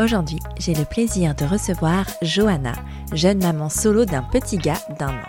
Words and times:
Aujourd'hui, 0.00 0.40
j'ai 0.58 0.72
le 0.72 0.86
plaisir 0.86 1.34
de 1.34 1.44
recevoir 1.44 2.06
Johanna, 2.22 2.72
jeune 3.12 3.42
maman 3.42 3.68
solo 3.68 4.06
d'un 4.06 4.22
petit 4.22 4.56
gars 4.56 4.80
d'un 4.98 5.10
an. 5.10 5.28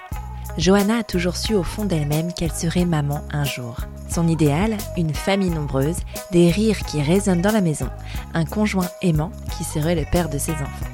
Johanna 0.57 0.99
a 0.99 1.03
toujours 1.03 1.35
su 1.35 1.55
au 1.55 1.63
fond 1.63 1.83
d'elle-même 1.83 2.31
qu'elle 2.31 2.53
serait 2.53 2.85
maman 2.85 3.19
un 3.33 3.43
jour. 3.43 3.81
Son 4.09 4.29
idéal, 4.29 4.77
une 4.95 5.13
famille 5.13 5.49
nombreuse, 5.49 5.97
des 6.31 6.49
rires 6.49 6.85
qui 6.85 7.01
résonnent 7.01 7.41
dans 7.41 7.51
la 7.51 7.59
maison, 7.59 7.89
un 8.33 8.45
conjoint 8.45 8.87
aimant 9.01 9.33
qui 9.57 9.65
serait 9.65 9.95
le 9.95 10.05
père 10.09 10.29
de 10.29 10.37
ses 10.37 10.53
enfants. 10.53 10.87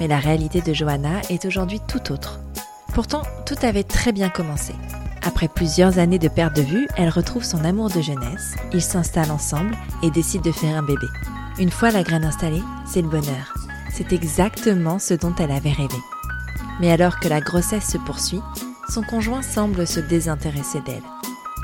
Mais 0.00 0.08
la 0.08 0.18
réalité 0.18 0.62
de 0.62 0.72
Johanna 0.72 1.20
est 1.28 1.44
aujourd'hui 1.44 1.80
tout 1.86 2.12
autre. 2.12 2.40
Pourtant, 2.94 3.24
tout 3.44 3.56
avait 3.60 3.84
très 3.84 4.12
bien 4.12 4.30
commencé. 4.30 4.72
Après 5.22 5.48
plusieurs 5.48 5.98
années 5.98 6.18
de 6.18 6.28
perte 6.28 6.56
de 6.56 6.62
vue, 6.62 6.88
elle 6.96 7.10
retrouve 7.10 7.44
son 7.44 7.62
amour 7.62 7.90
de 7.90 8.00
jeunesse, 8.00 8.54
ils 8.72 8.80
s'installent 8.80 9.30
ensemble 9.30 9.76
et 10.02 10.10
décident 10.10 10.44
de 10.44 10.52
faire 10.52 10.78
un 10.78 10.82
bébé. 10.82 11.06
Une 11.58 11.70
fois 11.70 11.90
la 11.90 12.02
graine 12.02 12.24
installée, 12.24 12.62
c'est 12.86 13.02
le 13.02 13.08
bonheur. 13.08 13.54
C'est 13.90 14.12
exactement 14.12 14.98
ce 14.98 15.12
dont 15.12 15.34
elle 15.38 15.50
avait 15.50 15.72
rêvé. 15.72 15.98
Mais 16.80 16.90
alors 16.90 17.20
que 17.20 17.28
la 17.28 17.40
grossesse 17.40 17.90
se 17.90 17.98
poursuit, 17.98 18.40
son 18.88 19.02
conjoint 19.02 19.42
semble 19.42 19.86
se 19.86 20.00
désintéresser 20.00 20.80
d'elle. 20.80 21.02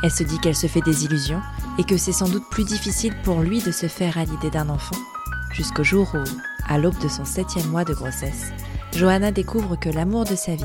Elle 0.02 0.10
se 0.10 0.22
dit 0.22 0.38
qu'elle 0.38 0.54
se 0.54 0.66
fait 0.66 0.82
des 0.82 1.04
illusions 1.04 1.40
et 1.78 1.84
que 1.84 1.96
c'est 1.96 2.12
sans 2.12 2.28
doute 2.28 2.48
plus 2.50 2.64
difficile 2.64 3.14
pour 3.24 3.40
lui 3.40 3.62
de 3.62 3.72
se 3.72 3.88
faire 3.88 4.18
à 4.18 4.24
l'idée 4.24 4.50
d'un 4.50 4.68
enfant. 4.68 4.96
Jusqu'au 5.52 5.84
jour 5.84 6.14
où, 6.14 6.24
à 6.68 6.78
l'aube 6.78 6.98
de 6.98 7.08
son 7.08 7.24
septième 7.24 7.68
mois 7.68 7.84
de 7.84 7.94
grossesse, 7.94 8.52
Johanna 8.94 9.32
découvre 9.32 9.76
que 9.76 9.88
l'amour 9.88 10.24
de 10.24 10.36
sa 10.36 10.54
vie, 10.54 10.64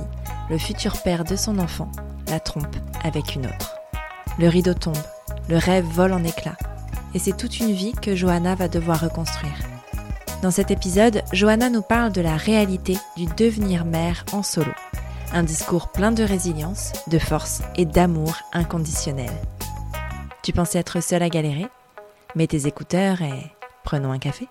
le 0.50 0.58
futur 0.58 1.02
père 1.02 1.24
de 1.24 1.38
son 1.38 1.60
enfant, 1.60 1.90
la 2.28 2.42
trompe 2.42 2.76
avec 3.04 3.36
une 3.36 3.46
autre. 3.46 3.76
Le 4.38 4.50
rideau 4.50 4.74
tombe, 4.74 4.98
le 5.50 5.58
rêve 5.58 5.86
vole 5.86 6.14
en 6.14 6.24
éclats 6.24 6.58
et 7.14 7.20
c'est 7.20 7.38
toute 7.38 7.60
une 7.60 7.72
vie 7.72 7.94
que 7.94 8.16
Johanna 8.16 8.56
va 8.56 8.68
devoir 8.68 9.02
reconstruire. 9.02 9.58
Dans 10.42 10.52
cet 10.52 10.72
épisode, 10.72 11.24
Johanna 11.32 11.70
nous 11.70 11.82
parle 11.82 12.12
de 12.12 12.22
la 12.22 12.36
réalité 12.36 12.98
du 13.16 13.26
devenir 13.38 13.86
mère 13.86 14.26
en 14.34 14.44
solo. 14.44 14.72
Un 15.32 15.44
discours 15.44 15.92
plein 15.92 16.12
de 16.12 16.24
résilience, 16.24 16.92
de 17.08 17.18
force 17.18 17.62
et 17.76 17.86
d'amour 17.86 18.36
inconditionnel. 18.52 19.32
Tu 20.44 20.52
pensais 20.52 20.80
être 20.80 21.02
seule 21.02 21.24
à 21.24 21.30
galérer? 21.30 21.68
Mets 22.36 22.48
tes 22.48 22.68
écouteurs 22.68 23.22
et 23.22 23.52
prenons 23.84 24.12
un 24.12 24.20
café. 24.20 24.48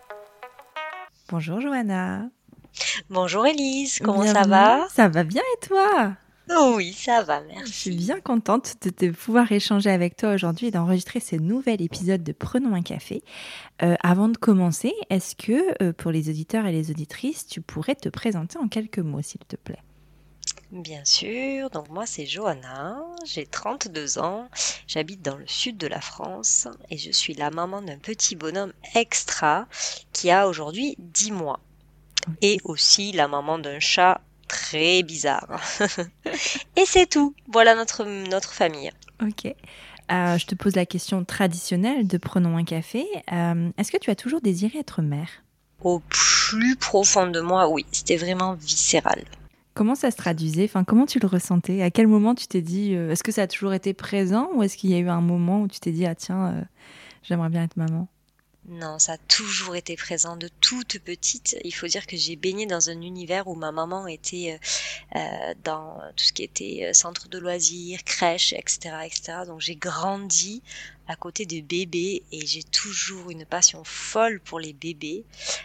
Bonjour 1.29 1.61
Johanna. 1.61 2.23
Bonjour 3.11 3.47
Elise, 3.47 3.99
comment 4.03 4.25
ça 4.25 4.43
va? 4.43 4.87
Ça 4.95 5.09
va 5.09 5.25
bien 5.25 5.43
et 5.43 5.67
toi? 5.67 6.13
Oui, 6.51 6.93
ça 6.93 7.23
va, 7.23 7.41
merci. 7.41 7.73
Je 7.73 7.79
suis 7.79 7.97
bien 7.97 8.21
contente 8.21 8.75
de, 9.01 9.11
pouvoir 9.11 9.51
échanger 9.53 9.91
avec 9.91 10.17
toi 10.17 10.35
aujourd'hui 10.35 10.69
et 10.69 10.71
d'enregistrer 10.71 11.21
ce 11.21 11.37
nouvel 11.37 11.81
épisode 11.83 12.23
de 12.23 12.33
Prenons 12.33 12.75
un 12.75 12.83
café. 12.83 13.23
Euh, 13.83 13.97
avant 14.03 14.29
de 14.29 14.37
commencer, 14.37 14.93
est-ce 15.11 15.37
que 15.37 15.83
euh, 15.83 15.93
pour 15.93 16.11
les 16.11 16.29
auditeurs 16.29 16.67
et 16.67 16.73
les 16.73 16.91
auditrices, 16.91 17.47
tu 17.47 17.61
pourrais 17.61 17.95
te 17.95 18.09
présenter 18.09 18.59
en 18.59 18.69
quelques 18.69 18.99
mots, 18.99 19.23
s'il 19.23 19.41
te 19.47 19.57
plaît? 19.57 19.83
Bien 20.73 21.05
sûr, 21.05 21.69
donc 21.69 21.91
moi 21.91 22.07
c'est 22.07 22.25
Johanna, 22.25 22.97
j'ai 23.27 23.45
32 23.45 24.19
ans, 24.19 24.49
j'habite 24.87 25.21
dans 25.21 25.37
le 25.37 25.47
sud 25.47 25.77
de 25.77 25.87
la 25.87 26.01
France 26.01 26.67
et 26.89 26.97
je 26.97 27.11
suis 27.13 27.35
la 27.35 27.51
maman 27.51 27.83
d'un 27.83 27.99
petit 27.99 28.37
bonhomme 28.37 28.73
extra 28.95 29.69
qui 30.15 30.31
a 30.31 30.49
aujourd'hui 30.49 30.97
10 30.99 31.33
mois. 31.33 31.61
Et 32.41 32.59
aussi 32.65 33.13
la 33.13 33.29
maman 33.29 33.59
d'un 33.59 33.81
chat 33.81 34.23
très 34.53 35.03
bizarre. 35.03 35.61
et 36.77 36.85
c'est 36.85 37.09
tout. 37.09 37.35
Voilà 37.51 37.75
notre, 37.75 38.05
notre 38.05 38.53
famille. 38.53 38.91
Ok. 39.23 39.47
Euh, 40.13 40.37
je 40.37 40.47
te 40.47 40.55
pose 40.55 40.77
la 40.77 40.85
question 40.85 41.25
traditionnelle 41.25 42.07
de 42.07 42.19
Prenons 42.19 42.57
un 42.59 42.65
café. 42.65 43.07
Euh, 43.33 43.71
est-ce 43.79 43.91
que 43.91 43.97
tu 43.97 44.11
as 44.11 44.15
toujours 44.15 44.43
désiré 44.43 44.79
être 44.79 45.01
mère? 45.01 45.29
Au 45.83 46.01
plus 46.01 46.77
profond 46.77 47.27
de 47.27 47.41
moi, 47.41 47.69
oui. 47.69 47.87
C'était 47.93 48.17
vraiment 48.17 48.55
viscéral. 48.55 49.25
Comment 49.75 49.95
ça 49.95 50.11
se 50.11 50.17
traduisait? 50.17 50.65
Enfin, 50.65 50.85
Comment 50.85 51.07
tu 51.07 51.19
le 51.19 51.27
ressentais? 51.27 51.83
À 51.83 51.91
quel 51.91 52.07
moment 52.07 52.35
tu 52.35 52.47
t'es 52.47 52.61
dit 52.61 52.95
euh, 52.95 53.11
Est-ce 53.11 53.23
que 53.23 53.33
ça 53.33 53.43
a 53.43 53.47
toujours 53.47 53.73
été 53.73 53.95
présent? 53.95 54.51
Ou 54.55 54.63
est-ce 54.63 54.77
qu'il 54.77 54.91
y 54.91 54.95
a 54.95 54.99
eu 54.99 55.09
un 55.09 55.23
moment 55.23 55.63
où 55.63 55.69
tu 55.69 55.81
t'es 55.81 55.93
dit 55.93 56.05
Ah 56.05 56.15
tiens, 56.15 56.67
j'aimerais 57.23 57.49
bien 57.49 57.65
être 57.65 57.79
maman? 57.79 58.07
Non, 58.69 59.01
ça 59.01 59.15
a 59.15 59.19
toujours 59.19 59.75
été 59.75 59.97
présent 59.97 60.37
de 60.37 60.49
toute 60.61 61.01
petite. 61.01 61.57
Il 61.65 61.75
faut 61.75 61.89
dire 61.89 62.07
que 62.07 62.17
j'ai 62.17 62.37
baigné 62.37 62.65
dans 62.65 62.91
un 62.91 63.01
univers 63.01 63.49
où 63.49 63.57
ma 63.57 63.73
maman 63.73 64.07
était 64.07 64.57
euh, 64.57 65.19
euh, 65.19 65.55
dans 65.65 66.01
tout 66.17 66.25
ce 66.25 66.33
qui 66.33 66.45
était 66.45 66.87
euh, 66.89 66.93
centre 66.93 67.29
de 67.29 67.39
loisirs, 67.39 68.05
crèche, 68.05 68.53
etc., 68.53 68.95
etc. 69.05 69.39
Donc 69.47 69.61
j'ai 69.61 69.75
grandi 69.75 70.63
à 71.09 71.17
côté 71.17 71.45
de 71.45 71.61
bébés 71.61 72.23
et 72.31 72.47
j'ai 72.47 72.63
toujours 72.63 73.31
une 73.31 73.45
passion 73.45 73.83
folle 73.83 74.39
pour 74.39 74.61
les 74.61 74.73
bébés. 74.73 75.25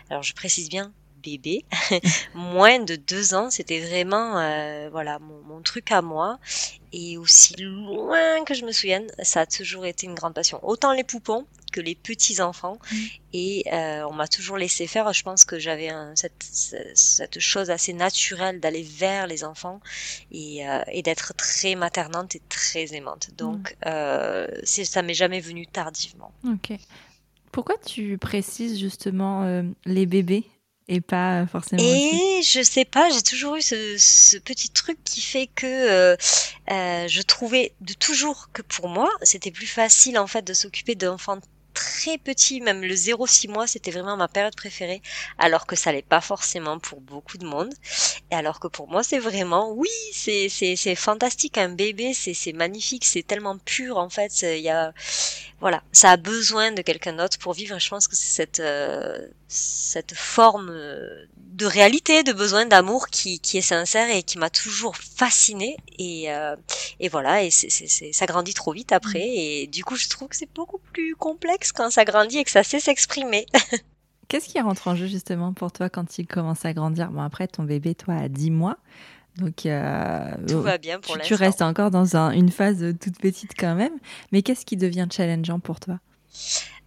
Alors 0.10 0.24
je 0.24 0.34
précise 0.34 0.68
bien 0.68 0.92
bébé, 1.24 1.66
moins 2.34 2.80
de 2.80 2.96
deux 2.96 3.34
ans, 3.34 3.50
c'était 3.50 3.80
vraiment 3.80 4.34
voilà 4.92 5.20
mon, 5.20 5.42
mon, 5.44 5.62
truc 5.62 5.92
à 5.92 6.02
moi. 6.02 6.40
Et 6.94 7.18
aussi 7.18 7.54
loin 7.62 8.44
que 8.46 8.54
je 8.54 8.64
me 8.64 8.72
souvienne, 8.72 9.08
ça 9.22 9.42
a 9.42 9.46
toujours 9.46 9.86
été 9.86 10.08
une 10.08 10.16
grande 10.16 10.34
passion. 10.34 10.60
Autant 10.64 10.94
les 10.94 11.04
poupons 11.04 11.46
que 11.72 11.82
les 11.82 11.96
petits 11.96 12.42
enfants 12.42 12.78
mm. 12.92 12.96
et 13.34 13.64
euh, 13.74 14.04
on 14.10 14.14
m'a 14.14 14.28
toujours 14.28 14.58
laissé 14.58 14.88
faire 14.88 15.12
je 15.14 15.24
pense 15.24 15.46
que 15.46 15.60
j'avais 15.60 15.90
cette, 16.16 16.42
cette, 16.42 17.40
chose 17.40 17.70
assez 17.70 17.94
naturelle 17.94 18.60
d'aller 18.60 18.84
vers 18.84 19.28
les 19.28 19.44
enfants 19.44 19.82
et, 20.32 20.68
euh, 20.68 20.82
et 20.88 21.02
d'être 21.02 21.34
très 21.36 21.76
maternante 21.76 22.36
et 22.36 22.42
très 22.50 22.96
aimante 22.96 23.32
donc 23.38 23.72
mm. 23.72 23.88
euh, 23.88 24.48
ça 24.64 25.02
m'est 25.02 25.14
jamais 25.14 25.42
venu 25.42 25.68
tardivement 25.68 26.32
ok 26.48 26.78
pourquoi 27.52 27.76
tu 27.84 28.20
précises 28.20 28.78
justement 28.78 29.44
euh, 29.44 29.64
les 29.86 30.06
bébés? 30.06 30.44
Et 30.88 31.02
pas 31.02 31.46
forcément. 31.48 31.82
Et 31.84 32.42
je 32.44 32.62
sais 32.62 32.86
pas, 32.86 33.10
j'ai 33.10 33.22
toujours 33.22 33.56
eu 33.56 33.62
ce, 33.62 33.96
ce, 33.98 34.38
petit 34.38 34.70
truc 34.70 34.98
qui 35.04 35.22
fait 35.22 35.48
que 35.48 35.66
euh, 35.66 36.16
euh, 36.72 37.08
je 37.08 37.22
trouvais 37.22 37.74
de 37.82 37.94
toujours 37.94 38.50
que 38.54 38.62
pour 38.62 38.88
moi, 38.88 39.10
c'était 39.22 39.52
plus 39.52 39.68
facile 39.68 40.18
en 40.18 40.28
fait 40.28 40.44
de 40.44 40.54
s'occuper 40.54 40.96
d'enfants 40.96 41.40
très 41.78 42.18
petit, 42.18 42.60
même 42.60 42.82
le 42.82 42.96
0-6 42.96 43.50
mois, 43.50 43.68
c'était 43.68 43.92
vraiment 43.92 44.18
ma 44.18 44.28
période 44.28 44.56
préférée, 44.56 45.02
alors 45.38 45.68
que 45.68 45.76
ça 45.76 45.92
l'est 45.92 46.02
pas 46.16 46.22
forcément 46.22 46.80
pour 46.80 47.02
beaucoup 47.02 47.38
de 47.38 47.46
monde. 47.46 47.72
Et 48.32 48.36
alors 48.36 48.60
que 48.60 48.68
pour 48.68 48.88
moi, 48.90 49.04
c'est 49.04 49.20
vraiment, 49.20 49.72
oui, 49.72 49.90
c'est, 50.12 50.50
c'est, 50.50 50.76
c'est 50.76 50.96
fantastique, 50.96 51.58
un 51.60 51.70
bébé, 51.70 52.14
c'est, 52.16 52.34
c'est 52.34 52.54
magnifique, 52.54 53.06
c'est 53.06 53.22
tellement 53.22 53.60
pur, 53.60 53.98
en 53.98 54.10
fait, 54.10 54.32
il 54.42 54.62
y 54.62 54.70
a, 54.70 54.92
voilà, 55.60 55.84
ça 55.92 56.12
a 56.12 56.18
besoin 56.18 56.72
de 56.72 56.82
quelqu'un 56.82 57.14
d'autre 57.14 57.38
pour 57.38 57.54
vivre, 57.54 57.78
je 57.80 57.90
pense 57.90 58.08
que 58.08 58.16
c'est 58.16 58.34
cette, 58.42 58.60
euh, 58.60 59.28
cette 59.48 60.16
forme 60.16 60.72
de 61.58 61.66
réalité, 61.66 62.22
de 62.22 62.34
besoin 62.34 62.68
d'amour 62.68 63.08
qui, 63.08 63.40
qui 63.40 63.58
est 63.58 63.62
sincère 63.62 64.10
et 64.16 64.22
qui 64.22 64.38
m'a 64.38 64.52
toujours 64.52 64.96
fascinée. 64.96 65.76
Et, 65.98 66.32
euh, 66.32 66.56
et 67.00 67.10
voilà, 67.10 67.44
et 67.44 67.50
c'est, 67.50 67.70
c'est, 67.70 68.14
ça 68.14 68.26
grandit 68.28 68.54
trop 68.54 68.72
vite 68.72 68.92
après. 68.92 69.26
Mm. 69.26 69.40
Et 69.40 69.68
du 69.68 69.84
coup, 69.84 69.96
je 69.96 70.08
trouve 70.08 70.28
que 70.28 70.36
c'est 70.36 70.54
beaucoup 70.54 70.80
plus 70.94 71.16
complexe 71.16 71.67
quand 71.72 71.90
ça 71.90 72.06
grandit 72.06 72.40
et 72.40 72.44
que 72.44 72.52
ça 72.52 72.64
sait 72.64 72.80
s'exprimer. 72.80 73.46
Qu'est-ce 74.28 74.50
qui 74.50 74.60
rentre 74.60 74.88
en 74.90 74.96
jeu 74.96 75.08
justement 75.08 75.54
pour 75.54 75.72
toi 75.72 75.90
quand 75.90 76.20
il 76.20 76.28
commence 76.28 76.66
à 76.66 76.74
grandir? 76.74 77.12
Bon, 77.12 77.22
après, 77.22 77.48
ton 77.48 77.64
bébé, 77.64 77.96
toi, 77.96 78.16
a 78.16 78.28
10 78.28 78.52
mois. 78.52 78.78
Donc, 79.38 79.66
euh, 79.66 80.32
tout 80.48 80.62
va 80.62 80.78
bien 80.78 81.00
pour 81.00 81.16
l'instant. 81.16 81.36
Tu 81.36 81.42
restes 81.42 81.62
encore 81.62 81.92
dans 81.92 82.18
un, 82.18 82.32
une 82.32 82.52
phase 82.52 82.84
toute 83.00 83.20
petite 83.20 83.52
quand 83.58 83.76
même. 83.76 83.94
Mais 84.32 84.42
qu'est-ce 84.42 84.66
qui 84.66 84.76
devient 84.76 85.08
challengeant 85.10 85.60
pour 85.60 85.80
toi? 85.80 86.00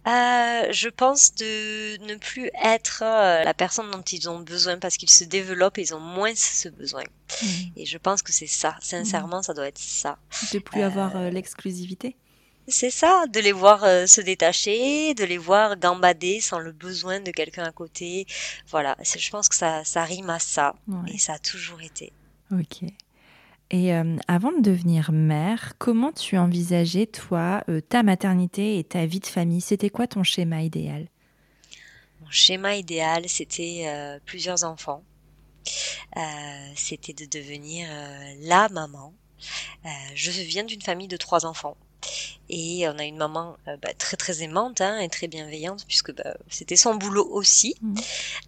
Euh, 0.07 0.67
je 0.71 0.89
pense 0.89 1.33
de 1.35 2.03
ne 2.05 2.15
plus 2.15 2.49
être 2.61 3.03
euh, 3.05 3.43
la 3.43 3.53
personne 3.53 3.89
dont 3.91 4.01
ils 4.01 4.29
ont 4.29 4.39
besoin 4.39 4.77
parce 4.79 4.97
qu'ils 4.97 5.11
se 5.11 5.23
développent 5.23 5.77
et 5.77 5.83
ils 5.83 5.95
ont 5.95 5.99
moins 5.99 6.33
ce 6.35 6.69
besoin. 6.69 7.03
Mmh. 7.03 7.45
Et 7.77 7.85
je 7.85 7.97
pense 7.97 8.21
que 8.21 8.33
c'est 8.33 8.47
ça. 8.47 8.75
Sincèrement, 8.81 9.39
mmh. 9.39 9.43
ça 9.43 9.53
doit 9.53 9.67
être 9.67 9.79
ça. 9.79 10.17
De 10.53 10.59
plus 10.59 10.81
avoir 10.81 11.17
l'exclusivité? 11.31 12.15
C'est 12.67 12.91
ça, 12.91 13.25
de 13.27 13.39
les 13.39 13.51
voir 13.51 13.81
se 14.07 14.21
détacher, 14.21 15.13
de 15.13 15.23
les 15.23 15.37
voir 15.37 15.77
gambader 15.77 16.39
sans 16.39 16.59
le 16.59 16.71
besoin 16.71 17.19
de 17.19 17.31
quelqu'un 17.31 17.63
à 17.63 17.71
côté. 17.71 18.25
Voilà, 18.69 18.95
je 19.03 19.29
pense 19.29 19.49
que 19.49 19.55
ça, 19.55 19.83
ça 19.83 20.03
rime 20.03 20.29
à 20.29 20.39
ça. 20.39 20.75
Et 21.13 21.17
ça 21.17 21.33
a 21.33 21.39
toujours 21.39 21.81
été. 21.81 22.13
Ok. 22.51 22.83
Et 23.71 23.93
euh, 23.93 24.17
avant 24.27 24.51
de 24.51 24.59
devenir 24.59 25.13
mère, 25.13 25.73
comment 25.77 26.11
tu 26.11 26.37
envisageais, 26.37 27.05
toi, 27.05 27.63
euh, 27.69 27.79
ta 27.79 28.03
maternité 28.03 28.77
et 28.77 28.83
ta 28.83 29.05
vie 29.05 29.21
de 29.21 29.27
famille? 29.27 29.61
C'était 29.61 29.89
quoi 29.89 30.07
ton 30.07 30.23
schéma 30.23 30.61
idéal? 30.61 31.07
Mon 32.19 32.29
schéma 32.29 32.75
idéal, 32.75 33.29
c'était 33.29 33.83
euh, 33.85 34.19
plusieurs 34.25 34.65
enfants. 34.65 35.03
c'était 36.75 37.13
de 37.13 37.25
devenir 37.25 37.87
la 38.41 38.67
maman. 38.69 39.13
je 40.15 40.31
viens 40.31 40.65
d'une 40.65 40.81
famille 40.81 41.07
de 41.07 41.17
trois 41.17 41.45
enfants. 41.45 41.77
Et 42.49 42.87
on 42.89 42.99
a 42.99 43.05
une 43.05 43.15
maman 43.15 43.55
euh, 43.67 43.77
bah, 43.81 43.93
très 43.97 44.17
très 44.17 44.43
aimante 44.43 44.81
hein, 44.81 44.99
et 44.99 45.07
très 45.07 45.27
bienveillante 45.27 45.85
puisque 45.87 46.13
bah, 46.13 46.35
c'était 46.49 46.75
son 46.75 46.95
boulot 46.95 47.25
aussi. 47.31 47.75
Mmh. 47.81 47.95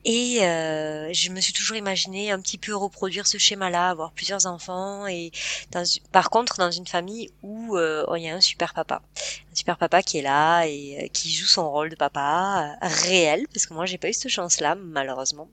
Et 0.04 0.40
euh, 0.44 1.14
je 1.14 1.30
me 1.30 1.40
suis 1.40 1.54
toujours 1.54 1.78
imaginé 1.78 2.32
un 2.32 2.40
petit 2.42 2.58
peu 2.58 2.76
reproduire 2.76 3.26
ce 3.28 3.38
schéma-là, 3.38 3.90
avoir 3.90 4.12
plusieurs 4.12 4.46
enfants 4.46 5.08
et 5.08 5.32
dans, 5.72 5.86
par 6.12 6.30
contre 6.30 6.58
dans 6.58 6.72
une 6.72 6.88
famille 6.88 7.32
où 7.44 7.78
euh, 7.78 8.06
il 8.18 8.24
y 8.24 8.30
a 8.30 8.36
un 8.36 8.42
super 8.42 8.74
papa, 8.74 9.02
un 9.16 9.56
super 9.56 9.78
papa 9.78 10.04
qui 10.04 10.18
est 10.18 10.24
là 10.24 10.66
et 10.66 11.10
qui 11.14 11.32
joue 11.32 11.48
son 11.48 11.72
rôle 11.72 11.90
de 11.90 11.96
papa 11.96 12.76
réel 12.82 13.48
parce 13.54 13.66
que 13.66 13.74
moi 13.74 13.86
j'ai 13.86 13.98
pas 13.98 14.10
eu 14.10 14.14
cette 14.14 14.32
chance-là 14.32 14.76
malheureusement. 14.76 15.48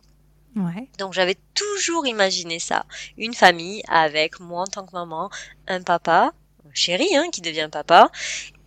Ouais. 0.57 0.89
Donc 0.99 1.13
j'avais 1.13 1.37
toujours 1.55 2.07
imaginé 2.07 2.59
ça, 2.59 2.85
une 3.17 3.35
famille 3.35 3.83
avec 3.89 4.41
moi 4.41 4.63
en 4.63 4.67
tant 4.67 4.85
que 4.85 4.93
maman, 4.93 5.31
un 5.69 5.83
papa 5.83 6.33
chéri 6.75 7.07
hein, 7.17 7.27
qui 7.33 7.41
devient 7.41 7.69
papa 7.71 8.11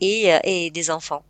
et, 0.01 0.33
euh, 0.33 0.39
et 0.43 0.71
des 0.71 0.91
enfants. 0.91 1.23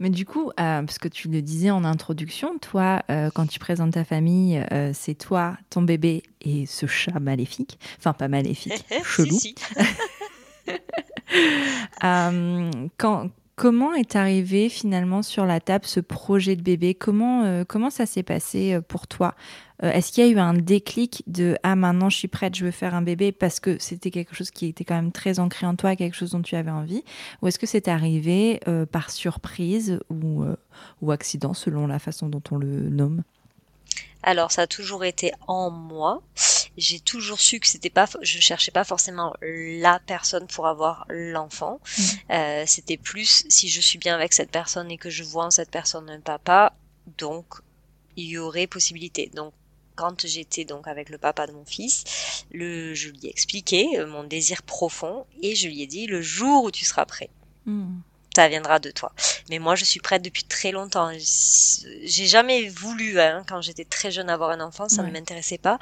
Mais 0.00 0.10
du 0.10 0.24
coup, 0.24 0.50
euh, 0.50 0.82
parce 0.82 0.98
que 0.98 1.08
tu 1.08 1.28
le 1.28 1.42
disais 1.42 1.70
en 1.70 1.82
introduction, 1.84 2.56
toi, 2.58 3.02
euh, 3.10 3.30
quand 3.34 3.48
tu 3.48 3.58
présentes 3.58 3.94
ta 3.94 4.04
famille, 4.04 4.64
c'est 4.94 5.16
toi, 5.16 5.56
ton 5.70 5.82
bébé 5.82 6.22
et 6.40 6.66
ce 6.66 6.86
chat 6.86 7.18
maléfique. 7.18 7.80
Enfin, 7.98 8.12
pas 8.12 8.28
maléfique, 8.28 8.84
chelou. 9.04 9.36
quand, 12.96 13.30
comment 13.56 13.92
est 13.94 14.14
arrivé 14.14 14.68
finalement 14.68 15.22
sur 15.22 15.46
la 15.46 15.58
table 15.58 15.84
ce 15.84 15.98
projet 15.98 16.54
de 16.54 16.62
bébé? 16.62 16.94
Comment, 16.94 17.64
comment 17.64 17.90
ça 17.90 18.06
s'est 18.06 18.22
passé 18.22 18.78
pour 18.86 19.08
toi? 19.08 19.34
Euh, 19.82 19.92
est-ce 19.92 20.10
qu'il 20.12 20.24
y 20.24 20.28
a 20.28 20.30
eu 20.30 20.38
un 20.38 20.54
déclic 20.54 21.22
de 21.26 21.56
ah 21.62 21.76
maintenant 21.76 22.10
je 22.10 22.16
suis 22.16 22.28
prête, 22.28 22.54
je 22.54 22.64
veux 22.64 22.70
faire 22.70 22.94
un 22.94 23.02
bébé 23.02 23.30
parce 23.32 23.60
que 23.60 23.78
c'était 23.78 24.10
quelque 24.10 24.34
chose 24.34 24.50
qui 24.50 24.66
était 24.66 24.84
quand 24.84 24.96
même 24.96 25.12
très 25.12 25.38
ancré 25.38 25.66
en 25.66 25.76
toi, 25.76 25.94
quelque 25.94 26.16
chose 26.16 26.32
dont 26.32 26.42
tu 26.42 26.56
avais 26.56 26.70
envie, 26.70 27.04
ou 27.42 27.48
est-ce 27.48 27.58
que 27.58 27.66
c'est 27.66 27.88
arrivé 27.88 28.60
euh, 28.66 28.86
par 28.86 29.10
surprise 29.10 30.00
ou, 30.10 30.42
euh, 30.42 30.56
ou 31.00 31.12
accident 31.12 31.54
selon 31.54 31.86
la 31.86 31.98
façon 31.98 32.28
dont 32.28 32.42
on 32.50 32.58
le 32.58 32.88
nomme? 32.88 33.22
Alors 34.24 34.50
ça 34.50 34.62
a 34.62 34.66
toujours 34.66 35.04
été 35.04 35.32
en 35.46 35.70
moi. 35.70 36.22
J'ai 36.76 36.98
toujours 36.98 37.40
su 37.40 37.60
que 37.60 37.66
c'était 37.66 37.90
pas, 37.90 38.06
je 38.20 38.40
cherchais 38.40 38.70
pas 38.72 38.84
forcément 38.84 39.32
la 39.42 40.00
personne 40.04 40.46
pour 40.48 40.66
avoir 40.66 41.06
l'enfant. 41.08 41.80
Mmh. 41.98 42.66
c'était 42.66 42.96
plus 42.96 43.44
si 43.48 43.68
je 43.68 43.80
suis 43.80 43.98
bien 43.98 44.14
avec 44.14 44.32
cette 44.32 44.50
personne 44.50 44.90
et 44.90 44.98
que 44.98 45.10
je 45.10 45.22
vois 45.22 45.46
en 45.46 45.50
cette 45.50 45.70
personne 45.70 46.10
un 46.10 46.20
papa, 46.20 46.74
donc 47.16 47.46
il 48.16 48.26
y 48.26 48.38
aurait 48.38 48.66
possibilité. 48.66 49.30
Donc 49.34 49.52
quand 49.98 50.24
j'étais 50.26 50.64
donc 50.64 50.86
avec 50.86 51.10
le 51.10 51.18
papa 51.18 51.48
de 51.48 51.52
mon 51.52 51.64
fils, 51.64 52.04
le, 52.52 52.94
je 52.94 53.08
lui 53.08 53.26
ai 53.26 53.30
expliqué 53.30 53.98
euh, 53.98 54.06
mon 54.06 54.22
désir 54.22 54.62
profond 54.62 55.26
et 55.42 55.56
je 55.56 55.66
lui 55.66 55.82
ai 55.82 55.88
dit 55.88 56.06
le 56.06 56.22
jour 56.22 56.62
où 56.62 56.70
tu 56.70 56.84
seras 56.84 57.04
prêt. 57.04 57.30
Hmm. 57.66 57.98
Ça 58.36 58.46
viendra 58.46 58.78
de 58.78 58.92
toi. 58.92 59.12
Mais 59.50 59.58
moi, 59.58 59.74
je 59.74 59.84
suis 59.84 59.98
prête 59.98 60.22
depuis 60.22 60.44
très 60.44 60.70
longtemps. 60.70 61.10
J'ai 61.10 62.26
jamais 62.26 62.68
voulu, 62.68 63.18
hein, 63.18 63.42
quand 63.48 63.60
j'étais 63.60 63.84
très 63.84 64.12
jeune, 64.12 64.30
avoir 64.30 64.50
un 64.50 64.60
enfant. 64.60 64.88
Ça 64.88 65.02
ne 65.02 65.10
m'intéressait 65.10 65.58
pas. 65.58 65.80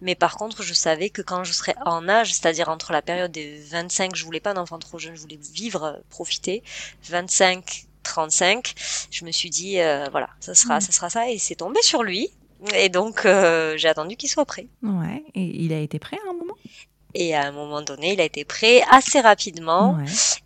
Mais 0.00 0.14
par 0.14 0.36
contre, 0.36 0.62
je 0.62 0.72
savais 0.72 1.10
que 1.10 1.20
quand 1.20 1.44
je 1.44 1.52
serais 1.52 1.74
en 1.84 2.08
âge, 2.08 2.32
c'est-à-dire 2.32 2.70
entre 2.70 2.92
la 2.92 3.02
période 3.02 3.30
des 3.32 3.58
25, 3.58 4.16
je 4.16 4.24
voulais 4.24 4.40
pas 4.40 4.54
d'un 4.54 4.62
enfant 4.62 4.78
trop 4.78 4.98
jeune, 4.98 5.16
je 5.16 5.20
voulais 5.20 5.38
vivre, 5.52 6.00
profiter. 6.08 6.62
25, 7.10 7.84
35, 8.04 8.74
je 9.10 9.26
me 9.26 9.30
suis 9.30 9.50
dit, 9.50 9.78
euh, 9.78 10.06
voilà, 10.10 10.30
ça 10.40 10.54
sera, 10.54 10.78
hmm. 10.78 10.80
ça 10.80 10.92
sera 10.92 11.10
ça. 11.10 11.28
Et 11.28 11.36
c'est 11.36 11.56
tombé 11.56 11.82
sur 11.82 12.02
lui. 12.02 12.30
Et 12.74 12.88
donc, 12.88 13.24
euh, 13.24 13.76
j'ai 13.76 13.88
attendu 13.88 14.16
qu'il 14.16 14.28
soit 14.28 14.44
prêt. 14.44 14.66
Ouais. 14.82 15.24
Et 15.34 15.44
il 15.62 15.72
a 15.72 15.78
été 15.78 15.98
prêt 15.98 16.18
à 16.26 16.30
un 16.30 16.34
moment? 16.34 16.54
Et 17.14 17.34
à 17.34 17.46
un 17.46 17.52
moment 17.52 17.80
donné, 17.80 18.12
il 18.12 18.20
a 18.20 18.24
été 18.24 18.44
prêt 18.44 18.82
assez 18.90 19.20
rapidement. 19.20 19.98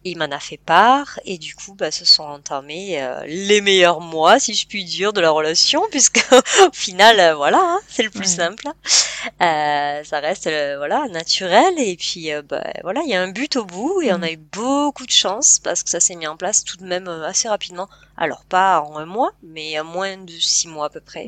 Il 0.05 0.17
m'en 0.19 0.27
a 0.27 0.39
fait 0.39 0.59
part. 0.59 1.19
Et 1.25 1.37
du 1.37 1.55
coup, 1.57 1.75
bah, 1.75 1.91
se 1.91 2.05
sont 2.05 2.23
entamés 2.23 3.03
euh, 3.03 3.25
les 3.27 3.61
meilleurs 3.61 4.01
mois, 4.01 4.39
si 4.39 4.55
je 4.55 4.67
puis 4.67 4.85
dire, 4.85 5.13
de 5.13 5.21
la 5.21 5.31
relation, 5.31 5.83
puisque 5.91 6.25
au 6.33 6.73
final, 6.73 7.19
euh, 7.19 7.35
voilà, 7.35 7.61
hein, 7.61 7.81
c'est 7.89 8.05
le 8.05 8.11
plus 8.11 8.33
simple. 8.37 8.69
Euh, 8.69 10.05
ça 10.05 10.21
reste 10.21 10.49
voilà 10.77 11.09
naturel. 11.09 11.75
Et 11.79 11.97
puis, 11.97 12.31
bah, 12.49 12.63
voilà, 12.83 13.03
il 13.05 13.11
y 13.11 13.15
a 13.15 13.21
un 13.21 13.29
but 13.29 13.57
au 13.57 13.65
bout. 13.65 14.01
Et 14.01 14.13
on 14.13 14.19
mm. 14.19 14.25
a 14.25 14.31
eu 14.31 14.37
beaucoup 14.37 15.05
de 15.05 15.13
chance 15.13 15.59
parce 15.59 15.83
que 15.83 15.91
ça 15.91 15.99
s'est 15.99 16.15
mis 16.15 16.29
en 16.29 16.37
place 16.37 16.63
tout 16.63 16.77
de 16.77 16.85
même 16.85 17.09
assez 17.09 17.49
rapidement. 17.49 17.89
Alors 18.17 18.45
pas 18.45 18.81
en 18.83 18.99
un 18.99 19.07
mois, 19.07 19.33
mais 19.43 19.77
à 19.77 19.83
moins 19.83 20.17
de 20.17 20.33
six 20.33 20.69
mois 20.69 20.87
à 20.87 20.91
peu 20.91 21.01
près. 21.01 21.27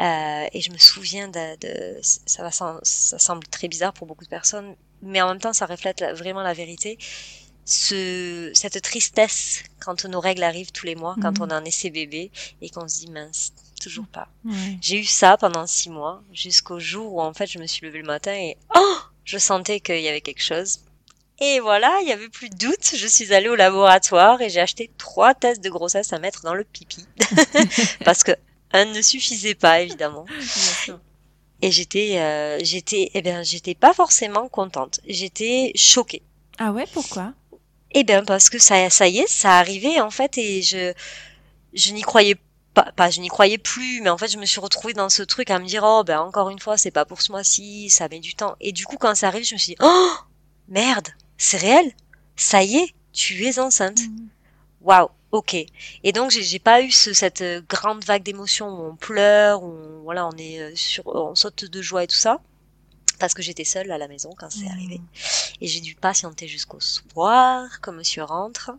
Euh, 0.00 0.46
et 0.52 0.60
je 0.60 0.72
me 0.72 0.78
souviens 0.78 1.28
de, 1.28 1.56
de 1.60 2.00
ça, 2.02 2.42
va, 2.42 2.50
ça 2.50 3.18
semble 3.18 3.46
très 3.46 3.68
bizarre 3.68 3.92
pour 3.92 4.06
beaucoup 4.06 4.24
de 4.24 4.28
personnes, 4.30 4.74
mais 5.02 5.22
en 5.22 5.28
même 5.28 5.40
temps, 5.40 5.52
ça 5.52 5.66
reflète 5.66 6.04
vraiment 6.14 6.42
la 6.42 6.54
vérité. 6.54 6.98
Ce, 7.66 8.50
cette 8.54 8.82
tristesse 8.82 9.62
quand 9.80 10.04
nos 10.04 10.20
règles 10.20 10.42
arrivent 10.42 10.72
tous 10.72 10.84
les 10.84 10.96
mois, 10.96 11.16
quand 11.22 11.38
mhm. 11.38 11.46
on 11.46 11.50
a 11.50 11.54
un 11.54 11.64
essai 11.64 11.90
bébé 11.90 12.30
et 12.60 12.68
qu'on 12.68 12.86
se 12.88 13.00
dit 13.00 13.10
mince, 13.10 13.52
toujours 13.80 14.06
pas. 14.06 14.28
J'ai 14.80 15.00
eu 15.00 15.04
ça 15.04 15.36
pendant 15.36 15.66
six 15.66 15.90
mois, 15.90 16.22
jusqu'au 16.32 16.78
jour 16.78 17.14
où 17.14 17.20
en 17.20 17.32
fait 17.32 17.46
je 17.46 17.58
me 17.58 17.66
suis 17.66 17.86
levée 17.86 18.00
le 18.00 18.06
matin 18.06 18.32
et 18.32 18.56
oh, 18.74 18.96
je 19.24 19.38
sentais 19.38 19.80
qu'il 19.80 20.00
y 20.00 20.08
avait 20.08 20.20
quelque 20.20 20.42
chose. 20.42 20.80
Et 21.40 21.58
voilà, 21.60 21.98
il 22.02 22.08
y 22.08 22.12
avait 22.12 22.28
plus 22.28 22.48
de 22.48 22.56
doute. 22.56 22.94
Je 22.96 23.06
suis 23.06 23.34
allée 23.34 23.48
au 23.48 23.56
laboratoire 23.56 24.40
et 24.40 24.50
j'ai 24.50 24.60
acheté 24.60 24.90
trois 24.98 25.34
tests 25.34 25.62
de 25.62 25.70
grossesse 25.70 26.12
à 26.12 26.18
mettre 26.18 26.42
dans 26.42 26.54
le 26.54 26.64
pipi 26.64 27.04
parce 28.04 28.22
que 28.22 28.32
un 28.74 28.84
ne 28.86 29.00
suffisait 29.00 29.54
pas, 29.54 29.80
évidemment. 29.80 30.26
Et 31.62 31.70
j'étais, 31.70 32.18
euh, 32.18 32.58
j'étais, 32.62 33.10
eh 33.14 33.22
bien, 33.22 33.42
j'étais 33.42 33.74
pas 33.74 33.94
forcément 33.94 34.48
contente. 34.48 35.00
J'étais 35.06 35.72
choquée. 35.76 36.22
Ah 36.58 36.72
ouais, 36.72 36.84
pourquoi? 36.92 37.32
Eh 37.92 38.04
bien, 38.04 38.24
parce 38.24 38.50
que 38.50 38.58
ça, 38.58 38.90
ça 38.90 39.08
y 39.08 39.18
est, 39.18 39.28
ça 39.28 39.58
arrivait 39.58 40.00
en 40.00 40.10
fait, 40.10 40.36
et 40.36 40.62
je, 40.62 40.92
je 41.72 41.92
n'y 41.92 42.02
croyais 42.02 42.36
pas, 42.74 42.92
pas, 42.96 43.08
je 43.08 43.20
n'y 43.20 43.28
croyais 43.28 43.56
plus, 43.56 44.00
mais 44.02 44.10
en 44.10 44.18
fait, 44.18 44.28
je 44.28 44.36
me 44.36 44.44
suis 44.44 44.60
retrouvée 44.60 44.92
dans 44.92 45.08
ce 45.08 45.22
truc 45.22 45.50
à 45.50 45.60
me 45.60 45.64
dire, 45.64 45.82
oh, 45.84 46.02
ben 46.04 46.20
encore 46.20 46.50
une 46.50 46.58
fois, 46.58 46.76
c'est 46.76 46.90
pas 46.90 47.04
pour 47.04 47.22
ce 47.22 47.30
mois-ci, 47.30 47.88
ça 47.88 48.08
met 48.08 48.18
du 48.18 48.34
temps. 48.34 48.56
Et 48.60 48.72
du 48.72 48.84
coup, 48.84 48.96
quand 48.96 49.14
ça 49.14 49.28
arrive, 49.28 49.44
je 49.44 49.54
me 49.54 49.58
suis 49.58 49.74
dit, 49.74 49.78
oh, 49.80 50.12
merde, 50.68 51.08
c'est 51.38 51.56
réel, 51.58 51.92
ça 52.34 52.64
y 52.64 52.78
est, 52.78 52.94
tu 53.12 53.46
es 53.46 53.60
enceinte. 53.60 54.00
Mmh. 54.00 54.26
Waouh. 54.80 55.08
Ok. 55.34 55.56
Et 56.04 56.12
donc 56.12 56.30
j'ai 56.30 56.60
pas 56.60 56.80
eu 56.80 56.92
cette 56.92 57.40
euh, 57.40 57.60
grande 57.68 58.04
vague 58.04 58.22
d'émotions 58.22 58.68
où 58.68 58.90
on 58.92 58.94
pleure, 58.94 59.64
où 59.64 59.66
on, 59.66 60.02
voilà, 60.04 60.28
on 60.28 60.36
est 60.38 60.60
euh, 60.60 60.70
sur, 60.76 61.04
on 61.08 61.34
saute 61.34 61.64
de 61.64 61.82
joie 61.82 62.04
et 62.04 62.06
tout 62.06 62.14
ça, 62.14 62.40
parce 63.18 63.34
que 63.34 63.42
j'étais 63.42 63.64
seule 63.64 63.90
à 63.90 63.98
la 63.98 64.06
maison 64.06 64.30
quand 64.38 64.48
c'est 64.48 64.68
arrivé. 64.68 64.98
Mmh. 64.98 65.08
Et 65.60 65.66
j'ai 65.66 65.80
dû 65.80 65.96
patienter 65.96 66.46
jusqu'au 66.46 66.78
soir, 66.78 67.80
comme 67.80 67.96
Monsieur 67.96 68.22
rentre. 68.22 68.70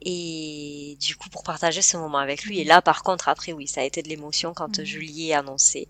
Et 0.00 0.96
du 0.98 1.14
coup, 1.14 1.28
pour 1.28 1.42
partager 1.42 1.82
ce 1.82 1.98
moment 1.98 2.18
avec 2.18 2.44
lui. 2.44 2.58
Et 2.60 2.64
là, 2.64 2.80
par 2.80 3.02
contre, 3.02 3.28
après, 3.28 3.52
oui, 3.52 3.66
ça 3.66 3.82
a 3.82 3.84
été 3.84 4.02
de 4.02 4.08
l'émotion 4.08 4.54
quand 4.54 4.78
mmh. 4.78 4.84
je 4.84 4.96
lui 4.96 5.26
ai 5.26 5.34
annoncé. 5.34 5.88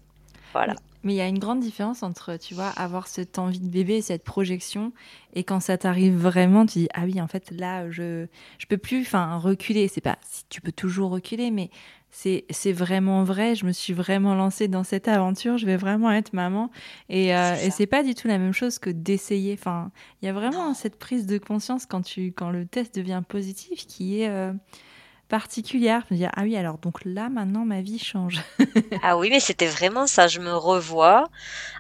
Voilà. 0.53 0.75
Mais 1.07 1.13
il 1.13 1.17
y 1.19 1.21
a 1.21 1.29
une 1.29 1.39
grande 1.39 1.61
différence 1.61 2.03
entre, 2.03 2.37
tu 2.37 2.55
vois, 2.55 2.67
avoir 2.71 3.07
cette 3.07 3.39
envie 3.39 3.61
de 3.61 3.69
bébé, 3.69 4.03
cette 4.03 4.25
projection, 4.25 4.93
et 5.35 5.45
quand 5.45 5.61
ça 5.61 5.79
t'arrive 5.79 6.17
vraiment, 6.17 6.67
tu 6.67 6.81
dis 6.81 6.89
ah 6.95 7.03
oui, 7.05 7.21
en 7.21 7.29
fait 7.29 7.53
là, 7.53 7.89
je 7.93 8.27
je 8.59 8.67
peux 8.67 8.77
plus, 8.77 9.03
enfin 9.03 9.37
reculer. 9.37 9.87
C'est 9.87 10.01
pas 10.01 10.19
si 10.23 10.43
tu 10.49 10.61
peux 10.61 10.73
toujours 10.73 11.13
reculer, 11.13 11.53
mais 11.53 11.71
c'est 12.11 12.45
c'est 12.51 12.73
vraiment 12.73 13.23
vrai. 13.23 13.55
Je 13.55 13.67
me 13.67 13.71
suis 13.71 13.93
vraiment 13.93 14.35
lancée 14.35 14.67
dans 14.67 14.83
cette 14.83 15.07
aventure. 15.07 15.59
Je 15.59 15.67
vais 15.67 15.77
vraiment 15.77 16.11
être 16.11 16.33
maman, 16.33 16.73
et 17.09 17.37
euh, 17.37 17.55
et 17.63 17.71
c'est 17.71 17.87
pas 17.87 18.03
du 18.03 18.17
tout 18.17 18.27
la 18.27 18.39
même 18.39 18.53
chose 18.53 18.81
que 18.81 18.91
d'essayer. 18.91 19.53
Enfin, 19.53 19.93
il 20.23 20.27
y 20.27 20.29
a 20.29 20.33
vraiment 20.33 20.75
cette 20.75 20.99
prise 20.99 21.27
de 21.27 21.39
conscience 21.39 21.87
quand 21.87 22.03
tu 22.03 22.33
quand 22.33 22.51
le 22.51 22.67
test 22.67 22.97
devient 22.97 23.23
positif, 23.29 23.87
qui 23.87 24.23
est 24.23 24.29
euh, 24.29 24.53
particulière. 25.29 26.03
Je 26.09 26.15
me 26.15 26.19
dire, 26.19 26.31
ah 26.35 26.43
oui, 26.43 26.57
alors 26.57 26.79
donc 26.79 27.05
là, 27.05 27.29
maintenant, 27.29 27.65
ma 27.65 27.81
vie 27.81 27.99
change. 27.99 28.43
ah 29.03 29.17
oui, 29.19 29.29
mais 29.31 29.41
c'était 29.41 29.67
vraiment 29.67 30.07
ça. 30.07 30.27
Je 30.29 30.41
me 30.41 30.55
revois 30.55 31.29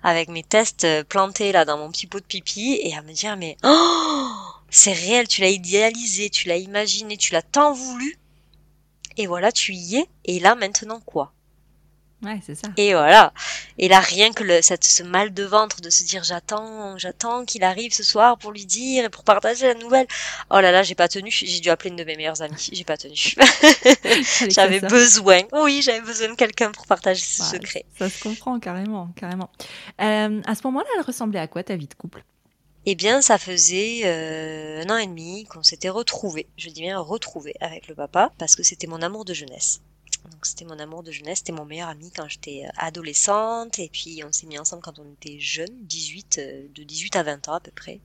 avec 0.02 0.28
mes 0.28 0.42
tests 0.42 0.84
euh, 0.84 1.04
plantés 1.04 1.52
là 1.52 1.64
dans 1.64 1.78
mon 1.78 1.90
petit 1.90 2.06
pot 2.06 2.20
de 2.20 2.24
pipi 2.24 2.78
et 2.82 2.96
à 2.96 3.02
me 3.02 3.12
dire, 3.12 3.36
mais 3.36 3.56
oh, 3.64 4.30
c'est 4.70 4.92
réel, 4.92 5.28
tu 5.28 5.40
l'as 5.40 5.50
idéalisé, 5.50 6.30
tu 6.30 6.48
l'as 6.48 6.56
imaginé, 6.56 7.16
tu 7.16 7.32
l'as 7.32 7.42
tant 7.42 7.72
voulu. 7.72 8.16
Et 9.16 9.26
voilà, 9.26 9.52
tu 9.52 9.72
y 9.72 9.96
es. 9.96 10.06
Et 10.24 10.40
là, 10.40 10.54
maintenant 10.54 11.00
quoi? 11.00 11.32
Ouais, 12.23 12.40
c'est 12.44 12.54
ça. 12.54 12.68
Et 12.78 12.94
voilà. 12.94 13.32
Et 13.76 13.88
là, 13.88 14.00
rien 14.00 14.32
que 14.32 14.42
le, 14.42 14.62
cette, 14.62 14.85
ce 14.85 15.02
mal 15.02 15.35
de 15.35 15.44
ventre 15.44 15.82
de 15.82 15.90
se 15.90 16.02
dire 16.02 16.25
j'attends, 16.25 16.96
j'attends 16.96 17.44
qu'il 17.44 17.62
arrive 17.62 17.92
ce 17.92 18.02
soir 18.02 18.38
pour 18.38 18.52
lui 18.52 18.64
dire 18.64 19.04
et 19.04 19.08
pour 19.11 19.23
partager 19.23 19.66
la 19.66 19.75
nouvelle. 19.75 20.06
Oh 20.50 20.61
là 20.61 20.73
là, 20.73 20.82
j'ai 20.82 20.94
pas 20.94 21.08
tenu. 21.08 21.30
J'ai 21.30 21.61
dû 21.61 21.68
appeler 21.68 21.90
une 21.90 21.96
de 21.96 22.04
mes 22.04 22.16
meilleures 22.16 22.40
amies. 22.40 22.70
J'ai 22.73 22.85
pas 22.85 22.96
tenu. 22.96 23.14
j'avais 24.49 24.80
besoin. 24.80 25.42
Oui, 25.52 25.82
j'avais 25.82 26.00
besoin 26.00 26.30
de 26.30 26.35
quelqu'un 26.35 26.73
pour 26.73 26.87
partager 26.87 27.23
ce 27.23 27.42
secret. 27.42 27.85
Ça 27.99 28.08
se 28.08 28.23
comprend 28.23 28.58
carrément, 28.61 29.08
carrément. 29.14 29.50
Euh, 30.00 30.40
à 30.46 30.54
ce 30.54 30.62
moment-là, 30.64 30.87
elle 30.96 31.04
ressemblait 31.04 31.40
à 31.40 31.49
quoi 31.49 31.62
ta 31.64 31.76
vie 31.76 31.87
de 31.87 31.94
couple? 31.94 32.25
Eh 32.87 32.94
bien, 32.94 33.20
ça 33.20 33.37
faisait 33.37 34.02
euh, 34.04 34.82
un 34.85 34.90
an 34.90 34.96
et 34.96 35.06
demi 35.06 35.44
qu'on 35.44 35.62
s'était 35.62 35.88
retrouvés. 35.90 36.49
Je 36.56 36.70
dis 36.70 36.80
bien 36.80 36.99
retrouvés 36.99 37.56
avec 37.61 37.88
le 37.88 37.94
papa 37.94 38.32
parce 38.38 38.56
que 38.56 38.62
c'était 38.62 38.87
mon 38.87 39.02
amour 39.02 39.25
de 39.25 39.35
jeunesse. 39.35 39.80
Donc 40.28 40.47
c'était 40.47 40.64
mon 40.64 40.78
amour 40.78 41.02
de 41.02 41.12
jeunesse, 41.12 41.38
c'était 41.38 41.52
mon 41.52 41.64
meilleur 41.64 41.88
ami 41.88 42.11
quand 42.11 42.28
j'étais 42.28 42.64
euh, 42.66 42.71
adolescente 42.76 43.78
et 43.78 43.88
puis 43.88 44.23
on 44.25 44.33
s'est 44.33 44.47
mis 44.47 44.59
ensemble 44.59 44.83
quand 44.83 44.99
on 44.99 45.12
était 45.12 45.38
jeune, 45.38 45.71
18, 45.83 46.38
euh, 46.38 46.66
de 46.75 46.83
18 46.83 47.16
à 47.16 47.23
20 47.23 47.49
ans 47.49 47.54
à 47.54 47.61
peu 47.61 47.71
près. 47.71 48.00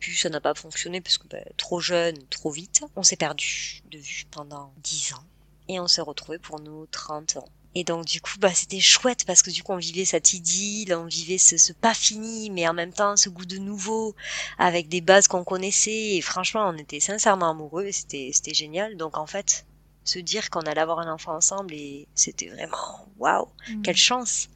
Puis 0.00 0.16
ça 0.16 0.28
n'a 0.28 0.40
pas 0.40 0.54
fonctionné 0.54 1.00
parce 1.00 1.18
que 1.18 1.26
ben, 1.28 1.44
trop 1.56 1.80
jeune, 1.80 2.16
trop 2.28 2.50
vite. 2.50 2.82
On 2.96 3.02
s'est 3.02 3.16
perdu 3.16 3.82
de 3.90 3.98
vue 3.98 4.24
pendant 4.30 4.72
10 4.82 5.14
ans 5.14 5.24
et 5.68 5.80
on 5.80 5.88
s'est 5.88 6.02
retrouvé 6.02 6.38
pour 6.38 6.60
nos 6.60 6.86
30 6.86 7.36
ans. 7.38 7.48
Et 7.76 7.82
donc 7.82 8.04
du 8.04 8.20
coup, 8.20 8.38
bah 8.38 8.54
c'était 8.54 8.80
chouette 8.80 9.24
parce 9.26 9.42
que 9.42 9.50
du 9.50 9.64
coup 9.64 9.72
on 9.72 9.78
vivait 9.78 10.04
cette 10.04 10.32
idylle, 10.32 10.94
on 10.94 11.06
vivait 11.06 11.38
ce, 11.38 11.72
pas 11.72 11.94
fini, 11.94 12.50
mais 12.50 12.68
en 12.68 12.72
même 12.72 12.92
temps 12.92 13.16
ce 13.16 13.28
goût 13.28 13.46
de 13.46 13.58
nouveau, 13.58 14.14
avec 14.58 14.88
des 14.88 15.00
bases 15.00 15.26
qu'on 15.26 15.42
connaissait. 15.42 16.14
Et 16.16 16.20
franchement, 16.20 16.68
on 16.68 16.78
était 16.78 17.00
sincèrement 17.00 17.50
amoureux 17.50 17.86
et 17.86 17.92
c'était 17.92 18.30
c'était 18.32 18.54
génial. 18.54 18.96
Donc 18.96 19.18
en 19.18 19.26
fait, 19.26 19.66
se 20.04 20.18
dire 20.18 20.50
qu'on 20.50 20.60
allait 20.60 20.80
avoir 20.80 20.98
un 21.00 21.12
enfant 21.12 21.34
ensemble 21.34 21.74
et 21.74 22.06
c'était 22.14 22.48
vraiment 22.48 23.08
waouh, 23.18 23.48
mmh. 23.68 23.82
quelle 23.82 23.96
chance, 23.96 24.48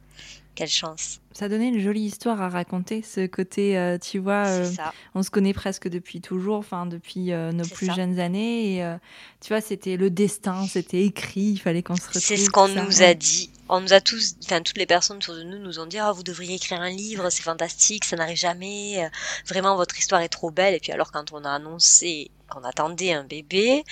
quelle 0.55 0.69
chance 0.69 1.19
ça 1.39 1.47
donnait 1.47 1.69
une 1.69 1.79
jolie 1.79 2.01
histoire 2.01 2.41
à 2.41 2.49
raconter, 2.49 3.01
ce 3.01 3.25
côté, 3.25 3.77
euh, 3.77 3.97
tu 3.97 4.19
vois, 4.19 4.45
euh, 4.47 4.69
on 5.15 5.23
se 5.23 5.29
connaît 5.29 5.53
presque 5.53 5.87
depuis 5.87 6.19
toujours, 6.19 6.57
enfin 6.57 6.85
depuis 6.85 7.31
euh, 7.31 7.53
nos 7.53 7.63
plus 7.63 7.89
jeunes 7.95 8.19
années, 8.19 8.75
et 8.75 8.95
tu 9.39 9.53
vois, 9.53 9.61
c'était 9.61 9.95
le 9.95 10.09
destin, 10.09 10.67
c'était 10.67 11.05
écrit, 11.05 11.51
il 11.53 11.59
fallait 11.59 11.81
qu'on 11.81 11.95
se 11.95 12.01
retrouve. 12.07 12.21
C'est 12.21 12.35
ce 12.35 12.49
qu'on 12.49 12.67
nous 12.67 13.01
a 13.03 13.13
dit. 13.13 13.51
On 13.69 13.79
nous 13.79 13.93
a 13.93 14.01
tous, 14.01 14.35
enfin 14.43 14.61
toutes 14.61 14.77
les 14.77 14.85
personnes 14.85 15.17
autour 15.17 15.35
de 15.35 15.43
nous 15.43 15.59
nous 15.59 15.79
ont 15.79 15.85
dit, 15.85 15.97
oh, 16.03 16.11
vous 16.13 16.23
devriez 16.23 16.55
écrire 16.55 16.81
un 16.81 16.89
livre, 16.89 17.29
c'est 17.29 17.43
fantastique, 17.43 18.03
ça 18.03 18.17
n'arrive 18.17 18.35
jamais, 18.35 19.09
vraiment 19.47 19.77
votre 19.77 19.97
histoire 19.97 20.19
est 20.19 20.27
trop 20.27 20.51
belle. 20.51 20.73
Et 20.73 20.81
puis 20.81 20.91
alors 20.91 21.13
quand 21.13 21.31
on 21.31 21.45
a 21.45 21.51
annoncé 21.51 22.31
qu'on 22.49 22.63
attendait 22.63 23.13
un 23.13 23.23
bébé, 23.23 23.83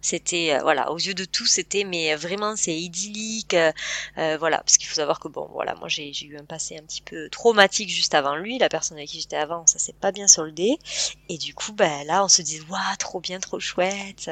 c'était 0.00 0.58
voilà 0.62 0.92
aux 0.92 0.98
yeux 0.98 1.14
de 1.14 1.24
tous 1.24 1.46
c'était 1.46 1.84
mais 1.84 2.14
vraiment 2.14 2.54
c'est 2.56 2.76
idyllique, 2.76 3.56
voilà 4.16 4.58
parce 4.58 4.76
qu'il 4.76 4.88
faut 4.88 4.96
savoir 4.96 5.18
que 5.18 5.28
bon 5.28 5.48
voilà 5.52 5.74
moi 5.76 5.88
j'ai 5.88 6.12
eu 6.24 6.36
un 6.38 6.44
passé 6.44 6.76
un 6.78 6.82
petit 6.82 7.02
peu 7.02 7.28
traumatique 7.30 7.88
juste 7.88 8.14
avant 8.14 8.36
lui. 8.36 8.58
La 8.58 8.68
personne 8.68 8.98
avec 8.98 9.08
qui 9.08 9.20
j'étais 9.20 9.36
avant, 9.36 9.66
ça 9.66 9.78
s'est 9.78 9.94
pas 9.94 10.12
bien 10.12 10.28
soldé. 10.28 10.78
Et 11.28 11.38
du 11.38 11.54
coup, 11.54 11.72
ben, 11.72 12.06
là, 12.06 12.24
on 12.24 12.28
se 12.28 12.42
dit, 12.42 12.60
waouh, 12.68 12.96
trop 12.98 13.20
bien, 13.20 13.40
trop 13.40 13.58
chouette. 13.58 14.30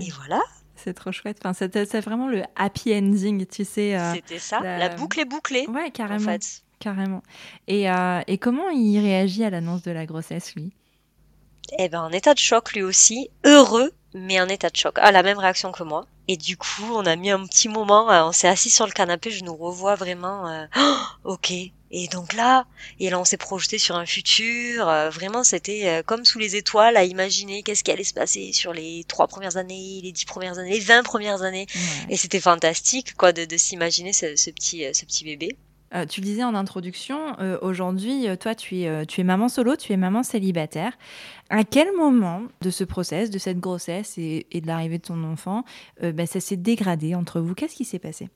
Et 0.00 0.10
voilà. 0.10 0.40
C'est 0.76 0.94
trop 0.94 1.12
chouette. 1.12 1.38
Enfin, 1.44 1.52
c'est 1.54 2.00
vraiment 2.00 2.28
le 2.28 2.42
happy 2.54 2.94
ending, 2.94 3.46
tu 3.46 3.64
sais. 3.64 3.96
Euh, 3.96 4.14
C'était 4.14 4.38
ça. 4.38 4.60
La... 4.60 4.88
boucle 4.90 5.20
est 5.20 5.24
bouclée. 5.24 5.66
Ouais, 5.68 5.90
carrément. 5.90 6.30
En 6.30 6.32
fait. 6.32 6.62
Carrément. 6.78 7.22
Et, 7.66 7.90
euh, 7.90 8.20
et 8.26 8.38
comment 8.38 8.68
il 8.70 8.98
réagit 9.00 9.44
à 9.44 9.50
l'annonce 9.50 9.82
de 9.82 9.90
la 9.90 10.06
grossesse, 10.06 10.54
lui? 10.54 10.72
Eh 11.78 11.88
ben, 11.88 12.02
en 12.02 12.12
état 12.12 12.34
de 12.34 12.38
choc, 12.38 12.72
lui 12.72 12.82
aussi. 12.82 13.30
Heureux, 13.44 13.92
mais 14.14 14.40
en 14.40 14.48
état 14.48 14.70
de 14.70 14.76
choc. 14.76 14.96
Ah, 15.00 15.12
la 15.12 15.22
même 15.22 15.38
réaction 15.38 15.72
que 15.72 15.82
moi. 15.82 16.06
Et 16.28 16.36
du 16.36 16.56
coup, 16.56 16.84
on 16.92 17.06
a 17.06 17.14
mis 17.14 17.30
un 17.30 17.46
petit 17.46 17.68
moment, 17.68 18.10
euh, 18.10 18.24
on 18.24 18.32
s'est 18.32 18.48
assis 18.48 18.70
sur 18.70 18.86
le 18.86 18.92
canapé, 18.92 19.30
je 19.30 19.44
nous 19.44 19.54
revois 19.54 19.94
vraiment, 19.94 20.48
euh, 20.48 20.66
ok. 21.24 21.52
Et 21.92 22.08
donc 22.08 22.32
là, 22.32 22.66
et 22.98 23.10
là 23.10 23.20
on 23.20 23.24
s'est 23.24 23.36
projeté 23.36 23.78
sur 23.78 23.94
un 23.94 24.06
futur, 24.06 24.88
euh, 24.88 25.08
vraiment 25.08 25.44
c'était 25.44 26.02
comme 26.04 26.24
sous 26.24 26.40
les 26.40 26.56
étoiles 26.56 26.96
à 26.96 27.04
imaginer 27.04 27.62
qu'est-ce 27.62 27.84
qui 27.84 27.92
allait 27.92 28.02
se 28.02 28.12
passer 28.12 28.52
sur 28.52 28.72
les 28.72 29.04
trois 29.04 29.28
premières 29.28 29.56
années, 29.56 30.00
les 30.02 30.10
dix 30.10 30.24
premières 30.24 30.58
années, 30.58 30.72
les 30.72 30.80
vingt 30.80 31.04
premières 31.04 31.42
années. 31.42 31.68
Et 32.08 32.16
c'était 32.16 32.40
fantastique 32.40 33.14
quoi 33.14 33.32
de, 33.32 33.44
de 33.44 33.56
s'imaginer 33.56 34.12
ce, 34.12 34.34
ce, 34.34 34.50
petit, 34.50 34.84
ce 34.92 35.04
petit 35.04 35.24
bébé. 35.24 35.56
Euh, 35.94 36.04
tu 36.04 36.20
disais 36.20 36.42
en 36.42 36.54
introduction, 36.54 37.38
euh, 37.38 37.58
aujourd'hui, 37.62 38.28
euh, 38.28 38.36
toi, 38.36 38.54
tu 38.54 38.82
es, 38.82 39.24
maman 39.24 39.48
solo, 39.48 39.76
tu 39.76 39.92
es 39.92 39.96
maman 39.96 40.22
célibataire. 40.22 40.92
À 41.48 41.64
quel 41.64 41.94
moment 41.96 42.42
de 42.60 42.70
ce 42.70 42.84
process, 42.84 43.30
de 43.30 43.38
cette 43.38 43.60
grossesse 43.60 44.18
et, 44.18 44.46
de 44.52 44.66
l'arrivée 44.66 44.98
de 44.98 45.04
ton 45.04 45.22
enfant, 45.24 45.64
ben, 46.00 46.26
ça 46.26 46.40
s'est 46.40 46.56
dégradé 46.56 47.14
entre 47.14 47.40
vous? 47.40 47.54
Qu'est-ce 47.54 47.76
qui 47.76 47.84
s'est 47.84 48.00
passé? 48.00 48.28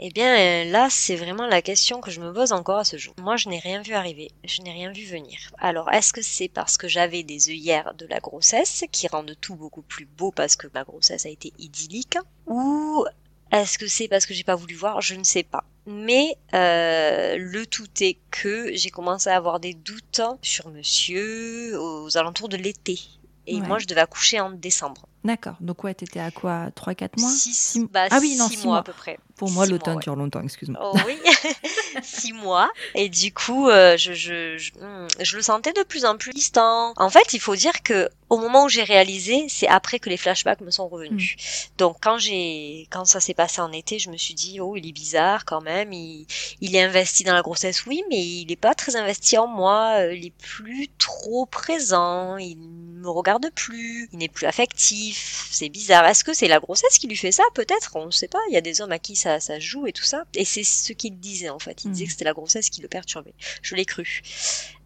Eh 0.00 0.10
bien, 0.10 0.64
là, 0.66 0.88
c'est 0.90 1.16
vraiment 1.16 1.46
la 1.46 1.60
question 1.60 2.00
que 2.00 2.12
je 2.12 2.20
me 2.20 2.32
pose 2.32 2.52
encore 2.52 2.78
à 2.78 2.84
ce 2.84 2.96
jour. 2.96 3.14
Moi, 3.20 3.36
je 3.36 3.48
n'ai 3.48 3.58
rien 3.58 3.82
vu 3.82 3.94
arriver, 3.94 4.30
je 4.44 4.62
n'ai 4.62 4.70
rien 4.70 4.92
vu 4.92 5.04
venir. 5.04 5.38
Alors, 5.58 5.90
est-ce 5.90 6.12
que 6.12 6.22
c'est 6.22 6.48
parce 6.48 6.76
que 6.76 6.86
j'avais 6.86 7.24
des 7.24 7.50
œillères 7.50 7.94
de 7.94 8.06
la 8.06 8.20
grossesse 8.20 8.84
qui 8.92 9.08
rendent 9.08 9.34
tout 9.40 9.56
beaucoup 9.56 9.82
plus 9.82 10.06
beau 10.06 10.30
parce 10.30 10.54
que 10.54 10.68
ma 10.72 10.84
grossesse 10.84 11.26
a 11.26 11.30
été 11.30 11.52
idyllique? 11.58 12.18
Ou 12.46 13.04
est-ce 13.52 13.78
que 13.78 13.86
c'est 13.86 14.08
parce 14.08 14.26
que 14.26 14.34
j'ai 14.34 14.44
pas 14.44 14.54
voulu 14.54 14.74
voir? 14.74 15.00
Je 15.00 15.14
ne 15.14 15.24
sais 15.24 15.42
pas. 15.42 15.64
Mais 15.86 16.36
euh, 16.54 17.36
le 17.38 17.66
tout 17.66 17.88
est 18.00 18.18
que 18.30 18.74
j'ai 18.74 18.90
commencé 18.90 19.30
à 19.30 19.36
avoir 19.36 19.58
des 19.58 19.74
doutes 19.74 20.20
sur 20.42 20.68
monsieur 20.68 21.80
aux 21.80 22.16
alentours 22.18 22.48
de 22.48 22.56
l'été. 22.56 23.00
Et 23.46 23.60
moi, 23.62 23.78
je 23.78 23.86
devais 23.86 24.02
accoucher 24.02 24.38
en 24.40 24.50
décembre. 24.50 25.08
D'accord. 25.24 25.56
Donc, 25.60 25.82
ouais, 25.82 25.94
t'étais 25.94 26.20
à 26.20 26.30
quoi? 26.30 26.68
3-4 26.76 27.20
mois? 27.20 27.30
6 27.30 27.80
bah, 27.90 28.06
Ah 28.10 28.18
oui, 28.20 28.36
non, 28.36 28.48
6 28.48 28.64
mois, 28.64 28.78
à 28.78 28.82
peu 28.82 28.92
près. 28.92 29.18
Pour 29.36 29.50
moi, 29.50 29.66
l'automne 29.66 29.98
dure 29.98 30.16
longtemps, 30.16 30.42
excuse-moi. 30.42 30.80
Oh, 30.82 30.96
oui, 31.06 31.16
6 32.02 32.32
mois. 32.32 32.70
Et 32.94 33.08
du 33.08 33.32
coup, 33.32 33.68
euh, 33.68 33.96
je, 33.96 34.12
je, 34.12 34.56
je, 34.58 34.72
hmm, 34.72 35.08
je, 35.20 35.36
le 35.36 35.42
sentais 35.42 35.72
de 35.72 35.82
plus 35.82 36.04
en 36.04 36.16
plus 36.16 36.32
distant. 36.32 36.92
En 36.96 37.10
fait, 37.10 37.32
il 37.32 37.40
faut 37.40 37.56
dire 37.56 37.82
que 37.82 38.08
au 38.30 38.36
moment 38.36 38.64
où 38.64 38.68
j'ai 38.68 38.82
réalisé, 38.82 39.46
c'est 39.48 39.68
après 39.68 39.98
que 39.98 40.08
les 40.08 40.16
flashbacks 40.16 40.60
me 40.60 40.70
sont 40.70 40.86
revenus. 40.86 41.34
Hmm. 41.36 41.78
Donc, 41.78 41.96
quand 42.00 42.18
j'ai, 42.18 42.86
quand 42.90 43.04
ça 43.04 43.20
s'est 43.20 43.34
passé 43.34 43.60
en 43.60 43.72
été, 43.72 43.98
je 43.98 44.10
me 44.10 44.16
suis 44.16 44.34
dit, 44.34 44.60
oh, 44.60 44.76
il 44.76 44.86
est 44.86 44.92
bizarre 44.92 45.44
quand 45.44 45.60
même. 45.60 45.92
Il, 45.92 46.26
il 46.60 46.76
est 46.76 46.82
investi 46.82 47.24
dans 47.24 47.34
la 47.34 47.42
grossesse, 47.42 47.86
oui, 47.86 48.02
mais 48.08 48.24
il 48.24 48.46
n'est 48.46 48.56
pas 48.56 48.74
très 48.74 48.96
investi 48.96 49.36
en 49.36 49.48
moi. 49.48 50.00
Euh, 50.00 50.14
il 50.14 50.26
est 50.26 50.36
plus 50.36 50.88
trop 50.98 51.46
présent. 51.46 52.36
Il 52.36 52.56
me 52.58 53.08
regarde 53.08 53.50
plus. 53.54 54.08
Il 54.12 54.18
n'est 54.18 54.28
plus 54.28 54.46
affectif 54.46 55.07
c'est 55.12 55.68
bizarre. 55.68 56.06
Est-ce 56.06 56.24
que 56.24 56.34
c'est 56.34 56.48
la 56.48 56.60
grossesse 56.60 56.98
qui 56.98 57.08
lui 57.08 57.16
fait 57.16 57.32
ça? 57.32 57.42
Peut-être, 57.54 57.96
on 57.96 58.06
ne 58.06 58.10
sait 58.10 58.28
pas. 58.28 58.38
Il 58.50 58.54
y 58.54 58.56
a 58.56 58.60
des 58.60 58.80
hommes 58.80 58.92
à 58.92 58.98
qui 58.98 59.16
ça, 59.16 59.40
ça 59.40 59.58
joue 59.58 59.86
et 59.86 59.92
tout 59.92 60.04
ça. 60.04 60.24
Et 60.34 60.44
c'est 60.44 60.64
ce 60.64 60.92
qu'il 60.92 61.18
disait 61.18 61.48
en 61.48 61.58
fait. 61.58 61.84
Il 61.84 61.92
disait 61.92 62.04
hmm. 62.04 62.06
que 62.06 62.12
c'était 62.12 62.24
la 62.24 62.32
grossesse 62.32 62.70
qui 62.70 62.80
le 62.80 62.88
perturbait. 62.88 63.34
Je 63.62 63.74
l'ai 63.74 63.84
cru. 63.84 64.22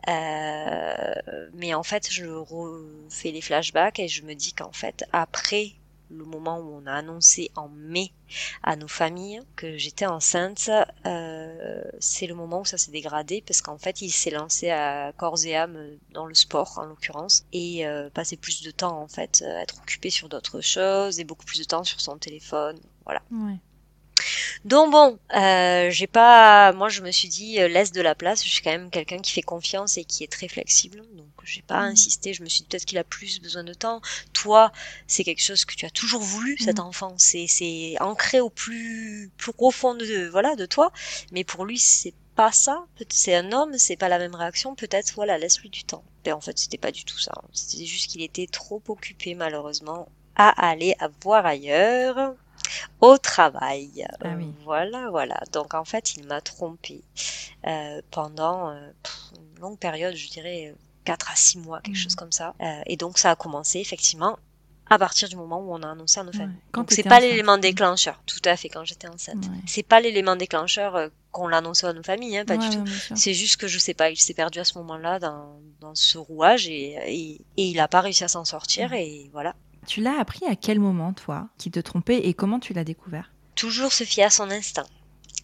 Euh, 0.09 1.15
mais 1.55 1.75
en 1.75 1.83
fait, 1.83 2.09
je 2.11 2.27
refais 2.27 3.31
les 3.31 3.41
flashbacks 3.41 4.01
et 4.01 4.09
je 4.09 4.23
me 4.23 4.35
dis 4.35 4.53
qu'en 4.53 4.73
fait, 4.73 5.05
après 5.13 5.73
le 6.13 6.25
moment 6.25 6.59
où 6.59 6.81
on 6.83 6.87
a 6.87 6.93
annoncé 6.93 7.51
en 7.57 7.69
mai 7.69 8.13
à 8.63 8.77
nos 8.77 8.89
familles 8.89 9.41
que 9.57 9.77
j'étais 9.77 10.07
enceinte, 10.07 10.71
euh, 11.07 11.83
c'est 12.01 12.27
le 12.27 12.35
moment 12.35 12.61
où 12.61 12.65
ça 12.65 12.79
s'est 12.79 12.93
dégradé 12.93 13.43
parce 13.47 13.61
qu'en 13.61 13.79
fait 13.79 14.01
il 14.01 14.11
s'est 14.11 14.31
lancé 14.31 14.71
à 14.71 15.13
corps 15.17 15.45
et 15.45 15.57
âme 15.57 15.79
dans 16.13 16.27
le 16.27 16.35
sport 16.35 16.79
en 16.79 16.85
l'occurrence 16.85 17.45
et 17.53 17.87
euh, 17.87 18.09
plus 18.41 18.63
de 18.63 18.71
temps 18.71 19.01
en 19.01 19.09
fait, 19.09 19.43
euh, 19.45 19.61
être 19.61 19.79
occupé 19.79 20.11
sur 20.11 20.29
d'autres 20.29 20.61
choses 20.61 21.21
et 21.21 21.25
beaucoup 21.25 21.45
plus 21.45 21.59
de 21.59 21.65
temps 21.65 21.85
sur 21.85 22.01
son 22.01 22.17
téléphone, 22.19 22.79
voilà. 23.05 23.23
Donc 24.65 24.93
bon, 24.93 25.19
euh, 25.35 25.91
j'ai 25.91 26.07
pas, 26.07 26.73
moi 26.73 26.89
je 26.89 27.03
me 27.03 27.11
suis 27.11 27.29
dit 27.29 27.61
euh, 27.61 27.69
laisse 27.69 27.93
de 27.93 28.01
la 28.01 28.15
place. 28.15 28.45
Je 28.45 28.51
suis 28.51 28.63
quand 28.63 28.71
même 28.71 28.91
quelqu'un 28.91 29.19
qui 29.19 29.33
fait 29.33 29.43
confiance 29.43 29.97
et 29.97 30.05
qui 30.05 30.25
est 30.25 30.31
très 30.31 30.49
flexible, 30.49 31.03
donc 31.15 31.27
j'ai 31.45 31.63
pas 31.63 31.81
mm. 31.81 31.93
insisté. 31.93 32.35
Je 32.35 32.43
me 32.43 32.49
suis 32.49 32.63
dit 32.63 32.69
peut-être 32.69 32.85
qu'il 32.85 32.99
a 32.99 33.05
plus 33.05 33.41
besoin 33.41 33.65
de 33.65 33.75
temps. 33.75 34.01
Toi, 34.33 34.73
c'est 35.07 35.25
quelque 35.25 35.43
chose 35.43 35.65
que 35.65 35.75
tu 35.75 35.87
as 35.87 35.91
toujours 35.91 36.23
voulu, 36.23 36.57
cet 36.59 36.79
mm. 36.79 36.83
enfant. 36.83 37.15
C'est 37.19 37.47
c'est 37.47 37.95
ancré 38.01 38.41
au 38.41 38.51
plus 38.51 39.31
plus 39.37 39.53
profond 39.53 39.95
de 39.95 40.29
voilà 40.29 40.55
de 40.57 40.67
toi, 40.67 40.93
mais 41.33 41.45
pour 41.45 41.65
lui 41.65 41.79
c'est 41.79 42.15
pas 42.35 42.53
ça. 42.53 42.87
C'est 43.11 43.35
un 43.35 43.53
homme, 43.53 43.77
c'est 43.79 43.97
pas 43.97 44.09
la 44.09 44.19
même 44.19 44.35
réaction. 44.35 44.75
Peut-être 44.75 45.13
voilà, 45.15 45.39
laisse-lui 45.39 45.71
du 45.71 45.85
temps. 45.85 46.05
Mais 46.25 46.33
en 46.33 46.41
fait, 46.41 46.59
c'était 46.59 46.79
pas 46.79 46.93
du 46.93 47.05
tout 47.05 47.19
ça. 47.19 47.33
C'était 47.53 47.85
juste 47.85 48.11
qu'il 48.11 48.23
était 48.23 48.47
trop 48.47 48.83
occupé 48.89 49.35
malheureusement 49.35 50.09
à 50.35 50.49
aller 50.69 50.95
à 50.99 51.09
voir 51.23 51.45
ailleurs 51.45 52.35
au 53.01 53.19
travail. 53.19 54.07
Ah 54.25 54.29
voilà, 54.65 55.11
voilà. 55.11 55.41
Donc 55.53 55.75
en 55.75 55.85
fait, 55.85 56.15
il 56.17 56.27
m'a 56.27 56.41
trompé 56.41 57.03
euh, 57.67 58.01
pendant 58.11 58.71
euh, 58.71 58.91
une 59.37 59.61
longue 59.61 59.79
période, 59.79 60.15
je 60.15 60.29
dirais 60.29 60.75
4 61.05 61.31
à 61.31 61.37
6 61.37 61.59
mois, 61.59 61.81
quelque 61.81 61.97
chose 61.97 62.15
mmh. 62.15 62.17
comme 62.17 62.33
ça. 62.33 62.55
Euh, 62.61 62.81
et 62.87 62.97
donc 62.97 63.19
ça 63.19 63.31
a 63.31 63.37
commencé 63.37 63.79
effectivement 63.79 64.39
à 64.91 64.99
partir 64.99 65.29
du 65.29 65.37
moment 65.37 65.61
où 65.61 65.73
on 65.73 65.83
a 65.83 65.91
annoncé 65.91 66.21
à 66.21 66.25
nos 66.25 66.33
familles. 66.33 66.59
donc 66.75 66.91
c'est 66.91 67.03
pas 67.03 67.19
l'élément 67.19 67.57
déclencheur, 67.57 68.21
tout 68.27 68.43
à 68.45 68.57
fait 68.57 68.69
quand 68.69 68.85
j'étais 68.85 69.09
enceinte. 69.09 69.45
C'est 69.67 69.83
pas 69.83 70.01
l'élément 70.01 70.37
déclencheur 70.37 71.11
qu'on 71.31 71.49
l'a 71.49 71.59
annoncé 71.59 71.87
à 71.87 71.95
nos 71.95 72.03
familles, 72.03 72.37
hein, 72.37 72.45
pas 72.45 72.59
du 72.59 72.69
tout. 72.69 72.85
C'est 73.15 73.33
juste 73.33 73.57
que 73.57 73.69
je 73.69 73.79
sais 73.79 73.95
pas, 73.95 74.11
il 74.11 74.21
s'est 74.21 74.35
perdu 74.35 74.59
à 74.59 74.65
ce 74.65 74.77
moment-là 74.79 75.19
dans, 75.19 75.59
dans 75.81 75.95
ce 75.95 76.19
rouage 76.19 76.69
et, 76.69 76.97
et, 77.07 77.41
il 77.57 77.81
a 77.81 77.89
pas 77.89 78.03
réussi 78.03 78.23
à 78.25 78.29
s'en 78.29 78.45
sortir 78.45 78.93
et 78.93 79.31
voilà. 79.33 79.55
Tu 79.87 80.01
l'as 80.01 80.19
appris 80.19 80.47
à 80.47 80.57
quel 80.57 80.79
moment, 80.79 81.13
toi, 81.13 81.49
qui 81.59 81.71
te 81.71 81.81
trompait 81.81 82.27
et 82.27 82.35
comment 82.35 82.61
tu 82.61 82.73
l'as 82.73 82.85
découvert? 82.85 83.33
Toujours 83.55 83.93
se 83.93 84.05
fier 84.05 84.25
à 84.25 84.31
son 84.31 84.51
instinct. 84.51 84.87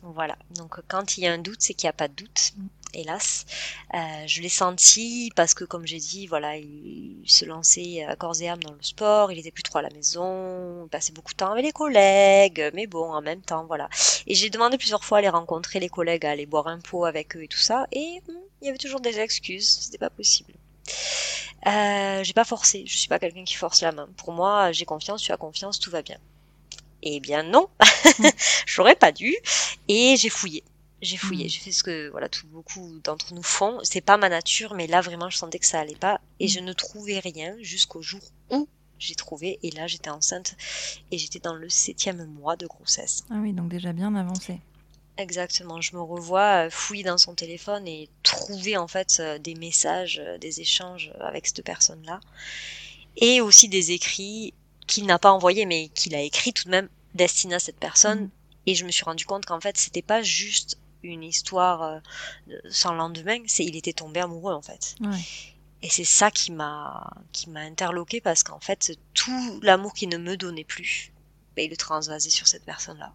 Voilà. 0.03 0.37
Donc 0.55 0.81
quand 0.87 1.17
il 1.17 1.25
y 1.25 1.27
a 1.27 1.33
un 1.33 1.39
doute, 1.39 1.61
c'est 1.61 1.75
qu'il 1.75 1.87
n'y 1.87 1.91
a 1.91 1.95
pas 1.95 2.09
de 2.09 2.15
doute. 2.15 2.53
Hélas, 2.95 3.45
euh, 3.93 3.99
je 4.27 4.41
l'ai 4.41 4.49
senti 4.49 5.31
parce 5.37 5.53
que, 5.53 5.65
comme 5.65 5.87
j'ai 5.87 5.99
dit, 5.99 6.27
voilà, 6.27 6.57
il, 6.57 7.23
se 7.27 7.45
lançait 7.45 8.03
à 8.05 8.17
corps 8.17 8.41
et 8.41 8.49
âme 8.49 8.63
dans 8.63 8.73
le 8.73 8.83
sport. 8.83 9.31
Il 9.31 9.39
était 9.39 9.51
plus 9.51 9.63
trop 9.63 9.79
à 9.79 9.83
la 9.83 9.91
maison, 9.91 10.85
il 10.87 10.89
passait 10.89 11.13
beaucoup 11.13 11.33
de 11.33 11.37
temps 11.37 11.53
avec 11.53 11.65
les 11.65 11.73
collègues, 11.73 12.71
mais 12.73 12.87
bon, 12.87 13.13
en 13.13 13.21
même 13.21 13.43
temps, 13.43 13.67
voilà. 13.67 13.91
Et 14.27 14.35
j'ai 14.35 14.49
demandé 14.49 14.79
plusieurs 14.79 15.05
fois 15.05 15.19
à 15.19 15.21
les 15.21 15.29
rencontrer, 15.29 15.81
les 15.81 15.91
collègues, 15.91 16.25
à 16.25 16.31
aller 16.31 16.47
boire 16.47 16.69
un 16.69 16.81
pot 16.81 17.05
avec 17.05 17.37
eux 17.37 17.43
et 17.43 17.49
tout 17.49 17.59
ça, 17.59 17.87
et 17.93 18.23
hmm, 18.27 18.33
il 18.63 18.67
y 18.67 18.69
avait 18.71 18.79
toujours 18.79 19.01
des 19.01 19.19
excuses. 19.21 19.69
C'était 19.69 19.99
pas 19.99 20.11
possible. 20.11 20.55
Euh, 21.67 22.23
j'ai 22.23 22.33
pas 22.33 22.45
forcé, 22.45 22.85
je 22.87 22.97
suis 22.97 23.09
pas 23.09 23.19
quelqu'un 23.19 23.45
qui 23.45 23.55
force 23.55 23.83
la 23.83 23.93
main. 23.93 24.09
Pour 24.17 24.33
moi, 24.33 24.73
j'ai 24.73 24.85
confiance, 24.85 25.23
tu 25.23 25.33
as 25.33 25.37
confiance, 25.37 25.79
tout 25.79 25.91
va 25.91 26.03
bien. 26.03 26.19
Eh 27.03 27.21
bien 27.21 27.43
non, 27.43 27.69
j'aurais 28.67 28.97
pas 28.97 29.13
dû. 29.13 29.35
Et 29.89 30.17
j'ai 30.17 30.29
fouillé. 30.29 30.65
J'ai 31.01 31.17
fouillé, 31.17 31.47
mm. 31.47 31.49
j'ai 31.49 31.61
fait 31.61 31.73
ce 31.73 31.85
que 31.85 32.09
voilà 32.11 32.29
tout 32.29 32.47
beaucoup 32.49 33.01
d'entre 33.05 33.33
nous 33.35 33.43
font. 33.43 33.79
C'est 33.83 34.01
pas 34.01 34.17
ma 34.17 34.29
nature, 34.29 34.75
mais 34.75 34.87
là 34.87 35.01
vraiment 35.01 35.31
je 35.31 35.37
sentais 35.37 35.59
que 35.59 35.67
ça 35.67 35.81
allait 35.81 35.95
pas 35.95 36.21
et 36.41 36.47
mm. 36.47 36.49
je 36.49 36.61
ne 36.61 36.73
trouvais 36.73 37.19
rien 37.21 37.57
jusqu'au 37.61 38.03
jour 38.03 38.21
où 38.51 38.69
j'ai 38.99 39.15
trouvé 39.15 39.61
et 39.63 39.71
là 39.71 39.87
j'étais 39.87 40.11
enceinte 40.11 40.57
et 41.13 41.19
j'étais 41.19 41.39
dans 41.39 41.55
le 41.55 41.69
septième 41.69 42.25
mois 42.27 42.57
de 42.57 42.67
grossesse. 42.67 43.25
Ah 43.31 43.37
oui, 43.41 43.53
donc 43.53 43.69
déjà 43.69 43.93
bien 43.93 44.15
avancé. 44.17 44.61
Exactement, 45.19 45.81
je 45.81 45.97
me 45.97 46.01
revois 46.01 46.67
euh, 46.67 46.71
fouiller 46.71 47.03
dans 47.03 47.19
son 47.19 47.35
téléphone 47.35 47.89
et 47.89 48.09
trouver 48.23 48.77
en 48.77 48.87
fait 48.87 49.17
euh, 49.19 49.39
des 49.39 49.57
messages, 49.57 50.23
euh, 50.25 50.39
des 50.39 50.61
échanges 50.61 51.13
avec 51.19 51.49
cette 51.49 51.65
personne-là 51.65 52.21
et 53.17 53.41
aussi 53.41 53.69
des 53.69 53.91
écrits 53.91 54.55
qu'il 54.87 55.07
n'a 55.07 55.19
pas 55.19 55.33
envoyés 55.33 55.67
mais 55.67 55.89
qu'il 55.89 56.15
a 56.15 56.23
écrit 56.23 56.53
tout 56.53 56.67
de 56.67 56.71
même 56.71 56.89
destinés 57.15 57.57
à 57.57 57.59
cette 57.59 57.81
personne. 57.81 58.27
Mm. 58.27 58.31
Et 58.67 58.75
je 58.77 58.85
me 58.85 58.93
suis 58.93 59.03
rendu 59.05 59.27
compte 59.27 59.45
qu'en 59.45 59.61
fait, 59.61 59.77
c'était 59.77 60.03
pas 60.03 60.23
juste 60.23 60.79
une 61.03 61.25
histoire 61.25 62.01
sans 62.71 62.93
lendemain, 62.93 63.39
c'est 63.47 63.65
il 63.65 63.77
était 63.77 63.93
tombé 63.93 64.21
amoureux 64.21 64.53
en 64.53 64.63
fait. 64.63 64.95
Et 65.83 65.89
c'est 65.89 66.05
ça 66.05 66.31
qui 66.31 66.53
m'a 66.53 67.11
qui 67.33 67.51
m'a 67.51 67.61
interloqué 67.61 68.21
parce 68.21 68.43
qu'en 68.43 68.61
fait 68.61 68.97
tout 69.15 69.61
l'amour 69.63 69.95
qu'il 69.95 70.11
ne 70.11 70.19
me 70.19 70.37
donnait 70.37 70.65
plus, 70.65 71.13
ben, 71.57 71.65
il 71.65 71.71
le 71.71 71.77
transvasait 71.77 72.31
sur 72.31 72.47
cette 72.47 72.65
personne-là. 72.65 73.13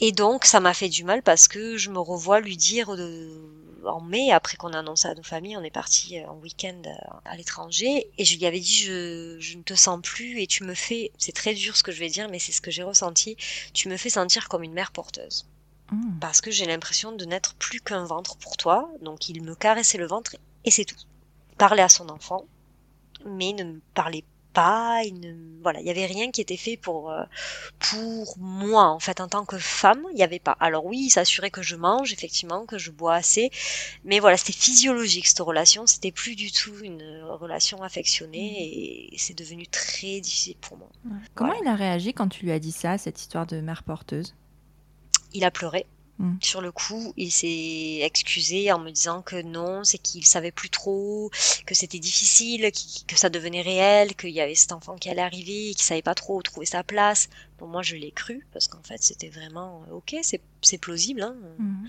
Et 0.00 0.12
donc 0.12 0.44
ça 0.44 0.60
m'a 0.60 0.74
fait 0.74 0.88
du 0.88 1.04
mal 1.04 1.22
parce 1.22 1.46
que 1.46 1.76
je 1.76 1.90
me 1.90 1.98
revois 1.98 2.40
lui 2.40 2.56
dire 2.56 2.96
de, 2.96 3.28
en 3.84 4.00
mai, 4.00 4.30
après 4.32 4.56
qu'on 4.56 4.72
a 4.72 4.78
annoncé 4.78 5.08
à 5.08 5.14
nos 5.14 5.22
familles, 5.22 5.56
on 5.56 5.62
est 5.62 5.70
parti 5.70 6.18
euh, 6.18 6.26
en 6.26 6.36
week-end 6.36 6.82
euh, 6.86 7.16
à 7.24 7.36
l'étranger 7.36 8.10
et 8.16 8.24
je 8.24 8.38
lui 8.38 8.46
avais 8.46 8.60
dit 8.60 8.76
je, 8.76 9.36
je 9.38 9.56
ne 9.56 9.62
te 9.62 9.74
sens 9.74 10.00
plus 10.02 10.40
et 10.40 10.46
tu 10.46 10.64
me 10.64 10.74
fais, 10.74 11.12
c'est 11.18 11.34
très 11.34 11.54
dur 11.54 11.76
ce 11.76 11.82
que 11.82 11.92
je 11.92 12.00
vais 12.00 12.08
dire 12.08 12.28
mais 12.30 12.38
c'est 12.38 12.52
ce 12.52 12.60
que 12.60 12.70
j'ai 12.70 12.82
ressenti, 12.82 13.36
tu 13.74 13.88
me 13.88 13.96
fais 13.96 14.10
sentir 14.10 14.48
comme 14.48 14.62
une 14.62 14.72
mère 14.72 14.92
porteuse. 14.92 15.46
Mm. 15.90 16.18
Parce 16.20 16.40
que 16.40 16.50
j'ai 16.50 16.66
l'impression 16.66 17.12
de 17.12 17.24
n'être 17.24 17.54
plus 17.54 17.80
qu'un 17.80 18.04
ventre 18.04 18.36
pour 18.36 18.56
toi. 18.56 18.90
Donc 19.02 19.28
il 19.28 19.42
me 19.42 19.54
caressait 19.54 19.98
le 19.98 20.06
ventre 20.06 20.36
et 20.64 20.70
c'est 20.70 20.84
tout. 20.84 20.96
Parlait 21.58 21.82
à 21.82 21.88
son 21.88 22.08
enfant, 22.08 22.46
mais 23.26 23.52
ne 23.52 23.64
me 23.64 23.80
parlait 23.94 24.24
pas. 24.52 25.02
Il 25.04 25.20
ne, 25.20 25.34
voilà, 25.62 25.80
il 25.80 25.86
y 25.86 25.90
avait 25.90 26.06
rien 26.06 26.30
qui 26.30 26.40
était 26.40 26.56
fait 26.56 26.76
pour 26.76 27.10
euh, 27.10 27.24
pour 27.78 28.36
moi 28.38 28.84
en 28.84 28.98
fait 28.98 29.20
en 29.20 29.28
tant 29.28 29.44
que 29.44 29.58
femme. 29.58 30.04
Il 30.10 30.16
n'y 30.16 30.22
avait 30.22 30.38
pas. 30.38 30.56
Alors 30.60 30.84
oui, 30.84 30.98
il 31.06 31.10
s'assurait 31.10 31.50
que 31.50 31.62
je 31.62 31.76
mange 31.76 32.12
effectivement, 32.12 32.66
que 32.66 32.78
je 32.78 32.90
bois 32.90 33.14
assez, 33.14 33.50
mais 34.04 34.20
voilà, 34.20 34.36
c'était 34.36 34.52
physiologique 34.52 35.26
cette 35.26 35.40
relation. 35.40 35.86
C'était 35.86 36.12
plus 36.12 36.36
du 36.36 36.50
tout 36.52 36.74
une 36.82 37.22
relation 37.22 37.82
affectionnée 37.82 38.50
mm. 38.50 39.14
et 39.14 39.18
c'est 39.18 39.36
devenu 39.36 39.66
très 39.66 40.20
difficile 40.20 40.56
pour 40.60 40.76
moi. 40.76 40.88
Comment 41.34 41.54
il 41.60 41.68
a 41.68 41.74
réagi 41.74 42.12
quand 42.12 42.28
tu 42.28 42.44
lui 42.44 42.52
as 42.52 42.58
dit 42.58 42.72
ça, 42.72 42.98
cette 42.98 43.20
histoire 43.20 43.46
de 43.46 43.60
mère 43.60 43.82
porteuse? 43.82 44.34
Il 45.32 45.44
a 45.44 45.50
pleuré. 45.50 45.86
Mm. 46.20 46.36
Sur 46.42 46.60
le 46.60 46.70
coup, 46.70 47.14
il 47.16 47.30
s'est 47.30 48.00
excusé 48.02 48.70
en 48.70 48.78
me 48.78 48.90
disant 48.90 49.22
que 49.22 49.40
non, 49.40 49.84
c'est 49.84 49.96
qu'il 49.96 50.26
savait 50.26 50.52
plus 50.52 50.68
trop, 50.68 51.30
que 51.64 51.74
c'était 51.74 51.98
difficile, 51.98 52.70
que 53.06 53.18
ça 53.18 53.30
devenait 53.30 53.62
réel, 53.62 54.14
qu'il 54.14 54.30
y 54.30 54.40
avait 54.42 54.54
cet 54.54 54.72
enfant 54.72 54.96
qui 54.96 55.08
allait 55.08 55.22
arriver, 55.22 55.72
qu'il 55.72 55.82
savait 55.82 56.02
pas 56.02 56.14
trop 56.14 56.36
où 56.36 56.42
trouver 56.42 56.66
sa 56.66 56.84
place. 56.84 57.30
Bon, 57.58 57.66
moi, 57.66 57.82
je 57.82 57.96
l'ai 57.96 58.10
cru 58.10 58.46
parce 58.52 58.68
qu'en 58.68 58.82
fait, 58.82 59.02
c'était 59.02 59.30
vraiment 59.30 59.82
euh, 59.88 59.94
ok, 59.94 60.16
c'est 60.20 60.78
plausible, 60.78 61.22
hein. 61.22 61.34
Mm. 61.58 61.86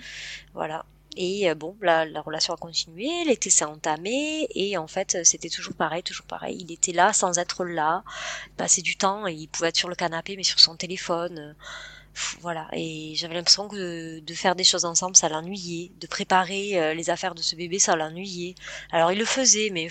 Voilà. 0.54 0.86
Et 1.18 1.50
euh, 1.50 1.56
bon, 1.56 1.76
la, 1.82 2.06
la 2.06 2.22
relation 2.22 2.54
a 2.54 2.58
continué, 2.58 3.10
l'été 3.26 3.50
s'est 3.50 3.66
entamé, 3.66 4.48
et 4.56 4.78
en 4.78 4.88
fait, 4.88 5.26
c'était 5.26 5.50
toujours 5.50 5.74
pareil, 5.74 6.04
toujours 6.04 6.26
pareil. 6.26 6.56
Il 6.62 6.72
était 6.72 6.94
là 6.94 7.12
sans 7.12 7.38
être 7.38 7.66
là, 7.66 8.06
il 8.48 8.54
passait 8.54 8.82
du 8.82 8.96
temps, 8.96 9.28
et 9.28 9.34
il 9.34 9.48
pouvait 9.50 9.68
être 9.68 9.76
sur 9.76 9.90
le 9.90 9.96
canapé, 9.96 10.38
mais 10.38 10.44
sur 10.44 10.62
son 10.62 10.78
téléphone 10.78 11.54
voilà. 12.42 12.68
Et 12.74 13.14
j'avais 13.16 13.36
l'impression 13.36 13.68
que 13.68 14.20
de, 14.20 14.34
faire 14.34 14.56
des 14.56 14.64
choses 14.64 14.86
ensemble 14.86 15.16
ça 15.16 15.30
l'ennuyait. 15.30 15.92
De 16.00 16.08
préparer 16.08 16.80
euh, 16.80 16.94
les 16.94 17.10
affaires 17.10 17.36
de 17.36 17.42
ce 17.42 17.56
bébé 17.56 17.80
ça 17.80 17.96
l'ennuyait. 17.96 18.56
Alors 18.92 19.12
il 19.12 19.20
le 19.20 19.26
faisait 19.26 19.70
mais 19.72 19.90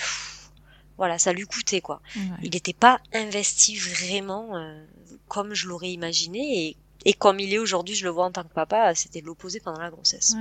voilà 0.97 1.19
ça 1.19 1.33
lui 1.33 1.45
coûtait 1.45 1.81
quoi. 1.81 2.03
Il 2.43 2.51
n'était 2.51 2.73
pas 2.73 3.01
investi 3.15 3.77
vraiment 3.77 4.57
euh, 4.57 4.85
comme 5.29 5.55
je 5.55 5.69
l'aurais 5.69 5.91
imaginé. 5.91 6.69
Et, 6.69 6.77
et, 7.05 7.15
comme 7.15 7.41
il 7.41 7.53
est 7.55 7.59
aujourd'hui 7.59 7.95
je 7.95 8.05
le 8.05 8.11
vois 8.11 8.27
en 8.27 8.33
tant 8.33 8.45
que 8.45 8.53
papa 8.53 8.95
c'était 8.95 9.21
l'opposé 9.21 9.61
pendant 9.61 9.81
la 9.81 9.91
grossesse. 9.91 10.35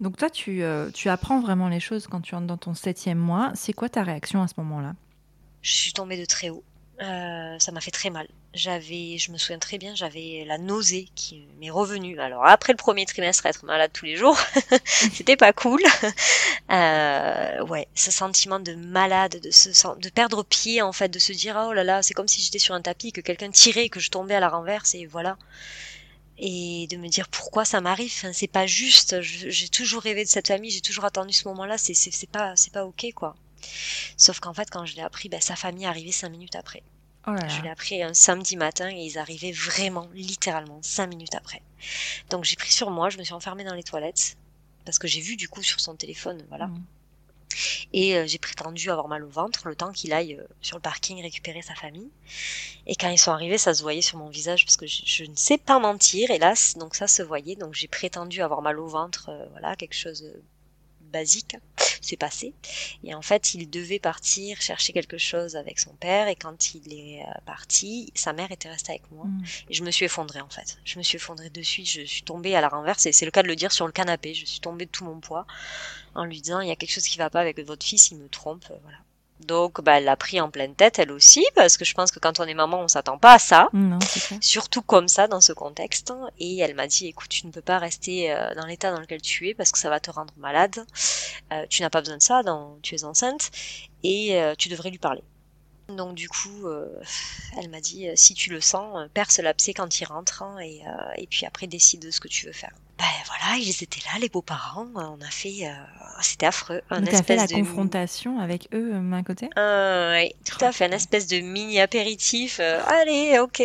Donc 0.00 0.16
toi 0.16 0.30
tu, 0.30 0.62
euh, 0.62 0.90
tu 0.90 1.08
apprends 1.08 1.40
vraiment 1.40 1.68
les 1.68 1.80
choses 1.80 2.06
quand 2.06 2.20
tu 2.20 2.34
entres 2.34 2.46
dans 2.46 2.56
ton 2.56 2.74
septième 2.74 3.18
mois. 3.18 3.52
C'est 3.54 3.72
quoi 3.72 3.88
ta 3.88 4.02
réaction 4.02 4.42
à 4.42 4.48
ce 4.48 4.54
moment 4.56 4.80
là 4.80 4.94
je 5.62 5.72
suis 5.72 5.92
tombée 5.92 6.18
de 6.18 6.24
très 6.24 6.50
haut. 6.50 6.64
Euh, 7.00 7.58
ça 7.58 7.72
m'a 7.72 7.80
fait 7.80 7.90
très 7.90 8.10
mal. 8.10 8.28
J'avais, 8.54 9.16
je 9.16 9.32
me 9.32 9.38
souviens 9.38 9.58
très 9.58 9.78
bien, 9.78 9.94
j'avais 9.94 10.44
la 10.46 10.58
nausée 10.58 11.08
qui 11.14 11.46
m'est 11.58 11.70
revenue. 11.70 12.20
Alors 12.20 12.44
après 12.44 12.74
le 12.74 12.76
premier 12.76 13.06
trimestre, 13.06 13.46
être 13.46 13.64
malade 13.64 13.90
tous 13.94 14.04
les 14.04 14.16
jours, 14.16 14.38
c'était 14.84 15.36
pas 15.36 15.52
cool. 15.52 15.82
Euh, 16.70 17.62
ouais, 17.66 17.86
ce 17.94 18.10
sentiment 18.10 18.58
de 18.58 18.74
malade, 18.74 19.40
de 19.42 19.50
se, 19.50 19.68
de 19.98 20.08
perdre 20.08 20.42
pied 20.42 20.80
en 20.80 20.92
fait, 20.92 21.08
de 21.08 21.18
se 21.18 21.32
dire 21.32 21.62
oh 21.68 21.74
là 21.74 21.84
là, 21.84 22.02
c'est 22.02 22.14
comme 22.14 22.28
si 22.28 22.40
j'étais 22.40 22.58
sur 22.58 22.74
un 22.74 22.80
tapis, 22.80 23.12
que 23.12 23.20
quelqu'un 23.20 23.50
tirait, 23.50 23.90
que 23.90 24.00
je 24.00 24.10
tombais 24.10 24.36
à 24.36 24.40
la 24.40 24.48
renverse 24.48 24.94
et 24.94 25.04
voilà. 25.04 25.36
Et 26.38 26.86
de 26.90 26.96
me 26.96 27.08
dire 27.08 27.28
pourquoi 27.28 27.66
ça 27.66 27.80
m'arrive, 27.82 28.12
c'est 28.32 28.46
pas 28.46 28.66
juste. 28.66 29.20
J'ai 29.20 29.68
toujours 29.68 30.02
rêvé 30.02 30.24
de 30.24 30.30
cette 30.30 30.48
famille, 30.48 30.70
j'ai 30.70 30.80
toujours 30.80 31.04
attendu 31.04 31.34
ce 31.34 31.46
moment-là. 31.48 31.76
C'est 31.76 32.30
pas 32.30 32.56
c'est 32.56 32.72
pas 32.72 32.86
ok 32.86 33.06
quoi. 33.14 33.34
Sauf 34.16 34.40
qu'en 34.40 34.54
fait, 34.54 34.70
quand 34.70 34.86
je 34.86 34.96
l'ai 34.96 35.02
appris, 35.02 35.28
ben, 35.28 35.40
sa 35.40 35.56
famille 35.56 35.86
arrivait 35.86 36.12
cinq 36.12 36.30
minutes 36.30 36.56
après. 36.56 36.82
Oh 37.26 37.36
je 37.48 37.62
l'ai 37.62 37.68
appris 37.68 38.02
un 38.02 38.14
samedi 38.14 38.56
matin 38.56 38.90
et 38.90 39.04
ils 39.04 39.18
arrivaient 39.18 39.52
vraiment, 39.52 40.08
littéralement, 40.12 40.80
cinq 40.82 41.06
minutes 41.06 41.34
après. 41.34 41.62
Donc 42.30 42.44
j'ai 42.44 42.56
pris 42.56 42.72
sur 42.72 42.90
moi, 42.90 43.10
je 43.10 43.18
me 43.18 43.22
suis 43.22 43.34
enfermée 43.34 43.64
dans 43.64 43.74
les 43.74 43.84
toilettes 43.84 44.36
parce 44.84 44.98
que 44.98 45.06
j'ai 45.06 45.20
vu 45.20 45.36
du 45.36 45.48
coup 45.48 45.62
sur 45.62 45.80
son 45.80 45.94
téléphone, 45.94 46.42
voilà. 46.48 46.66
Mm. 46.66 46.84
Et 47.92 48.16
euh, 48.16 48.26
j'ai 48.26 48.38
prétendu 48.38 48.90
avoir 48.90 49.08
mal 49.08 49.24
au 49.24 49.28
ventre 49.28 49.68
le 49.68 49.76
temps 49.76 49.92
qu'il 49.92 50.12
aille 50.12 50.34
euh, 50.34 50.44
sur 50.60 50.76
le 50.76 50.82
parking 50.82 51.20
récupérer 51.20 51.62
sa 51.62 51.74
famille. 51.74 52.10
Et 52.86 52.96
quand 52.96 53.08
ils 53.08 53.18
sont 53.18 53.30
arrivés, 53.30 53.58
ça 53.58 53.74
se 53.74 53.82
voyait 53.82 54.00
sur 54.00 54.18
mon 54.18 54.30
visage 54.30 54.64
parce 54.64 54.76
que 54.76 54.86
je, 54.86 55.24
ne 55.24 55.36
sais 55.36 55.58
pas 55.58 55.78
mentir, 55.78 56.30
hélas, 56.30 56.76
donc 56.78 56.94
ça 56.94 57.06
se 57.06 57.22
voyait. 57.22 57.56
Donc 57.56 57.74
j'ai 57.74 57.88
prétendu 57.88 58.42
avoir 58.42 58.62
mal 58.62 58.78
au 58.78 58.86
ventre, 58.86 59.28
euh, 59.28 59.46
voilà, 59.52 59.76
quelque 59.76 59.94
chose 59.94 60.24
basique 61.12 61.56
s'est 62.00 62.16
passé. 62.16 62.54
Et 63.04 63.14
en 63.14 63.22
fait, 63.22 63.54
il 63.54 63.70
devait 63.70 63.98
partir 63.98 64.60
chercher 64.60 64.92
quelque 64.92 65.18
chose 65.18 65.56
avec 65.56 65.78
son 65.78 65.92
père. 65.94 66.28
Et 66.28 66.36
quand 66.36 66.74
il 66.74 66.92
est 66.92 67.22
euh, 67.22 67.32
parti, 67.46 68.12
sa 68.14 68.32
mère 68.32 68.50
était 68.50 68.68
restée 68.68 68.92
avec 68.92 69.10
moi. 69.12 69.26
Mm. 69.26 69.44
Et 69.70 69.74
je 69.74 69.84
me 69.84 69.90
suis 69.90 70.06
effondrée 70.06 70.40
en 70.40 70.48
fait. 70.48 70.78
Je 70.84 70.98
me 70.98 71.02
suis 71.02 71.16
effondrée 71.16 71.50
dessus. 71.50 71.84
Je 71.84 72.02
suis 72.02 72.22
tombée 72.22 72.54
à 72.54 72.60
la 72.60 72.68
renverse. 72.68 73.06
Et 73.06 73.12
c'est 73.12 73.24
le 73.24 73.30
cas 73.30 73.42
de 73.42 73.48
le 73.48 73.56
dire 73.56 73.72
sur 73.72 73.86
le 73.86 73.92
canapé. 73.92 74.34
Je 74.34 74.44
suis 74.46 74.60
tombée 74.60 74.86
de 74.86 74.90
tout 74.90 75.04
mon 75.04 75.20
poids 75.20 75.46
en 76.14 76.24
lui 76.24 76.40
disant 76.40 76.60
il 76.60 76.68
y 76.68 76.72
a 76.72 76.76
quelque 76.76 76.92
chose 76.92 77.06
qui 77.06 77.18
va 77.18 77.30
pas 77.30 77.40
avec 77.40 77.58
votre 77.60 77.86
fils. 77.86 78.10
Il 78.10 78.18
me 78.18 78.28
trompe. 78.28 78.64
Voilà. 78.82 78.98
Donc, 79.46 79.80
bah, 79.80 79.98
elle 79.98 80.04
l'a 80.04 80.16
pris 80.16 80.40
en 80.40 80.50
pleine 80.50 80.74
tête, 80.74 80.98
elle 80.98 81.12
aussi, 81.12 81.44
parce 81.54 81.76
que 81.76 81.84
je 81.84 81.94
pense 81.94 82.10
que 82.10 82.18
quand 82.18 82.40
on 82.40 82.44
est 82.44 82.54
maman, 82.54 82.80
on 82.80 82.88
s'attend 82.88 83.18
pas 83.18 83.34
à 83.34 83.38
ça. 83.38 83.68
Surtout 84.40 84.82
comme 84.82 85.08
ça, 85.08 85.28
dans 85.28 85.40
ce 85.40 85.52
contexte. 85.52 86.12
Et 86.38 86.58
elle 86.58 86.74
m'a 86.74 86.86
dit, 86.86 87.08
écoute, 87.08 87.28
tu 87.28 87.46
ne 87.46 87.52
peux 87.52 87.62
pas 87.62 87.78
rester 87.78 88.32
euh, 88.32 88.54
dans 88.54 88.66
l'état 88.66 88.92
dans 88.92 89.00
lequel 89.00 89.20
tu 89.20 89.48
es, 89.48 89.54
parce 89.54 89.72
que 89.72 89.78
ça 89.78 89.90
va 89.90 90.00
te 90.00 90.10
rendre 90.10 90.32
malade. 90.36 90.84
Euh, 91.52 91.66
tu 91.68 91.82
n'as 91.82 91.90
pas 91.90 92.00
besoin 92.00 92.16
de 92.16 92.22
ça, 92.22 92.42
dans, 92.42 92.78
tu 92.82 92.94
es 92.94 93.04
enceinte, 93.04 93.50
et 94.02 94.40
euh, 94.40 94.54
tu 94.56 94.68
devrais 94.68 94.90
lui 94.90 94.98
parler. 94.98 95.22
Donc 95.96 96.14
du 96.14 96.28
coup, 96.28 96.66
elle 97.58 97.68
m'a 97.70 97.80
dit, 97.80 98.08
si 98.14 98.34
tu 98.34 98.50
le 98.50 98.60
sens, 98.60 99.08
perce 99.14 99.38
l'abcès 99.38 99.74
quand 99.74 100.00
il 100.00 100.04
rentre, 100.04 100.42
hein, 100.42 100.58
et, 100.60 100.82
et 101.16 101.26
puis 101.26 101.46
après 101.46 101.66
décide 101.66 102.02
de 102.02 102.10
ce 102.10 102.20
que 102.20 102.28
tu 102.28 102.46
veux 102.46 102.52
faire 102.52 102.72
ben 103.02 103.08
voilà, 103.26 103.56
ils 103.56 103.82
étaient 103.82 104.00
là, 104.12 104.18
les 104.20 104.28
beaux-parents. 104.28 104.86
On 104.94 105.20
a 105.20 105.30
fait, 105.30 105.66
euh, 105.66 105.72
c'était 106.20 106.46
affreux. 106.46 106.82
Un 106.90 107.04
espèce 107.04 107.26
fait 107.26 107.36
la 107.36 107.46
de... 107.46 107.54
confrontation 107.54 108.38
avec 108.38 108.68
eux, 108.72 108.94
à 109.12 109.22
côté? 109.22 109.50
Euh, 109.58 110.14
oui, 110.14 110.32
tout 110.44 110.64
à 110.64 110.70
fait, 110.70 110.84
un 110.84 110.92
espèce 110.92 111.26
de 111.26 111.40
mini 111.40 111.80
apéritif. 111.80 112.58
Euh, 112.60 112.80
allez, 112.86 113.38
ok. 113.40 113.62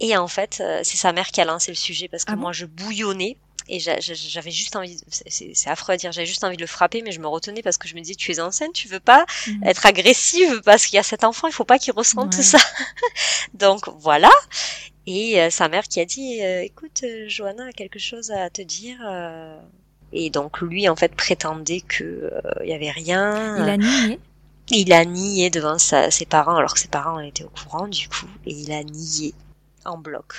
Et 0.00 0.16
en 0.16 0.28
fait, 0.28 0.62
c'est 0.82 0.96
sa 0.96 1.12
mère 1.12 1.28
qui 1.28 1.40
a 1.40 1.44
lancé 1.44 1.70
le 1.70 1.76
sujet 1.76 2.08
parce 2.08 2.24
que 2.24 2.32
ah 2.32 2.36
moi, 2.36 2.52
je 2.52 2.66
bouillonnais. 2.66 3.36
Et 3.74 3.78
j'avais 3.80 4.50
juste 4.50 4.76
envie, 4.76 4.98
c'est 5.08 5.70
affreux 5.70 5.94
à 5.94 5.96
dire, 5.96 6.12
j'avais 6.12 6.26
juste 6.26 6.44
envie 6.44 6.58
de 6.58 6.60
le 6.60 6.66
frapper, 6.66 7.00
mais 7.00 7.10
je 7.10 7.20
me 7.20 7.26
retenais 7.26 7.62
parce 7.62 7.78
que 7.78 7.88
je 7.88 7.94
me 7.94 8.00
disais, 8.00 8.14
tu 8.14 8.30
es 8.30 8.38
enceinte, 8.38 8.74
tu 8.74 8.86
veux 8.86 9.00
pas 9.00 9.24
mhm. 9.46 9.64
être 9.64 9.86
agressive 9.86 10.60
parce 10.62 10.84
qu'il 10.84 10.96
y 10.96 10.98
a 10.98 11.02
cet 11.02 11.24
enfant, 11.24 11.48
il 11.48 11.54
faut 11.54 11.64
pas 11.64 11.78
qu'il 11.78 11.94
ressente 11.94 12.32
tout 12.32 12.42
ça. 12.42 12.58
Donc 13.54 13.88
voilà. 13.96 14.28
Et 15.06 15.40
euh, 15.40 15.48
sa 15.48 15.70
mère 15.70 15.84
qui 15.84 16.00
a 16.00 16.04
dit, 16.04 16.42
euh, 16.42 16.60
écoute, 16.60 17.00
euh, 17.02 17.24
Johanna 17.28 17.64
a 17.68 17.72
quelque 17.72 17.98
chose 17.98 18.30
à 18.30 18.50
te 18.50 18.60
dire. 18.60 18.98
Et 20.12 20.28
donc 20.28 20.60
lui, 20.60 20.86
en 20.90 20.94
fait, 20.94 21.14
prétendait 21.14 21.80
que 21.80 22.30
il 22.62 22.68
y 22.68 22.74
avait 22.74 22.90
rien. 22.90 23.56
Il 23.56 23.70
a 23.70 23.76
nié. 23.78 24.20
Il 24.68 24.92
a 24.92 25.06
nié 25.06 25.48
devant 25.48 25.78
ses 25.78 26.26
parents, 26.26 26.56
alors 26.56 26.74
que 26.74 26.80
ses 26.80 26.88
parents 26.88 27.20
étaient 27.20 27.44
au 27.44 27.48
courant 27.48 27.88
du 27.88 28.06
coup, 28.10 28.28
et 28.44 28.52
il 28.52 28.70
a 28.70 28.84
nié 28.84 29.32
en 29.84 29.98
bloc. 29.98 30.34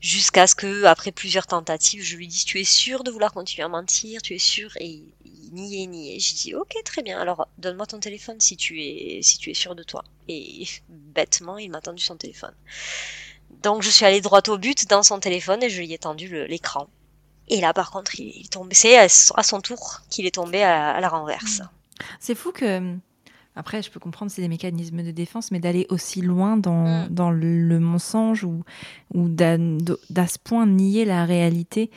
Jusqu'à 0.00 0.46
ce 0.46 0.54
que, 0.54 0.84
après 0.84 1.12
plusieurs 1.12 1.46
tentatives, 1.46 2.02
je 2.02 2.16
lui 2.16 2.28
dise, 2.28 2.44
tu 2.44 2.60
es 2.60 2.64
sûr 2.64 3.04
de 3.04 3.10
vouloir 3.10 3.32
continuer 3.32 3.64
à 3.64 3.68
mentir, 3.68 4.22
tu 4.22 4.34
es 4.34 4.38
sûr, 4.38 4.70
et 4.78 4.86
il 4.86 5.12
nié, 5.52 5.86
nié. 5.86 6.18
J'ai 6.18 6.34
dit 6.34 6.54
ok, 6.54 6.74
très 6.84 7.02
bien. 7.02 7.20
Alors 7.20 7.48
donne-moi 7.58 7.86
ton 7.86 8.00
téléphone 8.00 8.40
si 8.40 8.56
tu 8.56 8.82
es 8.82 9.20
si 9.22 9.38
tu 9.38 9.50
es 9.50 9.54
sûr 9.54 9.74
de 9.74 9.82
toi. 9.82 10.04
Et 10.28 10.66
bêtement, 10.88 11.58
il 11.58 11.70
m'a 11.70 11.80
tendu 11.80 12.02
son 12.02 12.16
téléphone. 12.16 12.54
Donc 13.62 13.82
je 13.82 13.90
suis 13.90 14.04
allée 14.04 14.20
droit 14.20 14.42
au 14.48 14.58
but 14.58 14.88
dans 14.88 15.02
son 15.02 15.20
téléphone 15.20 15.62
et 15.62 15.70
je 15.70 15.78
lui 15.78 15.92
ai 15.92 15.98
tendu 15.98 16.46
l'écran. 16.46 16.88
Et 17.48 17.60
là, 17.60 17.74
par 17.74 17.90
contre, 17.90 18.18
il 18.18 18.48
tombé. 18.48 18.74
C'est 18.74 18.96
à 18.96 19.08
son 19.42 19.60
tour 19.60 20.00
qu'il 20.08 20.26
est 20.26 20.34
tombé 20.34 20.62
à, 20.62 21.00
la 21.00 21.08
renverse. 21.08 21.60
C'est 22.18 22.34
fou 22.34 22.52
que. 22.52 22.96
Après, 23.54 23.82
je 23.82 23.90
peux 23.90 24.00
comprendre, 24.00 24.30
c'est 24.30 24.40
des 24.40 24.48
mécanismes 24.48 25.02
de 25.02 25.10
défense, 25.10 25.50
mais 25.50 25.60
d'aller 25.60 25.86
aussi 25.90 26.22
loin 26.22 26.56
dans, 26.56 27.04
mm. 27.04 27.08
dans 27.10 27.30
le, 27.30 27.78
mensonge 27.80 28.44
ou, 28.44 28.64
ou 29.12 29.28
d'à 29.28 29.56
ce 29.58 30.38
point 30.42 30.66
nier 30.66 31.04
la 31.04 31.24
réalité, 31.24 31.90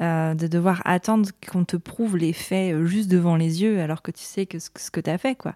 euh, 0.00 0.32
de 0.34 0.46
devoir 0.46 0.80
attendre 0.86 1.28
qu'on 1.50 1.64
te 1.66 1.76
prouve 1.76 2.16
les 2.16 2.32
faits 2.32 2.74
euh, 2.74 2.86
juste 2.86 3.10
devant 3.10 3.36
les 3.36 3.60
yeux 3.62 3.80
alors 3.80 4.00
que 4.00 4.10
tu 4.10 4.22
sais 4.22 4.46
que 4.46 4.58
ce, 4.58 4.70
que 4.70 5.00
tu 5.00 5.10
as 5.10 5.18
fait. 5.18 5.34
Quoi. 5.34 5.54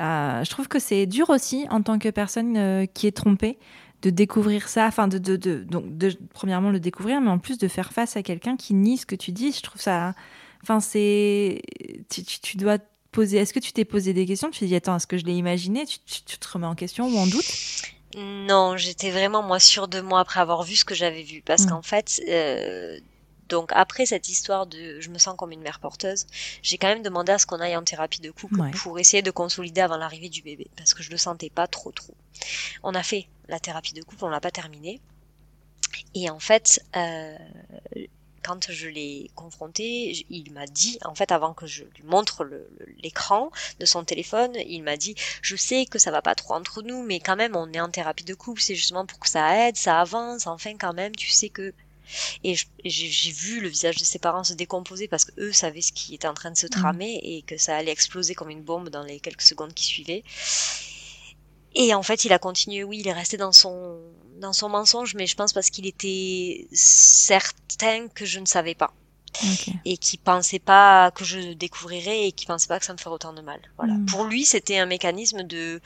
Euh, 0.00 0.42
je 0.42 0.48
trouve 0.48 0.66
que 0.66 0.78
c'est 0.78 1.04
dur 1.04 1.28
aussi 1.28 1.66
en 1.68 1.82
tant 1.82 1.98
que 1.98 2.08
personne 2.08 2.86
qui 2.94 3.06
est 3.06 3.16
trompée 3.16 3.58
de 4.00 4.08
découvrir 4.08 4.68
ça, 4.68 4.86
enfin 4.86 5.08
de, 5.08 5.18
de, 5.18 5.36
de, 5.36 5.62
donc 5.62 5.96
de 5.98 6.16
premièrement 6.32 6.70
le 6.70 6.80
découvrir, 6.80 7.20
mais 7.20 7.28
en 7.28 7.38
plus 7.38 7.58
de 7.58 7.68
faire 7.68 7.92
face 7.92 8.16
à 8.16 8.22
quelqu'un 8.22 8.56
qui 8.56 8.72
nie 8.72 8.96
ce 8.96 9.04
que 9.04 9.14
tu 9.14 9.30
dis. 9.30 9.52
Je 9.52 9.62
trouve 9.62 9.80
ça, 9.80 10.14
enfin 10.62 10.80
c'est, 10.80 11.60
tu, 12.08 12.24
tu, 12.24 12.56
dois 12.56 12.78
Est-ce 13.22 13.52
que 13.52 13.58
tu 13.58 13.72
t'es 13.72 13.84
posé 13.84 14.12
des 14.12 14.26
questions? 14.26 14.50
Tu 14.50 14.60
te 14.60 14.64
dis 14.64 14.74
attends, 14.74 14.96
est-ce 14.96 15.06
que 15.06 15.18
je 15.18 15.24
l'ai 15.24 15.34
imaginé? 15.34 15.86
Tu, 15.86 15.98
tu, 16.24 16.38
te 16.38 16.48
remets 16.48 16.66
en 16.66 16.74
question 16.74 17.08
ou 17.08 17.16
en 17.16 17.26
doute? 17.26 17.46
Non, 18.16 18.76
j'étais 18.76 19.10
vraiment 19.10 19.42
moi 19.42 19.60
sûre 19.60 19.88
de 19.88 20.00
moi 20.00 20.20
après 20.20 20.40
avoir 20.40 20.62
vu 20.62 20.76
ce 20.76 20.84
que 20.84 20.94
j'avais 20.94 21.22
vu, 21.22 21.42
parce 21.42 21.64
mmh. 21.64 21.70
qu'en 21.70 21.82
fait. 21.82 22.20
Euh, 22.28 22.98
donc 23.48 23.70
après 23.74 24.06
cette 24.06 24.28
histoire 24.28 24.66
de 24.66 25.00
je 25.00 25.08
me 25.08 25.18
sens 25.18 25.36
comme 25.36 25.52
une 25.52 25.60
mère 25.60 25.78
porteuse, 25.78 26.26
j'ai 26.62 26.78
quand 26.78 26.88
même 26.88 27.02
demandé 27.02 27.30
à 27.30 27.38
ce 27.38 27.46
qu'on 27.46 27.60
aille 27.60 27.76
en 27.76 27.84
thérapie 27.84 28.20
de 28.20 28.32
couple 28.32 28.60
pour 28.72 28.98
essayer 28.98 29.22
de 29.22 29.30
consolider 29.30 29.80
avant 29.82 29.96
l'arrivée 29.96 30.28
du 30.28 30.42
bébé 30.42 30.66
parce 30.76 30.94
que 30.94 31.02
je 31.04 31.10
le 31.10 31.16
sentais 31.16 31.50
pas 31.50 31.68
trop 31.68 31.92
trop. 31.92 32.14
On 32.82 32.94
a 32.94 33.04
fait 33.04 33.28
la 33.48 33.60
thérapie 33.60 33.92
de 33.92 34.02
couple, 34.02 34.24
on 34.24 34.28
l'a 34.28 34.40
pas 34.40 34.50
terminée. 34.50 35.00
Et 36.14 36.28
en 36.28 36.40
fait, 36.40 36.82
euh, 36.96 37.36
quand 38.46 38.70
je 38.70 38.88
l'ai 38.88 39.30
confronté, 39.34 40.24
il 40.30 40.52
m'a 40.52 40.66
dit, 40.66 40.98
en 41.04 41.14
fait, 41.16 41.32
avant 41.32 41.52
que 41.52 41.66
je 41.66 41.82
lui 41.82 42.04
montre 42.04 42.48
l'écran 43.02 43.50
de 43.80 43.86
son 43.86 44.04
téléphone, 44.04 44.52
il 44.68 44.84
m'a 44.84 44.96
dit, 44.96 45.16
je 45.42 45.56
sais 45.56 45.84
que 45.84 45.98
ça 45.98 46.12
va 46.12 46.22
pas 46.22 46.36
trop 46.36 46.54
entre 46.54 46.82
nous, 46.82 47.02
mais 47.02 47.18
quand 47.18 47.34
même, 47.34 47.56
on 47.56 47.72
est 47.72 47.80
en 47.80 47.90
thérapie 47.90 48.24
de 48.24 48.34
couple, 48.34 48.60
c'est 48.60 48.76
justement 48.76 49.04
pour 49.04 49.18
que 49.18 49.28
ça 49.28 49.68
aide, 49.68 49.76
ça 49.76 50.00
avance, 50.00 50.46
enfin, 50.46 50.76
quand 50.78 50.94
même, 50.94 51.14
tu 51.16 51.28
sais 51.28 51.48
que 51.48 51.74
et 52.44 52.54
j'ai 52.84 53.32
vu 53.32 53.60
le 53.60 53.66
visage 53.66 53.96
de 53.96 54.04
ses 54.04 54.20
parents 54.20 54.44
se 54.44 54.54
décomposer 54.54 55.08
parce 55.08 55.24
qu'eux 55.24 55.52
savaient 55.52 55.80
ce 55.80 55.92
qui 55.92 56.14
était 56.14 56.28
en 56.28 56.34
train 56.34 56.52
de 56.52 56.56
se 56.56 56.68
tramer 56.68 57.18
et 57.24 57.42
que 57.42 57.56
ça 57.56 57.76
allait 57.76 57.90
exploser 57.90 58.36
comme 58.36 58.50
une 58.50 58.62
bombe 58.62 58.90
dans 58.90 59.02
les 59.02 59.18
quelques 59.18 59.42
secondes 59.42 59.74
qui 59.74 59.84
suivaient. 59.84 60.22
Et 61.78 61.94
en 61.94 62.02
fait, 62.02 62.24
il 62.24 62.32
a 62.32 62.38
continué, 62.38 62.82
oui, 62.84 62.98
il 63.00 63.08
est 63.08 63.12
resté 63.12 63.36
dans 63.36 63.52
son, 63.52 63.98
dans 64.40 64.54
son 64.54 64.70
mensonge, 64.70 65.14
mais 65.14 65.26
je 65.26 65.36
pense 65.36 65.52
parce 65.52 65.68
qu'il 65.68 65.86
était 65.86 66.66
certain 66.72 68.08
que 68.08 68.24
je 68.24 68.40
ne 68.40 68.46
savais 68.46 68.74
pas. 68.74 68.92
Et 69.84 69.98
qui 69.98 70.16
pensait 70.16 70.58
pas 70.58 71.10
que 71.10 71.22
je 71.22 71.52
découvrirais 71.52 72.28
et 72.28 72.32
qui 72.32 72.46
pensait 72.46 72.68
pas 72.68 72.78
que 72.78 72.86
ça 72.86 72.94
me 72.94 72.98
ferait 72.98 73.14
autant 73.14 73.34
de 73.34 73.42
mal. 73.42 73.60
Voilà. 73.76 73.92
Mm. 73.92 74.06
Pour 74.06 74.24
lui, 74.24 74.46
c'était 74.46 74.78
un 74.78 74.86
mécanisme 74.86 75.42
de 75.42 75.82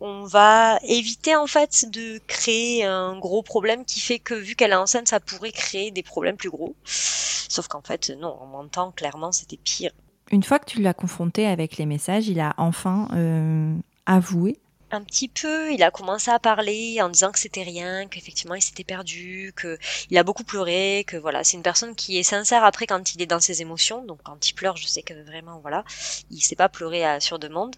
on 0.00 0.24
va 0.24 0.78
éviter 0.82 1.36
en 1.36 1.46
fait 1.46 1.86
de 1.88 2.20
créer 2.26 2.84
un 2.84 3.16
gros 3.18 3.42
problème 3.42 3.84
qui 3.84 4.00
fait 4.00 4.18
que 4.18 4.34
vu 4.34 4.56
qu'elle 4.56 4.72
est 4.72 4.74
enceinte, 4.74 5.08
ça 5.08 5.20
pourrait 5.20 5.52
créer 5.52 5.90
des 5.90 6.02
problèmes 6.02 6.36
plus 6.36 6.50
gros. 6.50 6.74
Sauf 6.84 7.68
qu'en 7.68 7.80
fait, 7.80 8.10
non, 8.18 8.36
en 8.40 8.46
mentant, 8.46 8.90
clairement, 8.90 9.32
c'était 9.32 9.56
pire. 9.56 9.92
Une 10.30 10.42
fois 10.42 10.58
que 10.58 10.66
tu 10.66 10.82
l'as 10.82 10.94
confronté 10.94 11.46
avec 11.46 11.76
les 11.76 11.86
messages, 11.86 12.28
il 12.28 12.40
a 12.40 12.54
enfin 12.58 13.08
euh, 13.14 13.74
avoué 14.06 14.58
un 14.92 15.02
petit 15.02 15.28
peu, 15.28 15.72
il 15.72 15.82
a 15.82 15.90
commencé 15.90 16.30
à 16.30 16.38
parler 16.38 17.00
en 17.00 17.08
disant 17.08 17.32
que 17.32 17.38
c'était 17.38 17.62
rien, 17.62 18.06
qu'effectivement 18.08 18.54
il 18.54 18.60
s'était 18.60 18.84
perdu, 18.84 19.52
que 19.56 19.78
il 20.10 20.18
a 20.18 20.22
beaucoup 20.22 20.44
pleuré, 20.44 21.04
que 21.06 21.16
voilà, 21.16 21.44
c'est 21.44 21.56
une 21.56 21.62
personne 21.62 21.94
qui 21.94 22.18
est 22.18 22.22
sincère 22.22 22.62
après 22.64 22.86
quand 22.86 23.14
il 23.14 23.22
est 23.22 23.26
dans 23.26 23.40
ses 23.40 23.62
émotions, 23.62 24.04
donc 24.04 24.20
quand 24.22 24.48
il 24.48 24.52
pleure, 24.52 24.76
je 24.76 24.86
sais 24.86 25.02
que 25.02 25.14
vraiment 25.24 25.60
voilà, 25.60 25.84
il 26.30 26.42
sait 26.42 26.56
pas 26.56 26.68
pleurer 26.68 27.04
à, 27.04 27.20
sur 27.20 27.38
demande. 27.38 27.74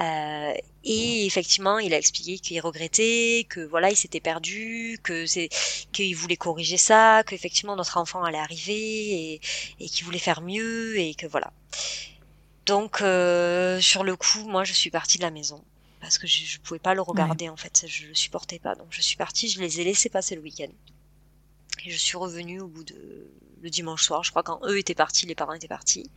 Euh, 0.00 0.52
et 0.84 1.26
effectivement, 1.26 1.78
il 1.78 1.94
a 1.94 1.98
expliqué 1.98 2.38
qu'il 2.38 2.60
regrettait, 2.60 3.46
que 3.48 3.60
voilà, 3.60 3.90
il 3.90 3.96
s'était 3.96 4.20
perdu, 4.20 4.98
que 5.02 5.26
c'est 5.26 5.48
qu'il 5.92 6.16
voulait 6.16 6.36
corriger 6.36 6.76
ça, 6.76 7.22
qu'effectivement 7.24 7.76
notre 7.76 7.98
enfant 7.98 8.24
allait 8.24 8.38
arriver 8.38 9.34
et, 9.34 9.40
et 9.80 9.88
qu'il 9.88 10.04
voulait 10.04 10.18
faire 10.18 10.40
mieux 10.40 10.98
et 10.98 11.14
que 11.14 11.26
voilà. 11.26 11.52
Donc 12.68 13.00
euh, 13.00 13.80
sur 13.80 14.04
le 14.04 14.14
coup, 14.14 14.46
moi 14.46 14.62
je 14.62 14.74
suis 14.74 14.90
partie 14.90 15.16
de 15.16 15.22
la 15.22 15.30
maison 15.30 15.64
parce 16.00 16.18
que 16.18 16.26
je, 16.26 16.58
ne 16.58 16.62
pouvais 16.62 16.78
pas 16.78 16.94
le 16.94 17.00
regarder 17.00 17.48
en 17.48 17.56
fait, 17.56 17.86
je 17.88 18.08
le 18.08 18.14
supportais 18.14 18.58
pas. 18.58 18.74
Donc 18.74 18.88
je 18.90 19.00
suis 19.00 19.16
partie, 19.16 19.48
je 19.48 19.58
les 19.58 19.80
ai 19.80 19.84
laissés 19.84 20.10
passer 20.10 20.36
le 20.36 20.42
week-end. 20.42 20.68
Et 21.84 21.90
je 21.90 21.96
suis 21.96 22.16
revenue 22.16 22.60
au 22.60 22.68
bout 22.68 22.84
de 22.84 23.30
le 23.62 23.70
dimanche 23.70 24.04
soir, 24.04 24.22
je 24.22 24.30
crois 24.30 24.42
quand 24.42 24.60
eux 24.64 24.78
étaient 24.78 24.94
partis, 24.94 25.26
les 25.26 25.34
parents 25.34 25.54
étaient 25.54 25.66
partis. 25.66 26.10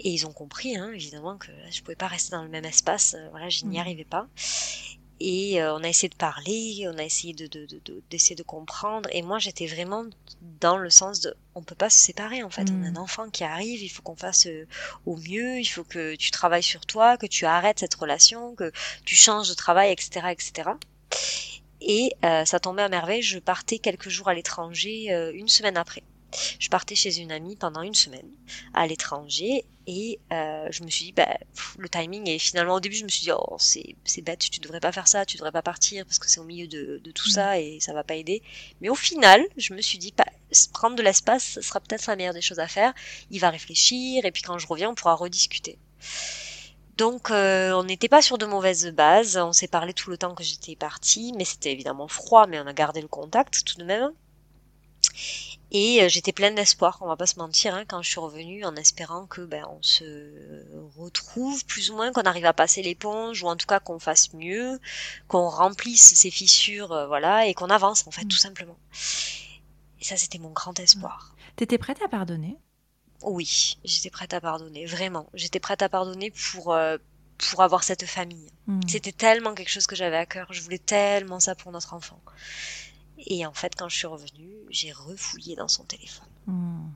Et 0.00 0.10
ils 0.10 0.26
ont 0.26 0.32
compris, 0.32 0.76
hein, 0.76 0.90
évidemment, 0.92 1.38
que 1.38 1.52
je 1.70 1.80
pouvais 1.80 1.94
pas 1.94 2.08
rester 2.08 2.32
dans 2.32 2.42
le 2.42 2.50
même 2.50 2.64
espace. 2.64 3.14
Euh, 3.14 3.28
voilà, 3.30 3.48
je 3.48 3.64
n'y 3.64 3.78
arrivais 3.78 4.04
pas. 4.04 4.26
Et 5.20 5.62
euh, 5.62 5.74
on 5.74 5.84
a 5.84 5.88
essayé 5.88 6.08
de 6.08 6.16
parler, 6.16 6.86
on 6.92 6.98
a 6.98 7.04
essayé 7.04 7.34
de, 7.34 7.48
d'essayer 8.10 8.34
de, 8.34 8.42
comprendre. 8.42 9.08
Et 9.12 9.22
moi, 9.22 9.38
j'étais 9.38 9.66
vraiment 9.66 10.04
dans 10.60 10.76
le 10.76 10.90
sens 10.90 11.20
de, 11.20 11.34
on 11.54 11.62
peut 11.62 11.74
pas 11.74 11.90
se 11.90 11.98
séparer 11.98 12.42
en 12.42 12.50
fait. 12.50 12.68
On 12.70 12.82
a 12.82 12.88
un 12.88 12.92
mm. 12.92 12.98
enfant 12.98 13.30
qui 13.30 13.44
arrive, 13.44 13.82
il 13.82 13.88
faut 13.88 14.02
qu'on 14.02 14.16
fasse 14.16 14.46
euh, 14.46 14.66
au 15.06 15.16
mieux, 15.16 15.60
il 15.60 15.66
faut 15.66 15.84
que 15.84 16.16
tu 16.16 16.30
travailles 16.30 16.62
sur 16.62 16.84
toi, 16.84 17.16
que 17.16 17.26
tu 17.26 17.46
arrêtes 17.46 17.80
cette 17.80 17.94
relation, 17.94 18.54
que 18.54 18.72
tu 19.04 19.14
changes 19.14 19.48
de 19.48 19.54
travail, 19.54 19.92
etc., 19.92 20.26
etc. 20.30 20.70
Et 21.80 22.12
euh, 22.24 22.44
ça 22.44 22.58
tombait 22.58 22.82
à 22.82 22.88
merveille. 22.88 23.22
Je 23.22 23.38
partais 23.38 23.78
quelques 23.78 24.08
jours 24.08 24.28
à 24.28 24.34
l'étranger 24.34 25.10
une 25.34 25.48
semaine 25.48 25.76
après. 25.76 26.02
Je 26.58 26.68
partais 26.68 26.94
chez 26.94 27.18
une 27.18 27.32
amie 27.32 27.56
pendant 27.56 27.82
une 27.82 27.94
semaine 27.94 28.28
à 28.72 28.86
l'étranger 28.86 29.64
et 29.86 30.18
euh, 30.32 30.68
je 30.70 30.82
me 30.82 30.90
suis 30.90 31.06
dit, 31.06 31.12
bah, 31.12 31.38
le 31.78 31.88
timing, 31.88 32.28
et 32.28 32.38
finalement 32.38 32.74
au 32.74 32.80
début 32.80 32.96
je 32.96 33.04
me 33.04 33.08
suis 33.08 33.22
dit, 33.22 33.32
oh 33.32 33.56
c'est, 33.58 34.22
bête, 34.22 34.38
tu 34.38 34.60
devrais 34.60 34.80
pas 34.80 34.92
faire 34.92 35.08
ça, 35.08 35.26
tu 35.26 35.36
devrais 35.36 35.52
pas 35.52 35.62
partir 35.62 36.04
parce 36.06 36.18
que 36.18 36.28
c'est 36.30 36.40
au 36.40 36.44
milieu 36.44 36.66
de, 36.66 37.00
tout 37.14 37.28
ça 37.28 37.54
mm. 37.54 37.60
et 37.60 37.80
ça 37.80 37.92
va 37.92 38.04
pas 38.04 38.14
aider. 38.14 38.42
Mais 38.80 38.88
au 38.88 38.94
final, 38.94 39.44
je 39.56 39.74
me 39.74 39.82
suis 39.82 39.98
dit, 39.98 40.14
bah, 40.16 40.24
prendre 40.72 40.96
de 40.96 41.02
l'espace, 41.02 41.44
ce 41.44 41.60
sera 41.60 41.80
peut-être 41.80 42.06
la 42.06 42.16
meilleure 42.16 42.34
des 42.34 42.42
choses 42.42 42.60
à 42.60 42.68
faire. 42.68 42.94
Il 43.30 43.40
va 43.40 43.50
réfléchir 43.50 44.24
et 44.24 44.32
puis 44.32 44.42
quand 44.42 44.58
je 44.58 44.66
reviens, 44.66 44.90
on 44.90 44.94
pourra 44.94 45.14
rediscuter. 45.14 45.78
Donc 46.96 47.30
euh, 47.30 47.72
on 47.72 47.84
n'était 47.84 48.08
pas 48.08 48.22
sur 48.22 48.38
de 48.38 48.46
mauvaises 48.46 48.86
bases, 48.92 49.36
on 49.36 49.52
s'est 49.52 49.68
parlé 49.68 49.92
tout 49.92 50.10
le 50.10 50.16
temps 50.16 50.34
que 50.34 50.44
j'étais 50.44 50.76
partie, 50.76 51.32
mais 51.36 51.44
c'était 51.44 51.72
évidemment 51.72 52.06
froid, 52.06 52.46
mais 52.46 52.60
on 52.60 52.66
a 52.66 52.72
gardé 52.72 53.00
le 53.00 53.08
contact 53.08 53.64
tout 53.64 53.78
de 53.78 53.84
même. 53.84 54.12
Et 55.76 56.00
euh, 56.00 56.08
j'étais 56.08 56.32
pleine 56.32 56.54
d'espoir, 56.54 56.98
on 57.00 57.08
va 57.08 57.16
pas 57.16 57.26
se 57.26 57.36
mentir, 57.36 57.74
hein, 57.74 57.84
quand 57.86 58.00
je 58.00 58.08
suis 58.08 58.20
revenue, 58.20 58.64
en 58.64 58.76
espérant 58.76 59.26
que 59.26 59.40
ben 59.40 59.66
on 59.68 59.82
se 59.82 60.04
retrouve 60.96 61.64
plus 61.66 61.90
ou 61.90 61.96
moins, 61.96 62.12
qu'on 62.12 62.22
arrive 62.22 62.44
à 62.44 62.52
passer 62.52 62.80
l'éponge, 62.80 63.42
ou 63.42 63.48
en 63.48 63.56
tout 63.56 63.66
cas 63.66 63.80
qu'on 63.80 63.98
fasse 63.98 64.32
mieux, 64.34 64.78
qu'on 65.26 65.48
remplisse 65.48 66.14
ces 66.14 66.30
fissures, 66.30 66.92
euh, 66.92 67.08
voilà, 67.08 67.48
et 67.48 67.54
qu'on 67.54 67.70
avance 67.70 68.06
en 68.06 68.12
fait, 68.12 68.22
tout 68.22 68.36
mm. 68.36 68.38
simplement. 68.38 68.78
Et 70.00 70.04
ça, 70.04 70.16
c'était 70.16 70.38
mon 70.38 70.50
grand 70.50 70.78
espoir. 70.78 71.34
T'étais 71.56 71.78
prête 71.78 72.00
à 72.02 72.08
pardonner? 72.08 72.56
Oui, 73.22 73.76
j'étais 73.84 74.10
prête 74.10 74.32
à 74.32 74.40
pardonner, 74.40 74.86
vraiment. 74.86 75.28
J'étais 75.34 75.58
prête 75.58 75.82
à 75.82 75.88
pardonner 75.88 76.30
pour 76.30 76.72
euh, 76.72 76.98
pour 77.50 77.64
avoir 77.64 77.82
cette 77.82 78.06
famille. 78.06 78.48
Mm. 78.68 78.80
C'était 78.86 79.10
tellement 79.10 79.54
quelque 79.54 79.70
chose 79.70 79.88
que 79.88 79.96
j'avais 79.96 80.18
à 80.18 80.26
cœur. 80.26 80.46
Je 80.52 80.60
voulais 80.62 80.78
tellement 80.78 81.40
ça 81.40 81.56
pour 81.56 81.72
notre 81.72 81.94
enfant. 81.94 82.20
Et 83.18 83.46
en 83.46 83.52
fait, 83.52 83.74
quand 83.76 83.88
je 83.88 83.96
suis 83.96 84.06
revenue, 84.06 84.52
j'ai 84.70 84.92
refouillé 84.92 85.56
dans 85.56 85.68
son 85.68 85.84
téléphone. 85.84 86.28
Hmm. 86.46 86.88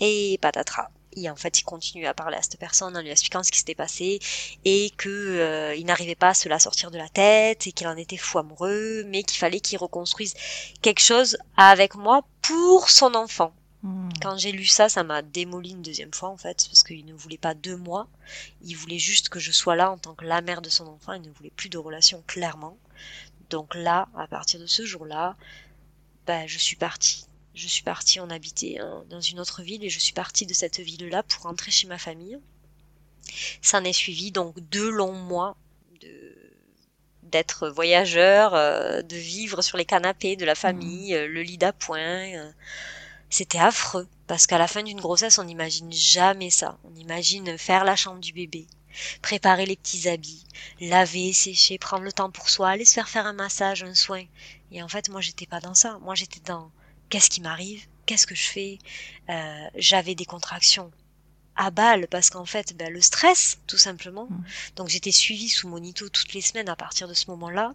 Et 0.00 0.38
patatras. 0.40 0.90
Et 1.12 1.28
en 1.28 1.36
fait, 1.36 1.58
il 1.58 1.64
continue 1.64 2.06
à 2.06 2.14
parler 2.14 2.36
à 2.36 2.42
cette 2.42 2.58
personne 2.58 2.96
en 2.96 3.02
lui 3.02 3.10
expliquant 3.10 3.42
ce 3.42 3.50
qui 3.50 3.58
s'était 3.58 3.74
passé 3.74 4.20
et 4.64 4.90
que 4.96 5.08
euh, 5.08 5.74
il 5.74 5.84
n'arrivait 5.84 6.14
pas 6.14 6.28
à 6.28 6.34
se 6.34 6.48
la 6.48 6.60
sortir 6.60 6.90
de 6.90 6.98
la 6.98 7.08
tête 7.08 7.66
et 7.66 7.72
qu'il 7.72 7.88
en 7.88 7.96
était 7.96 8.16
fou 8.16 8.38
amoureux, 8.38 9.02
mais 9.06 9.24
qu'il 9.24 9.38
fallait 9.38 9.60
qu'il 9.60 9.78
reconstruise 9.78 10.34
quelque 10.82 11.00
chose 11.00 11.36
avec 11.56 11.96
moi 11.96 12.22
pour 12.42 12.88
son 12.90 13.14
enfant. 13.14 13.52
Hmm. 13.82 14.10
Quand 14.22 14.36
j'ai 14.36 14.52
lu 14.52 14.66
ça, 14.66 14.88
ça 14.88 15.02
m'a 15.02 15.22
démoli 15.22 15.70
une 15.70 15.82
deuxième 15.82 16.12
fois 16.12 16.28
en 16.28 16.36
fait, 16.36 16.66
parce 16.66 16.84
qu'il 16.84 17.04
ne 17.06 17.14
voulait 17.14 17.38
pas 17.38 17.54
de 17.54 17.74
moi, 17.74 18.06
il 18.62 18.74
voulait 18.74 18.98
juste 18.98 19.30
que 19.30 19.40
je 19.40 19.52
sois 19.52 19.74
là 19.74 19.90
en 19.90 19.98
tant 19.98 20.14
que 20.14 20.24
la 20.24 20.42
mère 20.42 20.60
de 20.60 20.68
son 20.68 20.86
enfant, 20.86 21.14
il 21.14 21.22
ne 21.22 21.30
voulait 21.30 21.52
plus 21.56 21.70
de 21.70 21.78
relation 21.78 22.22
clairement. 22.26 22.76
Donc 23.50 23.74
là, 23.74 24.08
à 24.16 24.26
partir 24.26 24.60
de 24.60 24.66
ce 24.66 24.84
jour-là, 24.86 25.36
bah, 26.26 26.46
je 26.46 26.58
suis 26.58 26.76
partie. 26.76 27.26
Je 27.54 27.66
suis 27.66 27.82
partie, 27.82 28.20
on 28.20 28.30
habitait 28.30 28.78
hein, 28.78 29.04
dans 29.10 29.20
une 29.20 29.40
autre 29.40 29.62
ville 29.62 29.84
et 29.84 29.90
je 29.90 29.98
suis 29.98 30.12
partie 30.12 30.46
de 30.46 30.54
cette 30.54 30.78
ville-là 30.78 31.24
pour 31.24 31.42
rentrer 31.42 31.72
chez 31.72 31.88
ma 31.88 31.98
famille. 31.98 32.38
Ça 33.60 33.80
en 33.80 33.84
est 33.84 33.92
suivi 33.92 34.30
donc 34.30 34.58
deux 34.60 34.90
longs 34.90 35.12
mois 35.12 35.56
de 36.00 36.36
d'être 37.22 37.68
voyageur, 37.68 38.54
euh, 38.54 39.02
de 39.02 39.16
vivre 39.16 39.62
sur 39.62 39.78
les 39.78 39.84
canapés 39.84 40.34
de 40.34 40.44
la 40.44 40.56
famille, 40.56 41.12
mmh. 41.12 41.16
euh, 41.16 41.26
le 41.28 41.42
lit 41.42 41.58
d'appoint. 41.58 42.34
Euh. 42.34 42.50
C'était 43.28 43.58
affreux 43.58 44.08
Parce 44.26 44.48
qu'à 44.48 44.58
la 44.58 44.66
fin 44.66 44.82
d'une 44.82 45.00
grossesse, 45.00 45.38
on 45.38 45.44
n'imagine 45.44 45.92
jamais 45.92 46.50
ça. 46.50 46.78
On 46.82 46.94
imagine 46.96 47.56
faire 47.56 47.84
la 47.84 47.94
chambre 47.94 48.20
du 48.20 48.32
bébé, 48.32 48.66
préparer 49.22 49.66
les 49.66 49.76
petits 49.76 50.08
habits, 50.08 50.44
laver, 50.80 51.32
sécher, 51.32 51.78
prendre 51.78 52.04
le 52.04 52.12
temps 52.12 52.30
pour 52.30 52.48
soi, 52.48 52.70
aller 52.70 52.84
se 52.84 52.94
faire 52.94 53.08
faire 53.08 53.26
un 53.26 53.32
massage, 53.32 53.82
un 53.82 53.94
soin. 53.94 54.24
Et 54.72 54.82
en 54.82 54.88
fait, 54.88 55.08
moi, 55.08 55.20
j'étais 55.20 55.46
pas 55.46 55.60
dans 55.60 55.74
ça. 55.74 55.98
Moi, 56.00 56.14
j'étais 56.14 56.40
dans 56.40 56.70
qu'est-ce 57.08 57.30
qui 57.30 57.40
m'arrive, 57.40 57.86
qu'est-ce 58.06 58.26
que 58.26 58.34
je 58.34 58.46
fais. 58.46 58.78
Euh, 59.28 59.68
j'avais 59.76 60.14
des 60.14 60.24
contractions 60.24 60.90
à 61.56 61.70
balle 61.70 62.06
parce 62.08 62.30
qu'en 62.30 62.46
fait, 62.46 62.76
ben, 62.76 62.92
le 62.92 63.00
stress, 63.00 63.58
tout 63.66 63.78
simplement. 63.78 64.26
Mmh. 64.30 64.44
Donc, 64.76 64.88
j'étais 64.88 65.12
suivie 65.12 65.48
sous 65.48 65.68
monito 65.68 66.08
toutes 66.08 66.32
les 66.32 66.40
semaines 66.40 66.68
à 66.68 66.76
partir 66.76 67.08
de 67.08 67.14
ce 67.14 67.30
moment-là. 67.30 67.74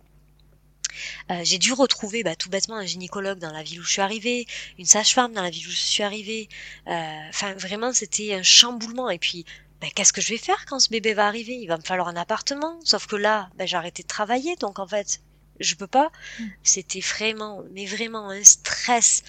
Euh, 1.31 1.41
j'ai 1.43 1.57
dû 1.57 1.73
retrouver 1.73 2.23
bah, 2.23 2.35
tout 2.35 2.49
bêtement 2.49 2.77
un 2.77 2.85
gynécologue 2.85 3.39
dans 3.39 3.51
la 3.51 3.63
ville 3.63 3.79
où 3.79 3.83
je 3.83 3.91
suis 3.91 4.01
arrivée, 4.01 4.47
une 4.77 4.85
sage-femme 4.85 5.33
dans 5.33 5.41
la 5.41 5.49
ville 5.49 5.67
où 5.67 5.71
je 5.71 5.75
suis 5.75 6.03
arrivée. 6.03 6.49
Euh, 6.88 7.29
enfin, 7.29 7.53
vraiment, 7.55 7.93
c'était 7.93 8.33
un 8.33 8.43
chamboulement. 8.43 9.09
Et 9.09 9.19
puis, 9.19 9.45
ben, 9.85 9.91
qu'est-ce 9.93 10.13
que 10.13 10.21
je 10.21 10.29
vais 10.29 10.39
faire 10.39 10.65
quand 10.65 10.79
ce 10.79 10.89
bébé 10.89 11.13
va 11.13 11.27
arriver? 11.27 11.53
Il 11.53 11.67
va 11.67 11.77
me 11.77 11.83
falloir 11.83 12.07
un 12.07 12.15
appartement. 12.15 12.79
Sauf 12.83 13.05
que 13.05 13.15
là, 13.15 13.51
ben, 13.55 13.67
j'ai 13.67 13.77
arrêté 13.77 14.01
de 14.01 14.07
travailler, 14.07 14.55
donc 14.55 14.79
en 14.79 14.87
fait, 14.87 15.21
je 15.59 15.75
peux 15.75 15.85
pas. 15.85 16.11
Mm. 16.39 16.43
C'était 16.63 16.99
vraiment, 17.01 17.61
mais 17.71 17.85
vraiment 17.85 18.31
un 18.31 18.43
stress. 18.43 19.21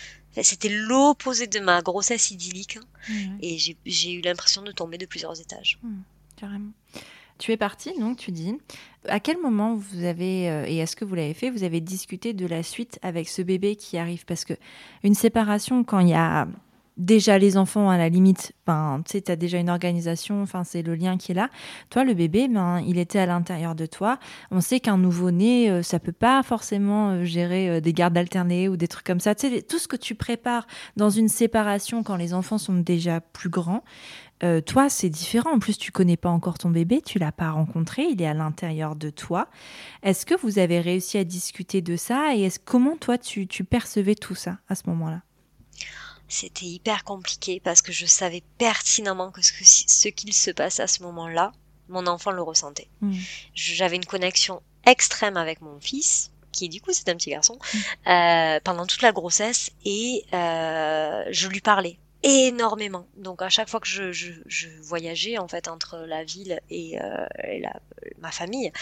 C'était 0.42 0.70
l'opposé 0.70 1.46
de 1.46 1.60
ma 1.60 1.82
grossesse 1.82 2.30
idyllique. 2.30 2.78
Hein. 2.78 2.86
Mm. 3.10 3.38
Et 3.42 3.58
j'ai 3.84 4.12
eu 4.14 4.22
l'impression 4.22 4.62
de 4.62 4.72
tomber 4.72 4.96
de 4.96 5.04
plusieurs 5.04 5.38
étages. 5.38 5.78
Mm, 5.82 6.00
carrément. 6.36 6.72
Tu 7.36 7.52
es 7.52 7.58
partie, 7.58 7.92
donc 7.98 8.16
tu 8.16 8.32
dis. 8.32 8.54
À 9.08 9.20
quel 9.20 9.38
moment 9.38 9.74
vous 9.74 10.04
avez, 10.04 10.48
euh, 10.48 10.64
et 10.66 10.78
est-ce 10.78 10.96
que 10.96 11.04
vous 11.04 11.14
l'avez 11.14 11.34
fait, 11.34 11.50
vous 11.50 11.64
avez 11.64 11.82
discuté 11.82 12.32
de 12.32 12.46
la 12.46 12.62
suite 12.62 12.98
avec 13.02 13.28
ce 13.28 13.42
bébé 13.42 13.76
qui 13.76 13.98
arrive? 13.98 14.24
Parce 14.24 14.46
que 14.46 14.54
une 15.02 15.14
séparation, 15.14 15.84
quand 15.84 15.98
il 15.98 16.08
y 16.08 16.14
a 16.14 16.48
déjà 16.96 17.38
les 17.38 17.56
enfants 17.56 17.90
à 17.90 17.98
la 17.98 18.08
limite, 18.08 18.52
ben, 18.66 19.02
tu 19.08 19.20
as 19.30 19.36
déjà 19.36 19.58
une 19.58 19.70
organisation, 19.70 20.42
enfin, 20.42 20.64
c'est 20.64 20.82
le 20.82 20.94
lien 20.94 21.16
qui 21.16 21.32
est 21.32 21.34
là. 21.34 21.50
Toi, 21.90 22.04
le 22.04 22.14
bébé, 22.14 22.48
ben, 22.48 22.80
il 22.86 22.98
était 22.98 23.18
à 23.18 23.26
l'intérieur 23.26 23.74
de 23.74 23.86
toi. 23.86 24.18
On 24.50 24.60
sait 24.60 24.80
qu'un 24.80 24.98
nouveau-né, 24.98 25.70
euh, 25.70 25.82
ça 25.82 25.98
peut 25.98 26.12
pas 26.12 26.42
forcément 26.42 27.10
euh, 27.10 27.24
gérer 27.24 27.68
euh, 27.68 27.80
des 27.80 27.92
gardes 27.92 28.16
alternés 28.16 28.68
ou 28.68 28.76
des 28.76 28.88
trucs 28.88 29.06
comme 29.06 29.20
ça. 29.20 29.34
Tout 29.34 29.78
ce 29.78 29.88
que 29.88 29.96
tu 29.96 30.14
prépares 30.14 30.66
dans 30.96 31.10
une 31.10 31.28
séparation 31.28 32.02
quand 32.02 32.16
les 32.16 32.32
enfants 32.34 32.58
sont 32.58 32.74
déjà 32.74 33.20
plus 33.20 33.50
grands, 33.50 33.82
toi, 34.66 34.90
c'est 34.90 35.08
différent. 35.08 35.54
En 35.54 35.58
plus, 35.58 35.78
tu 35.78 35.92
connais 35.92 36.18
pas 36.18 36.28
encore 36.28 36.58
ton 36.58 36.68
bébé, 36.68 37.00
tu 37.00 37.18
l'as 37.18 37.32
pas 37.32 37.50
rencontré, 37.50 38.02
il 38.02 38.20
est 38.20 38.26
à 38.26 38.34
l'intérieur 38.34 38.94
de 38.94 39.08
toi. 39.08 39.48
Est-ce 40.02 40.26
que 40.26 40.34
vous 40.34 40.58
avez 40.58 40.78
réussi 40.78 41.16
à 41.16 41.24
discuter 41.24 41.80
de 41.80 41.96
ça 41.96 42.34
et 42.36 42.42
est-ce 42.42 42.58
comment 42.62 42.98
toi 42.98 43.16
tu 43.16 43.46
percevais 43.64 44.14
tout 44.14 44.34
ça 44.34 44.58
à 44.68 44.74
ce 44.74 44.82
moment-là? 44.88 45.22
C'était 46.28 46.66
hyper 46.66 47.04
compliqué 47.04 47.60
parce 47.62 47.82
que 47.82 47.92
je 47.92 48.06
savais 48.06 48.42
pertinemment 48.58 49.30
que 49.30 49.42
ce, 49.42 50.08
qu'il 50.08 50.32
se 50.32 50.50
passe 50.50 50.80
à 50.80 50.86
ce 50.86 51.02
moment-là, 51.02 51.52
mon 51.88 52.06
enfant 52.06 52.30
le 52.32 52.42
ressentait. 52.42 52.88
Mm. 53.00 53.14
J'avais 53.54 53.96
une 53.96 54.04
connexion 54.06 54.62
extrême 54.84 55.36
avec 55.36 55.60
mon 55.60 55.80
fils, 55.80 56.32
qui 56.52 56.68
du 56.68 56.80
coup 56.80 56.92
c'est 56.92 57.08
un 57.08 57.16
petit 57.16 57.30
garçon, 57.30 57.58
mm. 57.58 57.78
euh, 58.10 58.60
pendant 58.64 58.86
toute 58.86 59.02
la 59.02 59.12
grossesse 59.12 59.70
et 59.84 60.24
euh, 60.32 61.24
je 61.30 61.48
lui 61.48 61.60
parlais 61.60 61.98
énormément. 62.22 63.06
Donc 63.16 63.42
à 63.42 63.48
chaque 63.48 63.68
fois 63.68 63.80
que 63.80 63.86
je, 63.86 64.12
je, 64.12 64.32
je 64.46 64.68
voyageais 64.82 65.38
en 65.38 65.48
fait 65.48 65.68
entre 65.68 65.98
la 65.98 66.24
ville 66.24 66.60
et, 66.70 67.00
euh, 67.00 67.26
et 67.44 67.60
la, 67.60 67.80
ma 68.18 68.30
famille 68.30 68.72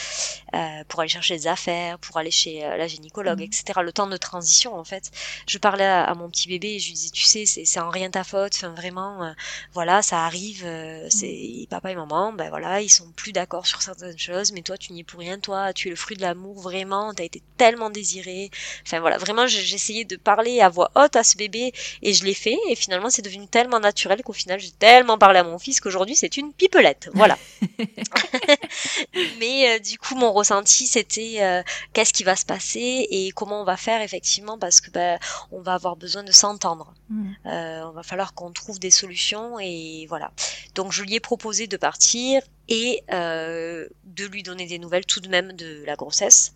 euh, 0.54 0.84
pour 0.88 1.00
aller 1.00 1.08
chercher 1.08 1.36
des 1.36 1.46
affaires, 1.46 1.98
pour 1.98 2.16
aller 2.16 2.30
chez 2.30 2.64
euh, 2.64 2.76
la 2.76 2.86
gynécologue, 2.86 3.40
mmh. 3.40 3.42
etc. 3.42 3.80
Le 3.82 3.92
temps 3.92 4.06
de 4.06 4.16
transition 4.16 4.74
en 4.74 4.84
fait, 4.84 5.10
je 5.46 5.58
parlais 5.58 5.84
à, 5.84 6.14
mon 6.14 6.28
petit 6.30 6.48
bébé 6.48 6.74
et 6.74 6.78
je 6.78 6.88
lui 6.88 6.94
disais 6.94 7.10
tu 7.10 7.24
sais 7.24 7.44
c'est 7.46 7.80
en 7.80 7.90
rien 7.90 8.10
ta 8.10 8.24
faute, 8.24 8.54
enfin 8.54 8.70
vraiment 8.70 9.24
euh, 9.24 9.32
voilà 9.72 10.02
ça 10.02 10.24
arrive, 10.24 10.62
euh, 10.64 11.06
c'est 11.10 11.64
mmh. 11.64 11.66
papa 11.68 11.90
et 11.90 11.94
maman 11.94 12.32
ben 12.32 12.48
voilà 12.50 12.80
ils 12.80 12.88
sont 12.90 13.10
plus 13.12 13.32
d'accord 13.32 13.66
sur 13.66 13.82
certaines 13.82 14.18
choses, 14.18 14.52
mais 14.52 14.62
toi 14.62 14.78
tu 14.78 14.92
n'y 14.92 15.00
es 15.00 15.04
pour 15.04 15.20
rien, 15.20 15.38
toi 15.38 15.72
tu 15.72 15.88
es 15.88 15.90
le 15.90 15.96
fruit 15.96 16.16
de 16.16 16.22
l'amour 16.22 16.60
vraiment, 16.60 17.12
t'as 17.14 17.24
été 17.24 17.42
tellement 17.56 17.90
désiré, 17.90 18.50
enfin 18.86 19.00
voilà 19.00 19.18
vraiment 19.18 19.46
j'essayais 19.46 20.04
de 20.04 20.16
parler 20.16 20.60
à 20.60 20.68
voix 20.68 20.90
haute 20.94 21.16
à 21.16 21.24
ce 21.24 21.36
bébé 21.36 21.72
et 22.02 22.14
je 22.14 22.24
l'ai 22.24 22.34
fait 22.34 22.56
et 22.68 22.76
finalement 22.76 23.10
c'est 23.10 23.22
devenu 23.24 23.48
tellement 23.48 23.80
naturel 23.80 24.22
qu'au 24.22 24.32
final 24.32 24.60
j'ai 24.60 24.70
tellement 24.70 25.18
parlé 25.18 25.40
à 25.40 25.44
mon 25.44 25.58
fils 25.58 25.80
qu'aujourd'hui 25.80 26.14
c'est 26.14 26.36
une 26.36 26.52
pipelette. 26.52 27.10
Voilà. 27.14 27.36
Mais 29.40 29.68
euh, 29.68 29.78
du 29.78 29.98
coup 29.98 30.14
mon 30.14 30.32
ressenti 30.32 30.86
c'était 30.86 31.38
euh, 31.40 31.62
qu'est-ce 31.92 32.12
qui 32.12 32.24
va 32.24 32.36
se 32.36 32.44
passer 32.44 33.06
et 33.10 33.30
comment 33.32 33.60
on 33.62 33.64
va 33.64 33.76
faire 33.76 34.00
effectivement 34.02 34.58
parce 34.58 34.80
que 34.80 34.90
ben 34.90 35.18
on 35.50 35.60
va 35.60 35.74
avoir 35.74 35.96
besoin 35.96 36.22
de 36.22 36.32
s'entendre. 36.32 36.94
Mm. 37.08 37.32
Euh, 37.46 37.82
on 37.86 37.92
va 37.92 38.02
falloir 38.02 38.34
qu'on 38.34 38.52
trouve 38.52 38.78
des 38.78 38.90
solutions 38.90 39.58
et 39.58 40.06
voilà. 40.08 40.30
Donc 40.74 40.92
je 40.92 41.02
lui 41.02 41.14
ai 41.14 41.20
proposé 41.20 41.66
de 41.66 41.76
partir 41.76 42.42
et 42.68 43.02
euh, 43.12 43.86
de 44.04 44.24
lui 44.24 44.42
donner 44.42 44.66
des 44.66 44.78
nouvelles 44.78 45.04
tout 45.04 45.20
de 45.20 45.28
même 45.28 45.52
de 45.52 45.84
la 45.84 45.96
grossesse. 45.96 46.54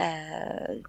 Euh, 0.00 0.80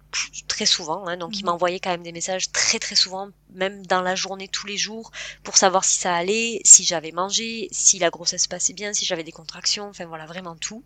très 0.48 0.66
souvent 0.66 1.06
hein, 1.06 1.16
donc 1.16 1.38
il 1.38 1.44
mhm. 1.44 1.50
m'envoyait 1.50 1.78
quand 1.78 1.90
même 1.90 2.02
des 2.02 2.12
messages 2.12 2.50
très 2.50 2.78
très 2.78 2.96
souvent 2.96 3.28
même 3.52 3.84
dans 3.86 4.00
la 4.00 4.14
journée 4.14 4.48
tous 4.48 4.66
les 4.66 4.78
jours 4.78 5.12
pour 5.42 5.56
savoir 5.56 5.84
si 5.84 5.98
ça 5.98 6.14
allait 6.14 6.60
si 6.64 6.84
j'avais 6.84 7.12
mangé 7.12 7.68
si 7.70 7.98
la 7.98 8.10
grossesse 8.10 8.46
passait 8.46 8.72
bien 8.72 8.92
si 8.92 9.04
j'avais 9.04 9.24
des 9.24 9.32
contractions. 9.32 9.88
Enfin 9.88 10.06
voilà 10.06 10.26
vraiment 10.26 10.56
tout. 10.56 10.82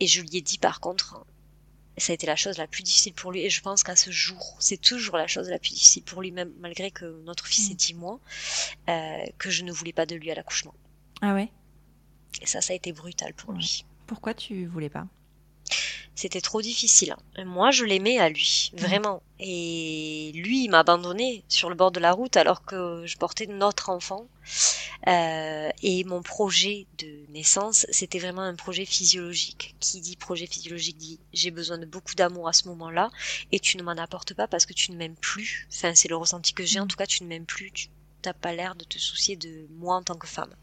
Et 0.00 0.06
je 0.06 0.20
lui 0.20 0.36
ai 0.36 0.40
dit 0.40 0.58
par 0.58 0.80
contre 0.80 1.24
ça 1.98 2.12
a 2.12 2.14
été 2.14 2.26
la 2.26 2.36
chose 2.36 2.58
la 2.58 2.66
plus 2.66 2.82
difficile 2.82 3.14
pour 3.14 3.32
lui. 3.32 3.40
Et 3.42 3.50
je 3.50 3.62
pense 3.62 3.82
qu'à 3.82 3.96
ce 3.96 4.10
jour 4.10 4.56
c'est 4.58 4.80
toujours 4.80 5.16
la 5.16 5.26
chose 5.26 5.48
la 5.48 5.58
plus 5.58 5.70
difficile 5.70 6.02
pour 6.02 6.22
lui 6.22 6.32
même 6.32 6.52
malgré 6.60 6.90
que 6.90 7.22
notre 7.24 7.46
fils 7.46 7.70
ait 7.70 7.74
10 7.74 7.94
mhm. 7.94 8.00
mois 8.00 8.20
euh, 8.88 9.24
que 9.38 9.50
je 9.50 9.62
ne 9.62 9.72
voulais 9.72 9.92
pas 9.92 10.06
de 10.06 10.16
lui 10.16 10.30
à 10.30 10.34
l'accouchement. 10.34 10.74
Ah 11.22 11.34
ouais? 11.34 11.48
Et 12.40 12.46
ça, 12.46 12.60
ça 12.60 12.72
a 12.72 12.76
été 12.76 12.92
brutal 12.92 13.34
pour 13.34 13.52
lui. 13.52 13.84
Pourquoi 14.06 14.34
tu 14.34 14.66
voulais 14.66 14.88
pas? 14.88 15.06
C'était 16.16 16.40
trop 16.40 16.62
difficile. 16.62 17.14
Moi, 17.44 17.70
je 17.72 17.84
l'aimais 17.84 18.18
à 18.18 18.30
lui, 18.30 18.72
vraiment. 18.74 19.22
Et 19.38 20.32
lui, 20.34 20.64
il 20.64 20.70
m'a 20.70 20.78
abandonné 20.78 21.44
sur 21.48 21.68
le 21.68 21.74
bord 21.74 21.90
de 21.90 22.00
la 22.00 22.12
route 22.12 22.38
alors 22.38 22.64
que 22.64 23.04
je 23.04 23.18
portais 23.18 23.46
notre 23.46 23.90
enfant. 23.90 24.26
Euh, 25.08 25.68
et 25.82 26.04
mon 26.04 26.22
projet 26.22 26.86
de 26.96 27.30
naissance, 27.32 27.86
c'était 27.90 28.18
vraiment 28.18 28.40
un 28.40 28.54
projet 28.54 28.86
physiologique. 28.86 29.74
Qui 29.78 30.00
dit 30.00 30.16
projet 30.16 30.46
physiologique 30.46 30.96
dit 30.96 31.20
j'ai 31.34 31.50
besoin 31.50 31.76
de 31.76 31.84
beaucoup 31.84 32.14
d'amour 32.14 32.48
à 32.48 32.54
ce 32.54 32.66
moment-là 32.68 33.10
et 33.52 33.60
tu 33.60 33.76
ne 33.76 33.82
m'en 33.82 33.92
apportes 33.92 34.32
pas 34.32 34.48
parce 34.48 34.64
que 34.64 34.72
tu 34.72 34.92
ne 34.92 34.96
m'aimes 34.96 35.16
plus. 35.16 35.68
Enfin, 35.70 35.94
c'est 35.94 36.08
le 36.08 36.16
ressenti 36.16 36.54
que 36.54 36.64
j'ai. 36.64 36.80
En 36.80 36.86
mm. 36.86 36.88
tout 36.88 36.96
cas, 36.96 37.06
tu 37.06 37.24
ne 37.24 37.28
m'aimes 37.28 37.44
plus. 37.44 37.70
Tu 37.70 37.90
n'as 38.24 38.32
pas 38.32 38.54
l'air 38.54 38.74
de 38.74 38.84
te 38.84 38.98
soucier 38.98 39.36
de 39.36 39.66
moi 39.78 39.96
en 39.96 40.02
tant 40.02 40.16
que 40.16 40.26
femme. 40.26 40.54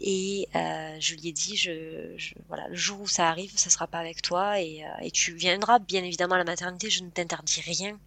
Et 0.00 0.48
euh, 0.54 0.96
je 0.98 1.14
lui 1.14 1.28
ai 1.28 1.32
dit, 1.32 1.56
je, 1.56 2.16
voilà, 2.48 2.68
le 2.68 2.74
jour 2.74 3.00
où 3.02 3.06
ça 3.06 3.28
arrive, 3.28 3.52
ça 3.56 3.68
sera 3.68 3.86
pas 3.86 3.98
avec 3.98 4.22
toi 4.22 4.58
et, 4.58 4.84
euh, 4.84 4.88
et 5.02 5.10
tu 5.10 5.34
viendras 5.34 5.78
bien 5.78 6.02
évidemment 6.02 6.36
à 6.36 6.38
la 6.38 6.44
maternité. 6.44 6.88
Je 6.88 7.04
ne 7.04 7.10
t'interdis 7.10 7.60
rien, 7.60 7.98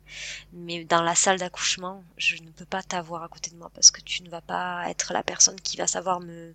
mais 0.53 0.85
dans 0.85 1.03
la 1.03 1.15
salle 1.15 1.37
d'accouchement, 1.39 2.03
je 2.17 2.37
ne 2.37 2.49
peux 2.49 2.65
pas 2.65 2.81
t'avoir 2.81 3.23
à 3.23 3.27
côté 3.27 3.51
de 3.51 3.57
moi 3.57 3.69
parce 3.75 3.91
que 3.91 4.01
tu 4.01 4.23
ne 4.23 4.29
vas 4.29 4.41
pas 4.41 4.89
être 4.89 5.13
la 5.13 5.23
personne 5.23 5.59
qui 5.61 5.77
va 5.77 5.87
savoir 5.87 6.19
me 6.19 6.53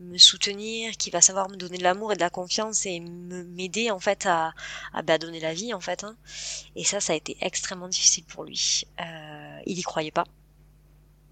me 0.00 0.18
soutenir, 0.18 0.96
qui 0.96 1.10
va 1.10 1.20
savoir 1.20 1.48
me 1.50 1.56
donner 1.56 1.78
de 1.78 1.82
l'amour 1.82 2.12
et 2.12 2.16
de 2.16 2.20
la 2.20 2.30
confiance 2.30 2.86
et 2.86 3.00
m'aider 3.00 3.90
en 3.90 4.00
fait 4.00 4.26
à, 4.26 4.52
à 4.92 5.02
bah, 5.02 5.18
donner 5.18 5.40
la 5.40 5.54
vie 5.54 5.74
en 5.74 5.80
fait. 5.80 6.04
Hein. 6.04 6.16
Et 6.76 6.84
ça, 6.84 7.00
ça 7.00 7.12
a 7.12 7.16
été 7.16 7.36
extrêmement 7.40 7.88
difficile 7.88 8.24
pour 8.24 8.44
lui. 8.44 8.84
Euh, 9.00 9.60
il 9.66 9.78
y 9.78 9.82
croyait 9.82 10.10
pas 10.10 10.24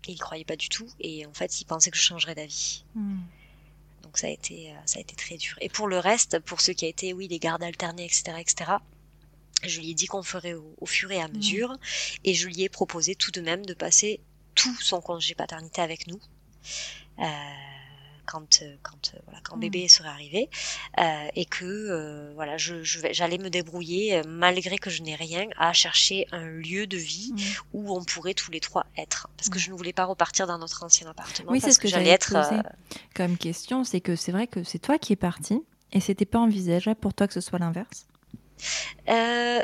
il 0.07 0.15
il 0.15 0.19
croyait 0.19 0.45
pas 0.45 0.57
du 0.57 0.69
tout 0.69 0.89
et 1.01 1.27
en 1.27 1.33
fait 1.33 1.61
il 1.61 1.65
pensait 1.65 1.91
que 1.91 1.97
je 1.97 2.03
changerais 2.03 2.35
d'avis. 2.35 2.85
Hmm. 2.95 3.21
Donc 4.03 4.19
ça 4.19 4.27
a 4.27 4.31
été 4.31 4.71
euh, 4.71 4.75
ça 4.87 4.99
a 4.99 5.03
été 5.03 5.15
très 5.17 5.37
dur. 5.37 5.57
Et 5.61 5.69
pour 5.69 5.89
le 5.89 5.99
reste, 5.99 6.39
pour 6.41 6.61
ceux 6.61 6.73
qui 6.73 6.85
a 6.85 6.89
été 6.89 7.13
oui 7.13 7.29
les 7.29 7.39
gardes 7.39 7.63
alternés 7.63 8.05
etc 8.05 8.37
etc. 8.39 8.73
Je 9.65 9.81
lui 9.81 9.91
ai 9.91 9.95
dit 9.95 10.07
qu'on 10.07 10.23
ferait 10.23 10.55
au, 10.55 10.87
fur 10.87 11.11
et 11.11 11.21
à 11.21 11.29
hmm. 11.29 11.37
mesure 11.37 11.77
et 12.25 12.35
je 12.35 12.47
lui 12.47 12.63
ai 12.63 12.69
proposé 12.69 13.15
tout 13.15 13.33
de 13.33 13.41
même 13.41 13.67
de 13.67 13.75
passer 13.75 14.21
tout 14.55 14.77
son 14.81 15.01
congé 15.01 15.35
paternité 15.35 15.81
avec 15.81 16.07
nous. 16.07 16.21
Euh, 17.19 17.25
quand 18.29 18.61
euh, 18.63 18.77
quand 18.83 19.13
euh, 19.15 19.19
voilà 19.25 19.41
quand 19.43 19.57
mmh. 19.57 19.61
bébé 19.61 19.89
serait 19.89 20.09
arrivé 20.09 20.51
euh, 21.01 21.29
et 21.35 21.47
que 21.47 22.33
voilà 22.35 22.57
je 22.57 22.83
j'allais 22.83 23.39
me 23.39 23.49
débrouiller 23.49 24.23
malgré 24.29 24.79
que 24.79 24.91
je 24.91 25.03
n'ai 25.03 25.15
rien 25.15 25.47
à 25.57 25.73
chercher 25.73 26.27
un 26.31 26.47
lieu 26.47 26.87
de 26.87 26.99
vie 26.99 27.33
mmh. 27.33 27.39
où 27.73 27.97
on 27.97 28.05
pourrait 28.05 28.35
tous 28.35 28.51
les 28.51 28.61
trois 28.61 28.87
être 28.97 29.29
parce 29.37 29.49
que 29.49 29.57
mmh. 29.57 29.61
je 29.61 29.71
ne 29.71 29.77
voulais 29.77 29.93
pas 29.93 30.05
repartir 30.05 30.47
dans 30.47 30.59
notre 30.59 30.85
ancien 30.85 31.09
appartement 31.09 31.51
oui 31.51 31.61
c'est 31.61 31.73
ce 31.73 31.79
que, 31.79 31.89
j'allais 31.89 32.11
être 32.11 32.37
comme 33.15 33.39
question 33.39 33.83
c'est 33.83 34.01
que 34.01 34.15
c'est 34.15 34.33
vrai 34.33 34.47
que 34.47 34.63
c'est 34.63 34.79
toi 34.79 34.99
qui 34.99 35.15
es 35.15 35.17
parti 35.17 35.63
et 35.93 36.01
c'était 36.01 36.27
pas 36.27 36.39
envisageable 36.39 37.01
pour 37.01 37.15
toi 37.15 37.27
que 37.27 37.35
ce 37.35 37.41
soit 37.41 37.59
l'inverse? 37.59 38.07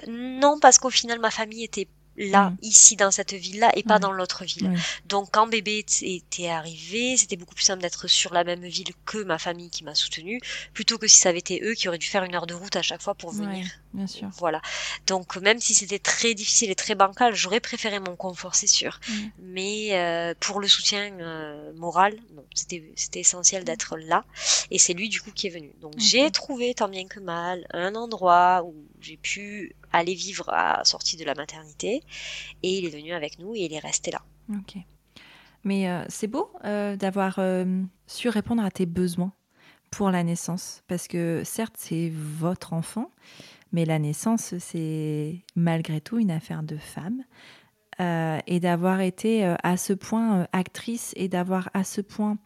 Non 0.08 0.58
parce 0.60 0.78
qu'au 0.78 0.90
final 0.90 1.20
ma 1.20 1.30
famille 1.30 1.64
était 1.64 1.88
là, 2.16 2.50
mm. 2.50 2.56
ici, 2.62 2.96
dans 2.96 3.10
cette 3.10 3.32
ville-là, 3.32 3.72
et 3.76 3.82
pas 3.82 3.98
dans 3.98 4.12
l'autre 4.12 4.44
ville. 4.44 4.72
Donc, 5.06 5.28
quand 5.32 5.46
bébé 5.46 5.84
était 6.02 6.48
arrivé, 6.48 7.16
c'était 7.16 7.36
beaucoup 7.36 7.54
plus 7.54 7.64
simple 7.64 7.82
d'être 7.82 8.08
sur 8.08 8.32
la 8.32 8.44
même 8.44 8.64
ville 8.64 8.92
que 9.04 9.22
ma 9.24 9.38
famille 9.38 9.70
qui 9.70 9.84
m'a 9.84 9.94
soutenue, 9.94 10.40
plutôt 10.72 10.98
que 10.98 11.06
si 11.06 11.18
ça 11.18 11.30
avait 11.30 11.38
été 11.38 11.60
eux 11.62 11.74
qui 11.74 11.88
auraient 11.88 11.98
dû 11.98 12.06
faire 12.06 12.24
une 12.24 12.34
heure 12.34 12.46
de 12.46 12.54
route 12.54 12.76
à 12.76 12.82
chaque 12.82 13.02
fois 13.02 13.14
pour 13.14 13.32
venir 13.32 13.66
Bien 13.92 14.06
sûr. 14.08 14.28
Voilà. 14.38 14.60
Donc 15.06 15.36
même 15.36 15.60
si 15.60 15.72
c'était 15.72 16.00
très 16.00 16.34
difficile 16.34 16.68
et 16.68 16.74
très 16.74 16.96
bancal, 16.96 17.32
j'aurais 17.36 17.60
préféré 17.60 18.00
mon 18.00 18.16
confort, 18.16 18.56
c'est 18.56 18.66
sûr. 18.66 18.98
Mm. 19.08 19.12
Mais 19.38 19.88
euh, 19.92 20.34
pour 20.40 20.58
le 20.58 20.66
soutien 20.66 21.12
euh, 21.20 21.72
moral, 21.74 22.16
non, 22.34 22.44
c'était 22.54 22.92
c'était 22.96 23.20
essentiel 23.20 23.62
Mm. 23.62 23.64
d'être 23.64 23.96
là. 23.96 24.24
Et 24.70 24.78
c'est 24.78 24.94
lui 24.94 25.08
du 25.08 25.20
coup 25.20 25.30
qui 25.32 25.48
est 25.48 25.50
venu. 25.50 25.72
Donc 25.80 25.94
j'ai 25.98 26.30
trouvé 26.30 26.74
tant 26.74 26.88
bien 26.88 27.06
que 27.06 27.20
mal 27.20 27.66
un 27.72 27.94
endroit 27.94 28.62
où 28.64 28.74
j'ai 29.00 29.16
pu 29.16 29.74
aller 29.94 30.14
vivre 30.14 30.48
à 30.48 30.84
sortie 30.84 31.16
de 31.16 31.24
la 31.24 31.34
maternité. 31.34 32.02
Et 32.62 32.78
il 32.78 32.84
est 32.84 32.90
venu 32.90 33.12
avec 33.12 33.38
nous 33.38 33.54
et 33.54 33.60
il 33.60 33.72
est 33.72 33.78
resté 33.78 34.10
là. 34.10 34.22
Ok. 34.50 34.76
Mais 35.64 35.88
euh, 35.88 36.04
c'est 36.08 36.26
beau 36.26 36.50
euh, 36.64 36.96
d'avoir 36.96 37.36
euh, 37.38 37.82
su 38.06 38.28
répondre 38.28 38.62
à 38.62 38.70
tes 38.70 38.86
besoins 38.86 39.32
pour 39.90 40.10
la 40.10 40.22
naissance. 40.22 40.82
Parce 40.88 41.08
que 41.08 41.42
certes, 41.44 41.76
c'est 41.78 42.12
votre 42.12 42.72
enfant, 42.72 43.10
mais 43.72 43.84
la 43.84 43.98
naissance, 43.98 44.54
c'est 44.58 45.42
malgré 45.56 46.00
tout 46.00 46.18
une 46.18 46.30
affaire 46.30 46.62
de 46.62 46.76
femme. 46.76 47.22
Et 48.00 48.58
d'avoir 48.58 49.02
été 49.02 49.44
à 49.62 49.76
ce 49.76 49.92
point 49.92 50.48
actrice 50.52 51.12
et 51.14 51.28
d'avoir 51.28 51.70
à 51.74 51.84
ce 51.84 52.00
point 52.00 52.38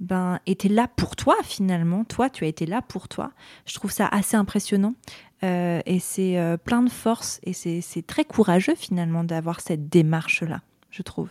ben, 0.00 0.40
été 0.44 0.68
là 0.68 0.88
pour 0.88 1.14
toi 1.14 1.36
finalement. 1.44 2.02
Toi, 2.02 2.28
tu 2.28 2.42
as 2.42 2.48
été 2.48 2.66
là 2.66 2.82
pour 2.82 3.06
toi. 3.06 3.30
Je 3.64 3.74
trouve 3.74 3.92
ça 3.92 4.08
assez 4.08 4.36
impressionnant. 4.36 4.94
Euh, 5.44 5.80
et 5.86 5.98
c'est 5.98 6.38
euh, 6.38 6.56
plein 6.56 6.82
de 6.82 6.90
force 6.90 7.40
et 7.42 7.52
c'est 7.52 8.06
très 8.06 8.24
courageux 8.24 8.76
finalement 8.76 9.24
d'avoir 9.24 9.60
cette 9.60 9.88
démarche-là, 9.88 10.62
je 10.90 11.02
trouve. 11.02 11.28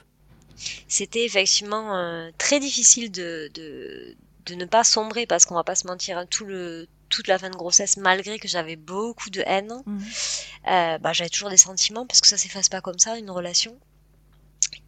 C'était 0.88 1.26
effectivement 1.26 1.96
euh, 1.96 2.30
très 2.38 2.60
difficile 2.60 3.10
de, 3.12 3.50
de, 3.54 4.16
de 4.46 4.56
ne 4.56 4.66
pas 4.66 4.84
sombrer 4.84 5.26
parce 5.26 5.46
qu'on 5.46 5.56
va 5.56 5.64
pas 5.64 5.76
se 5.76 5.88
mentir, 5.88 6.18
hein, 6.18 6.26
tout 6.30 6.46
le, 6.46 6.88
toute 7.10 7.28
la 7.28 7.38
fin 7.38 7.50
de 7.50 7.56
grossesse, 7.56 7.98
malgré 7.98 8.40
que 8.40 8.48
j'avais 8.48 8.76
beaucoup 8.76 9.30
de 9.30 9.44
haine, 9.46 9.72
euh, 10.68 10.98
bah, 10.98 11.14
j'avais 11.14 11.30
toujours 11.30 11.50
des 11.50 11.58
sentiments 11.58 12.06
parce 12.08 12.22
que 12.22 12.28
ça 12.28 12.38
s'efface 12.38 12.70
pas 12.70 12.82
comme 12.82 13.00
ça, 13.00 13.18
une 13.18 13.30
relation. 13.30 13.78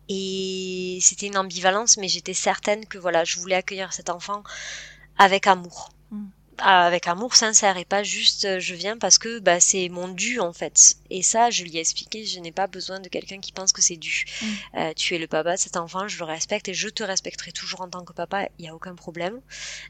Et 0.09 0.99
c'était 1.01 1.27
une 1.27 1.38
ambivalence, 1.38 1.97
mais 1.97 2.07
j'étais 2.07 2.33
certaine 2.33 2.86
que 2.86 2.97
voilà, 2.97 3.23
je 3.23 3.38
voulais 3.39 3.55
accueillir 3.55 3.93
cet 3.93 4.09
enfant 4.09 4.43
avec 5.17 5.47
amour. 5.47 5.91
Mm. 6.59 6.63
Avec 6.63 7.07
amour 7.07 7.35
sincère 7.35 7.77
et 7.77 7.85
pas 7.85 8.03
juste 8.03 8.45
euh, 8.45 8.59
je 8.59 8.75
viens 8.75 8.97
parce 8.97 9.17
que 9.17 9.39
bah, 9.39 9.59
c'est 9.59 9.89
mon 9.89 10.07
dû 10.07 10.39
en 10.39 10.53
fait. 10.53 10.95
Et 11.09 11.23
ça, 11.23 11.49
je 11.49 11.63
lui 11.63 11.77
ai 11.77 11.79
expliqué, 11.79 12.25
je 12.25 12.39
n'ai 12.39 12.51
pas 12.51 12.67
besoin 12.67 12.99
de 12.99 13.09
quelqu'un 13.09 13.39
qui 13.39 13.51
pense 13.51 13.71
que 13.71 13.81
c'est 13.81 13.97
dû. 13.97 14.25
Mm. 14.41 14.45
Euh, 14.77 14.93
tu 14.95 15.15
es 15.15 15.17
le 15.19 15.27
papa 15.27 15.53
de 15.55 15.59
cet 15.59 15.77
enfant, 15.77 16.07
je 16.07 16.17
le 16.19 16.25
respecte 16.25 16.67
et 16.69 16.73
je 16.73 16.89
te 16.89 17.03
respecterai 17.03 17.51
toujours 17.51 17.81
en 17.81 17.89
tant 17.89 18.03
que 18.03 18.13
papa, 18.13 18.47
il 18.59 18.63
n'y 18.63 18.69
a 18.69 18.75
aucun 18.75 18.95
problème, 18.95 19.41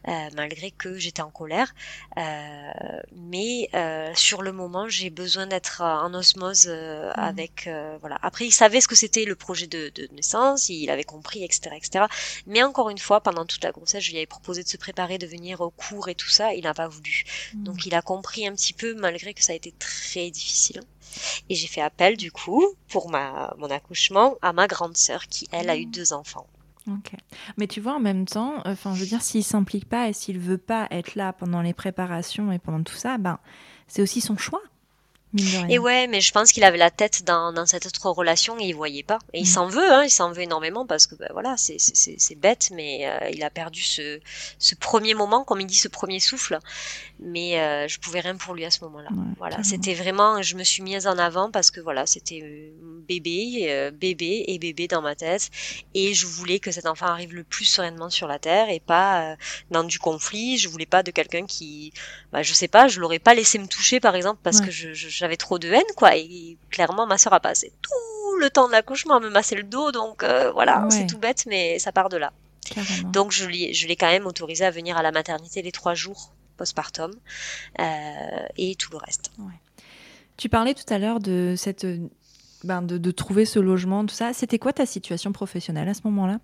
euh, 0.07 0.29
malgré 0.35 0.71
que 0.71 0.97
j'étais 0.97 1.21
en 1.21 1.31
colère. 1.31 1.73
Euh, 2.17 2.71
mais 3.15 3.69
euh, 3.73 4.11
sur 4.15 4.41
le 4.41 4.51
moment, 4.51 4.87
j'ai 4.89 5.09
besoin 5.09 5.47
d'être 5.47 5.81
euh, 5.81 5.85
en 5.85 6.13
osmose 6.13 6.65
euh, 6.67 7.11
Mm. 7.15 7.19
avec... 7.19 7.67
euh, 7.67 7.97
voilà. 8.01 8.17
Après, 8.21 8.45
il 8.45 8.51
savait 8.51 8.81
ce 8.81 8.87
que 8.87 8.95
c'était 8.95 9.25
le 9.25 9.35
projet 9.35 9.67
de, 9.67 9.89
de 9.95 10.07
naissance, 10.13 10.69
il 10.69 10.89
avait 10.89 11.03
compris, 11.03 11.43
etc., 11.43 11.75
etc. 11.75 12.05
Mais 12.47 12.63
encore 12.63 12.89
une 12.89 12.97
fois, 12.97 13.21
pendant 13.21 13.45
toute 13.45 13.63
la 13.63 13.71
grossesse, 13.71 14.03
je 14.03 14.11
lui 14.11 14.17
avais 14.17 14.25
proposé 14.25 14.63
de 14.63 14.67
se 14.69 14.77
préparer, 14.77 15.17
de 15.17 15.27
venir 15.27 15.61
au 15.61 15.69
cours 15.69 16.09
et 16.09 16.15
tout 16.15 16.29
ça, 16.29 16.52
il 16.53 16.63
n'a 16.63 16.73
pas 16.73 16.87
voulu. 16.87 17.23
Mm. 17.53 17.63
Donc 17.63 17.85
il 17.85 17.95
a 17.95 18.01
compris 18.01 18.47
un 18.47 18.53
petit 18.53 18.73
peu, 18.73 18.93
malgré 18.95 19.33
que 19.33 19.43
ça 19.43 19.53
a 19.53 19.55
été 19.55 19.71
très 19.77 20.31
difficile. 20.31 20.81
Et 21.49 21.55
j'ai 21.55 21.67
fait 21.67 21.81
appel, 21.81 22.17
du 22.17 22.31
coup, 22.31 22.65
pour 22.89 23.09
ma, 23.09 23.53
mon 23.59 23.69
accouchement, 23.69 24.35
à 24.41 24.51
ma 24.53 24.67
grande 24.67 24.97
sœur, 24.97 25.27
qui, 25.27 25.47
elle, 25.51 25.69
a 25.69 25.77
eu 25.77 25.85
Mm. 25.85 25.91
deux 25.91 26.13
enfants. 26.13 26.47
Ok. 26.87 27.11
Mais 27.57 27.67
tu 27.67 27.79
vois, 27.79 27.93
en 27.93 27.99
même 27.99 28.25
temps, 28.25 28.55
enfin, 28.65 28.93
je 28.95 28.99
veux 29.01 29.05
dire, 29.05 29.21
s'il 29.21 29.43
s'implique 29.43 29.87
pas 29.87 30.09
et 30.09 30.13
s'il 30.13 30.39
veut 30.39 30.57
pas 30.57 30.87
être 30.91 31.15
là 31.15 31.31
pendant 31.31 31.61
les 31.61 31.73
préparations 31.73 32.51
et 32.51 32.59
pendant 32.59 32.83
tout 32.83 32.95
ça, 32.95 33.17
ben, 33.17 33.39
c'est 33.87 34.01
aussi 34.01 34.19
son 34.21 34.37
choix. 34.37 34.61
Et 35.69 35.79
ouais, 35.79 36.07
mais 36.07 36.21
je 36.21 36.31
pense 36.31 36.51
qu'il 36.51 36.63
avait 36.63 36.77
la 36.77 36.91
tête 36.91 37.23
dans, 37.23 37.51
dans 37.53 37.65
cette 37.65 37.85
autre 37.85 38.09
relation 38.09 38.59
et 38.59 38.65
il 38.65 38.73
voyait 38.75 39.03
pas. 39.03 39.19
Et 39.33 39.39
il 39.39 39.43
Mm. 39.43 39.45
s'en 39.45 39.67
veut, 39.67 39.91
hein, 39.91 40.03
il 40.03 40.09
s'en 40.11 40.31
veut 40.31 40.41
énormément 40.43 40.85
parce 40.85 41.07
que 41.07 41.15
ben, 41.15 41.29
voilà, 41.33 41.55
c'est 41.57 41.79
c'est- 41.79 41.95
c'est 41.95 42.15
c'est 42.19 42.35
bête, 42.35 42.69
mais 42.71 43.07
euh, 43.07 43.29
il 43.31 43.43
a 43.43 43.49
perdu 43.49 43.81
ce, 43.81 44.19
ce 44.59 44.75
premier 44.75 45.13
moment, 45.15 45.43
comme 45.43 45.59
il 45.61 45.67
dit, 45.67 45.75
ce 45.75 45.87
premier 45.87 46.19
souffle. 46.19 46.59
Mais 47.19 47.59
euh, 47.59 47.87
je 47.87 47.99
pouvais 47.99 48.19
rien 48.19 48.35
pour 48.35 48.53
lui 48.53 48.65
à 48.65 48.71
ce 48.71 48.83
moment-là. 48.83 49.09
Ouais, 49.11 49.33
Voilà, 49.37 49.63
c'était 49.63 49.93
vraiment, 49.93 50.41
je 50.41 50.55
me 50.55 50.63
suis 50.63 50.83
mise 50.83 51.07
en 51.07 51.17
avant 51.17 51.51
parce 51.51 51.71
que 51.71 51.79
voilà, 51.79 52.05
c'était 52.05 52.41
euh, 52.43 52.71
bébé, 53.07 53.65
euh, 53.69 53.91
bébé 53.91 54.45
et 54.47 54.59
bébé 54.59 54.87
dans 54.87 55.01
ma 55.01 55.15
tête, 55.15 55.49
et 55.93 56.13
je 56.13 56.25
voulais 56.25 56.59
que 56.59 56.71
cet 56.71 56.85
enfant 56.85 57.07
arrive 57.07 57.33
le 57.33 57.43
plus 57.43 57.65
sereinement 57.65 58.09
sur 58.09 58.27
la 58.27 58.39
terre 58.39 58.69
et 58.69 58.79
pas 58.79 59.31
euh, 59.33 59.35
dans 59.71 59.83
du 59.83 59.99
conflit. 59.99 60.57
Je 60.57 60.69
voulais 60.69 60.85
pas 60.85 61.03
de 61.03 61.11
quelqu'un 61.11 61.45
qui, 61.45 61.93
bah, 62.31 62.43
je 62.43 62.53
sais 62.53 62.67
pas, 62.67 62.87
je 62.87 62.99
l'aurais 62.99 63.19
pas 63.19 63.33
laissé 63.33 63.57
me 63.59 63.67
toucher 63.67 63.99
par 63.99 64.15
exemple 64.15 64.39
parce 64.43 64.59
Ouais. 64.59 64.65
que 64.65 64.71
je- 64.71 64.93
je- 64.93 65.09
j'avais 65.23 65.37
trop 65.37 65.57
de 65.57 65.67
haine 65.69 65.81
quoi. 65.95 66.15
Et 66.15 66.57
clairement, 66.69 67.05
ma 67.07 67.17
soeur 67.17 67.33
a 67.33 67.39
passé 67.39 67.71
tout 67.81 68.37
le 68.39 68.49
temps 68.49 68.67
de 68.67 68.73
l'accouchement 68.73 69.15
à 69.15 69.19
me 69.19 69.29
masser 69.29 69.55
le 69.55 69.63
dos, 69.63 69.91
donc 69.91 70.21
euh, 70.23 70.51
voilà, 70.51 70.83
Ouais. 70.83 70.91
c'est 70.91 71.07
tout 71.07 71.17
bête, 71.17 71.45
mais 71.47 71.79
ça 71.79 71.91
part 71.91 72.09
de 72.09 72.17
là. 72.17 72.31
Carrément. 72.69 73.09
Donc 73.09 73.31
je 73.31 73.45
l'ai, 73.47 73.73
je 73.73 73.87
l'ai 73.87 73.95
quand 73.95 74.09
même 74.09 74.25
autorisé 74.25 74.65
à 74.65 74.71
venir 74.71 74.97
à 74.97 75.01
la 75.01 75.11
maternité 75.11 75.61
les 75.61 75.71
trois 75.71 75.93
jours 75.93 76.31
postpartum 76.57 77.11
euh, 77.79 77.83
et 78.57 78.75
tout 78.75 78.91
le 78.91 78.97
reste. 78.97 79.31
Tu 80.37 80.49
parlais 80.49 80.73
tout 80.73 80.91
à 80.93 80.97
l'heure 80.97 81.19
de 81.19 81.55
cette, 81.57 81.85
ben, 82.63 82.81
de, 82.81 82.97
de 82.97 83.11
trouver 83.11 83.45
ce 83.45 83.59
logement, 83.59 84.05
tout 84.05 84.15
ça. 84.15 84.33
C'était 84.33 84.59
quoi 84.59 84.73
ta 84.73 84.85
situation 84.85 85.31
professionnelle 85.31 85.87
à 85.89 85.93
ce 85.93 86.01
moment-là? 86.05 86.39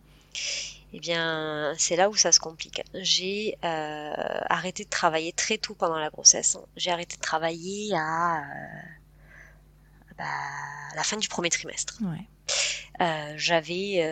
Eh 0.93 0.99
bien, 0.99 1.73
c'est 1.77 1.95
là 1.95 2.09
où 2.09 2.15
ça 2.15 2.31
se 2.31 2.39
complique. 2.39 2.81
J'ai 2.95 3.57
euh, 3.63 4.13
arrêté 4.49 4.83
de 4.83 4.89
travailler 4.89 5.33
très 5.33 5.57
tôt 5.57 5.75
pendant 5.75 5.99
la 5.99 6.09
grossesse. 6.09 6.57
J'ai 6.75 6.91
arrêté 6.91 7.15
de 7.15 7.21
travailler 7.21 7.93
à, 7.95 8.39
euh, 8.39 8.43
bah, 10.17 10.23
à 10.91 10.95
la 10.95 11.03
fin 11.03 11.17
du 11.17 11.27
premier 11.27 11.49
trimestre. 11.49 11.99
Ouais. 12.01 12.25
Euh, 13.01 13.33
j'avais, 13.37 14.03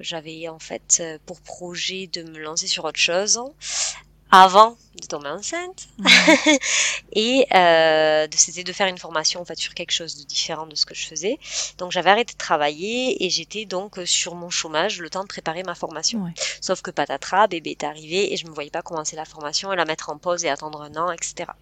j'avais 0.00 0.48
en 0.48 0.58
fait 0.58 1.02
pour 1.24 1.40
projet 1.40 2.06
de 2.06 2.22
me 2.22 2.38
lancer 2.38 2.66
sur 2.66 2.84
autre 2.84 3.00
chose 3.00 3.40
avant 4.36 4.76
de 5.00 5.06
tomber 5.06 5.28
enceinte 5.28 5.86
et 7.12 7.46
euh, 7.54 8.26
de- 8.26 8.36
c'était 8.36 8.64
de 8.64 8.72
faire 8.72 8.86
une 8.88 8.98
formation 8.98 9.40
en 9.40 9.44
fait 9.44 9.56
sur 9.58 9.74
quelque 9.74 9.92
chose 9.92 10.16
de 10.16 10.24
différent 10.24 10.66
de 10.66 10.74
ce 10.74 10.86
que 10.86 10.94
je 10.94 11.06
faisais. 11.06 11.38
Donc 11.78 11.92
j'avais 11.92 12.10
arrêté 12.10 12.32
de 12.32 12.38
travailler 12.38 13.24
et 13.24 13.30
j'étais 13.30 13.64
donc 13.64 13.98
sur 14.06 14.34
mon 14.34 14.50
chômage 14.50 15.00
le 15.00 15.10
temps 15.10 15.22
de 15.22 15.28
préparer 15.28 15.62
ma 15.62 15.74
formation. 15.74 16.20
Ouais. 16.24 16.32
Sauf 16.60 16.82
que 16.82 16.90
patatras, 16.90 17.46
bébé 17.48 17.70
est 17.72 17.84
arrivé 17.84 18.32
et 18.32 18.36
je 18.36 18.46
me 18.46 18.52
voyais 18.52 18.70
pas 18.70 18.82
commencer 18.82 19.16
la 19.16 19.24
formation 19.24 19.72
et 19.72 19.76
la 19.76 19.84
mettre 19.84 20.10
en 20.10 20.18
pause 20.18 20.44
et 20.44 20.48
attendre 20.48 20.82
un 20.82 20.96
an, 20.96 21.10
etc. 21.12 21.56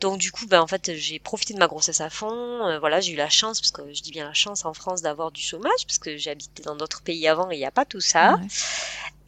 Donc 0.00 0.18
du 0.18 0.30
coup, 0.32 0.46
ben 0.46 0.60
en 0.60 0.66
fait, 0.66 0.92
j'ai 0.96 1.18
profité 1.18 1.54
de 1.54 1.58
ma 1.58 1.68
grossesse 1.68 2.00
à 2.00 2.10
fond. 2.10 2.66
Euh, 2.66 2.78
voilà, 2.78 3.00
j'ai 3.00 3.12
eu 3.12 3.16
la 3.16 3.28
chance, 3.28 3.60
parce 3.60 3.70
que 3.70 3.82
je 3.92 4.02
dis 4.02 4.10
bien 4.10 4.26
la 4.26 4.34
chance 4.34 4.64
en 4.64 4.74
France 4.74 5.02
d'avoir 5.02 5.30
du 5.30 5.42
chômage, 5.42 5.86
parce 5.86 5.98
que 5.98 6.10
habité 6.28 6.62
dans 6.62 6.76
d'autres 6.76 7.02
pays 7.02 7.26
avant 7.28 7.50
et 7.50 7.54
il 7.56 7.58
n'y 7.58 7.64
a 7.66 7.70
pas 7.70 7.84
tout 7.84 8.00
ça. 8.00 8.36
Ouais. 8.36 8.46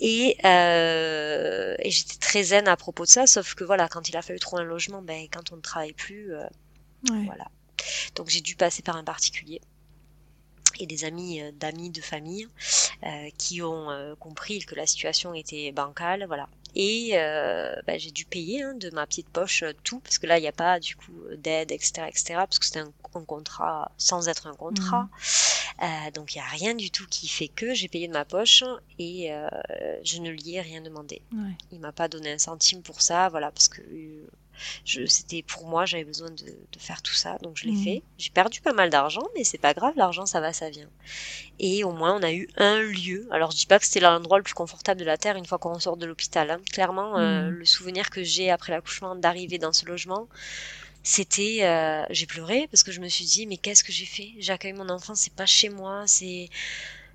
Et, 0.03 0.37
euh, 0.45 1.77
et 1.79 1.91
j'étais 1.91 2.19
très 2.19 2.43
zen 2.45 2.69
à 2.69 2.77
propos 2.77 3.05
de 3.05 3.09
ça, 3.11 3.27
sauf 3.29 3.55
que 3.55 3.65
voilà, 3.65 3.89
quand 3.89 4.09
il 4.09 4.17
a 4.19 4.23
fallu 4.23 4.41
trouver 4.41 4.63
un 4.63 4.67
logement, 4.67 5.01
ben 5.03 5.29
quand 5.33 5.53
on 5.53 5.57
ne 5.57 5.63
travaille 5.63 5.95
plus, 5.95 6.35
euh, 6.35 6.45
Ouais. 7.11 7.25
voilà. 7.27 7.47
Donc 8.17 8.29
j'ai 8.31 8.41
dû 8.43 8.57
passer 8.57 8.83
par 8.83 8.97
un 8.97 9.05
particulier 9.05 9.61
et 10.81 10.87
des 10.87 11.05
amis 11.05 11.41
euh, 11.41 11.53
d'amis 11.53 11.91
de 11.91 12.01
famille 12.01 12.47
euh, 13.05 13.31
qui 13.39 13.63
ont 13.63 13.89
compris 14.21 14.61
que 14.61 14.75
la 14.75 14.87
situation 14.87 15.35
était 15.35 15.73
bancale, 15.73 16.25
voilà. 16.27 16.49
Et 16.75 17.11
euh, 17.15 17.75
bah, 17.87 17.99
j'ai 17.99 18.11
dû 18.11 18.25
payer 18.25 18.63
hein, 18.63 18.75
de 18.75 18.91
ma 18.91 19.07
petite 19.07 19.29
poche 19.29 19.63
euh, 19.63 19.73
tout, 19.85 20.01
parce 20.01 20.19
que 20.19 20.27
là 20.27 20.39
il 20.39 20.43
n'y 20.43 20.49
a 20.49 20.53
pas 20.53 20.81
du 20.81 20.97
coup 20.97 21.13
d'aide, 21.37 21.71
etc., 21.71 22.05
etc., 22.09 22.25
parce 22.37 22.59
que 22.59 22.65
c'était 22.65 22.81
un, 22.81 22.93
un 23.15 23.25
contrat 23.25 23.93
sans 23.99 24.29
être 24.29 24.47
un 24.47 24.55
contrat. 24.55 25.09
Euh, 25.83 26.11
donc 26.15 26.35
il 26.35 26.39
n'y 26.39 26.45
a 26.45 26.49
rien 26.49 26.75
du 26.75 26.91
tout 26.91 27.07
qui 27.09 27.29
fait 27.29 27.49
que 27.49 27.75
j'ai 27.75 27.89
payé 27.89 28.07
de 28.07 28.13
ma 28.13 28.25
poche 28.25 28.63
et 28.99 29.33
euh, 29.33 29.49
je 30.05 30.19
ne 30.19 30.31
lui 30.31 30.55
ai 30.55 30.61
rien 30.61 30.81
demandé. 30.81 31.23
Ouais. 31.33 31.53
Il 31.73 31.81
m'a 31.81 31.93
pas 31.93 32.09
donné 32.09 32.33
un 32.33 32.39
centime 32.39 32.83
pour 32.83 33.03
ça, 33.03 33.29
voilà, 33.29 33.51
parce 33.51 33.69
que 33.69 33.81
euh, 33.81 34.27
c'était 35.07 35.43
pour 35.43 35.67
moi, 35.67 35.85
j'avais 35.87 36.05
besoin 36.05 36.31
de, 36.31 36.45
de 36.45 36.79
faire 36.79 37.03
tout 37.03 37.15
ça, 37.15 37.37
donc 37.43 37.57
je 37.57 37.67
l'ai 37.67 37.73
Mhm. 37.73 37.75
fait. 37.75 38.05
J'ai 38.19 38.31
perdu 38.31 38.61
pas 38.61 38.73
mal 38.73 38.91
d'argent, 38.91 39.23
mais 39.37 39.45
c'est 39.45 39.59
pas 39.59 39.75
grave, 39.75 39.95
l'argent 39.97 40.27
ça 40.27 40.41
va, 40.41 40.53
ça 40.53 40.71
vient. 40.71 40.91
Et 41.59 41.85
au 41.85 41.93
moins 41.93 42.17
on 42.19 42.23
a 42.23 42.33
eu 42.33 42.49
un 42.57 42.83
lieu. 42.83 43.29
Alors 43.33 43.51
je 43.53 43.59
dis 43.59 43.67
pas 43.67 43.79
que 43.79 43.87
c'était 43.87 44.01
l'endroit 44.01 44.39
le 44.39 44.45
plus 44.45 44.55
confortable 44.55 45.01
de 45.01 45.05
la 45.07 45.19
terre 45.19 45.37
une 45.37 45.47
fois 45.47 45.59
qu'on 45.59 45.79
sort 45.81 45.97
de 45.97 46.07
l'hôpital. 46.07 46.51
hein. 46.51 46.61
Clairement, 46.73 47.19
euh, 47.19 47.49
Mhm. 47.49 47.51
le 47.51 47.65
souvenir 47.65 48.11
que 48.11 48.23
j'ai 48.23 48.51
après 48.51 48.73
l'accouchement 48.73 49.17
d'arriver 49.17 49.59
dans 49.59 49.73
ce 49.73 49.87
logement, 49.87 50.29
c'était, 51.03 51.61
euh, 51.65 52.05
j'ai 52.11 52.27
pleuré 52.27 52.69
parce 52.71 52.83
que 52.85 52.93
je 52.93 53.01
me 53.01 53.09
suis 53.09 53.25
dit 53.27 53.47
mais 53.47 53.57
qu'est-ce 53.59 53.85
que 53.85 53.93
j'ai 53.93 54.07
fait? 54.07 54.33
J'accueille 54.39 54.73
mon 54.75 54.89
enfant, 54.89 55.15
c'est 55.15 55.35
pas 55.35 55.47
chez 55.47 55.69
moi, 55.69 56.05
c'est 56.07 56.49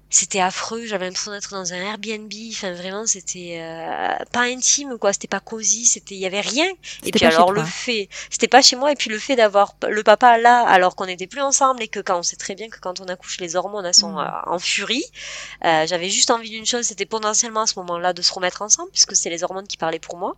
c'était 0.09 0.39
affreux, 0.39 0.85
j'avais 0.85 1.05
l'impression 1.05 1.31
d'être 1.31 1.51
dans 1.51 1.73
un 1.73 1.77
Airbnb, 1.77 2.31
enfin 2.51 2.73
vraiment 2.73 3.05
c'était 3.05 3.57
euh, 3.59 4.23
pas 4.31 4.41
intime 4.43 4.97
quoi, 4.97 5.13
c'était 5.13 5.27
pas 5.27 5.39
cosy, 5.39 5.85
c'était 5.85 6.15
il 6.15 6.21
y 6.21 6.25
avait 6.25 6.41
rien. 6.41 6.67
Et 7.03 7.11
puis 7.11 7.25
alors 7.25 7.51
le 7.51 7.63
fait, 7.63 8.09
c'était 8.29 8.47
pas 8.47 8.61
chez 8.61 8.75
moi 8.75 8.91
et 8.91 8.95
puis 8.95 9.09
le 9.09 9.19
fait 9.19 9.35
d'avoir 9.35 9.75
le 9.87 10.03
papa 10.03 10.37
là 10.37 10.61
alors 10.67 10.95
qu'on 10.95 11.05
n'était 11.05 11.27
plus 11.27 11.41
ensemble 11.41 11.81
et 11.83 11.87
que 11.87 11.99
quand 11.99 12.17
on 12.19 12.23
sait 12.23 12.35
très 12.37 12.55
bien 12.55 12.69
que 12.69 12.79
quand 12.79 12.99
on 13.01 13.05
accouche 13.05 13.39
les 13.39 13.55
hormones 13.55 13.85
elles 13.85 13.93
sont 13.93 14.07
Mm. 14.13 14.17
euh, 14.17 14.51
en 14.53 14.59
furie, 14.59 15.03
euh, 15.65 15.85
j'avais 15.87 16.09
juste 16.09 16.31
envie 16.31 16.49
d'une 16.49 16.65
chose, 16.65 16.85
c'était 16.85 17.05
potentiellement 17.05 17.61
à 17.61 17.67
ce 17.67 17.77
moment-là 17.79 18.13
de 18.13 18.21
se 18.21 18.33
remettre 18.33 18.61
ensemble 18.61 18.91
puisque 18.91 19.15
c'est 19.15 19.29
les 19.29 19.43
hormones 19.43 19.67
qui 19.67 19.77
parlaient 19.77 19.99
pour 19.99 20.17
moi. 20.17 20.35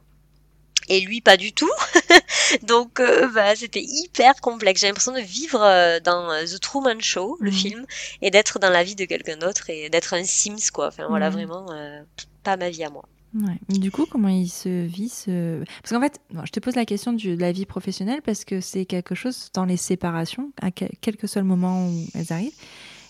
Et 0.88 1.02
lui 1.02 1.22
pas 1.22 1.38
du 1.38 1.54
tout. 1.54 1.70
Donc, 2.64 3.02
bah, 3.34 3.56
c'était 3.56 3.84
hyper 3.84 4.36
complexe. 4.42 4.82
J'ai 4.82 4.88
l'impression 4.88 5.14
de 5.14 5.22
vivre 5.22 5.60
dans 6.04 6.30
The 6.46 6.60
Truman 6.60 7.00
Show, 7.00 7.38
le 7.40 7.52
mmh. 7.52 7.54
film, 7.54 7.86
et 8.22 8.32
d'être 8.32 8.60
dans 8.60 8.70
la 8.70 8.84
vie 8.84 8.96
de 8.96 9.06
quelqu'un 9.06 9.38
d'autre 9.38 9.70
et 9.70 9.90
d'être 9.90 10.14
un 10.14 10.24
Sims, 10.24 10.72
quoi. 10.74 10.88
Enfin, 10.88 11.08
voilà, 11.08 11.30
mmh. 11.30 11.34
vraiment, 11.34 11.66
pas 12.44 12.58
ma 12.58 12.70
vie 12.70 12.84
à 12.84 12.90
moi. 12.90 13.04
Ouais. 13.36 13.78
Du 13.78 13.92
coup, 13.92 14.06
comment 14.10 14.30
il 14.30 14.50
se 14.50 14.86
vit 14.86 15.10
ce... 15.10 15.64
Parce 15.84 15.94
qu'en 15.94 16.02
fait, 16.02 16.20
je 16.46 16.52
te 16.52 16.60
pose 16.60 16.76
la 16.76 16.86
question 16.86 17.14
de 17.14 17.40
la 17.40 17.52
vie 17.52 17.66
professionnelle 17.66 18.22
parce 18.24 18.44
que 18.44 18.60
c'est 18.60 18.86
quelque 18.86 19.14
chose 19.14 19.50
dans 19.54 19.66
les 19.66 19.78
séparations, 19.78 20.52
à 20.62 20.72
quel 20.72 21.16
que 21.16 21.28
soit 21.28 21.42
le 21.42 21.48
moment 21.48 21.88
où 21.88 22.06
elles 22.16 22.34
arrivent, 22.34 22.56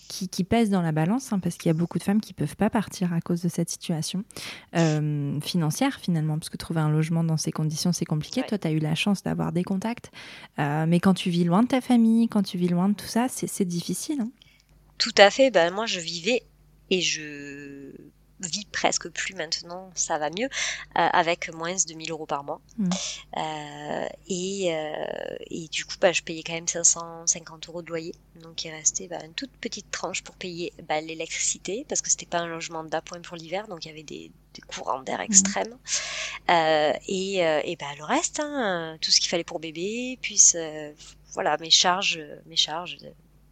qui, 0.09 0.27
qui 0.27 0.43
pèse 0.43 0.69
dans 0.69 0.81
la 0.81 0.91
balance, 0.91 1.31
hein, 1.31 1.39
parce 1.39 1.55
qu'il 1.55 1.69
y 1.69 1.69
a 1.69 1.73
beaucoup 1.73 1.99
de 1.99 2.03
femmes 2.03 2.19
qui 2.19 2.33
peuvent 2.33 2.57
pas 2.57 2.69
partir 2.69 3.13
à 3.13 3.21
cause 3.21 3.41
de 3.41 3.47
cette 3.47 3.69
situation 3.69 4.25
euh, 4.75 5.39
financière 5.39 5.99
finalement, 6.01 6.37
parce 6.37 6.49
que 6.49 6.57
trouver 6.57 6.81
un 6.81 6.89
logement 6.89 7.23
dans 7.23 7.37
ces 7.37 7.51
conditions, 7.51 7.93
c'est 7.93 8.05
compliqué. 8.05 8.41
Toi, 8.47 8.57
tu 8.57 8.67
as 8.67 8.71
eu 8.71 8.79
la 8.79 8.95
chance 8.95 9.23
d'avoir 9.23 9.53
des 9.53 9.63
contacts, 9.63 10.11
euh, 10.57 10.85
mais 10.87 10.99
quand 10.99 11.13
tu 11.13 11.29
vis 11.29 11.45
loin 11.45 11.63
de 11.63 11.67
ta 11.67 11.79
famille, 11.79 12.27
quand 12.27 12.43
tu 12.43 12.57
vis 12.57 12.67
loin 12.67 12.89
de 12.89 12.95
tout 12.95 13.07
ça, 13.07 13.27
c'est 13.29 13.65
difficile. 13.65 14.21
Hein. 14.21 14.31
Tout 14.97 15.15
à 15.17 15.29
fait. 15.29 15.51
Ben, 15.51 15.73
moi, 15.73 15.85
je 15.85 15.99
vivais 15.99 16.43
et 16.89 17.01
je 17.01 17.91
vis 18.47 18.65
presque 18.65 19.09
plus 19.09 19.33
maintenant, 19.33 19.91
ça 19.95 20.17
va 20.17 20.29
mieux, 20.29 20.45
euh, 20.45 20.49
avec 20.93 21.53
moins 21.53 21.75
de 21.75 21.93
1000 21.93 22.11
euros 22.11 22.25
par 22.25 22.43
mois. 22.43 22.61
Mm. 22.77 22.89
Euh, 23.37 24.07
et, 24.27 24.73
euh, 24.73 25.35
et, 25.49 25.67
du 25.67 25.85
coup, 25.85 25.95
bah, 25.99 26.11
je 26.11 26.21
payais 26.21 26.43
quand 26.43 26.53
même 26.53 26.67
550 26.67 27.69
euros 27.69 27.81
de 27.81 27.89
loyer. 27.89 28.15
Donc 28.41 28.63
il 28.63 28.71
restait 28.71 29.07
bah, 29.07 29.19
une 29.23 29.33
toute 29.33 29.51
petite 29.51 29.91
tranche 29.91 30.23
pour 30.23 30.35
payer 30.35 30.73
bah, 30.87 31.01
l'électricité, 31.01 31.85
parce 31.87 32.01
que 32.01 32.09
c'était 32.09 32.25
pas 32.25 32.39
un 32.39 32.47
logement 32.47 32.83
d'appoint 32.83 33.21
pour 33.21 33.35
l'hiver, 33.35 33.67
donc 33.67 33.85
il 33.85 33.89
y 33.89 33.91
avait 33.91 34.03
des, 34.03 34.31
courants 34.67 35.03
d'air 35.03 35.19
mm. 35.19 35.23
extrêmes. 35.23 35.77
et, 37.07 37.37
et 37.37 37.75
bah, 37.77 37.87
le 37.97 38.03
reste, 38.03 38.39
hein, 38.39 38.97
tout 39.01 39.11
ce 39.11 39.19
qu'il 39.19 39.29
fallait 39.29 39.43
pour 39.43 39.59
bébé, 39.59 40.17
puis 40.21 40.41
voilà, 41.33 41.57
mes 41.57 41.69
charges, 41.69 42.19
mes 42.47 42.55
charges 42.55 42.97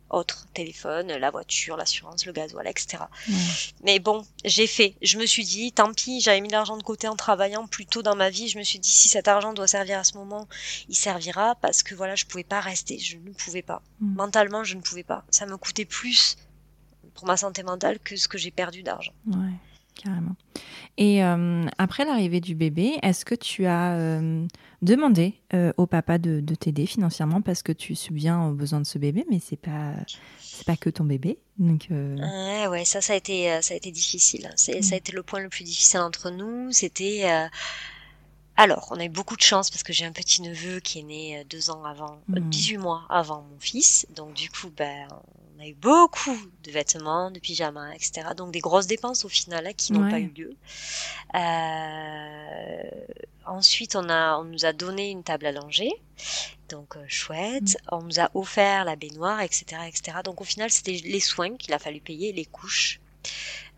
autre 0.10 0.48
téléphone, 0.54 1.08
la 1.08 1.32
voiture, 1.32 1.78
l'assurance, 1.78 2.26
le 2.26 2.32
gasoil, 2.32 2.68
etc. 2.68 3.04
Mais 3.84 4.00
bon, 4.00 4.26
j'ai 4.46 4.68
fait. 4.68 4.96
Je 5.02 5.18
me 5.18 5.26
suis 5.26 5.44
dit, 5.44 5.72
tant 5.72 5.94
pis, 5.94 6.22
j'avais 6.22 6.42
mis 6.42 6.50
l'argent 6.50 6.78
de 6.78 6.84
côté 6.84 7.08
en 7.08 7.16
travaillant 7.16 7.68
plus 7.68 7.86
tôt 7.86 8.02
dans 8.02 8.16
ma 8.16 8.30
vie. 8.30 8.48
Je 8.48 8.58
me 8.58 8.64
suis 8.64 8.80
dit, 8.80 8.90
si 8.90 9.10
cet 9.10 9.28
argent 9.28 9.54
doit 9.54 9.68
servir 9.68 10.00
à 10.00 10.04
ce 10.04 10.18
moment, 10.18 10.48
il 10.90 10.96
servira 10.96 11.56
parce 11.56 11.84
que 11.84 11.96
voilà, 11.96 12.16
je 12.16 12.26
pouvais 12.26 12.44
pas 12.44 12.60
rester. 12.60 13.00
Je 13.00 13.18
ne 13.18 13.34
pouvais 13.34 13.62
pas. 13.62 13.82
Mm. 14.00 14.16
Mentalement, 14.16 14.64
je 14.64 14.76
ne 14.76 14.82
pouvais 14.82 15.04
pas. 15.04 15.24
Ça 15.30 15.46
me 15.46 15.58
coûtait 15.58 15.86
plus 15.86 16.38
pour 17.14 17.26
ma 17.26 17.38
santé 17.38 17.64
mentale 17.64 18.00
que 18.00 18.16
ce 18.16 18.28
que 18.28 18.38
j'ai 18.38 18.52
perdu 18.52 18.84
d'argent. 18.84 19.14
Ouais, 19.28 19.54
carrément. 20.08 20.36
Et 20.98 21.24
euh, 21.24 21.66
après 21.78 22.06
l'arrivée 22.06 22.42
du 22.42 22.56
bébé, 22.56 22.98
est-ce 23.04 23.26
que 23.26 23.36
tu 23.36 23.66
as 23.66 23.94
euh, 23.94 24.46
demandé 24.82 25.36
euh, 25.54 25.72
au 25.78 25.86
papa 25.86 26.18
de, 26.18 26.42
t'aider 26.56 26.86
financièrement 26.86 27.42
parce 27.42 27.62
que 27.62 27.72
tu 27.72 27.96
subviens 27.96 28.48
aux 28.48 28.54
besoins 28.54 28.80
de 28.80 28.86
ce 28.86 28.98
bébé, 28.98 29.26
mais 29.30 29.40
c'est 29.40 29.58
pas 29.58 29.94
c'est 30.40 30.66
pas 30.66 30.78
que 30.78 30.90
ton 30.90 31.04
bébé. 31.04 31.38
Donc 31.60 31.88
ouais, 31.92 32.68
ouais, 32.68 32.86
ça 32.86 33.02
ça 33.02 33.14
a 33.14 33.16
été 33.16 33.62
ça 33.62 33.74
a 33.74 33.78
été 33.78 33.92
difficile. 33.92 34.50
C'est 34.56 34.82
ça 34.82 34.96
a 34.96 34.98
mm. 34.98 35.00
été 35.00 35.12
le 35.12 35.24
point 35.24 35.42
le 35.42 35.50
plus 35.50 35.64
difficile 35.64 36.00
entre 36.00 36.32
nous. 36.32 36.72
C'était 36.72 37.26
alors, 38.60 38.88
on 38.90 39.00
a 39.00 39.06
eu 39.06 39.10
beaucoup 39.10 39.36
de 39.36 39.42
chance 39.42 39.70
parce 39.70 39.84
que 39.84 39.94
j'ai 39.94 40.06
un 40.06 40.12
petit 40.12 40.42
neveu 40.42 40.80
qui 40.80 41.00
est 41.00 41.04
né 41.04 41.46
deux 41.48 41.70
ans 41.70 41.84
avant, 41.84 42.20
18 42.28 42.78
mm. 42.78 42.82
mois 42.82 43.06
avant 43.10 43.44
mon 43.44 43.60
fils. 43.60 44.08
Donc 44.16 44.34
du 44.34 44.50
coup, 44.50 44.72
ben, 44.76 45.08
on 45.58 45.64
a 45.64 45.68
eu 45.68 45.74
beaucoup 45.74 46.38
de 46.64 46.72
vêtements, 46.72 47.32
de 47.32 47.40
pyjamas, 47.40 47.94
etc. 47.94 48.30
Donc 48.36 48.52
des 48.52 48.60
grosses 48.60 48.88
dépenses 48.88 49.26
au 49.26 49.30
final 49.30 49.66
hein, 49.66 49.74
qui 49.76 49.94
n'ont 49.94 50.10
pas 50.10 50.20
eu 50.20 50.28
lieu. 50.28 50.56
Euh, 51.36 53.16
ensuite, 53.46 53.96
on 53.96 54.08
a, 54.10 54.38
on 54.38 54.44
nous 54.44 54.66
a 54.66 54.74
donné 54.74 55.10
une 55.10 55.24
table 55.24 55.48
à 55.48 55.52
langer, 55.52 55.92
donc 56.70 56.96
euh, 56.96 57.04
chouette. 57.08 57.74
Mm. 57.74 57.90
On 57.92 58.02
nous 58.04 58.20
a 58.20 58.30
offert 58.36 58.86
la 58.86 58.96
baignoire, 58.96 59.42
etc., 59.42 59.82
etc. 59.88 60.18
Donc 60.24 60.42
au 60.42 60.46
final, 60.46 60.70
c'était 60.70 61.00
les 61.04 61.20
soins 61.20 61.56
qu'il 61.58 61.74
a 61.74 61.80
fallu 61.80 62.02
payer, 62.02 62.34
les 62.34 62.46
couches, 62.46 63.00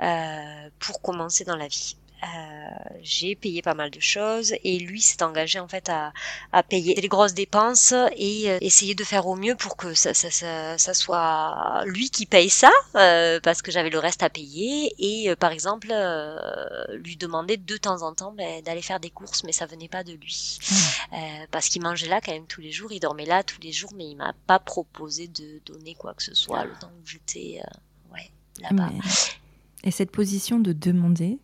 euh, 0.01 0.69
pour 0.79 1.01
commencer 1.01 1.45
dans 1.45 1.57
la 1.57 1.67
vie. 1.67 1.95
Euh, 2.21 2.97
j'ai 3.01 3.35
payé 3.35 3.61
pas 3.61 3.73
mal 3.73 3.89
de 3.91 3.99
choses 4.01 4.53
et 4.65 4.77
lui 4.79 4.99
s'est 5.01 5.23
engagé 5.23 5.57
en 5.57 5.69
fait 5.69 5.87
à, 5.87 6.11
à 6.51 6.63
payer 6.63 6.95
les 6.95 7.07
grosses 7.07 7.33
dépenses 7.33 7.93
et 8.17 8.51
euh, 8.51 8.57
essayer 8.59 8.93
de 8.93 9.05
faire 9.05 9.25
au 9.27 9.37
mieux 9.37 9.55
pour 9.55 9.77
que 9.77 9.93
ça, 9.93 10.13
ça, 10.13 10.29
ça, 10.29 10.77
ça 10.77 10.93
soit 10.93 11.83
lui 11.85 12.09
qui 12.09 12.25
paye 12.25 12.49
ça 12.49 12.71
euh, 12.95 13.39
parce 13.41 13.61
que 13.61 13.71
j'avais 13.71 13.89
le 13.89 13.99
reste 13.99 14.21
à 14.21 14.29
payer 14.29 14.93
et 14.99 15.33
par 15.37 15.51
exemple 15.51 15.87
lui 16.91 17.15
demander 17.15 17.55
de 17.55 17.77
temps 17.77 18.01
en 18.01 18.13
temps 18.13 18.33
ben, 18.33 18.61
d'aller 18.63 18.81
faire 18.81 18.99
des 18.99 19.11
courses 19.11 19.45
mais 19.45 19.53
ça 19.53 19.65
venait 19.65 19.87
pas 19.87 20.03
de 20.03 20.11
lui. 20.11 20.59
Mmh. 21.11 21.15
parce 21.51 21.69
qu'il 21.69 21.81
mangeait 21.81 22.07
là 22.09 22.19
quand 22.19 22.33
même 22.33 22.47
tous 22.47 22.61
les 22.61 22.71
jours. 22.71 22.91
Il 22.91 22.99
dormait 22.99 23.25
là 23.25 23.43
tous 23.43 23.61
les 23.61 23.71
jours 23.71 23.91
mais 23.95 24.09
il 24.09 24.15
m'a 24.15 24.33
pas 24.45 24.59
proposé 24.59 25.27
de 25.27 25.61
donner 25.65 25.95
quoi 25.95 26.13
que 26.13 26.23
ce 26.23 26.33
soit 26.33 26.65
le 26.65 26.73
temps 26.79 26.91
où 27.01 27.07
j'étais 27.07 27.61
ouais 28.11 28.29
là-bas. 28.59 28.89
Et 29.85 29.91
cette 29.91 30.11
position 30.11 30.59
de 30.59 30.73
demander 30.73 31.39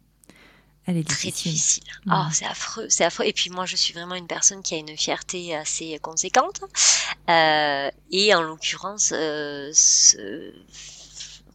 elle 0.85 0.97
est 0.97 1.03
difficile. 1.03 1.31
Très 1.33 1.49
difficile. 1.49 1.83
Oh, 2.11 2.25
c'est 2.31 2.45
affreux, 2.45 2.85
c'est 2.89 3.03
affreux. 3.03 3.25
Et 3.25 3.33
puis 3.33 3.49
moi, 3.49 3.65
je 3.65 3.75
suis 3.75 3.93
vraiment 3.93 4.15
une 4.15 4.27
personne 4.27 4.61
qui 4.61 4.75
a 4.75 4.77
une 4.77 4.95
fierté 4.95 5.55
assez 5.55 5.97
conséquente. 5.99 6.61
Euh, 7.29 7.89
et 8.11 8.35
en 8.35 8.41
l'occurrence, 8.43 9.11
euh, 9.15 9.71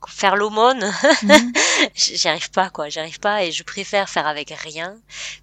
faire 0.09 0.35
l'aumône, 0.35 0.85
mhm. 1.23 1.53
j'y 1.95 2.29
arrive 2.29 2.51
pas, 2.51 2.71
quoi. 2.71 2.89
J'y 2.89 2.99
arrive 2.99 3.21
pas 3.21 3.45
et 3.45 3.53
je 3.53 3.63
préfère 3.63 4.09
faire 4.09 4.27
avec 4.27 4.51
rien 4.51 4.97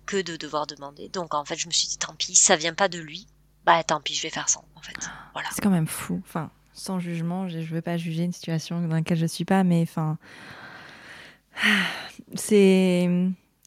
que 0.05 0.21
de 0.21 0.35
devoir 0.35 0.67
demander. 0.67 1.07
Donc 1.09 1.33
en 1.33 1.45
fait, 1.45 1.55
je 1.55 1.67
me 1.67 1.71
suis 1.71 1.87
dit, 1.87 1.97
tant 1.97 2.13
pis, 2.13 2.35
ça 2.35 2.57
vient 2.57 2.73
pas 2.73 2.89
de 2.89 2.99
lui. 2.99 3.27
Bah 3.65 3.83
tant 3.83 4.01
pis, 4.01 4.15
je 4.15 4.21
vais 4.21 4.29
faire 4.29 4.49
ça, 4.49 4.59
en 4.75 4.81
fait. 4.81 4.97
Voilà. 5.33 5.47
C'est 5.53 5.61
quand 5.61 5.69
même 5.69 5.87
fou. 5.87 6.21
Enfin, 6.25 6.49
sans 6.73 6.99
jugement, 6.99 7.47
je, 7.47 7.61
je 7.61 7.73
veux 7.73 7.81
pas 7.81 7.95
juger 7.97 8.23
une 8.23 8.33
situation 8.33 8.81
dans 8.81 8.95
laquelle 8.95 9.17
je 9.17 9.25
suis 9.25 9.45
pas, 9.45 9.63
mais 9.63 9.81
enfin, 9.81 10.17
c'est 12.35 13.09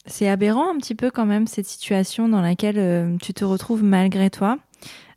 c'est 0.06 0.28
aberrant 0.28 0.70
un 0.70 0.78
petit 0.78 0.94
peu 0.94 1.10
quand 1.10 1.26
même 1.26 1.46
cette 1.46 1.66
situation 1.66 2.28
dans 2.28 2.40
laquelle 2.40 2.78
euh, 2.78 3.16
tu 3.22 3.34
te 3.34 3.44
retrouves 3.44 3.82
malgré 3.82 4.30
toi 4.30 4.58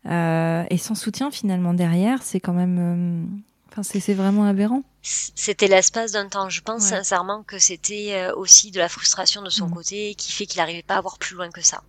euh, 0.06 0.64
et 0.70 0.78
sans 0.78 0.96
soutien 0.96 1.32
finalement 1.32 1.74
derrière. 1.74 2.22
C'est 2.22 2.42
quand 2.42 2.54
même, 2.54 2.78
euh, 2.80 3.72
enfin 3.72 3.84
c'est 3.84 4.14
vraiment 4.14 4.46
aberrant. 4.46 4.84
C'était 5.02 5.68
l'espace 5.68 6.14
d'un 6.14 6.28
temps. 6.28 6.50
Je 6.50 6.62
pense 6.62 6.84
sincèrement 6.84 7.44
que 7.44 7.60
c'était 7.60 8.30
aussi 8.36 8.72
de 8.72 8.80
la 8.80 8.88
frustration 8.88 9.42
de 9.42 9.50
son 9.50 9.68
mm. 9.68 9.74
côté 9.74 10.16
qui 10.16 10.32
fait 10.32 10.46
qu'il 10.46 10.60
n'arrivait 10.60 10.84
pas 10.84 10.96
à 10.96 11.02
voir 11.02 11.18
plus 11.18 11.36
loin 11.36 11.50
que 11.50 11.62
ça. 11.62 11.82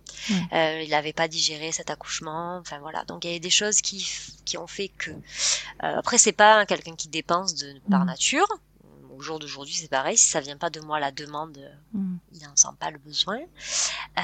il 0.51 0.87
n'avait 0.89 1.13
pas 1.13 1.29
digéré 1.29 1.71
cet 1.71 1.89
accouchement. 1.89 2.57
Enfin 2.57 2.79
voilà. 2.79 3.05
Donc 3.05 3.23
il 3.23 3.27
y 3.27 3.29
avait 3.31 3.39
des 3.39 3.49
choses 3.49 3.79
qui, 3.81 4.05
qui 4.43 4.57
ont 4.57 4.67
fait 4.67 4.89
que. 4.89 5.11
après 5.79 6.17
c'est 6.17 6.33
pas 6.33 6.65
quelqu'un 6.65 6.95
qui 6.95 7.07
dépense 7.07 7.55
de, 7.55 7.73
par 7.89 8.03
mm. 8.03 8.07
nature 8.07 8.47
au 9.15 9.21
jour 9.21 9.39
d'aujourd'hui, 9.39 9.73
c'est 9.73 9.89
pareil. 9.89 10.17
Si 10.17 10.29
ça 10.29 10.41
vient 10.41 10.57
pas 10.57 10.69
de 10.69 10.79
moi, 10.79 10.99
la 10.99 11.11
demande, 11.11 11.57
mm. 11.93 12.15
il 12.33 12.43
n'en 12.43 12.55
sent 12.55 12.67
pas 12.79 12.91
le 12.91 12.97
besoin. 12.97 13.37
Euh, 13.37 14.21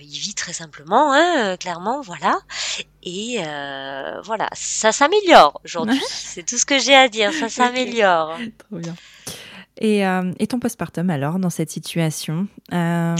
il 0.00 0.18
vit 0.18 0.34
très 0.34 0.52
simplement, 0.52 1.12
hein, 1.12 1.56
clairement, 1.56 2.00
voilà. 2.00 2.38
Et 3.02 3.38
euh, 3.40 4.20
voilà, 4.22 4.48
ça 4.52 4.92
s'améliore 4.92 5.60
aujourd'hui. 5.64 6.00
c'est 6.08 6.44
tout 6.44 6.58
ce 6.58 6.66
que 6.66 6.78
j'ai 6.78 6.94
à 6.94 7.08
dire. 7.08 7.32
Ça 7.32 7.48
s'améliore. 7.48 8.38
Trop 8.58 8.78
bien. 8.78 8.94
Et, 9.80 10.06
euh, 10.06 10.32
et 10.38 10.48
ton 10.48 10.58
postpartum 10.58 11.08
alors 11.08 11.38
dans 11.38 11.50
cette 11.50 11.70
situation 11.70 12.48
oh. 12.72 13.14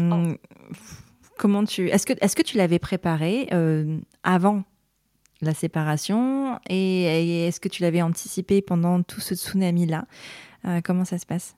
Comment 1.37 1.65
tu 1.65 1.89
est-ce 1.89 2.05
que 2.05 2.15
est-ce 2.21 2.35
que 2.35 2.43
tu 2.43 2.57
l'avais 2.57 2.81
préparé 2.81 3.49
avant 4.25 4.65
la 5.41 5.55
séparation? 5.55 6.59
Et 6.69 7.47
est-ce 7.47 7.61
que 7.61 7.69
tu 7.69 7.83
l'avais 7.83 8.03
anticipé 8.03 8.61
pendant 8.61 9.05
tout 9.05 9.21
ce 9.21 9.37
tsunami 9.37 9.87
là 9.87 10.07
euh, 10.09 10.48
comment 10.85 11.05
ça 11.05 11.19
se 11.19 11.27
passe? 11.27 11.55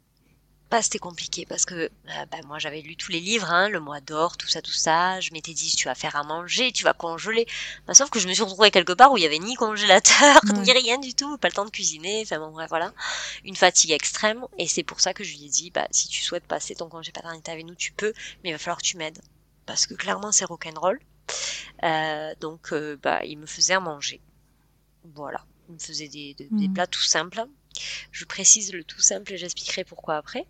Bah, 0.71 0.81
c'était 0.83 1.01
compliqué 1.01 1.47
parce 1.47 1.65
que 1.65 1.75
euh, 1.75 1.89
bah, 2.31 2.39
moi 2.47 2.61
j'avais 2.61 2.81
lu 2.81 2.95
tous 2.95 3.11
les 3.11 3.19
livres, 3.19 3.51
hein, 3.51 3.69
le 3.69 3.81
mois 3.81 4.01
d'or, 4.01 4.37
tout 4.37 4.47
ça, 4.47 4.63
tout 4.63 4.71
ça. 4.71 5.19
Je 5.19 5.33
m'étais 5.33 5.53
dit 5.53 5.75
tu 5.75 5.87
vas 5.87 5.97
faire 5.97 6.15
à 6.15 6.23
manger, 6.23 6.71
tu 6.71 6.85
vas 6.85 6.93
congeler. 6.93 7.45
Bah, 7.89 7.95
sauf 7.95 8.09
que 8.09 8.21
je 8.21 8.29
me 8.29 8.35
suis 8.35 8.45
retrouvée 8.45 8.71
quelque 8.71 8.93
part 8.93 9.11
où 9.11 9.17
il 9.17 9.25
y 9.25 9.27
avait 9.27 9.41
ni 9.41 9.57
congélateur, 9.57 10.41
ni 10.55 10.71
rien 10.71 10.99
du 10.99 11.13
tout, 11.15 11.37
pas 11.39 11.49
le 11.49 11.55
temps 11.55 11.65
de 11.65 11.71
cuisiner. 11.71 12.23
Enfin 12.23 12.39
bon 12.39 12.53
bref 12.53 12.69
voilà, 12.69 12.93
une 13.45 13.57
fatigue 13.57 13.91
extrême. 13.91 14.47
Et 14.59 14.69
c'est 14.69 14.85
pour 14.85 15.01
ça 15.01 15.13
que 15.13 15.25
je 15.25 15.37
lui 15.37 15.47
ai 15.47 15.49
dit 15.49 15.73
bah 15.73 15.89
si 15.91 16.07
tu 16.07 16.23
souhaites 16.23 16.47
passer 16.47 16.77
ton 16.77 16.89
congé 16.89 17.11
paternité 17.11 17.51
avec 17.51 17.67
nous, 17.67 17.75
tu 17.75 17.91
peux, 17.91 18.13
mais 18.45 18.51
il 18.51 18.53
va 18.53 18.59
falloir 18.59 18.79
que 18.79 18.87
tu 18.87 18.97
m'aides 18.97 19.21
parce 19.67 19.89
que 19.89 19.95
clairement 19.95 20.31
c'est 20.31 20.45
rock'n'roll. 20.45 21.01
Euh, 21.83 22.33
donc 22.41 22.73
bah 23.03 23.25
il 23.25 23.39
me 23.39 23.47
faisait 23.47 23.75
à 23.75 23.81
manger. 23.81 24.21
Voilà, 25.17 25.45
il 25.69 25.75
me 25.75 25.81
faisait 25.81 26.09
des, 26.09 26.35
des 26.35 26.69
mm. 26.69 26.75
plats 26.75 26.87
tout 26.87 27.03
simples 27.03 27.45
je 28.13 28.25
précise 28.25 28.73
le 28.73 28.85
tout 28.85 29.01
simple 29.01 29.33
et 29.33 29.39
j'expliquerai 29.39 29.85
pourquoi 29.85 30.17
après. 30.17 30.47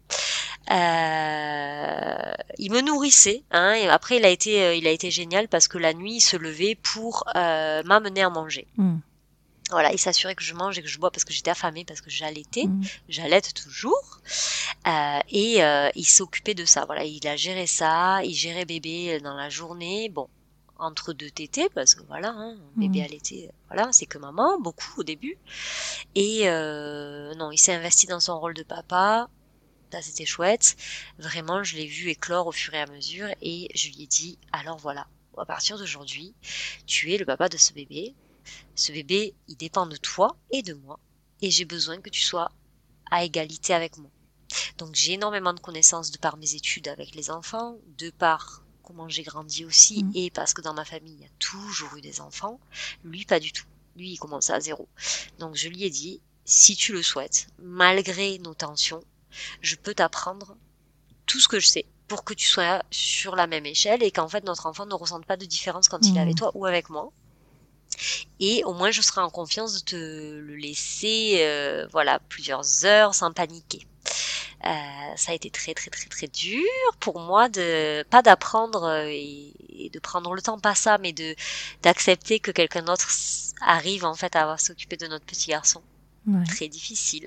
Euh, 0.70 2.32
il 2.58 2.70
me 2.70 2.80
nourrissait, 2.80 3.42
hein, 3.50 3.72
et 3.72 3.88
après 3.88 4.18
il 4.18 4.24
a 4.24 4.28
été, 4.28 4.62
euh, 4.62 4.74
il 4.74 4.86
a 4.86 4.90
été 4.90 5.10
génial 5.10 5.48
parce 5.48 5.68
que 5.68 5.78
la 5.78 5.94
nuit 5.94 6.16
il 6.16 6.20
se 6.20 6.36
levait 6.36 6.76
pour 6.76 7.24
euh, 7.34 7.82
m'amener 7.84 8.22
à 8.22 8.30
manger. 8.30 8.68
Hmm. 8.76 8.98
Voilà, 9.70 9.92
il 9.92 9.98
s'assurait 9.98 10.34
que 10.34 10.42
je 10.42 10.54
mange 10.54 10.78
et 10.78 10.82
que 10.82 10.88
je 10.88 10.98
bois 10.98 11.10
parce 11.10 11.24
que 11.24 11.32
j'étais 11.32 11.50
affamée, 11.50 11.84
parce 11.84 12.00
que 12.00 12.10
j'allaitais, 12.10 12.64
mmh. 12.64 12.82
j'allaite 13.08 13.54
toujours. 13.54 14.20
et 15.30 15.60
il 15.94 16.04
s'occupait 16.04 16.54
de 16.54 16.64
ça. 16.64 16.84
Voilà, 16.86 17.04
il 17.04 17.26
a 17.28 17.36
géré 17.36 17.68
ça, 17.68 18.20
il 18.24 18.34
gérait 18.34 18.64
bébé 18.64 19.20
dans 19.20 19.34
la 19.34 19.48
journée. 19.48 20.08
Bon, 20.08 20.28
entre 20.80 21.12
deux 21.12 21.30
tétés, 21.30 21.68
parce 21.74 21.94
que 21.94 22.02
voilà, 22.04 22.30
hein, 22.30 22.56
bébé 22.76 23.02
Mhm. 23.02 23.08
l'été, 23.08 23.50
voilà, 23.68 23.90
c'est 23.92 24.06
que 24.06 24.18
maman, 24.18 24.60
beaucoup 24.60 25.00
au 25.00 25.04
début. 25.04 25.38
Et 26.14 26.48
euh, 26.48 27.34
non, 27.36 27.50
il 27.52 27.58
s'est 27.58 27.74
investi 27.74 28.06
dans 28.06 28.20
son 28.20 28.38
rôle 28.40 28.54
de 28.54 28.62
papa. 28.62 29.28
Ça, 29.92 30.02
c'était 30.02 30.26
chouette. 30.26 30.76
Vraiment, 31.18 31.64
je 31.64 31.76
l'ai 31.76 31.86
vu 31.86 32.10
éclore 32.10 32.46
au 32.48 32.52
fur 32.52 32.74
et 32.74 32.80
à 32.80 32.86
mesure 32.86 33.28
et 33.42 33.68
je 33.74 33.88
lui 33.88 34.02
ai 34.04 34.06
dit, 34.06 34.38
alors 34.52 34.78
voilà, 34.78 35.08
à 35.38 35.46
partir 35.46 35.78
d'aujourd'hui, 35.78 36.34
tu 36.86 37.12
es 37.12 37.18
le 37.18 37.26
papa 37.26 37.48
de 37.48 37.58
ce 37.58 37.72
bébé. 37.74 38.16
Ce 38.74 38.92
bébé, 38.92 39.34
il 39.48 39.56
dépend 39.56 39.86
de 39.86 39.96
toi 39.96 40.36
et 40.50 40.62
de 40.62 40.74
moi. 40.74 41.00
Et 41.42 41.50
j'ai 41.50 41.64
besoin 41.64 42.00
que 42.00 42.10
tu 42.10 42.22
sois 42.22 42.52
à 43.10 43.24
égalité 43.24 43.74
avec 43.74 43.98
moi. 43.98 44.10
Donc 44.78 44.94
j'ai 44.94 45.14
énormément 45.14 45.52
de 45.54 45.60
connaissances 45.60 46.10
de 46.10 46.18
par 46.18 46.36
mes 46.36 46.54
études 46.54 46.88
avec 46.88 47.14
les 47.14 47.30
enfants, 47.30 47.78
de 47.98 48.10
par 48.10 48.59
comment 48.90 49.08
j'ai 49.08 49.22
grandi 49.22 49.64
aussi, 49.64 50.02
Mhm. 50.02 50.12
et 50.16 50.30
parce 50.30 50.52
que 50.52 50.60
dans 50.62 50.74
ma 50.74 50.84
famille, 50.84 51.14
il 51.14 51.20
y 51.22 51.24
a 51.24 51.30
toujours 51.38 51.94
eu 51.96 52.00
des 52.00 52.20
enfants. 52.20 52.58
Lui, 53.04 53.24
pas 53.24 53.38
du 53.38 53.52
tout. 53.52 53.64
Lui, 53.96 54.10
il 54.10 54.18
commençait 54.18 54.52
à 54.52 54.58
zéro. 54.60 54.88
Donc 55.38 55.54
je 55.54 55.68
lui 55.68 55.84
ai 55.84 55.90
dit, 55.90 56.20
si 56.44 56.74
tu 56.74 56.92
le 56.92 57.02
souhaites, 57.02 57.46
malgré 57.62 58.38
nos 58.38 58.54
tensions, 58.54 59.04
je 59.60 59.76
peux 59.76 59.94
t'apprendre 59.94 60.56
tout 61.26 61.38
ce 61.38 61.46
que 61.46 61.60
je 61.60 61.68
sais 61.68 61.86
pour 62.08 62.24
que 62.24 62.34
tu 62.34 62.48
sois 62.48 62.82
sur 62.90 63.36
la 63.36 63.46
même 63.46 63.66
échelle 63.66 64.02
et 64.02 64.10
qu'en 64.10 64.28
fait 64.28 64.42
notre 64.44 64.66
enfant 64.66 64.86
ne 64.86 64.94
ressente 64.94 65.24
pas 65.26 65.36
de 65.36 65.44
différence 65.44 65.86
quand 65.86 66.00
il 66.04 66.16
est 66.16 66.20
avec 66.20 66.34
toi 66.36 66.50
ou 66.54 66.66
avec 66.66 66.90
moi. 66.90 67.12
Et 68.40 68.64
au 68.64 68.72
moins 68.72 68.90
je 68.90 69.02
serai 69.02 69.20
en 69.20 69.30
confiance 69.30 69.74
de 69.74 69.80
te 69.80 69.94
le 69.96 70.56
laisser, 70.56 71.36
euh, 71.42 71.86
voilà, 71.92 72.18
plusieurs 72.18 72.84
heures 72.84 73.14
sans 73.14 73.30
paniquer. 73.32 73.86
Euh, 74.66 74.70
ça 75.16 75.32
a 75.32 75.34
été 75.34 75.48
très 75.50 75.72
très 75.72 75.88
très 75.90 76.06
très 76.08 76.26
dur 76.26 76.60
pour 76.98 77.18
moi 77.18 77.48
de 77.48 78.02
pas 78.10 78.20
d'apprendre 78.20 78.84
euh, 78.84 79.06
et, 79.08 79.54
et 79.70 79.88
de 79.88 79.98
prendre 79.98 80.34
le 80.34 80.42
temps 80.42 80.58
pas 80.58 80.74
ça 80.74 80.98
mais 80.98 81.12
de 81.14 81.34
d'accepter 81.80 82.40
que 82.40 82.50
quelqu'un 82.50 82.82
d'autre 82.82 83.08
arrive 83.62 84.04
en 84.04 84.14
fait 84.14 84.36
à 84.36 84.42
avoir 84.42 84.60
s'occuper 84.60 84.98
de 84.98 85.06
notre 85.06 85.24
petit 85.24 85.48
garçon. 85.48 85.80
Ouais. 86.26 86.44
très 86.44 86.68
difficile. 86.68 87.24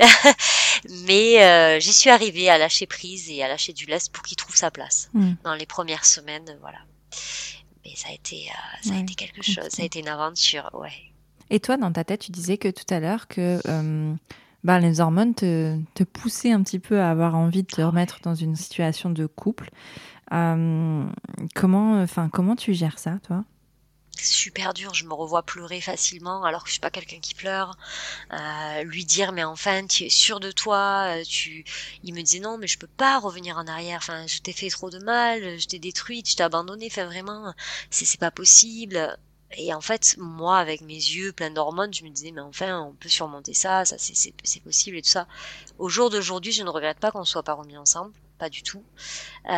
Mais 1.08 1.44
euh, 1.44 1.80
j'y 1.80 1.92
suis 1.94 2.12
arrivée 2.12 2.48
à 2.50 2.60
lâcher 2.60 2.86
prise 2.86 3.28
et 3.32 3.42
à 3.44 3.48
lâcher 3.48 3.74
du 3.74 3.88
lest 3.88 4.12
pour 4.14 4.24
qu'il 4.24 4.38
trouve 4.38 4.56
sa 4.56 4.70
place 4.70 5.10
Mhm. 5.16 5.36
dans 5.44 5.56
les 5.56 5.66
premières 5.66 6.06
semaines 6.06 6.56
voilà. 6.62 6.78
Mais 7.84 7.96
ça 7.96 8.10
a 8.10 8.14
été 8.14 8.48
euh, 8.50 8.88
ça 8.88 8.94
a 8.94 9.00
été 9.00 9.16
quelque 9.16 9.42
chose 9.42 9.70
ça 9.70 9.82
a 9.82 9.86
été 9.86 10.00
une 10.00 10.08
aventure 10.08 10.70
ouais. 10.74 10.94
Et 11.50 11.60
toi, 11.60 11.78
dans 11.78 11.92
ta 11.92 12.04
tête, 12.04 12.22
tu 12.22 12.32
disais 12.32 12.58
que 12.58 12.70
tout 12.70 12.86
à 12.92 13.00
l'heure 13.00 13.28
que 13.28 13.60
bah, 14.64 14.80
les 14.80 15.02
hormones 15.02 15.36
te, 15.36 15.78
te 15.94 16.04
poussaient 16.04 16.52
un 16.52 16.64
petit 16.64 16.80
peu 16.80 17.00
à 17.00 17.10
avoir 17.10 17.36
envie 17.36 17.64
de 17.64 17.68
te 17.68 17.82
Ah 17.82 17.88
remettre 17.88 18.20
dans 18.22 18.36
une 18.36 18.56
situation 18.56 19.10
de 19.10 19.26
couple. 19.26 19.70
Euh, 20.32 21.06
comment, 21.56 22.02
enfin, 22.02 22.30
comment 22.30 22.56
tu 22.56 22.74
gères 22.74 23.00
ça, 23.00 23.20
toi? 23.28 23.44
Super 24.16 24.74
dur, 24.74 24.94
je 24.94 25.06
me 25.06 25.14
revois 25.14 25.44
pleurer 25.44 25.82
facilement 25.82 26.44
alors 26.44 26.64
que 26.64 26.70
je 26.70 26.74
suis 26.74 26.80
pas 26.80 26.92
quelqu'un 26.92 27.20
qui 27.20 27.34
pleure. 27.34 27.76
Euh, 28.32 28.84
lui 28.84 29.06
dire 29.06 29.32
mais 29.32 29.44
enfin 29.44 29.86
tu 29.88 30.04
es 30.06 30.10
sûr 30.10 30.40
de 30.40 30.52
toi, 30.52 31.18
euh, 31.18 31.24
tu 31.24 31.66
il 32.04 32.14
me 32.14 32.22
disait 32.22 32.40
non 32.40 32.60
mais 32.60 32.68
je 32.68 32.78
peux 32.78 32.88
pas 32.88 33.20
revenir 33.20 33.58
en 33.58 33.66
arrière, 33.68 33.98
enfin 33.98 34.28
je 34.28 34.38
t'ai 34.38 34.54
fait 34.54 34.70
trop 34.70 34.92
de 34.92 35.00
mal, 35.00 35.60
je 35.60 35.68
t'ai 35.68 35.80
détruite, 35.80 36.30
je 36.30 36.36
t'ai 36.36 36.44
abandonné, 36.44 36.88
enfin 36.92 37.06
vraiment 37.06 37.54
c'est 37.90 38.06
c'est 38.06 38.20
pas 38.20 38.32
possible. 38.32 39.18
Et 39.58 39.74
en 39.74 39.82
fait, 39.82 40.16
moi, 40.18 40.58
avec 40.58 40.82
mes 40.82 40.94
yeux 40.96 41.32
pleins 41.34 41.52
d'hormones, 41.52 41.94
je 41.94 42.04
me 42.04 42.10
disais, 42.10 42.32
mais 42.32 42.42
enfin, 42.42 42.80
on 42.82 42.94
peut 42.96 43.10
surmonter 43.10 43.54
ça, 43.54 43.86
ça 43.86 43.98
c'est- 43.98 44.34
possible 44.64 44.98
et 44.98 45.02
tout 45.02 45.10
ça. 45.10 45.28
Au 45.78 45.90
jour 45.90 46.10
d'aujourd'hui, 46.10 46.52
je 46.52 46.64
ne 46.64 46.70
regrette 46.70 47.00
pas 47.00 47.12
qu'on 47.12 47.26
soit 47.26 47.44
pas 47.44 47.54
remis 47.54 47.78
ensemble, 47.78 48.14
pas 48.38 48.50
du 48.50 48.64
tout. 48.64 48.84
Euh, 49.50 49.54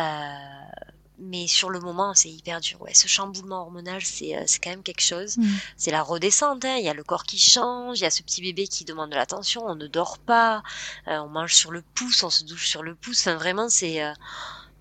mais 1.18 1.46
sur 1.46 1.70
le 1.70 1.80
moment, 1.80 2.12
c'est 2.14 2.28
hyper 2.30 2.60
dur. 2.60 2.80
Ouais, 2.82 2.92
ce 2.92 3.08
chamboulement 3.08 3.62
hormonal, 3.62 4.02
c'est 4.02 4.36
euh, 4.36 4.44
quand 4.62 4.68
même 4.70 4.82
quelque 4.82 5.00
chose. 5.02 5.38
Mhm. 5.38 5.60
C'est 5.76 5.90
la 5.90 6.02
redescente. 6.02 6.64
Hein. 6.66 6.76
Il 6.78 6.84
y 6.84 6.88
a 6.90 6.94
le 6.94 7.04
corps 7.04 7.24
qui 7.24 7.38
change, 7.38 7.98
il 8.00 8.02
y 8.02 8.06
a 8.06 8.10
ce 8.10 8.22
petit 8.22 8.42
bébé 8.42 8.66
qui 8.68 8.84
demande 8.84 9.10
de 9.10 9.16
l'attention. 9.16 9.64
On 9.66 9.74
ne 9.76 9.86
dort 9.86 10.18
pas, 10.18 10.62
euh, 11.08 11.18
on 11.20 11.28
mange 11.28 11.54
sur 11.54 11.70
le 11.70 11.82
pouce, 11.94 12.22
on 12.22 12.30
se 12.30 12.44
douche 12.44 12.68
sur 12.68 12.82
le 12.82 12.94
pouce. 12.94 13.20
Enfin, 13.20 13.36
vraiment, 13.36 13.68
c'est 13.70 14.02
euh, 14.04 14.12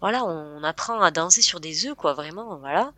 voilà, 0.01 0.25
on, 0.25 0.59
on 0.59 0.63
apprend 0.63 1.01
à 1.01 1.11
danser 1.11 1.41
sur 1.41 1.59
des 1.61 1.85
œufs, 1.87 1.95
quoi. 1.95 2.13
Vraiment, 2.13 2.57
voilà. 2.59 2.93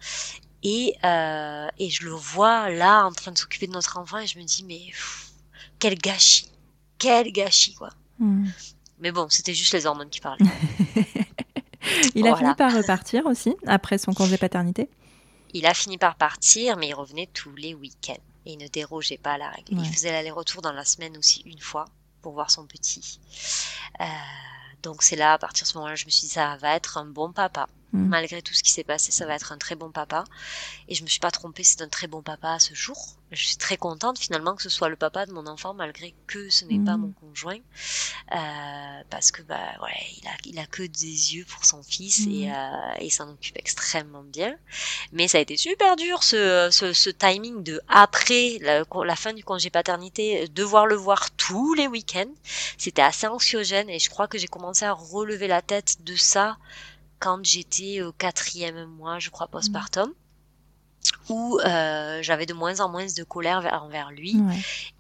Et 0.64 0.96
euh, 1.04 1.68
et 1.78 1.90
je 1.90 2.06
le 2.06 2.12
vois 2.12 2.70
là 2.70 3.06
en 3.06 3.12
train 3.12 3.32
de 3.32 3.38
s'occuper 3.38 3.68
de 3.68 3.74
notre 3.74 3.98
enfant 3.98 4.18
et 4.18 4.28
je 4.28 4.40
me 4.40 4.44
dis 4.44 4.64
mais 4.64 4.88
pff, 4.88 5.32
quel 5.80 5.96
gâchis, 5.96 6.50
quel 6.98 7.32
gâchis, 7.32 7.76
quoi. 7.76 7.90
Mhm. 8.20 8.52
Mais 9.00 9.12
bon, 9.12 9.28
c'était 9.30 9.54
juste 9.54 9.74
les 9.74 9.86
hormones 9.86 10.10
qui 10.10 10.20
parlaient. 10.20 10.46
Il 12.16 12.28
a 12.28 12.36
fini 12.36 12.54
par 12.56 12.74
repartir 12.74 13.26
aussi 13.26 13.56
après 13.66 13.98
son 13.98 14.14
congé 14.14 14.38
paternité? 14.38 14.90
Il 15.54 15.66
a 15.66 15.74
fini 15.74 15.98
par 15.98 16.16
partir, 16.16 16.76
mais 16.78 16.90
il 16.90 16.94
revenait 16.94 17.30
tous 17.34 17.56
les 17.56 17.74
week-ends. 17.74 18.18
Et 18.46 18.54
il 18.54 18.58
ne 18.58 18.68
dérogeait 18.68 19.18
pas 19.18 19.34
à 19.34 19.38
la 19.38 19.50
règle. 19.50 19.76
Ouais. 19.76 19.84
Il 19.86 19.94
faisait 19.94 20.12
l'aller-retour 20.12 20.62
dans 20.62 20.74
la 20.74 20.84
semaine 20.84 21.18
aussi 21.18 21.42
une 21.46 21.60
fois 21.60 21.86
pour 22.22 22.34
voir 22.34 22.52
son 22.52 22.66
petit. 22.66 23.20
Euh, 24.02 24.06
donc 24.84 25.04
c'est 25.04 25.16
là, 25.16 25.34
à 25.34 25.38
partir 25.38 25.64
de 25.64 25.70
ce 25.70 25.78
moment-là, 25.78 25.96
je 25.96 26.06
me 26.06 26.10
suis 26.10 26.28
dit, 26.28 26.34
ça 26.34 26.58
va 26.58 26.76
être 26.76 26.98
un 26.98 27.06
bon 27.06 27.32
papa. 27.32 27.68
Mhm. 27.94 28.08
Malgré 28.10 28.42
tout 28.42 28.54
ce 28.54 28.64
qui 28.64 28.72
s'est 28.72 28.84
passé, 28.84 29.12
ça 29.12 29.26
va 29.26 29.36
être 29.36 29.52
un 29.52 29.58
très 29.58 29.76
bon 29.76 29.92
papa. 29.92 30.24
Et 30.90 30.96
je 30.96 31.04
me 31.04 31.08
suis 31.08 31.20
pas 31.20 31.32
trompée, 31.32 31.64
c'est 31.64 31.82
un 31.82 31.90
très 31.90 32.08
bon 32.08 32.22
papa 32.22 32.54
à 32.54 32.60
ce 32.60 32.74
jour. 32.74 33.18
Je 33.32 33.46
suis 33.46 33.58
très 33.58 33.78
contente 33.78 34.20
finalement 34.20 34.56
que 34.56 34.64
ce 34.64 34.70
soit 34.70 34.90
le 34.90 34.96
papa 34.96 35.26
de 35.26 35.34
mon 35.34 35.48
enfant, 35.48 35.74
malgré 35.74 36.16
que 36.28 36.50
ce 36.50 36.66
n'est 36.66 36.80
pas 36.80 36.98
Mhm. 36.98 37.02
mon 37.02 37.12
conjoint. 37.14 37.60
Euh, 38.34 39.04
parce 39.10 39.32
que 39.32 39.42
bah 39.44 39.58
ouais, 39.82 40.06
il 40.22 40.28
a, 40.28 40.32
il 40.46 40.60
a 40.60 40.66
que 40.66 40.84
des 40.84 41.36
yeux 41.36 41.46
pour 41.46 41.66
son 41.66 41.84
fils 41.84 42.28
et, 42.28 42.48
Mhm. 42.48 42.54
euh, 42.56 42.94
et 43.00 43.10
s'en 43.10 43.30
occupe 43.30 43.58
extrêmement 43.58 44.24
bien. 44.24 44.56
Mais 45.12 45.28
ça 45.28 45.38
a 45.40 45.42
été 45.42 45.58
super 45.58 45.96
dur 45.96 46.24
ce, 46.24 46.70
ce, 46.72 46.94
ce 46.94 47.10
timing 47.10 47.64
de 47.64 47.82
après 47.88 48.58
la, 48.62 48.84
la 49.06 49.16
fin 49.16 49.34
du 49.34 49.44
congé 49.44 49.70
paternité, 49.70 50.48
devoir 50.50 50.88
le 50.88 50.96
voir 50.96 51.32
tous 51.32 51.74
les 51.74 51.88
week-ends. 51.88 52.34
C'était 52.78 53.02
assez 53.02 53.28
anxiogène 53.28 53.90
et 53.90 54.00
je 54.00 54.10
crois 54.10 54.28
que 54.28 54.38
j'ai 54.38 54.48
commencé 54.48 54.86
à 54.86 54.94
relever 54.94 55.48
la 55.48 55.62
tête 55.62 55.98
de 56.04 56.16
ça 56.16 56.58
quand 57.20 57.44
j'étais 57.44 58.02
au 58.02 58.12
quatrième 58.12 58.86
mois, 58.86 59.20
je 59.20 59.30
crois, 59.30 59.48
postpartum. 59.48 60.14
Où 61.30 61.60
euh, 61.60 62.20
j'avais 62.22 62.46
de 62.46 62.54
moins 62.54 62.80
en 62.80 62.90
moins 62.90 63.06
de 63.06 63.24
colère 63.24 63.62
vers- 63.62 63.84
envers 63.84 64.12
lui 64.12 64.36
Ouais. 64.38 64.60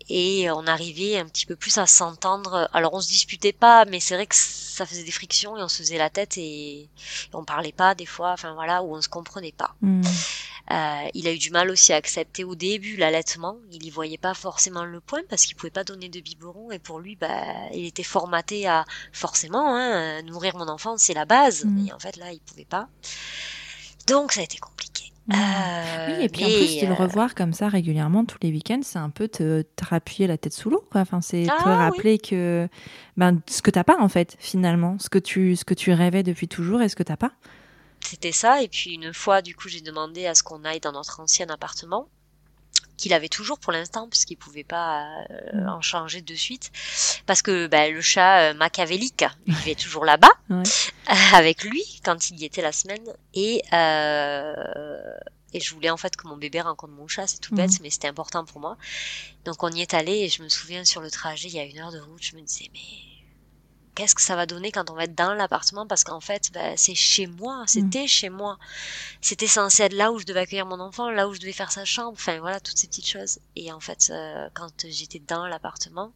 et 0.10 0.50
on 0.52 0.66
arrivait 0.68 1.18
un 1.18 1.26
petit 1.26 1.46
peu 1.46 1.56
plus 1.56 1.78
à 1.78 1.86
s'entendre. 1.88 2.70
Alors 2.74 2.94
on 2.94 3.02
se 3.02 3.08
disputait 3.08 3.54
pas, 3.54 3.86
mais 3.86 4.00
c'est 4.00 4.16
vrai 4.16 4.28
que 4.28 4.36
ça 4.36 4.86
faisait 4.86 5.04
des 5.04 5.12
frictions 5.12 5.58
et 5.58 5.64
on 5.64 5.68
se 5.68 5.78
faisait 5.78 5.98
la 5.98 6.10
tête 6.10 6.38
et, 6.38 6.82
et 6.82 6.90
on 7.34 7.44
parlait 7.44 7.72
pas 7.72 7.96
des 7.96 8.06
fois, 8.06 8.32
enfin 8.34 8.54
voilà, 8.54 8.84
où 8.84 8.96
on 8.96 9.02
se 9.02 9.10
comprenait 9.10 9.52
pas. 9.52 9.76
Mhm. 9.82 10.04
Euh, 10.70 11.08
il 11.14 11.26
a 11.30 11.32
eu 11.32 11.38
du 11.38 11.50
mal 11.50 11.70
aussi 11.70 11.94
à 11.94 11.96
accepter 11.96 12.44
au 12.44 12.54
début 12.54 12.98
l'allaitement. 12.98 13.56
Il 13.72 13.86
y 13.86 13.90
voyait 13.90 14.18
pas 14.18 14.34
forcément 14.34 14.84
le 14.84 15.00
point 15.00 15.22
parce 15.30 15.46
qu'il 15.46 15.56
pouvait 15.56 15.70
pas 15.72 15.86
donner 15.86 16.10
de 16.10 16.20
biberon 16.20 16.72
et 16.72 16.80
pour 16.80 17.00
lui, 17.00 17.16
bah, 17.16 17.30
il 17.74 17.86
était 17.86 18.04
formaté 18.04 18.68
à 18.68 18.84
forcément 19.14 19.76
hein, 19.78 20.22
nourrir 20.24 20.58
mon 20.58 20.68
enfant, 20.68 20.98
c'est 20.98 21.14
la 21.14 21.24
base. 21.24 21.64
Mhm. 21.64 21.88
Et 21.88 21.94
en 21.94 22.00
fait 22.00 22.18
là, 22.18 22.34
il 22.34 22.42
pouvait 22.42 22.66
pas. 22.66 22.90
Donc 24.08 24.34
ça 24.34 24.42
a 24.42 24.44
été 24.44 24.58
compliqué. 24.58 25.07
Euh, 25.34 26.08
Oui, 26.18 26.24
et 26.24 26.30
puis 26.30 26.46
en 26.46 26.48
plus, 26.48 26.80
de 26.82 26.86
le 26.86 26.92
euh, 26.92 26.96
revoir 26.96 27.36
comme 27.36 27.54
ça 27.54 27.68
régulièrement 27.68 28.24
tous 28.26 28.38
les 28.42 28.50
week-ends, 28.52 28.80
c'est 28.84 29.00
un 29.00 29.10
peu 29.10 29.28
te, 29.28 29.62
te 29.62 29.86
rappuyer 29.86 30.28
la 30.28 30.38
tête 30.38 30.54
sous 30.54 30.70
l'eau. 30.70 30.84
quoi. 30.92 31.02
Enfin, 31.02 31.22
c'est 31.22 31.44
te 31.44 31.52
Ah, 31.52 31.64
oui. 31.66 31.74
rappeler 31.76 32.18
que 32.20 32.68
ben, 33.18 33.40
ce 33.48 33.62
que 33.62 33.72
t'as 33.72 33.84
pas 33.84 33.98
en 34.00 34.10
fait, 34.10 34.36
finalement, 34.40 34.98
ce 35.00 35.10
que 35.10 35.20
tu, 35.20 35.56
ce 35.56 35.66
que 35.66 35.74
tu 35.74 35.92
rêvais 35.92 36.24
depuis 36.24 36.48
toujours 36.48 36.82
et 36.82 36.90
ce 36.90 36.96
que 36.96 37.04
t'as 37.04 37.18
pas. 37.18 37.32
C'était 38.02 38.32
ça. 38.32 38.62
Et 38.62 38.68
puis 38.70 38.94
une 38.94 39.14
fois, 39.14 39.42
du 39.42 39.56
coup, 39.56 39.68
j'ai 39.70 39.82
demandé 39.82 40.26
à 40.28 40.36
ce 40.36 40.44
qu'on 40.44 40.64
aille 40.64 40.80
dans 40.80 40.92
notre 40.94 41.20
ancien 41.20 41.48
appartement 41.50 42.08
qu'il 42.98 43.14
avait 43.14 43.30
toujours 43.30 43.60
pour 43.60 43.72
l'instant 43.72 44.10
puisqu'il 44.10 44.36
pouvait 44.38 44.64
pas 44.64 45.08
euh, 45.30 45.68
en 45.68 45.82
changer 45.82 46.22
de 46.22 46.36
suite 46.36 46.72
parce 47.26 47.42
que 47.42 47.68
bah, 47.68 47.90
le 47.90 48.02
chat 48.02 48.50
euh, 48.50 48.54
machiavélique 48.56 49.24
vivait 49.48 49.76
toujours 49.76 50.04
là-bas 50.06 50.32
Ouais. 50.50 50.64
avec 51.34 51.64
lui 51.64 51.84
quand 52.04 52.30
il 52.32 52.40
y 52.40 52.46
était 52.46 52.62
la 52.62 52.72
semaine 52.72 53.04
et 53.34 53.62
euh, 53.74 54.54
et 55.54 55.60
je 55.62 55.74
voulais 55.74 55.90
en 55.90 55.98
fait 55.98 56.16
que 56.16 56.28
mon 56.28 56.36
bébé 56.38 56.60
rencontre 56.62 56.94
mon 56.94 57.08
chat 57.08 57.28
c'est 57.28 57.40
tout 57.40 57.56
bête 57.56 57.72
Mhm. 57.72 57.78
mais 57.84 57.90
c'était 57.90 58.08
important 58.10 58.44
pour 58.46 58.60
moi 58.60 58.78
donc 59.46 59.62
on 59.64 59.70
y 59.70 59.82
est 59.82 59.94
allé 59.94 60.12
et 60.14 60.30
je 60.30 60.42
me 60.44 60.50
souviens 60.50 60.84
sur 60.86 61.02
le 61.02 61.10
trajet 61.12 61.48
il 61.48 61.56
y 61.56 61.60
a 61.60 61.64
une 61.64 61.80
heure 61.80 61.92
de 61.92 62.00
route 62.00 62.22
je 62.22 62.36
me 62.36 62.42
disais 62.42 62.70
mais 62.74 62.80
qu'est-ce 63.98 64.16
que 64.16 64.22
ça 64.22 64.36
va 64.38 64.46
donner 64.46 64.72
quand 64.72 64.90
on 64.92 64.96
va 64.96 65.06
être 65.06 65.16
dans 65.16 65.34
l'appartement? 65.34 65.88
Parce 65.88 66.04
qu'en 66.06 66.22
fait 66.22 66.52
bah, 66.54 66.78
c'est 66.78 66.96
chez 66.96 67.28
moi 67.28 67.64
c'était 67.68 68.08
chez 68.08 68.30
moi. 68.30 68.58
C'était 69.22 69.48
censé 69.48 69.84
être 69.84 69.94
là 69.94 70.12
où 70.14 70.20
je 70.20 70.26
devais 70.26 70.42
accueillir 70.42 70.68
mon 70.68 70.80
enfant 70.80 71.10
là 71.12 71.28
où 71.28 71.34
je 71.36 71.40
devais 71.42 71.54
faire 71.54 71.72
sa 71.72 71.86
chambre. 71.86 72.14
Enfin 72.14 72.40
voilà 72.40 72.60
toutes 72.62 72.78
ces 72.78 72.88
petites 72.88 73.08
choses. 73.10 73.40
Et 73.56 73.72
en 73.74 73.80
fait 73.82 74.10
euh, 74.12 74.50
quand 74.54 74.86
j'étais 74.88 75.20
dans 75.20 75.48
l'appartement 75.48 76.14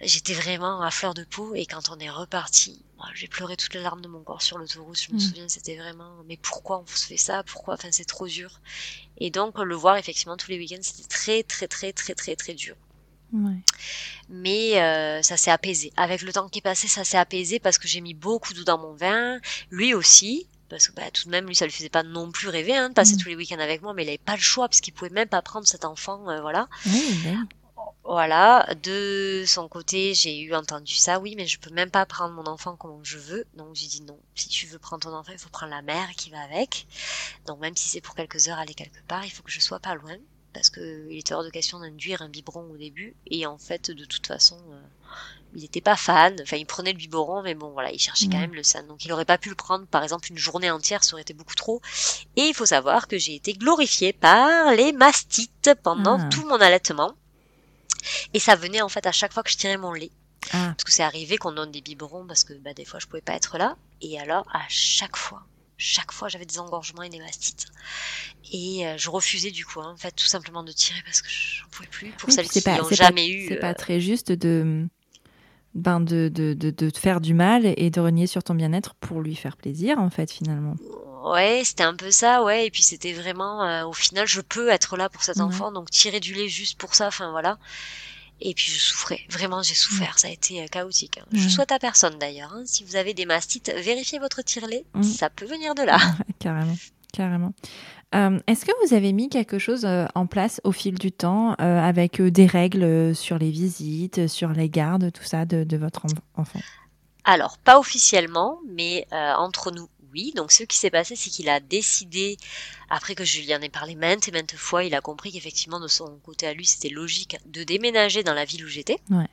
j'étais 0.00 0.34
vraiment 0.34 0.82
à 0.82 0.90
fleur 0.90 1.14
de 1.14 1.24
peau. 1.24 1.54
Et 1.54 1.66
quand 1.66 1.90
on 1.90 1.98
est 1.98 2.10
reparti 2.10 2.84
moi, 2.98 3.08
j'ai 3.14 3.28
pleuré 3.28 3.56
toutes 3.58 3.74
les 3.74 3.82
larmes 3.82 4.00
de 4.02 4.08
mon 4.08 4.22
corps 4.22 4.42
sur 4.42 4.58
l'autoroute. 4.58 4.98
Je 5.00 5.12
me 5.12 5.16
Mm. 5.16 5.20
souviens 5.20 5.48
c'était 5.48 5.76
vraiment 5.76 6.12
mais 6.26 6.36
pourquoi 6.38 6.80
on 6.80 6.86
se 6.86 7.06
fait 7.06 7.16
ça? 7.18 7.42
Pourquoi? 7.44 7.74
Enfin 7.74 7.88
c'est 7.92 8.04
trop 8.06 8.26
dur. 8.26 8.60
Et 9.18 9.30
donc 9.30 9.58
le 9.58 9.74
voir 9.74 9.96
effectivement 9.98 10.36
tous 10.36 10.50
les 10.50 10.58
week-ends 10.58 10.82
c'était 10.82 11.08
très 11.08 11.42
très 11.42 11.68
très 11.68 11.92
très 11.92 12.14
très 12.14 12.36
très 12.36 12.54
dur 12.54 12.76
Ouais. 13.32 13.58
mais 14.28 14.80
euh, 14.80 15.22
ça 15.22 15.36
s'est 15.36 15.50
apaisé. 15.50 15.92
Avec 15.96 16.22
le 16.22 16.32
temps 16.32 16.48
qui 16.48 16.58
est 16.60 16.62
passé, 16.62 16.88
ça 16.88 17.04
s'est 17.04 17.18
apaisé 17.18 17.58
parce 17.58 17.76
que 17.78 17.88
j'ai 17.88 18.00
mis 18.00 18.14
beaucoup 18.14 18.54
d'eau 18.54 18.64
dans 18.64 18.78
mon 18.78 18.94
vin, 18.94 19.38
lui 19.70 19.94
aussi. 19.94 20.46
parce 20.68 20.88
que 20.88 20.92
bah, 20.94 21.10
tout 21.12 21.24
de 21.26 21.30
même, 21.30 21.46
lui, 21.46 21.54
ça 21.54 21.64
lui 21.64 21.72
faisait 21.72 21.88
pas 21.88 22.02
non 22.02 22.30
plus 22.32 22.48
rêver 22.48 22.76
hein, 22.76 22.88
de 22.88 22.94
passer 22.94 23.14
Mm. 23.14 23.18
tous 23.18 23.28
les 23.28 23.36
week-ends 23.36 23.58
avec 23.60 23.82
moi, 23.82 23.94
mais 23.94 24.04
il 24.04 24.08
avait 24.08 24.18
pas 24.18 24.34
le 24.36 24.40
choix 24.42 24.68
parce 24.68 24.80
qu'il 24.80 24.92
pouvait 24.94 25.10
même 25.10 25.28
pas 25.28 25.42
prendre 25.42 25.66
cet 25.66 25.84
enfant, 25.84 26.28
euh, 26.28 26.40
voilà. 26.40 26.68
Oui. 26.86 27.36
Voilà, 28.04 28.66
de 28.84 29.42
son 29.46 29.68
côté, 29.68 30.14
j'ai 30.14 30.40
eu 30.40 30.54
entendu 30.54 30.94
ça, 30.94 31.18
oui, 31.18 31.34
mais 31.36 31.46
je 31.46 31.58
peux 31.58 31.70
même 31.70 31.90
pas 31.90 32.06
prendre 32.06 32.34
mon 32.34 32.46
enfant 32.46 32.76
comme 32.76 33.04
je 33.04 33.18
veux. 33.18 33.44
Donc 33.54 33.74
j'ai 33.74 33.88
dit 33.88 34.02
non, 34.02 34.18
si 34.36 34.48
tu 34.48 34.66
veux 34.66 34.78
prendre 34.78 35.02
ton 35.02 35.14
enfant, 35.14 35.32
il 35.32 35.38
faut 35.38 35.48
prendre 35.50 35.72
la 35.72 35.82
mère 35.82 36.10
qui 36.16 36.30
va 36.30 36.40
avec. 36.40 36.86
Donc 37.46 37.58
même 37.60 37.76
si 37.76 37.88
c'est 37.88 38.00
pour 38.00 38.14
quelques 38.14 38.48
heures 38.48 38.58
aller 38.58 38.74
quelque 38.74 39.02
part, 39.08 39.24
il 39.24 39.30
faut 39.30 39.42
que 39.42 39.50
je 39.50 39.60
sois 39.60 39.80
pas 39.80 39.94
loin 39.96 40.14
parce 40.58 40.70
que 40.70 41.06
il 41.10 41.18
était 41.18 41.34
hors 41.34 41.44
de 41.44 41.50
question 41.50 41.78
d'induire 41.80 42.22
un 42.22 42.28
biberon 42.28 42.68
au 42.70 42.76
début 42.76 43.14
et 43.26 43.46
en 43.46 43.58
fait 43.58 43.90
de 43.90 44.04
toute 44.04 44.26
façon 44.26 44.56
euh, 44.72 44.80
il 45.54 45.64
était 45.64 45.80
pas 45.80 45.96
fan, 45.96 46.36
enfin 46.42 46.56
il 46.56 46.66
prenait 46.66 46.92
le 46.92 46.98
biberon 46.98 47.42
mais 47.42 47.54
bon 47.54 47.70
voilà, 47.70 47.90
il 47.92 47.98
cherchait 47.98 48.26
quand 48.28 48.38
même 48.38 48.54
le 48.54 48.62
sein. 48.62 48.82
Donc 48.84 49.04
il 49.04 49.12
aurait 49.12 49.24
pas 49.24 49.38
pu 49.38 49.48
le 49.48 49.54
prendre 49.54 49.86
par 49.86 50.02
exemple 50.02 50.30
une 50.30 50.38
journée 50.38 50.70
entière, 50.70 51.04
ça 51.04 51.12
aurait 51.14 51.22
été 51.22 51.34
beaucoup 51.34 51.54
trop. 51.54 51.80
Et 52.36 52.42
il 52.42 52.54
faut 52.54 52.66
savoir 52.66 53.06
que 53.08 53.18
j'ai 53.18 53.34
été 53.34 53.52
glorifiée 53.54 54.12
par 54.12 54.72
les 54.74 54.92
mastites 54.92 55.70
pendant 55.82 56.18
Ah. 56.20 56.28
tout 56.30 56.46
mon 56.46 56.60
allaitement. 56.60 57.12
Et 58.34 58.38
ça 58.38 58.54
venait 58.56 58.82
en 58.82 58.88
fait 58.88 59.06
à 59.06 59.12
chaque 59.12 59.32
fois 59.32 59.42
que 59.42 59.50
je 59.50 59.56
tirais 59.56 59.76
mon 59.78 59.92
lait. 59.92 60.10
Ah, 60.52 60.74
Parce 60.76 60.84
que 60.84 60.92
c'est 60.92 61.02
arrivé 61.02 61.38
qu'on 61.38 61.52
donne 61.52 61.72
des 61.72 61.80
biberons 61.80 62.24
parce 62.26 62.44
que 62.44 62.52
bah, 62.54 62.72
des 62.74 62.84
fois 62.84 63.00
je 63.00 63.06
pouvais 63.06 63.20
pas 63.22 63.34
être 63.34 63.58
là. 63.58 63.76
Et 64.00 64.18
alors 64.20 64.46
à 64.52 64.62
chaque 64.68 65.16
fois, 65.16 65.42
chaque 65.78 66.12
fois 66.12 66.28
j'avais 66.28 66.46
des 66.46 66.58
engorgements 66.58 67.02
et 67.02 67.08
des 67.08 67.18
mastites. 67.20 67.66
Et 68.52 68.86
euh, 68.86 68.96
je 68.96 69.10
refusais 69.10 69.50
du 69.50 69.64
coup, 69.64 69.80
hein, 69.80 69.92
en 69.92 69.96
fait, 69.96 70.12
tout 70.12 70.26
simplement 70.26 70.62
de 70.62 70.72
tirer 70.72 71.00
parce 71.04 71.20
que 71.22 71.28
j'en 71.28 71.68
pouvais 71.70 71.88
plus. 71.88 72.10
Pour 72.12 72.28
oui, 72.28 72.34
celles 72.34 72.48
qui 72.48 72.60
pas, 72.62 72.78
n'ont 72.78 72.88
pas- 72.88 72.94
jamais 72.94 73.28
eu. 73.28 73.48
c'est 73.48 73.56
euh, 73.56 73.60
pas 73.60 73.74
très 73.74 74.00
juste 74.00 74.32
de, 74.32 74.86
ben 75.74 76.00
de, 76.00 76.28
de, 76.32 76.54
de, 76.54 76.70
de 76.70 76.90
te 76.90 76.98
faire 76.98 77.20
du 77.20 77.34
mal 77.34 77.74
et 77.76 77.90
de 77.90 78.00
renier 78.00 78.26
sur 78.26 78.42
ton 78.42 78.54
bien-être 78.54 78.94
pour 78.94 79.20
lui 79.20 79.34
faire 79.36 79.56
plaisir, 79.56 79.98
en 79.98 80.10
fait, 80.10 80.30
finalement. 80.32 80.76
Ouais, 81.24 81.62
c'était 81.64 81.82
un 81.82 81.94
peu 81.94 82.10
ça, 82.10 82.42
ouais. 82.44 82.66
Et 82.66 82.70
puis 82.70 82.82
c'était 82.82 83.12
vraiment, 83.12 83.64
euh, 83.64 83.84
au 83.84 83.92
final, 83.92 84.26
je 84.28 84.40
peux 84.40 84.68
être 84.68 84.96
là 84.96 85.08
pour 85.08 85.24
cet 85.24 85.40
enfant, 85.40 85.72
donc 85.72 85.90
tirer 85.90 86.20
du 86.20 86.32
lait 86.34 86.48
juste 86.48 86.78
pour 86.78 86.94
ça, 86.94 87.08
enfin 87.08 87.30
voilà. 87.32 87.58
Et 88.40 88.52
puis 88.54 88.70
je 88.70 88.78
souffrais, 88.78 89.20
vraiment 89.30 89.62
j'ai 89.62 89.74
souffert, 89.74 90.18
ça 90.18 90.28
a 90.28 90.30
été 90.30 90.62
euh, 90.62 90.66
chaotique. 90.66 91.18
hein. 91.18 91.26
Je 91.32 91.44
Ouais. 91.44 91.48
souhaite 91.48 91.72
à 91.72 91.78
personne 91.78 92.18
d'ailleurs, 92.18 92.52
hein. 92.52 92.62
si 92.66 92.84
vous 92.84 92.96
avez 92.96 93.14
des 93.14 93.24
mastites, 93.26 93.72
vérifiez 93.74 94.18
votre 94.18 94.42
tire-lait, 94.42 94.84
Mm. 94.94 95.02
ça 95.02 95.30
peut 95.30 95.46
venir 95.46 95.74
de 95.74 95.82
là. 95.82 95.98
carrément, 96.38 96.76
carrément. 97.12 97.52
Euh, 98.14 98.38
Est-ce 98.46 98.64
que 98.64 98.70
vous 98.86 98.94
avez 98.94 99.12
mis 99.12 99.28
quelque 99.28 99.58
chose 99.58 99.84
euh, 99.84 100.06
en 100.14 100.26
place 100.26 100.60
au 100.64 100.72
fil 100.72 100.96
du 100.98 101.10
temps 101.12 101.56
euh, 101.60 101.80
avec 101.80 102.20
des 102.22 102.46
règles 102.46 103.14
sur 103.16 103.36
les 103.38 103.50
visites, 103.50 104.28
sur 104.28 104.50
les 104.50 104.68
gardes, 104.68 105.10
tout 105.12 105.24
ça 105.24 105.44
de, 105.44 105.64
de 105.64 105.76
votre 105.76 106.04
en- 106.06 106.40
enfant? 106.42 106.60
Alors, 107.24 107.58
pas 107.58 107.78
officiellement, 107.80 108.60
mais 108.70 109.06
euh, 109.12 109.32
entre 109.34 109.72
nous, 109.72 109.88
Donc, 110.34 110.52
ce 110.52 110.64
qui 110.64 110.76
s'est 110.76 110.90
passé, 110.90 111.16
c'est 111.16 111.30
qu'il 111.30 111.48
a 111.48 111.60
décidé, 111.60 112.36
après 112.90 113.14
que 113.14 113.24
je 113.24 113.40
lui 113.40 113.54
en 113.54 113.60
ai 113.60 113.68
parlé 113.68 113.94
maintes 113.94 114.28
et 114.28 114.32
maintes 114.32 114.56
fois, 114.56 114.84
il 114.84 114.94
a 114.94 115.00
compris 115.00 115.32
qu'effectivement, 115.32 115.80
de 115.80 115.88
son 115.88 116.18
côté 116.24 116.46
à 116.46 116.54
lui, 116.54 116.66
c'était 116.66 116.88
logique 116.88 117.36
de 117.46 117.64
déménager 117.64 118.22
dans 118.22 118.34
la 118.34 118.44
ville 118.44 118.64
où 118.64 118.68
j'étais. 118.68 118.98
Ouais. 119.10 119.28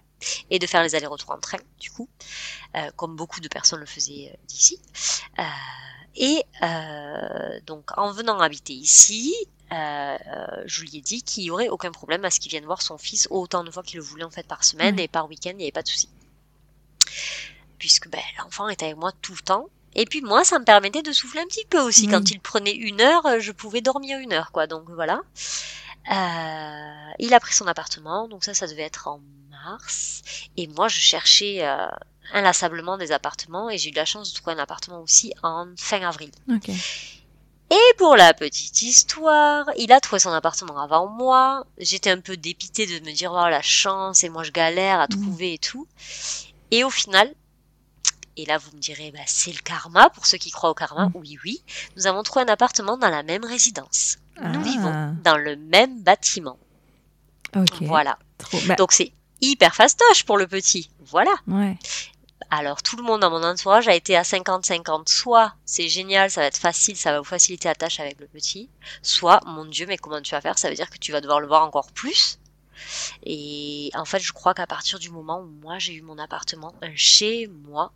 Et 0.50 0.60
de 0.60 0.68
faire 0.68 0.84
les 0.84 0.96
allers-retours 0.96 1.32
en 1.32 1.40
train, 1.40 1.58
du 1.80 1.92
coup, 1.92 2.08
euh, 2.76 2.92
comme 2.96 3.16
beaucoup 3.16 3.42
de 3.42 3.48
personnes 3.50 3.82
le 3.82 3.86
faisaient 3.86 4.32
euh, 4.32 4.38
d'ici. 4.48 4.80
Euh, 5.40 5.44
et 6.16 6.44
donc, 7.66 7.98
en 7.98 8.12
venant 8.12 8.40
habiter 8.40 8.74
ici, 8.74 9.34
je 9.72 10.82
lui 10.82 10.98
ai 10.98 11.02
dit 11.02 11.24
qu'il 11.24 11.44
y 11.46 11.52
aurait 11.52 11.70
aucun 11.70 11.92
problème 11.92 12.24
à 12.24 12.30
ce 12.30 12.40
qu'il 12.40 12.52
vienne 12.52 12.66
voir 12.66 12.84
son 12.84 13.00
fils 13.00 13.28
autant 13.32 13.64
de 13.64 13.72
fois 13.72 13.82
qu'il 13.82 13.98
le 13.98 14.04
voulait 14.04 14.24
en 14.24 14.30
fait 14.30 14.46
par 14.46 14.64
semaine 14.64 15.00
et 15.00 15.08
par 15.08 15.28
week-end, 15.28 15.50
il 15.52 15.58
n'y 15.58 15.64
avait 15.64 15.72
pas 15.72 15.82
de 15.82 15.88
souci 15.88 16.08
puisque 17.84 18.08
ben, 18.08 18.22
l'enfant 18.38 18.70
était 18.70 18.86
avec 18.86 18.98
moi 18.98 19.12
tout 19.22 19.34
le 19.34 19.42
temps. 19.42 19.68
Et 19.96 20.06
puis 20.06 20.22
moi, 20.22 20.44
ça 20.44 20.60
me 20.60 20.66
permettait 20.66 21.02
de 21.04 21.12
souffler 21.12 21.42
un 21.42 21.46
petit 21.46 21.66
peu 21.70 21.80
aussi. 21.80 22.08
Quand 22.08 22.32
il 22.32 22.40
prenait 22.40 22.74
une 22.76 23.02
heure, 23.02 23.26
euh, 23.26 23.40
je 23.40 23.52
pouvais 23.52 23.82
dormir 23.82 24.18
une 24.20 24.34
heure, 24.34 24.52
quoi. 24.52 24.66
Donc 24.68 24.90
voilà. 24.90 25.22
Euh, 26.12 27.12
il 27.20 27.34
a 27.34 27.40
pris 27.40 27.54
son 27.54 27.68
appartement, 27.68 28.28
donc 28.28 28.44
ça, 28.44 28.54
ça 28.54 28.68
devait 28.68 28.82
être 28.84 29.08
en 29.08 29.22
mars. 29.52 30.22
Et 30.58 30.68
moi, 30.68 30.88
je 30.88 31.00
cherchais 31.00 31.60
euh, 31.62 31.88
inlassablement 32.34 32.98
des 32.98 33.12
appartements 33.12 33.70
et 33.70 33.78
j'ai 33.78 33.90
eu 33.90 33.92
de 33.92 33.98
la 33.98 34.06
chance 34.06 34.32
de 34.34 34.36
trouver 34.40 34.56
un 34.56 34.60
appartement 34.60 35.00
aussi 35.02 35.34
en 35.44 35.68
fin 35.78 36.02
avril. 36.02 36.32
Et 37.72 37.94
pour 37.98 38.16
la 38.16 38.34
petite 38.34 38.82
histoire, 38.82 39.66
il 39.78 39.92
a 39.92 40.00
trouvé 40.00 40.20
son 40.20 40.32
appartement 40.32 40.80
avant 40.82 41.08
moi. 41.08 41.66
J'étais 41.78 42.12
un 42.12 42.20
peu 42.20 42.38
dépitée 42.38 42.86
de 42.86 43.04
me 43.06 43.14
dire, 43.14 43.32
oh 43.34 43.48
la 43.50 43.62
chance, 43.62 44.24
et 44.24 44.30
moi 44.30 44.44
je 44.44 44.52
galère 44.52 45.00
à 45.00 45.08
Mhm. 45.10 45.22
trouver 45.22 45.54
et 45.54 45.58
tout. 45.58 45.88
Et 46.72 46.84
au 46.84 46.90
final, 46.90 47.34
et 48.38 48.46
là 48.46 48.58
vous 48.58 48.72
me 48.76 48.80
direz, 48.80 49.12
bah, 49.12 49.20
c'est 49.28 49.52
le 49.54 49.60
karma, 49.60 50.10
pour 50.10 50.26
ceux 50.26 50.38
qui 50.38 50.52
croient 50.52 50.70
au 50.70 50.74
karma, 50.74 51.06
Mhm. 51.08 51.12
oui, 51.16 51.38
oui, 51.44 51.64
nous 51.96 52.08
avons 52.08 52.24
trouvé 52.24 52.46
un 52.46 52.50
appartement 52.52 52.98
dans 52.98 53.10
la 53.10 53.24
même 53.24 53.46
résidence. 53.46 54.18
Nous 54.42 54.60
Ah. 54.60 54.64
vivons 54.64 55.16
dans 55.24 55.38
le 55.38 55.56
même 55.56 56.02
bâtiment. 56.02 56.58
Ok. 57.56 57.82
Voilà. 57.84 58.18
Trop. 58.38 58.58
bah, 58.68 58.76
Donc 58.76 58.92
c'est 58.92 59.14
hyper 59.42 59.76
fastoche 59.76 60.24
pour 60.24 60.38
le 60.38 60.48
petit. 60.48 60.90
Voilà. 61.00 61.34
ouais. 61.48 61.78
Alors 62.50 62.84
tout 62.84 62.98
le 62.98 63.04
monde 63.04 63.22
dans 63.22 63.32
mon 63.32 63.44
entourage 63.44 63.88
a 63.88 63.96
été 63.96 64.16
à 64.16 64.24
50-50. 64.24 65.10
Soit 65.10 65.54
c'est 65.66 65.90
génial, 65.90 66.30
ça 66.30 66.42
va 66.42 66.48
être 66.48 66.58
facile, 66.58 66.96
ça 66.96 67.12
va 67.12 67.18
vous 67.20 67.24
faciliter 67.26 67.68
la 67.68 67.74
tâche 67.74 68.00
avec 68.00 68.20
le 68.20 68.28
petit. 68.28 68.70
Soit, 69.02 69.40
mon 69.46 69.66
Dieu, 69.66 69.86
mais 69.88 69.98
comment 69.98 70.22
tu 70.22 70.32
vas 70.32 70.42
faire? 70.42 70.60
Ça 70.60 70.70
veut 70.70 70.76
dire 70.76 70.90
que 70.90 70.98
tu 70.98 71.12
vas 71.12 71.22
devoir 71.22 71.40
le 71.40 71.48
voir 71.48 71.64
encore 71.64 71.92
plus. 71.94 72.38
Et 73.24 73.90
en 73.96 74.06
fait, 74.06 74.20
je 74.20 74.34
crois 74.34 74.54
qu'à 74.54 74.68
partir 74.68 75.00
du 75.00 75.10
moment 75.10 75.40
où 75.40 75.46
moi 75.48 75.80
j'ai 75.80 75.94
eu 75.94 76.02
mon 76.02 76.18
appartement, 76.20 76.74
un 76.82 76.96
chez 76.96 77.48
moi, 77.48 77.92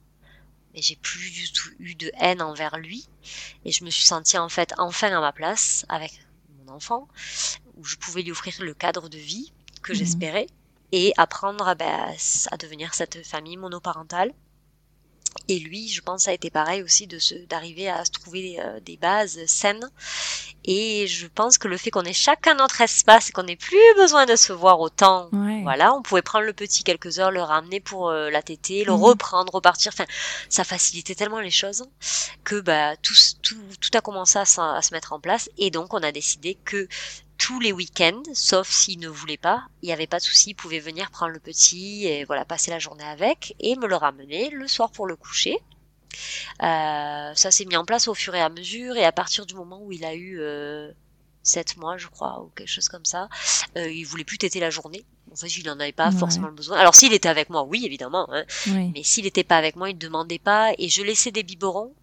et 0.78 0.84
j'ai 0.84 0.96
plus 0.98 1.32
du 1.32 1.52
tout 1.54 1.70
eu 1.80 1.96
de 1.96 2.12
haine 2.20 2.42
envers 2.42 2.78
lui, 2.78 3.10
et 3.66 3.72
je 3.74 3.84
me 3.86 3.90
suis 3.92 4.06
sentie 4.06 4.38
en 4.38 4.50
fait 4.50 4.74
enfin 4.78 5.12
à 5.12 5.22
ma 5.22 5.34
place 5.34 5.86
avec 5.90 6.14
mon 6.50 6.74
enfant, 6.74 7.10
où 7.76 7.84
je 7.86 7.98
pouvais 7.98 8.24
lui 8.24 8.32
offrir 8.32 8.56
le 8.62 8.74
cadre 8.74 9.10
de 9.10 9.18
vie 9.18 9.54
que 9.84 9.94
Mhm. 9.94 9.98
j'espérais, 10.00 10.48
et 10.94 11.14
apprendre 11.18 11.68
à, 11.68 11.76
ben, 11.76 12.16
à 12.52 12.58
devenir 12.58 12.94
cette 12.94 13.26
famille 13.28 13.58
monoparentale. 13.58 14.34
Et 15.48 15.60
lui, 15.60 15.88
je 15.90 16.02
pense, 16.02 16.24
ça 16.24 16.32
a 16.32 16.34
été 16.34 16.50
pareil 16.50 16.82
aussi 16.84 17.08
de 17.08 17.20
se, 17.20 17.36
d'arriver 17.46 17.90
à 17.90 18.04
se 18.06 18.12
trouver 18.12 18.60
euh, 18.60 18.80
des 18.82 18.98
bases 18.98 19.40
saines. 19.46 19.88
Et 20.66 21.08
je 21.08 21.28
pense 21.28 21.58
que 21.58 21.68
le 21.68 21.78
fait 21.78 21.92
qu'on 21.92 22.04
ait 22.04 22.14
chacun 22.14 22.56
notre 22.56 22.82
espace 22.82 23.30
et 23.30 23.32
qu'on 23.32 23.44
n'ait 23.44 23.56
plus 23.56 23.78
besoin 23.96 24.26
de 24.26 24.36
se 24.36 24.52
voir 24.52 24.80
autant, 24.80 25.30
Ouais. 25.32 25.62
voilà, 25.64 25.94
on 25.94 26.02
pouvait 26.02 26.22
prendre 26.22 26.46
le 26.46 26.54
petit 26.54 26.84
quelques 26.84 27.20
heures, 27.20 27.32
le 27.32 27.42
ramener 27.42 27.80
pour 27.80 28.10
euh, 28.10 28.30
la 28.30 28.42
tétée, 28.42 28.84
le 28.84 28.92
Mhm. 28.94 29.02
reprendre, 29.04 29.54
repartir. 29.54 29.92
Enfin, 29.94 30.06
ça 30.50 30.64
facilitait 30.64 31.16
tellement 31.16 31.40
les 31.40 31.52
choses 31.52 31.86
que 32.44 32.60
bah 32.60 32.96
tout, 32.98 33.14
tout, 33.42 33.56
tout 33.80 33.98
a 33.98 34.02
commencé 34.02 34.40
à, 34.40 34.44
à 34.76 34.82
se 34.82 34.94
mettre 34.94 35.14
en 35.14 35.20
place. 35.20 35.50
Et 35.58 35.70
donc, 35.72 35.94
on 35.94 36.04
a 36.04 36.12
décidé 36.12 36.58
que 36.66 36.88
tous 37.38 37.60
les 37.60 37.72
week-ends, 37.72 38.24
sauf 38.34 38.68
s'il 38.70 39.00
ne 39.00 39.08
voulait 39.08 39.38
pas, 39.38 39.64
il 39.82 39.88
n'y 39.88 39.94
avait 39.94 40.08
pas 40.08 40.18
de 40.20 40.24
souci, 40.24 40.52
il 40.52 40.56
pouvait 40.56 40.80
venir 40.80 41.12
prendre 41.12 41.32
le 41.34 41.40
petit 41.40 42.06
et 42.08 42.24
voilà 42.26 42.46
passer 42.46 42.72
la 42.72 42.80
journée 42.80 43.04
avec 43.04 43.56
et 43.60 43.76
me 43.76 43.88
le 43.88 43.96
ramener 43.96 44.50
le 44.50 44.68
soir 44.68 44.92
pour 44.92 45.06
le 45.08 45.16
coucher. 45.16 45.58
Euh, 46.64 47.32
ça 47.36 47.52
s'est 47.52 47.66
mis 47.66 47.76
en 47.78 47.86
place 47.86 48.08
au 48.08 48.14
fur 48.14 48.34
et 48.36 48.42
à 48.42 48.50
mesure 48.50 48.96
et 48.98 49.06
à 49.06 49.12
partir 49.12 49.46
du 49.46 49.54
moment 49.56 49.80
où 49.84 49.92
il 49.92 50.04
a 50.06 50.16
eu 50.16 50.40
euh, 50.40 50.92
7 51.44 51.78
mois, 51.78 51.98
je 51.98 52.08
crois, 52.08 52.42
ou 52.42 52.50
quelque 52.56 52.68
chose 52.70 52.90
comme 52.90 53.06
ça, 53.06 53.30
euh, 53.78 53.90
il 53.90 54.04
voulait 54.04 54.24
plus 54.24 54.38
téter 54.38 54.60
la 54.60 54.70
journée. 54.70 55.06
En 55.32 55.36
fait, 55.36 55.48
il 55.58 55.66
n'en 55.66 55.80
avait 55.80 55.92
pas 55.92 56.10
Ouais. 56.10 56.18
forcément 56.18 56.52
besoin. 56.52 56.78
Alors 56.78 56.96
s'il 56.96 57.14
était 57.14 57.30
avec 57.30 57.50
moi, 57.50 57.64
oui, 57.64 57.86
évidemment, 57.86 58.28
hein, 58.32 58.46
Oui. 58.68 58.92
mais 58.96 59.04
s'il 59.04 59.26
n'était 59.26 59.44
pas 59.44 59.58
avec 59.58 59.76
moi, 59.76 59.90
il 59.90 59.96
ne 59.96 60.00
demandait 60.00 60.40
pas 60.40 60.72
et 60.78 60.90
je 60.90 61.04
laissais 61.04 61.32
des 61.32 61.44
biberons 61.44 61.94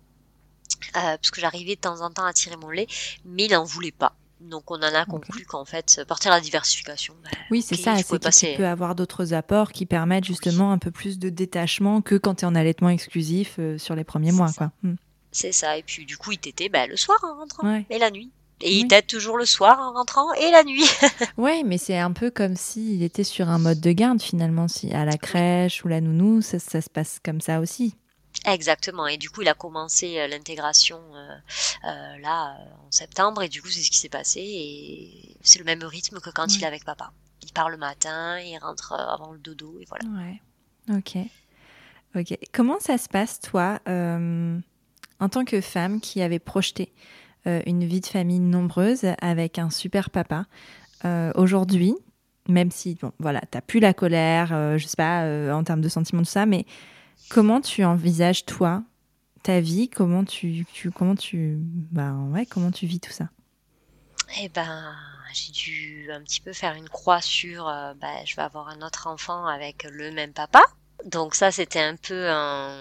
euh, 0.96 1.16
parce 1.16 1.30
que 1.30 1.40
j'arrivais 1.40 1.74
de 1.76 1.80
temps 1.80 2.00
en 2.02 2.10
temps 2.10 2.24
à 2.24 2.32
tirer 2.32 2.56
mon 2.56 2.70
lait, 2.70 2.86
mais 3.24 3.46
il 3.46 3.52
n'en 3.52 3.64
voulait 3.64 3.90
pas. 3.92 4.14
Donc 4.50 4.70
on 4.70 4.76
en 4.76 4.82
a 4.82 5.04
conclu 5.06 5.44
qu'en 5.46 5.64
fait, 5.64 5.98
à 6.02 6.04
partir 6.04 6.30
de 6.30 6.36
la 6.36 6.40
diversification, 6.40 7.14
bah, 7.24 7.30
Oui, 7.50 7.62
c'est 7.62 7.76
ça, 7.76 7.96
c'est 7.96 8.18
passer. 8.18 8.52
tu 8.52 8.56
peux 8.58 8.66
avoir 8.66 8.94
d'autres 8.94 9.32
apports 9.32 9.72
qui 9.72 9.86
permettent 9.86 10.24
justement 10.24 10.70
un 10.72 10.78
peu 10.78 10.90
plus 10.90 11.18
de 11.18 11.28
détachement 11.30 12.02
que 12.02 12.14
quand 12.16 12.36
tu 12.36 12.44
es 12.44 12.48
en 12.48 12.54
allaitement 12.54 12.88
exclusif 12.90 13.56
euh, 13.58 13.78
sur 13.78 13.94
les 13.94 14.04
premiers 14.04 14.32
mois. 14.32 14.48
ça. 14.48 14.70
Quoi. 14.82 14.90
Mm. 14.90 14.96
C'est 15.32 15.52
ça. 15.52 15.76
Et 15.78 15.82
puis 15.82 16.04
du 16.04 16.16
coup, 16.16 16.32
il 16.32 16.38
t'était 16.38 16.68
bah, 16.68 16.86
le 16.86 16.96
soir 16.96 17.18
en 17.24 17.38
rentrant 17.40 17.66
Ouais. 17.66 17.86
et 17.90 17.98
la 17.98 18.10
nuit. 18.10 18.30
Et 18.60 18.68
Oui. 18.68 18.80
il 18.84 18.86
t'aide 18.88 19.06
toujours 19.06 19.36
le 19.36 19.46
soir 19.46 19.78
en 19.80 19.92
rentrant 19.92 20.32
et 20.34 20.50
la 20.50 20.62
nuit. 20.62 20.84
ouais, 21.38 21.62
mais 21.64 21.76
c'est 21.78 21.98
un 21.98 22.12
peu 22.12 22.30
comme 22.30 22.54
s'il 22.54 23.02
était 23.02 23.24
sur 23.24 23.48
un 23.48 23.58
mode 23.58 23.80
de 23.80 23.90
garde 23.92 24.22
finalement. 24.22 24.68
Si 24.68 24.92
à 24.92 25.04
la 25.04 25.16
crèche 25.16 25.84
ou 25.84 25.88
la 25.88 26.00
nounou, 26.00 26.40
ça, 26.40 26.58
ça 26.58 26.80
se 26.80 26.88
passe 26.88 27.18
comme 27.24 27.40
ça 27.40 27.60
aussi. 27.60 27.96
Exactement. 28.44 29.06
Et 29.06 29.16
du 29.16 29.30
coup, 29.30 29.42
il 29.42 29.48
a 29.48 29.54
commencé 29.54 30.18
euh, 30.18 30.26
l'intégration 30.28 31.00
euh, 31.14 31.28
euh, 31.84 32.18
là 32.18 32.56
en 32.86 32.90
septembre. 32.90 33.42
Et 33.42 33.48
du 33.48 33.62
coup, 33.62 33.68
c'est 33.68 33.80
ce 33.80 33.90
qui 33.90 33.98
s'est 33.98 34.08
passé. 34.08 34.40
Et 34.40 35.36
c'est 35.42 35.58
le 35.58 35.64
même 35.64 35.82
rythme 35.82 36.20
que 36.20 36.30
quand 36.30 36.54
il 36.54 36.62
est 36.62 36.66
avec 36.66 36.84
papa. 36.84 37.12
Il 37.42 37.52
part 37.52 37.70
le 37.70 37.76
matin, 37.76 38.38
il 38.40 38.58
rentre 38.58 38.92
avant 38.92 39.32
le 39.32 39.38
dodo 39.38 39.78
et 39.80 39.86
voilà. 39.88 40.04
Ouais. 40.18 40.40
Ok. 40.96 41.16
Ok. 42.16 42.38
Comment 42.52 42.80
ça 42.80 42.98
se 42.98 43.08
passe, 43.08 43.40
toi, 43.40 43.80
euh, 43.88 44.58
en 45.20 45.28
tant 45.28 45.44
que 45.44 45.60
femme 45.60 46.00
qui 46.00 46.22
avait 46.22 46.38
projeté 46.38 46.92
euh, 47.46 47.60
une 47.66 47.84
vie 47.84 48.00
de 48.00 48.06
famille 48.06 48.40
nombreuse 48.40 49.06
avec 49.20 49.58
un 49.58 49.70
super 49.70 50.10
papa 50.10 50.46
aujourd'hui, 51.34 51.94
même 52.48 52.70
si, 52.70 52.94
bon, 52.94 53.12
voilà, 53.18 53.42
t'as 53.50 53.60
plus 53.60 53.78
la 53.78 53.92
colère, 53.92 54.78
je 54.78 54.86
sais 54.86 54.96
pas, 54.96 55.54
en 55.54 55.62
termes 55.62 55.82
de 55.82 55.90
sentiments, 55.90 56.22
tout 56.22 56.30
ça, 56.30 56.46
mais 56.46 56.64
comment 57.28 57.60
tu 57.60 57.84
envisages, 57.84 58.44
toi, 58.44 58.82
ta 59.42 59.60
vie, 59.60 59.88
comment 59.88 60.24
tu, 60.24 60.66
tu, 60.72 60.90
comment 60.90 61.14
tu, 61.14 61.56
bah 61.58 62.12
ouais, 62.12 62.46
comment 62.46 62.70
tu 62.70 62.86
vis 62.86 63.00
tout 63.00 63.12
ça? 63.12 63.28
Eh 64.40 64.48
ben, 64.48 64.94
j'ai 65.32 65.52
dû 65.52 66.10
un 66.12 66.22
petit 66.22 66.40
peu 66.40 66.52
faire 66.52 66.74
une 66.74 66.88
croix 66.88 67.20
sur, 67.20 67.68
euh, 67.68 67.94
bah, 67.94 68.24
je 68.24 68.36
vais 68.36 68.42
avoir 68.42 68.68
un 68.68 68.82
autre 68.82 69.06
enfant 69.06 69.46
avec 69.46 69.84
le 69.90 70.10
même 70.12 70.32
papa. 70.32 70.62
Donc 71.04 71.34
ça, 71.34 71.50
c'était 71.50 71.80
un 71.80 71.96
peu 71.96 72.28
un 72.30 72.76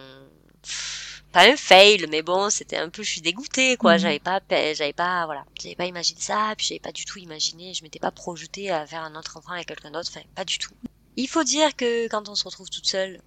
pas 1.34 1.50
un 1.50 1.58
fail, 1.58 2.06
mais 2.10 2.22
bon, 2.22 2.50
c'était 2.52 2.78
un 2.78 2.90
peu, 2.90 3.02
je 3.02 3.10
suis 3.10 3.22
dégoûtée, 3.22 3.76
quoi. 3.76 3.94
Mhm. 3.94 4.00
J'avais 4.00 4.20
pas, 4.20 4.40
j'avais 4.50 4.94
pas, 4.94 5.26
voilà, 5.26 5.44
j'avais 5.60 5.76
pas 5.76 5.88
imaginé 5.88 6.22
ça, 6.22 6.54
puis 6.56 6.68
j'avais 6.68 6.80
pas 6.80 6.92
du 6.92 7.06
tout 7.06 7.18
imaginé, 7.18 7.74
je 7.74 7.84
m'étais 7.84 8.00
pas 8.00 8.12
projetée 8.12 8.70
à 8.70 8.86
faire 8.86 9.02
un 9.02 9.16
autre 9.16 9.36
enfant 9.36 9.52
avec 9.52 9.68
quelqu'un 9.68 9.92
d'autre, 9.92 10.10
enfin, 10.14 10.26
pas 10.36 10.46
du 10.46 10.60
tout. 10.60 10.72
Il 11.16 11.28
faut 11.28 11.44
dire 11.44 11.76
que 11.76 12.08
quand 12.08 12.30
on 12.30 12.36
se 12.36 12.44
retrouve 12.46 12.70
toute 12.70 12.86
seule, 12.86 13.20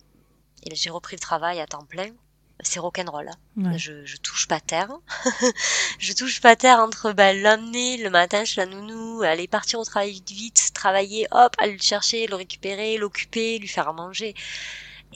et 0.63 0.75
j'ai 0.75 0.91
repris 0.91 1.17
le 1.17 1.21
travail 1.21 1.61
à 1.61 1.67
temps 1.67 1.85
plein, 1.85 2.11
c'est 2.61 2.81
rock'n'roll. 2.81 3.29
Hein. 3.29 3.77
Je, 3.77 4.05
je 4.05 4.17
touche 4.17 4.49
pas 4.49 4.61
terre. 4.61 4.91
je 5.99 6.13
touche 6.13 6.41
pas 6.41 6.57
terre 6.57 6.79
entre 6.79 7.13
bah, 7.13 7.33
l'amener 7.33 7.99
le 7.99 8.11
matin 8.11 8.45
chez 8.45 8.61
la 8.61 8.67
nounou, 8.67 9.23
aller 9.23 9.47
partir 9.47 9.79
au 9.79 9.85
travail 9.85 10.13
vite 10.13 10.31
vite, 10.31 10.71
travailler, 10.75 11.27
hop, 11.31 11.55
aller 11.59 11.75
le 11.75 11.83
chercher, 11.83 12.27
le 12.27 12.37
récupérer, 12.37 12.97
l'occuper, 12.97 13.59
lui 13.59 13.69
faire 13.69 13.89
à 13.89 13.93
manger. 13.93 14.35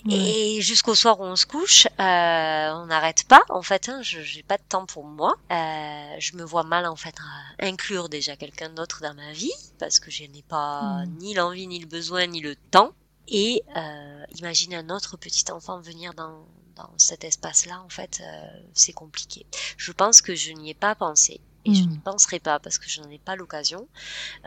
Et 0.08 0.62
jusqu'au 0.62 0.94
soir 0.94 1.20
où 1.20 1.24
on 1.24 1.36
se 1.36 1.44
couche, 1.44 1.86
euh, 1.86 1.98
on 1.98 2.86
n'arrête 2.86 3.24
pas. 3.24 3.42
En 3.50 3.60
fait, 3.60 3.88
hein, 3.88 4.00
je 4.02 4.20
j'ai 4.22 4.42
pas 4.42 4.56
de 4.56 4.62
temps 4.66 4.86
pour 4.86 5.04
moi. 5.04 5.34
Euh, 5.50 6.14
je 6.18 6.36
me 6.36 6.44
vois 6.44 6.62
mal 6.62 6.86
en 6.86 6.96
fait 6.96 7.14
inclure 7.58 8.08
déjà 8.08 8.36
quelqu'un 8.36 8.70
d'autre 8.70 9.00
dans 9.02 9.14
ma 9.14 9.32
vie 9.32 9.52
parce 9.78 9.98
que 9.98 10.10
je 10.10 10.24
n'ai 10.24 10.42
pas 10.42 11.04
mm. 11.04 11.18
ni 11.18 11.34
l'envie, 11.34 11.66
ni 11.66 11.78
le 11.80 11.86
besoin, 11.86 12.26
ni 12.26 12.40
le 12.40 12.56
temps. 12.56 12.92
Et 13.30 13.62
euh, 13.76 14.24
imaginer 14.36 14.76
un 14.76 14.90
autre 14.90 15.16
petit 15.16 15.50
enfant 15.52 15.80
venir 15.80 16.14
dans, 16.14 16.46
dans 16.76 16.90
cet 16.96 17.24
espace-là, 17.24 17.80
en 17.82 17.88
fait, 17.88 18.20
euh, 18.22 18.60
c'est 18.74 18.92
compliqué. 18.92 19.46
Je 19.76 19.92
pense 19.92 20.20
que 20.20 20.34
je 20.34 20.52
n'y 20.52 20.70
ai 20.70 20.74
pas 20.74 20.94
pensé 20.94 21.40
et 21.64 21.74
je 21.74 21.82
n'y 21.82 21.98
hmm. 21.98 22.02
penserai 22.02 22.40
pas 22.40 22.58
parce 22.58 22.78
que 22.78 22.88
je 22.88 23.00
n'en 23.02 23.10
ai 23.10 23.18
pas 23.18 23.36
l'occasion. 23.36 23.86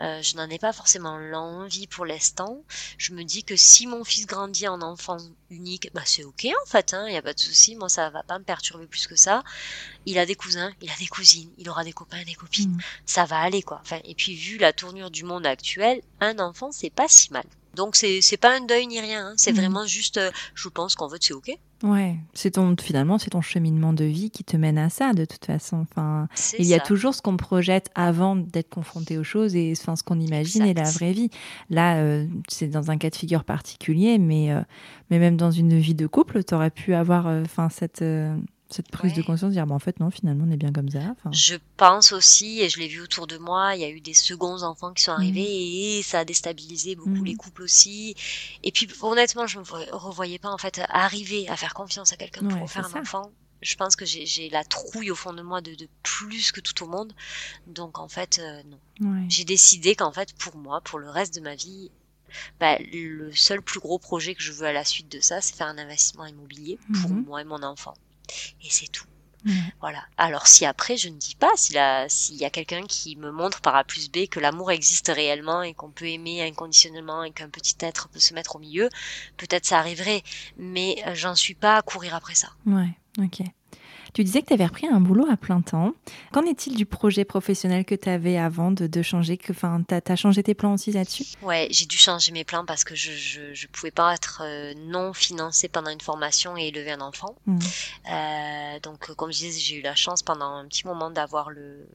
Euh, 0.00 0.20
je 0.20 0.36
n'en 0.36 0.48
ai 0.50 0.58
pas 0.58 0.72
forcément 0.72 1.16
l'envie 1.16 1.86
pour 1.86 2.04
l'instant. 2.04 2.64
Je 2.98 3.12
me 3.12 3.22
dis 3.22 3.44
que 3.44 3.56
si 3.56 3.86
mon 3.86 4.02
fils 4.02 4.26
grandit 4.26 4.66
en 4.66 4.82
enfant 4.82 5.18
unique, 5.48 5.90
bah 5.94 6.02
c'est 6.04 6.24
ok 6.24 6.46
en 6.46 6.66
fait, 6.66 6.90
il 6.90 6.94
hein, 6.96 7.08
n'y 7.08 7.16
a 7.16 7.22
pas 7.22 7.32
de 7.32 7.38
souci. 7.38 7.76
Moi 7.76 7.88
ça 7.88 8.10
va 8.10 8.24
pas 8.24 8.38
me 8.38 8.44
perturber 8.44 8.86
plus 8.86 9.06
que 9.06 9.16
ça. 9.16 9.44
Il 10.06 10.18
a 10.18 10.26
des 10.26 10.34
cousins, 10.34 10.72
il 10.82 10.90
a 10.90 10.96
des 10.98 11.06
cousines, 11.06 11.50
il 11.56 11.68
aura 11.70 11.84
des 11.84 11.92
copains, 11.92 12.22
des 12.24 12.34
copines, 12.34 12.70
hmm. 12.70 12.80
ça 13.06 13.24
va 13.24 13.38
aller 13.38 13.62
quoi. 13.62 13.78
Enfin, 13.80 14.00
et 14.04 14.14
puis 14.14 14.34
vu 14.34 14.58
la 14.58 14.72
tournure 14.72 15.10
du 15.10 15.22
monde 15.22 15.46
actuel, 15.46 16.02
un 16.20 16.38
enfant 16.40 16.72
c'est 16.72 16.90
pas 16.90 17.08
si 17.08 17.32
mal. 17.32 17.44
Donc 17.74 17.96
c'est 17.96 18.20
c'est 18.20 18.36
pas 18.36 18.56
un 18.56 18.60
deuil 18.60 18.86
ni 18.86 19.00
rien, 19.00 19.28
hein. 19.28 19.34
c'est 19.36 19.52
mm. 19.52 19.56
vraiment 19.56 19.86
juste, 19.86 20.16
euh, 20.16 20.30
je 20.54 20.68
pense 20.68 20.94
qu'en 20.94 21.08
fait 21.08 21.22
c'est 21.22 21.34
ok. 21.34 21.56
Ouais, 21.82 22.16
c'est 22.32 22.52
ton 22.52 22.74
finalement 22.80 23.18
c'est 23.18 23.30
ton 23.30 23.42
cheminement 23.42 23.92
de 23.92 24.04
vie 24.04 24.30
qui 24.30 24.42
te 24.44 24.56
mène 24.56 24.78
à 24.78 24.88
ça 24.88 25.12
de 25.12 25.24
toute 25.24 25.44
façon. 25.44 25.84
Enfin, 25.90 26.28
il 26.58 26.66
y 26.66 26.74
a 26.74 26.80
toujours 26.80 27.14
ce 27.14 27.20
qu'on 27.20 27.36
projette 27.36 27.90
avant 27.94 28.36
d'être 28.36 28.70
confronté 28.70 29.18
aux 29.18 29.24
choses 29.24 29.54
et 29.54 29.72
enfin 29.78 29.96
ce 29.96 30.02
qu'on 30.02 30.18
imagine 30.20 30.64
et 30.64 30.74
la 30.74 30.90
vraie 30.90 31.12
vie. 31.12 31.30
Là, 31.68 31.96
euh, 31.96 32.26
c'est 32.48 32.68
dans 32.68 32.90
un 32.90 32.96
cas 32.96 33.10
de 33.10 33.16
figure 33.16 33.44
particulier, 33.44 34.18
mais 34.18 34.52
euh, 34.52 34.62
mais 35.10 35.18
même 35.18 35.36
dans 35.36 35.50
une 35.50 35.78
vie 35.78 35.94
de 35.94 36.06
couple, 36.06 36.42
tu 36.44 36.54
aurais 36.54 36.70
pu 36.70 36.94
avoir 36.94 37.26
enfin 37.26 37.68
cette 37.68 38.02
cette 38.74 38.90
prise 38.90 39.14
de 39.14 39.22
conscience, 39.22 39.52
dire 39.52 39.66
bah, 39.66 39.74
en 39.74 39.78
fait 39.78 40.00
non, 40.00 40.10
finalement 40.10 40.44
on 40.46 40.50
est 40.50 40.56
bien 40.56 40.72
comme 40.72 40.88
ça. 40.88 41.14
Je 41.32 41.56
pense 41.76 42.12
aussi, 42.12 42.60
et 42.60 42.68
je 42.68 42.78
l'ai 42.78 42.88
vu 42.88 43.00
autour 43.00 43.26
de 43.26 43.38
moi, 43.38 43.74
il 43.74 43.80
y 43.80 43.84
a 43.84 43.90
eu 43.90 44.00
des 44.00 44.14
seconds 44.14 44.62
enfants 44.62 44.92
qui 44.92 45.04
sont 45.04 45.12
arrivés 45.12 45.42
mmh. 45.42 45.98
et 45.98 46.02
ça 46.02 46.20
a 46.20 46.24
déstabilisé 46.24 46.96
beaucoup 46.96 47.10
mmh. 47.10 47.24
les 47.24 47.34
couples 47.34 47.62
aussi. 47.62 48.14
Et 48.62 48.72
puis 48.72 48.88
honnêtement, 49.00 49.46
je 49.46 49.58
me 49.58 49.64
revoyais 49.92 50.38
pas 50.38 50.50
en 50.50 50.58
fait 50.58 50.80
arriver 50.88 51.48
à 51.48 51.56
faire 51.56 51.74
confiance 51.74 52.12
à 52.12 52.16
quelqu'un 52.16 52.46
pour 52.46 52.70
faire 52.70 52.94
un 52.94 53.00
enfant. 53.00 53.30
Je 53.62 53.76
pense 53.76 53.96
que 53.96 54.04
j'ai 54.04 54.50
la 54.50 54.62
trouille 54.62 55.10
au 55.10 55.14
fond 55.14 55.32
de 55.32 55.40
moi 55.40 55.62
de, 55.62 55.74
plus 56.02 56.52
que 56.52 56.60
tout 56.60 56.84
au 56.84 56.86
monde. 56.86 57.14
Donc 57.66 57.98
en 57.98 58.08
fait, 58.08 58.38
euh, 58.38 58.62
non. 59.00 59.26
J'ai 59.28 59.44
décidé 59.44 59.94
qu'en 59.94 60.12
fait 60.12 60.34
pour 60.34 60.56
moi, 60.56 60.80
pour 60.82 60.98
le 60.98 61.08
reste 61.08 61.34
de 61.34 61.40
ma 61.40 61.54
vie, 61.54 61.90
bah, 62.60 62.78
le 62.92 63.32
seul 63.32 63.62
plus 63.62 63.80
gros 63.80 63.98
projet 63.98 64.34
que 64.34 64.42
je 64.42 64.52
veux 64.52 64.66
à 64.66 64.72
la 64.72 64.84
suite 64.84 65.10
de 65.10 65.20
ça, 65.20 65.40
c'est 65.40 65.54
faire 65.54 65.68
un 65.68 65.78
investissement 65.78 66.26
immobilier 66.26 66.78
pour 67.00 67.10
mmh. 67.10 67.24
moi 67.24 67.40
et 67.40 67.44
mon 67.44 67.62
enfant. 67.62 67.94
Et 68.62 68.68
c'est 68.70 68.88
tout. 68.88 69.06
Voilà. 69.80 70.02
Alors 70.16 70.46
si 70.46 70.64
après 70.64 70.96
je 70.96 71.08
ne 71.08 71.16
dis 71.16 71.34
pas, 71.34 71.50
s'il 71.56 72.36
y 72.36 72.44
a 72.44 72.50
quelqu'un 72.50 72.86
qui 72.86 73.16
me 73.16 73.30
montre 73.30 73.60
par 73.60 73.76
A 73.76 73.84
plus 73.84 74.10
B 74.10 74.26
que 74.26 74.40
l'amour 74.40 74.70
existe 74.70 75.08
réellement 75.08 75.62
et 75.62 75.74
qu'on 75.74 75.90
peut 75.90 76.08
aimer 76.08 76.42
inconditionnellement 76.42 77.24
et 77.24 77.30
qu'un 77.30 77.50
petit 77.50 77.76
être 77.80 78.08
peut 78.08 78.20
se 78.20 78.32
mettre 78.34 78.56
au 78.56 78.58
milieu, 78.58 78.88
peut-être 79.36 79.66
ça 79.66 79.78
arriverait. 79.78 80.22
Mais 80.56 81.02
euh, 81.06 81.14
j'en 81.14 81.34
suis 81.34 81.54
pas 81.54 81.76
à 81.76 81.82
courir 81.82 82.14
après 82.14 82.34
ça. 82.34 82.48
Ouais, 82.66 82.88
ok. 83.18 83.42
Tu 84.14 84.22
disais 84.22 84.42
que 84.42 84.46
tu 84.46 84.52
avais 84.52 84.66
repris 84.66 84.86
un 84.86 85.00
boulot 85.00 85.26
à 85.28 85.36
plein 85.36 85.60
temps. 85.60 85.92
Qu'en 86.32 86.44
est-il 86.44 86.76
du 86.76 86.86
projet 86.86 87.24
professionnel 87.24 87.84
que 87.84 87.96
tu 87.96 88.08
avais 88.08 88.38
avant 88.38 88.70
de, 88.70 88.86
de 88.86 89.02
changer 89.02 89.36
enfin, 89.50 89.82
Tu 89.88 89.94
as, 89.94 90.16
changé 90.16 90.44
tes 90.44 90.54
plans 90.54 90.74
aussi 90.74 90.92
là-dessus? 90.92 91.24
Ouais, 91.42 91.66
j'ai 91.72 91.84
dû 91.86 91.98
changer 91.98 92.30
mes 92.30 92.44
plans 92.44 92.64
parce 92.64 92.84
que 92.84 92.94
je 92.94 93.40
ne 93.40 93.66
pouvais 93.72 93.90
pas 93.90 94.14
être 94.14 94.42
euh, 94.44 94.72
non 94.86 95.12
financée 95.12 95.66
pendant 95.66 95.90
une 95.90 96.00
formation 96.00 96.56
et 96.56 96.68
élever 96.68 96.92
un 96.92 97.00
enfant. 97.00 97.34
Mmh. 97.46 97.58
Euh, 98.12 98.80
donc, 98.80 99.12
comme 99.16 99.32
je 99.32 99.38
disais, 99.38 99.58
j'ai 99.58 99.76
eu 99.80 99.82
la 99.82 99.96
chance 99.96 100.22
pendant 100.22 100.46
un 100.46 100.68
petit 100.68 100.86
moment 100.86 101.10
d'avoir 101.10 101.50
le, 101.50 101.88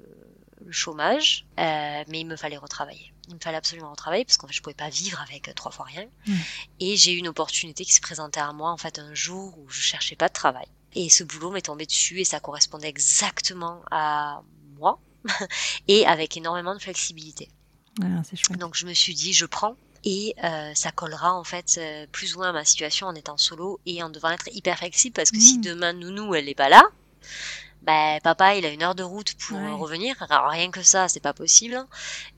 chômage, 0.72 1.46
euh, 1.58 2.04
mais 2.10 2.20
il 2.20 2.28
me 2.28 2.36
fallait 2.36 2.58
retravailler. 2.58 3.14
Il 3.30 3.36
me 3.36 3.40
fallait 3.40 3.58
absolument 3.58 3.92
retravailler 3.92 4.26
parce 4.26 4.38
qu'en 4.38 4.48
fait 4.48 4.54
je 4.54 4.62
pouvais 4.62 4.76
pas 4.76 4.90
vivre 4.90 5.20
avec 5.22 5.50
trois 5.56 5.72
fois 5.72 5.86
rien. 5.86 6.06
Mmh. 6.28 6.34
Et 6.82 6.98
j'ai 6.98 7.14
eu 7.14 7.18
une 7.18 7.30
opportunité 7.30 7.86
qui 7.86 7.94
se 7.94 8.02
présentait 8.02 8.42
à 8.42 8.52
moi 8.52 8.72
en 8.72 8.78
fait 8.78 9.00
un 9.00 9.14
jour 9.14 9.58
où 9.58 9.70
je 9.70 9.80
cherchais 9.80 10.16
pas 10.16 10.28
de 10.28 10.34
travail. 10.34 10.68
Et 10.96 11.10
ce 11.10 11.24
boulot 11.24 11.52
m'est 11.52 11.62
tombé 11.62 11.86
dessus 11.86 12.20
et 12.20 12.26
ça 12.26 12.40
correspondait 12.40 12.90
exactement 12.90 13.82
à 13.92 14.42
moi 14.78 15.00
et 15.88 16.06
avec 16.06 16.38
énormément 16.38 16.74
de 16.74 16.82
flexibilité. 16.82 17.50
Ah, 18.02 18.22
Donc 18.58 18.76
je 18.76 18.86
me 18.86 18.94
suis 18.94 19.14
dit, 19.14 19.34
je 19.34 19.46
prends 19.46 19.76
et 20.06 20.34
euh, 20.44 20.72
ça 20.76 20.92
collera 20.92 21.34
en 21.34 21.44
fait 21.44 21.78
euh, 21.78 22.08
plus 22.12 22.36
ou 22.36 22.40
moins 22.40 22.50
à 22.50 22.54
ma 22.54 22.64
situation 22.64 23.08
en 23.08 23.16
étant 23.16 23.38
solo 23.38 23.82
et 23.86 24.02
en 24.02 24.10
devant 24.10 24.30
être 24.30 24.48
hyper 24.54 24.78
flexible 24.78 25.14
parce 25.14 25.32
que 25.32 25.40
si 25.40 25.58
mmh. 25.58 25.62
demain 25.62 25.94
nounou 25.94 26.34
elle 26.36 26.46
n'est 26.46 26.56
pas 26.56 26.70
là, 26.70 26.84
ben 27.82 28.20
papa 28.24 28.56
il 28.56 28.66
a 28.66 28.70
une 28.70 28.82
heure 28.82 28.96
de 28.96 29.04
route 29.04 29.34
pour 29.36 29.60
revenir. 29.78 30.16
Alors, 30.30 30.50
rien 30.50 30.72
que 30.72 30.84
ça 30.84 31.10
c'est 31.10 31.20
pas 31.20 31.34
possible 31.34 31.86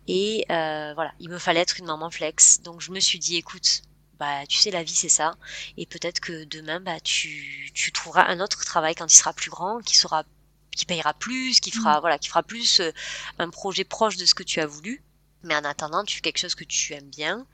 et 0.07 0.45
euh, 0.49 0.93
voilà 0.95 1.13
il 1.19 1.29
me 1.29 1.37
fallait 1.37 1.59
être 1.59 1.77
une 1.79 1.85
maman 1.85 2.09
flex. 2.09 2.61
Donc 2.61 2.81
je 2.81 2.91
me 2.91 2.99
suis 2.99 3.19
dit 3.19 3.37
écoute 3.37 3.83
bah 4.21 4.45
tu 4.47 4.57
sais 4.57 4.69
la 4.69 4.83
vie 4.83 4.93
c'est 4.93 5.09
ça. 5.09 5.33
Et 5.77 5.87
peut-être 5.87 6.19
que 6.19 6.43
demain 6.43 6.79
bah 6.79 6.99
tu, 6.99 7.71
tu 7.73 7.91
trouveras 7.91 8.27
un 8.27 8.39
autre 8.39 8.63
travail 8.63 8.93
quand 8.93 9.11
il 9.11 9.17
sera 9.17 9.33
plus 9.33 9.49
grand 9.49 9.79
qui 9.79 9.97
sera 9.97 10.23
qui 10.69 10.85
payera 10.85 11.15
plus 11.15 11.59
qui 11.59 11.71
fera 11.71 11.97
mmh. 11.97 12.01
voilà 12.01 12.19
qui 12.19 12.29
fera 12.29 12.43
plus 12.43 12.81
euh, 12.81 12.91
un 13.39 13.49
projet 13.49 13.83
proche 13.83 14.17
de 14.17 14.25
ce 14.25 14.35
que 14.35 14.43
tu 14.43 14.59
as 14.59 14.67
voulu. 14.67 15.01
Mais 15.43 15.55
en 15.55 15.63
attendant 15.63 16.03
tu 16.03 16.17
fais 16.17 16.21
quelque 16.21 16.37
chose 16.37 16.53
que 16.53 16.63
tu 16.63 16.93
aimes 16.93 17.09
bien. 17.09 17.47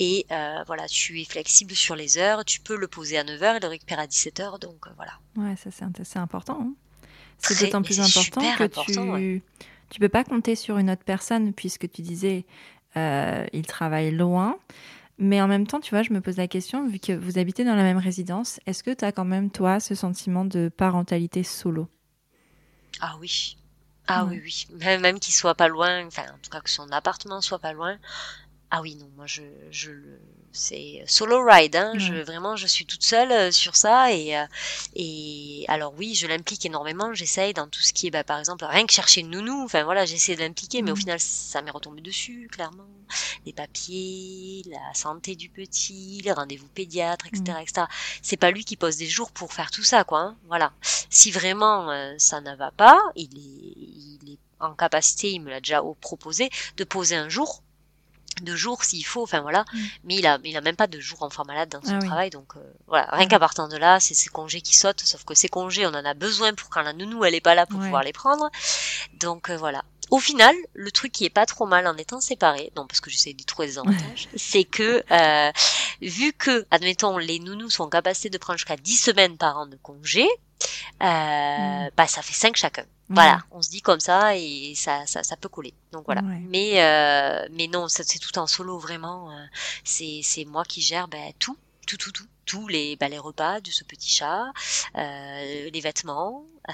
Et 0.00 0.24
euh, 0.30 0.64
voilà 0.66 0.88
tu 0.88 1.20
es 1.20 1.24
flexible 1.24 1.74
sur 1.74 1.94
les 1.94 2.16
heures. 2.16 2.42
Tu 2.46 2.60
peux 2.60 2.76
le 2.76 2.88
poser 2.88 3.18
à 3.18 3.24
9h 3.24 3.58
et 3.58 3.60
le 3.60 3.68
récupérer 3.68 4.00
à 4.00 4.06
17h 4.06 4.58
donc 4.60 4.86
euh, 4.86 4.90
voilà. 4.96 5.12
Ouais 5.36 5.54
ça 5.56 5.68
c'est 5.70 6.18
important 6.18 6.58
hein. 6.58 6.72
c'est 7.36 7.60
d'autant 7.60 7.82
plus 7.82 8.00
important 8.00 8.40
que 8.56 8.64
tu 8.64 9.42
tu 9.90 10.00
peux 10.00 10.08
pas 10.08 10.24
compter 10.24 10.56
sur 10.56 10.78
une 10.78 10.90
autre 10.90 11.04
personne 11.04 11.52
puisque 11.52 11.90
tu 11.90 12.00
disais 12.00 12.46
il 12.96 13.66
travaille 13.66 14.10
loin 14.10 14.58
mais 15.18 15.40
en 15.40 15.48
même 15.48 15.66
temps, 15.66 15.80
tu 15.80 15.90
vois, 15.90 16.02
je 16.02 16.12
me 16.12 16.20
pose 16.20 16.36
la 16.36 16.48
question, 16.48 16.86
vu 16.86 16.98
que 16.98 17.12
vous 17.12 17.38
habitez 17.38 17.64
dans 17.64 17.76
la 17.76 17.82
même 17.82 17.98
résidence, 17.98 18.60
est-ce 18.66 18.82
que 18.82 18.92
tu 18.92 19.04
as 19.04 19.12
quand 19.12 19.24
même, 19.24 19.50
toi, 19.50 19.80
ce 19.80 19.94
sentiment 19.94 20.44
de 20.44 20.68
parentalité 20.68 21.42
solo? 21.42 21.88
Ah 23.00 23.16
oui. 23.20 23.56
Ah 24.06 24.26
oui, 24.26 24.40
oui. 24.42 24.66
Même, 24.80 25.00
même 25.00 25.18
qu'il 25.18 25.32
soit 25.32 25.54
pas 25.54 25.68
loin, 25.68 26.06
enfin, 26.06 26.24
en 26.24 26.38
tout 26.42 26.50
cas 26.50 26.60
que 26.60 26.68
son 26.68 26.90
appartement 26.90 27.40
soit 27.40 27.58
pas 27.58 27.72
loin. 27.72 27.96
Ah 28.76 28.80
oui, 28.82 28.96
non, 28.96 29.08
moi, 29.16 29.26
je, 29.28 29.42
je 29.70 29.92
c'est 30.50 31.04
solo 31.06 31.44
ride. 31.44 31.76
Hein. 31.76 31.92
Je, 31.96 32.14
vraiment, 32.14 32.56
je 32.56 32.66
suis 32.66 32.84
toute 32.86 33.04
seule 33.04 33.30
euh, 33.30 33.52
sur 33.52 33.76
ça. 33.76 34.12
Et, 34.12 34.36
euh, 34.36 34.44
et 34.96 35.64
alors 35.68 35.94
oui, 35.96 36.16
je 36.16 36.26
l'implique 36.26 36.66
énormément. 36.66 37.14
J'essaye 37.14 37.54
dans 37.54 37.68
tout 37.68 37.80
ce 37.80 37.92
qui 37.92 38.08
est, 38.08 38.10
bah, 38.10 38.24
par 38.24 38.40
exemple, 38.40 38.64
rien 38.64 38.84
que 38.84 38.92
chercher 38.92 39.20
une 39.20 39.30
nounou. 39.30 39.62
Enfin 39.64 39.84
voilà, 39.84 40.06
j'essaie 40.06 40.34
de 40.34 40.40
l'impliquer, 40.40 40.82
mais 40.82 40.90
au 40.90 40.96
final, 40.96 41.20
ça 41.20 41.62
m'est 41.62 41.70
retombé 41.70 42.00
dessus, 42.00 42.48
clairement. 42.50 42.82
Les 43.46 43.52
papiers, 43.52 44.64
la 44.68 44.92
santé 44.92 45.36
du 45.36 45.50
petit, 45.50 46.20
les 46.24 46.32
rendez-vous 46.32 46.66
pédiatres, 46.66 47.26
etc., 47.28 47.58
etc. 47.62 47.86
C'est 48.22 48.36
pas 48.36 48.50
lui 48.50 48.64
qui 48.64 48.76
pose 48.76 48.96
des 48.96 49.06
jours 49.06 49.30
pour 49.30 49.52
faire 49.52 49.70
tout 49.70 49.84
ça, 49.84 50.02
quoi. 50.02 50.20
Hein. 50.20 50.36
Voilà. 50.48 50.72
Si 51.10 51.30
vraiment 51.30 51.92
euh, 51.92 52.14
ça 52.18 52.40
ne 52.40 52.56
va 52.56 52.72
pas, 52.72 53.00
il 53.14 53.38
est, 53.38 54.22
il 54.24 54.32
est 54.32 54.38
en 54.58 54.74
capacité, 54.74 55.30
il 55.30 55.40
me 55.42 55.50
l'a 55.50 55.60
déjà 55.60 55.80
proposé, 56.00 56.50
de 56.76 56.82
poser 56.82 57.14
un 57.14 57.28
jour 57.28 57.62
de 58.42 58.56
jours 58.56 58.84
s'il 58.84 59.04
faut, 59.04 59.22
enfin 59.22 59.40
voilà. 59.40 59.64
Mm. 59.72 59.78
Mais 60.04 60.14
il 60.16 60.26
a, 60.26 60.38
il 60.44 60.56
a 60.56 60.60
même 60.60 60.76
pas 60.76 60.86
de 60.86 61.00
jours 61.00 61.22
enfant 61.22 61.44
malade 61.44 61.68
dans 61.68 61.82
son 61.82 61.98
ah 62.00 62.04
travail, 62.04 62.30
donc 62.30 62.56
euh, 62.56 62.60
voilà. 62.86 63.08
Rien 63.12 63.28
qu'à 63.28 63.38
partir 63.38 63.68
de 63.68 63.76
là, 63.76 64.00
c'est 64.00 64.14
ses 64.14 64.30
congés 64.30 64.60
qui 64.60 64.76
sautent. 64.76 65.00
Sauf 65.00 65.24
que 65.24 65.34
ces 65.34 65.48
congés, 65.48 65.86
on 65.86 65.90
en 65.90 66.04
a 66.04 66.14
besoin 66.14 66.54
pour 66.54 66.68
quand 66.68 66.82
la 66.82 66.92
nounou 66.92 67.24
elle 67.24 67.34
est 67.34 67.40
pas 67.40 67.54
là 67.54 67.66
pour 67.66 67.80
pouvoir 67.80 68.02
les 68.02 68.12
prendre. 68.12 68.50
Donc 69.20 69.50
euh, 69.50 69.56
voilà. 69.56 69.84
Au 70.10 70.18
final, 70.18 70.54
le 70.74 70.90
truc 70.90 71.12
qui 71.12 71.24
est 71.24 71.30
pas 71.30 71.46
trop 71.46 71.66
mal 71.66 71.86
en 71.86 71.96
étant 71.96 72.20
séparé, 72.20 72.72
non 72.76 72.86
parce 72.86 73.00
que 73.00 73.10
j'essaie 73.10 73.32
de 73.32 73.42
trouver 73.44 73.68
des 73.68 73.78
avantages, 73.78 74.28
c'est 74.36 74.64
que 74.64 75.02
euh, 75.10 75.52
vu 76.02 76.32
que, 76.32 76.66
admettons, 76.70 77.18
les 77.18 77.38
nounous 77.38 77.70
sont 77.70 77.84
en 77.84 77.88
capacité 77.88 78.30
de 78.30 78.38
prendre 78.38 78.58
jusqu'à 78.58 78.76
10 78.76 78.96
semaines 78.96 79.36
par 79.38 79.56
an 79.58 79.66
de 79.66 79.76
congé, 79.76 80.26
euh, 81.02 81.86
Mm. 81.86 81.90
bah 81.96 82.06
ça 82.06 82.22
fait 82.22 82.32
5 82.34 82.56
chacun. 82.56 82.84
Voilà, 83.10 83.42
on 83.50 83.60
se 83.60 83.68
dit 83.68 83.82
comme 83.82 84.00
ça 84.00 84.34
et 84.36 84.72
ça, 84.76 85.04
ça, 85.06 85.22
ça 85.22 85.36
peut 85.36 85.50
coller. 85.50 85.74
Donc 85.92 86.04
voilà. 86.06 86.22
Ouais. 86.22 86.40
Mais, 86.48 86.82
euh, 86.82 87.46
mais 87.52 87.66
non, 87.68 87.86
c'est 87.88 88.18
tout 88.18 88.38
en 88.38 88.46
solo 88.46 88.78
vraiment. 88.78 89.30
euh, 89.30 89.44
c'est, 89.84 90.20
c'est 90.22 90.44
moi 90.46 90.64
qui 90.64 90.80
gère 90.80 91.06
ben, 91.06 91.32
tout, 91.38 91.56
tout, 91.86 91.98
tout, 91.98 92.12
tout, 92.12 92.26
tous 92.46 92.66
les, 92.66 92.96
ben, 92.96 93.10
les 93.10 93.18
repas 93.18 93.60
de 93.60 93.70
ce 93.70 93.84
petit 93.84 94.10
chat, 94.10 94.44
euh, 94.96 95.70
les 95.70 95.80
vêtements, 95.80 96.46
euh, 96.70 96.72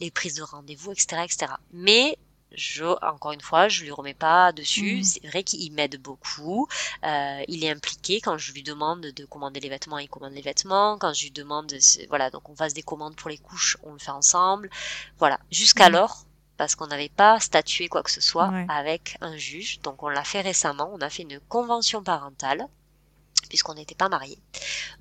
les 0.00 0.10
prises 0.10 0.34
de 0.34 0.42
rendez-vous, 0.42 0.92
etc., 0.92 1.22
etc. 1.24 1.52
Mais 1.72 2.18
je, 2.56 2.84
encore 3.04 3.32
une 3.32 3.40
fois, 3.40 3.68
je 3.68 3.82
lui 3.84 3.90
remets 3.92 4.14
pas 4.14 4.50
dessus. 4.52 4.96
Mhm. 4.96 5.04
C'est 5.04 5.26
vrai 5.28 5.42
qu'il 5.44 5.72
m'aide 5.72 6.00
beaucoup. 6.00 6.66
Euh, 7.04 7.42
il 7.48 7.62
est 7.64 7.70
impliqué 7.70 8.20
quand 8.20 8.38
je 8.38 8.52
lui 8.52 8.62
demande 8.64 9.02
de 9.02 9.24
commander 9.26 9.60
les 9.60 9.68
vêtements, 9.68 9.98
il 9.98 10.08
commande 10.08 10.32
les 10.32 10.42
vêtements. 10.42 10.98
Quand 10.98 11.12
je 11.12 11.24
lui 11.24 11.30
demande, 11.30 11.72
voilà, 12.08 12.30
donc 12.30 12.48
on 12.48 12.56
fasse 12.56 12.74
des 12.74 12.82
commandes 12.82 13.14
pour 13.16 13.30
les 13.30 13.38
couches, 13.38 13.76
on 13.84 13.92
le 13.92 13.98
fait 13.98 14.10
ensemble. 14.10 14.70
Voilà. 15.18 15.38
Jusqu'alors, 15.50 16.24
parce 16.56 16.74
qu'on 16.74 16.86
n'avait 16.86 17.10
pas 17.10 17.38
statué 17.38 17.88
quoi 17.88 18.02
que 18.02 18.10
ce 18.10 18.20
soit 18.22 18.48
Ouais. 18.48 18.66
avec 18.70 19.18
un 19.20 19.36
juge. 19.36 19.80
Donc 19.82 20.02
on 20.02 20.08
l'a 20.08 20.24
fait 20.24 20.40
récemment. 20.40 20.90
On 20.94 21.00
a 21.02 21.10
fait 21.10 21.22
une 21.22 21.38
convention 21.40 22.02
parentale 22.02 22.66
puisqu'on 23.48 23.74
n'était 23.74 23.94
pas 23.94 24.08
mariés. 24.08 24.38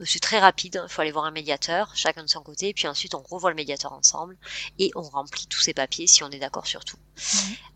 Euh, 0.01 0.05
C'est 0.05 0.19
très 0.19 0.39
rapide, 0.39 0.81
il 0.83 0.89
faut 0.91 1.01
aller 1.01 1.11
voir 1.11 1.25
un 1.25 1.31
médiateur, 1.31 1.91
chacun 1.95 2.23
de 2.23 2.29
son 2.29 2.41
côté, 2.41 2.73
puis 2.73 2.87
ensuite 2.87 3.15
on 3.15 3.21
revoit 3.21 3.49
le 3.49 3.55
médiateur 3.55 3.93
ensemble 3.93 4.37
et 4.79 4.91
on 4.95 5.01
remplit 5.01 5.47
tous 5.47 5.59
ces 5.61 5.73
papiers 5.73 6.07
si 6.07 6.23
on 6.23 6.29
est 6.29 6.39
d'accord 6.39 6.67
sur 6.67 6.83
tout. 6.85 6.97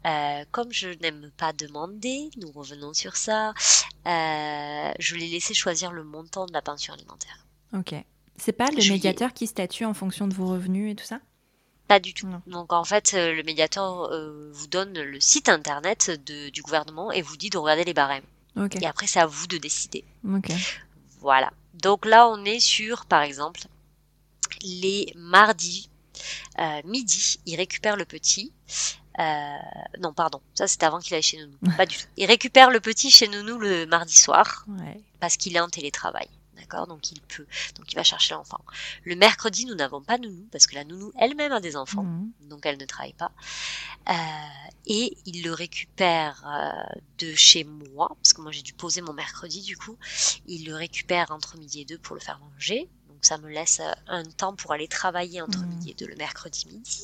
Euh, 0.06 0.44
comme 0.52 0.72
je 0.72 0.90
n'aime 1.02 1.32
pas 1.38 1.54
demander, 1.54 2.30
nous 2.38 2.52
revenons 2.52 2.94
sur 2.94 3.16
ça, 3.16 3.54
euh, 4.08 4.92
je 5.00 5.16
l'ai 5.16 5.28
laissé 5.28 5.54
choisir 5.54 5.92
le 5.92 6.04
montant 6.04 6.46
de 6.46 6.54
la 6.54 6.62
pension 6.62 6.94
alimentaire. 6.94 7.46
Ok. 7.74 7.94
C'est 8.38 8.54
pas 8.54 8.68
le 8.72 8.90
médiateur 8.90 9.34
qui 9.34 9.48
statue 9.48 9.84
en 9.86 9.94
fonction 9.94 10.28
de 10.28 10.34
vos 10.34 10.48
revenus 10.48 10.94
et 10.94 10.96
tout 10.96 11.04
ça? 11.06 11.20
Pas 11.90 12.00
du 12.00 12.14
tout. 12.14 12.28
Non. 12.28 12.42
Donc 12.48 12.72
en 12.72 12.84
fait, 12.84 13.14
le 13.14 13.42
médiateur 13.44 14.04
euh, 14.14 14.50
vous 14.54 14.68
donne 14.68 14.94
le 14.94 15.20
site 15.20 15.50
internet 15.50 16.12
de- 16.26 16.50
du 16.50 16.62
gouvernement 16.62 17.12
et 17.12 17.22
vous 17.22 17.36
dit 17.36 17.50
de 17.50 17.58
regarder 17.58 17.84
les 17.84 17.94
barèmes. 17.94 18.24
Ok. 18.60 18.76
Et 18.82 18.86
après, 18.86 19.08
c'est 19.08 19.20
à 19.20 19.26
vous 19.26 19.48
de 19.48 19.58
décider. 19.58 20.04
Ok. 20.28 20.52
Voilà. 21.22 21.52
Donc 21.74 22.06
là, 22.06 22.28
on 22.28 22.44
est 22.46 22.60
sur, 22.60 23.06
par 23.06 23.22
exemple, 23.22 23.62
les 24.62 25.12
mardis 25.16 25.90
euh, 26.60 26.82
midi, 26.86 27.40
il 27.46 27.56
récupère 27.56 27.96
le 27.96 28.06
petit. 28.06 28.52
Euh, 29.20 29.56
non, 30.00 30.14
pardon, 30.14 30.42
ça 30.54 30.68
c'était 30.68 30.86
avant 30.86 31.00
qu'il 31.00 31.14
aille 31.14 31.22
chez 31.22 31.38
Nounou. 31.38 31.58
Pas 31.78 31.86
du 31.86 31.98
tout. 31.98 32.04
Il 32.18 32.26
récupère 32.26 32.70
le 32.72 32.80
petit 32.80 33.12
chez 33.12 33.28
Nounou 33.28 33.58
le 33.58 33.86
mardi 33.86 34.16
soir 34.16 34.66
Ouais. 34.68 35.02
parce 35.20 35.38
qu'il 35.38 35.56
est 35.56 35.60
en 35.60 35.70
télétravail. 35.70 36.28
D'accord 36.60 36.88
Donc 36.88 37.12
il 37.12 37.22
peut. 37.22 37.46
Donc 37.76 37.92
il 37.92 37.96
va 37.96 38.04
chercher 38.04 38.34
l'enfant. 38.34 38.60
Le 39.06 39.16
mercredi, 39.16 39.66
nous 39.66 39.76
n'avons 39.76 40.02
pas 40.02 40.18
Nounou 40.18 40.48
parce 40.52 40.68
que 40.68 40.76
la 40.76 40.84
Nounou 40.84 41.12
elle-même 41.18 41.52
a 41.52 41.60
des 41.62 41.76
enfants 41.76 42.04
Mhm. 42.04 42.32
donc 42.50 42.66
elle 42.66 42.78
ne 42.78 42.86
travaille 42.86 43.14
pas. 43.14 43.32
Euh, 44.10 44.14
et 44.86 45.18
il 45.26 45.44
le 45.44 45.54
récupère 45.54 46.44
euh, 46.48 47.00
de 47.20 47.34
chez 47.36 47.64
moi, 47.64 48.10
parce 48.22 48.34
que 48.34 48.42
moi 48.42 48.52
j'ai 48.52 48.62
dû 48.62 48.74
poser 48.74 49.02
mon 49.02 49.14
mercredi 49.14 49.62
du 49.62 49.78
coup. 49.78 49.98
Il 50.46 50.66
le 50.66 50.76
récupère 50.76 51.32
entre 51.32 51.58
midi 51.58 51.82
et 51.82 51.86
deux 51.86 51.98
pour 52.00 52.16
le 52.16 52.22
faire 52.22 52.40
manger. 52.40 52.90
Donc 53.08 53.24
ça 53.26 53.38
me 53.38 53.50
laisse 53.50 53.80
euh, 53.82 53.92
un 54.08 54.24
temps 54.26 54.56
pour 54.56 54.72
aller 54.74 54.88
travailler 54.88 55.42
entre 55.42 55.60
Mhm. 55.64 55.70
midi 55.70 55.92
et 55.92 55.94
deux 55.94 56.08
le 56.08 56.16
mercredi 56.16 56.66
midi. 56.68 57.02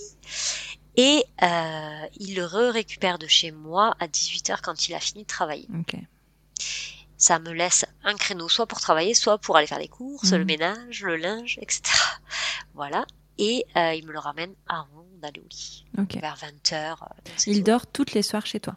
Et 0.98 1.24
euh, 1.44 2.06
il 2.18 2.36
le 2.36 2.46
récupère 2.46 3.20
de 3.20 3.28
chez 3.28 3.52
moi 3.52 3.96
à 4.00 4.08
18h 4.08 4.62
quand 4.62 4.88
il 4.90 4.96
a 4.96 5.00
fini 5.00 5.24
de 5.24 5.28
travailler. 5.28 5.68
Ok. 5.80 5.96
Ça 7.28 7.40
me 7.40 7.52
laisse 7.54 7.86
un 8.04 8.16
créneau 8.16 8.48
soit 8.50 8.68
pour 8.68 8.80
travailler, 8.80 9.16
soit 9.16 9.40
pour 9.40 9.58
aller 9.58 9.66
faire 9.66 9.80
les 9.80 9.88
courses, 9.88 10.32
Mhm. 10.32 10.38
le 10.38 10.46
ménage, 10.46 11.02
le 11.02 11.16
linge, 11.18 11.58
etc. 11.62 11.82
Voilà. 12.76 13.06
Et 13.40 13.66
euh, 13.76 13.94
il 13.96 14.06
me 14.06 14.12
le 14.14 14.20
ramène 14.20 14.54
avant 14.68 15.08
d'aller 15.22 15.40
au 15.42 15.48
lit 15.50 15.86
vers 16.22 16.38
20h. 16.38 16.98
Il 17.48 17.64
dort 17.64 17.88
toutes 17.88 18.14
les 18.14 18.22
soirs 18.22 18.46
chez 18.46 18.60
toi? 18.60 18.76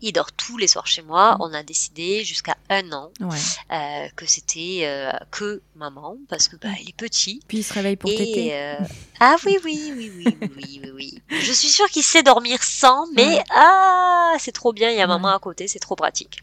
Il 0.00 0.12
dort 0.12 0.32
tous 0.32 0.56
les 0.58 0.68
soirs 0.68 0.86
chez 0.86 1.02
moi. 1.02 1.34
Mm. 1.34 1.42
On 1.44 1.52
a 1.54 1.62
décidé 1.62 2.24
jusqu'à 2.24 2.56
un 2.68 2.92
an 2.92 3.10
Ouais. 3.20 3.38
euh, 3.72 4.08
que 4.16 4.26
c'était 4.26 4.80
euh, 4.84 5.10
que 5.30 5.62
maman 5.76 6.16
parce 6.28 6.48
que 6.48 6.56
bah, 6.56 6.68
il 6.82 6.90
est 6.90 6.96
petit. 6.96 7.40
Puis 7.48 7.58
il 7.58 7.64
se 7.64 7.72
réveille 7.72 7.96
pour 7.96 8.10
téter. 8.10 8.54
euh, 8.54 8.76
ah 9.20 9.36
oui 9.46 9.58
oui 9.64 9.92
oui 9.96 10.10
oui 10.14 10.36
oui 10.40 10.50
oui 10.56 10.80
oui, 10.84 10.90
oui. 10.94 11.22
Je 11.40 11.52
suis 11.52 11.68
sûre 11.68 11.88
qu'il 11.90 12.02
sait 12.04 12.22
dormir 12.22 12.62
sans, 12.62 13.06
mais 13.12 13.26
Ouais. 13.26 13.44
ah 13.50 14.34
c'est 14.38 14.52
trop 14.52 14.72
bien. 14.74 14.90
Il 14.90 14.96
y 14.98 15.00
a 15.00 15.06
maman 15.06 15.28
Ouais. 15.28 15.34
à 15.34 15.38
côté, 15.38 15.68
c'est 15.68 15.78
trop 15.78 15.96
pratique. 15.96 16.38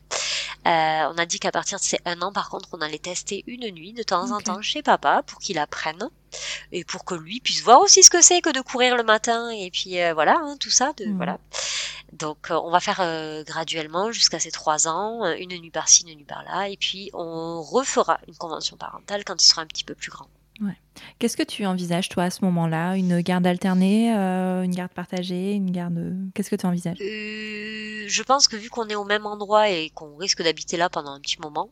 Euh, 0.66 1.12
on 1.14 1.18
a 1.18 1.26
dit 1.26 1.40
qu'à 1.40 1.52
partir 1.52 1.78
de 1.80 1.84
ces 1.84 2.00
un 2.06 2.22
an, 2.22 2.32
par 2.32 2.50
contre, 2.50 2.70
on 2.72 2.82
allait 2.82 2.98
tester 3.00 3.44
une 3.48 3.70
nuit 3.72 3.94
de 3.94 4.04
temps 4.04 4.32
en 4.32 4.40
temps 4.40 4.62
chez 4.62 4.82
papa 4.82 5.22
pour 5.28 5.40
qu'il 5.40 5.60
apprenne 5.60 6.10
et 6.72 6.84
pour 6.86 7.04
que 7.06 7.16
lui 7.16 7.40
puisse 7.42 7.62
voir 7.62 7.82
aussi 7.82 8.02
ce 8.04 8.10
que 8.10 8.22
c'est 8.22 8.42
que 8.42 8.50
de 8.50 8.62
courir 8.62 8.96
le 8.96 9.04
matin 9.04 9.50
et 9.50 9.70
puis 9.72 10.00
euh, 10.02 10.14
voilà 10.14 10.38
hein, 10.42 10.56
tout 10.60 10.70
ça 10.72 10.94
de 10.98 11.06
Mhm. 11.06 11.18
voilà. 11.18 11.38
Donc 12.14 12.52
euh, 12.52 12.60
on 12.64 12.70
va 12.72 12.80
faire 12.80 13.00
euh, 13.02 13.44
graduellement 13.44 14.12
jusqu'à 14.12 14.40
ses 14.40 14.52
trois 14.52 14.88
ans, 14.88 15.26
euh, 15.26 15.36
une 15.38 15.58
nuit 15.60 15.72
par-ci, 15.72 16.04
une 16.08 16.16
nuit 16.18 16.24
par-là, 16.26 16.70
et 16.70 16.78
puis 16.78 17.10
on 17.14 17.62
refera 17.62 18.20
une 18.28 18.36
convention 18.36 18.78
parentale 18.78 19.24
quand 19.26 19.42
il 19.44 19.48
sera 19.48 19.62
un 19.64 19.66
petit 19.68 19.84
peu 19.84 19.96
plus 19.96 20.12
grand. 20.12 20.28
Qu'est-ce 21.20 21.36
que 21.38 21.44
tu 21.44 21.66
envisages, 21.66 22.08
toi, 22.10 22.24
à 22.26 22.30
ce 22.30 22.46
moment-là? 22.46 22.96
Une 22.96 23.22
garde 23.22 23.48
alternée 23.48 24.16
euh, 24.16 24.62
Une 24.64 24.76
garde 24.76 24.92
partagée 24.92 25.54
Une 25.54 25.72
garde. 25.72 26.16
Qu'est-ce 26.34 26.50
que 26.50 26.56
tu 26.56 26.66
envisages? 26.66 26.98
Euh, 27.02 28.06
je 28.08 28.24
pense 28.24 28.48
que 28.48 28.56
vu 28.56 28.70
qu'on 28.70 28.88
est 28.88 28.96
au 28.96 29.04
même 29.06 29.26
endroit 29.26 29.70
et 29.70 29.90
qu'on 29.90 30.16
risque 30.18 30.44
d'habiter 30.44 30.78
là 30.78 30.90
pendant 30.90 31.12
un 31.12 31.20
petit 31.20 31.40
moment, 31.42 31.70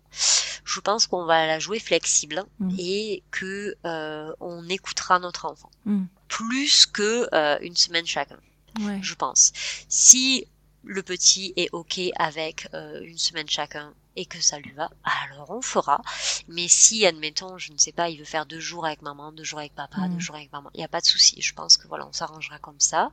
je 0.63 0.79
pense 0.79 1.05
qu'on 1.07 1.25
va 1.25 1.45
la 1.47 1.59
jouer 1.59 1.79
flexible 1.79 2.43
Mhm. 2.59 2.75
et 2.79 3.23
que 3.31 3.75
euh, 3.85 4.31
on 4.39 4.67
écoutera 4.69 5.19
notre 5.19 5.45
enfant 5.45 5.69
Mhm. 5.85 6.07
plus 6.27 6.85
que 6.85 7.27
une 7.63 7.75
semaine 7.75 8.05
chacun. 8.05 8.37
Ouais. 8.79 8.99
je 9.01 9.15
pense. 9.15 9.51
Si 9.89 10.47
le 10.83 11.03
petit 11.03 11.53
est 11.57 11.69
ok 11.73 11.99
avec 12.15 12.67
euh, 12.73 13.01
une 13.03 13.17
semaine 13.17 13.47
chacun 13.49 13.93
et 14.16 14.26
que 14.26 14.41
ça 14.41 14.59
lui 14.59 14.72
va, 14.72 14.89
alors 15.03 15.51
on 15.51 15.62
fera. 15.62 16.01
Mais 16.47 16.68
si, 16.68 17.05
admettons, 17.05 17.57
je 17.57 17.72
ne 17.72 17.78
sais 17.78 17.91
pas, 17.93 18.09
il 18.09 18.18
veut 18.20 18.26
faire 18.26 18.45
deux 18.45 18.59
jours 18.59 18.86
avec 18.86 19.01
maman, 19.01 19.32
deux 19.32 19.43
jours 19.43 19.59
avec 19.59 19.74
papa, 19.74 20.07
Mm. 20.07 20.14
deux 20.14 20.20
jours 20.20 20.36
avec 20.36 20.51
maman, 20.51 20.70
il 20.74 20.78
n'y 20.80 20.84
a 20.84 20.89
pas 20.89 21.01
de 21.01 21.05
souci. 21.05 21.41
Je 21.41 21.53
pense 21.53 21.78
que 21.78 21.88
voilà, 21.88 22.05
on 22.07 22.12
s'arrangera 22.14 22.57
comme 22.59 22.80
ça. 22.80 23.12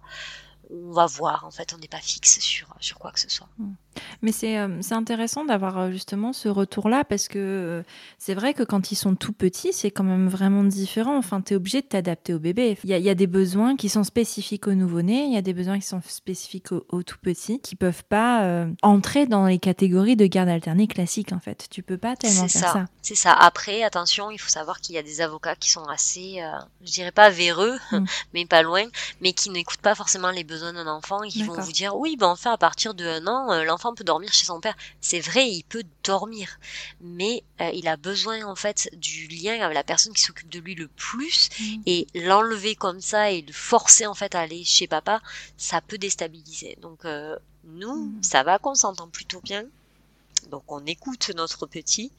On 0.71 0.93
va 0.93 1.07
voir. 1.07 1.45
En 1.45 1.51
fait, 1.51 1.73
on 1.73 1.79
n'est 1.79 1.89
pas 1.89 2.01
fixe 2.01 2.41
sur 2.41 2.75
sur 2.81 2.99
quoi 2.99 3.11
que 3.13 3.21
ce 3.21 3.29
soit. 3.31 3.49
Mais 4.23 4.33
c'est 4.33 4.59
euh, 4.59 4.81
intéressant 4.91 5.45
d'avoir 5.45 5.79
euh, 5.79 5.91
justement 5.91 6.33
ce 6.33 6.49
retour-là 6.49 7.05
parce 7.05 7.29
que 7.29 7.39
euh, 7.39 7.83
c'est 8.19 8.35
vrai 8.35 8.55
que 8.55 8.63
quand 8.63 8.91
ils 8.91 8.97
sont 8.97 9.15
tout 9.15 9.33
petits, 9.33 9.73
c'est 9.73 9.91
quand 9.91 10.05
même 10.05 10.29
vraiment 10.29 10.65
différent. 10.65 11.17
Enfin, 11.17 11.41
tu 11.41 11.53
es 11.53 11.57
obligé 11.57 11.83
de 11.83 11.87
t'adapter 11.87 12.35
au 12.35 12.39
bébé. 12.39 12.77
Il 12.85 12.91
y, 12.91 13.01
y 13.01 13.11
a 13.11 13.15
des 13.15 13.27
besoins 13.27 13.77
qui 13.77 13.89
sont 13.89 14.05
spécifiques 14.05 14.67
au 14.67 14.75
nouveau-né, 14.75 15.25
il 15.27 15.35
y 15.35 15.39
a 15.39 15.43
des 15.43 15.55
besoins 15.55 15.79
qui 15.79 15.87
sont 15.87 16.01
spécifiques 16.07 16.73
au, 16.73 16.85
au 16.89 17.03
tout 17.03 17.19
petit, 17.21 17.61
qui 17.61 17.77
peuvent 17.77 18.05
pas 18.05 18.45
euh, 18.45 18.67
entrer 18.83 19.27
dans 19.27 19.47
les 19.47 19.59
catégories 19.59 20.17
de 20.17 20.27
garde 20.27 20.49
alternée 20.49 20.87
classiques 20.87 21.33
en 21.33 21.41
fait. 21.41 21.67
Tu 21.71 21.83
peux 21.83 21.99
pas 21.99 22.17
tellement 22.17 22.49
faire 22.49 22.69
ça. 22.69 22.73
ça. 22.73 22.85
C'est 23.03 23.15
ça. 23.15 23.33
Après, 23.33 23.83
attention, 23.83 24.31
il 24.31 24.39
faut 24.39 24.51
savoir 24.51 24.81
qu'il 24.81 24.95
y 24.95 24.99
a 24.99 25.03
des 25.03 25.21
avocats 25.21 25.57
qui 25.57 25.71
sont 25.71 25.85
assez, 25.85 26.41
je 26.85 26.93
dirais 26.93 27.13
pas 27.13 27.31
véreux, 27.31 27.79
Mm. 27.99 28.07
mais 28.35 28.47
pas 28.47 28.63
loin, 28.63 28.85
mais 29.21 29.33
qui 29.33 29.51
n'écoutent 29.51 29.81
pas 29.81 29.95
forcément 29.95 30.31
les 30.31 30.45
besoins 30.45 30.73
d'un 30.73 30.87
enfant 30.87 31.23
et 31.23 31.29
qui 31.29 31.43
vont 31.43 31.61
vous 31.61 31.73
dire, 31.73 31.97
oui, 31.97 32.17
ben 32.17 32.29
enfin, 32.29 32.53
à 32.53 32.59
partir 32.59 32.95
de 32.95 33.05
un 33.05 33.27
an, 33.27 33.51
euh, 33.53 33.65
peut 33.95 34.05
dormir 34.05 34.32
chez 34.32 34.47
son 34.47 34.61
père. 34.61 34.76
C'est 35.01 35.20
vrai, 35.20 35.49
il 35.49 35.62
peut 35.64 35.84
dormir, 36.05 36.59
mais 37.01 37.43
euh, 37.61 37.70
il 37.74 37.86
a 37.89 37.97
besoin 37.97 38.45
en 38.45 38.57
fait 38.57 38.89
du 38.97 39.26
lien 39.28 39.61
avec 39.61 39.74
la 39.74 39.84
personne 39.84 40.12
qui 40.12 40.22
s'occupe 40.22 40.49
de 40.49 40.61
lui 40.61 40.74
le 40.74 40.89
plus 40.89 41.49
Mm. 41.61 41.82
et 41.86 42.07
l'enlever 42.14 42.74
comme 42.74 43.01
ça 43.01 43.30
et 43.30 43.43
le 43.43 43.53
forcer 43.53 44.07
en 44.07 44.14
fait 44.14 44.34
à 44.34 44.41
aller 44.41 44.64
chez 44.64 44.86
papa, 44.86 45.20
ça 45.57 45.80
peut 45.80 45.99
déstabiliser. 45.99 46.76
Donc 46.82 47.05
euh, 47.05 47.36
nous, 47.64 48.07
Mm. 48.07 48.22
ça 48.22 48.43
va 48.43 48.59
qu'on 48.59 48.74
s'entend 48.74 49.09
plutôt 49.09 49.41
bien. 49.41 49.64
Donc 50.51 50.62
on 50.68 50.84
écoute 50.86 51.30
notre 51.36 51.66
petit 51.66 52.12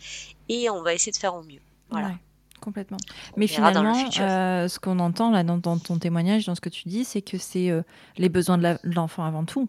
et 0.49 0.69
on 0.69 0.81
va 0.83 0.93
essayer 0.93 1.11
de 1.11 1.17
faire 1.17 1.35
au 1.35 1.41
mieux. 1.43 1.61
Voilà. 1.89 2.09
Ouais, 2.09 2.17
complètement. 2.59 2.97
On 3.33 3.39
Mais 3.39 3.47
finalement, 3.47 3.95
euh, 4.19 4.67
ce 4.67 4.79
qu'on 4.79 4.99
entend 4.99 5.31
là 5.31 5.43
dans, 5.43 5.57
dans 5.57 5.77
ton 5.79 5.97
témoignage, 5.97 6.45
dans 6.45 6.53
ce 6.55 6.61
que 6.61 6.69
tu 6.69 6.87
dis, 6.87 7.05
c'est 7.05 7.21
que 7.21 7.37
c'est 7.37 7.69
euh, 7.71 7.81
les 8.17 8.29
besoins 8.29 8.57
de 8.57 8.77
l'enfant 8.83 9.23
avant 9.23 9.45
tout. 9.45 9.67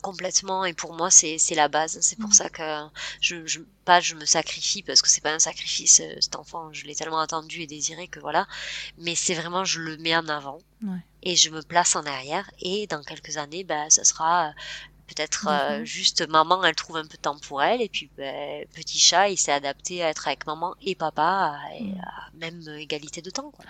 Complètement 0.00 0.64
et 0.64 0.72
pour 0.74 0.94
moi 0.94 1.10
c'est 1.10 1.38
c'est 1.38 1.54
la 1.54 1.68
base. 1.68 1.98
C'est 2.00 2.18
pour 2.18 2.30
Mm. 2.30 2.32
ça 2.32 2.48
que 2.50 2.62
je, 3.20 3.46
je 3.46 3.60
pas 3.84 4.00
je 4.00 4.14
me 4.14 4.24
sacrifie 4.24 4.82
parce 4.82 5.02
que 5.02 5.08
c'est 5.08 5.20
pas 5.20 5.32
un 5.32 5.38
sacrifice. 5.38 6.00
euh, 6.00 6.14
Cet 6.20 6.36
enfant 6.36 6.72
je 6.72 6.86
l'ai 6.86 6.94
tellement 6.94 7.20
attendu 7.20 7.60
et 7.62 7.66
désiré 7.66 8.08
que 8.08 8.18
voilà. 8.20 8.46
Mais 8.98 9.14
c'est 9.14 9.34
vraiment 9.34 9.64
je 9.64 9.80
le 9.80 9.96
mets 9.98 10.16
en 10.16 10.28
avant 10.28 10.58
Ouais. 10.82 10.98
et 11.22 11.36
je 11.36 11.50
me 11.50 11.62
place 11.62 11.94
en 11.94 12.04
arrière 12.04 12.50
et 12.60 12.86
dans 12.88 13.02
quelques 13.04 13.36
années 13.36 13.64
bah 13.64 13.90
ça 13.90 14.04
sera 14.04 14.52
Peut-être 15.08 15.46
euh, 15.48 15.84
juste 15.84 16.26
maman, 16.28 16.64
elle 16.64 16.74
trouve 16.74 16.96
un 16.96 17.02
peu 17.06 17.16
de 17.18 17.22
temps 17.22 17.38
pour 17.40 17.62
elle, 17.62 17.82
et 17.82 17.88
puis 17.90 18.10
ben, 18.16 18.64
petit 18.74 18.98
chat, 18.98 19.28
il 19.28 19.36
s'est 19.36 19.52
adapté 19.52 20.02
à 20.02 20.08
être 20.08 20.26
avec 20.26 20.46
maman 20.46 20.74
et 20.80 20.94
papa, 20.94 21.58
et 21.78 21.82
mm. 21.84 22.00
à 22.00 22.30
même 22.34 22.62
égalité 22.78 23.20
de 23.20 23.28
temps. 23.30 23.50
Quoi. 23.50 23.64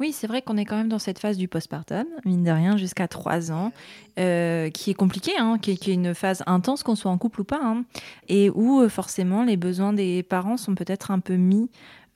Oui, 0.00 0.12
c'est 0.12 0.26
vrai 0.26 0.42
qu'on 0.42 0.56
est 0.56 0.64
quand 0.64 0.76
même 0.76 0.88
dans 0.88 0.98
cette 0.98 1.18
phase 1.18 1.36
du 1.36 1.48
postpartum, 1.48 2.04
mine 2.24 2.44
de 2.44 2.50
rien, 2.50 2.76
jusqu'à 2.76 3.08
3 3.08 3.52
ans, 3.52 3.72
euh, 4.18 4.70
qui 4.70 4.90
est 4.90 4.94
compliquée, 4.94 5.36
hein, 5.38 5.58
qui, 5.60 5.70
est, 5.70 5.86
une 5.86 6.14
phase 6.14 6.42
intense, 6.46 6.82
qu'on 6.82 6.94
soit 6.94 7.10
en 7.10 7.18
couple 7.18 7.42
ou 7.42 7.44
pas, 7.44 7.60
hein, 7.62 7.84
et 8.28 8.50
où 8.50 8.80
euh, 8.80 8.88
forcément 8.88 9.44
les 9.44 9.56
besoins 9.56 9.92
des 9.92 10.22
parents 10.22 10.56
sont 10.56 10.74
peut-être 10.74 11.10
un 11.10 11.20
peu 11.20 11.34
mis 11.34 11.70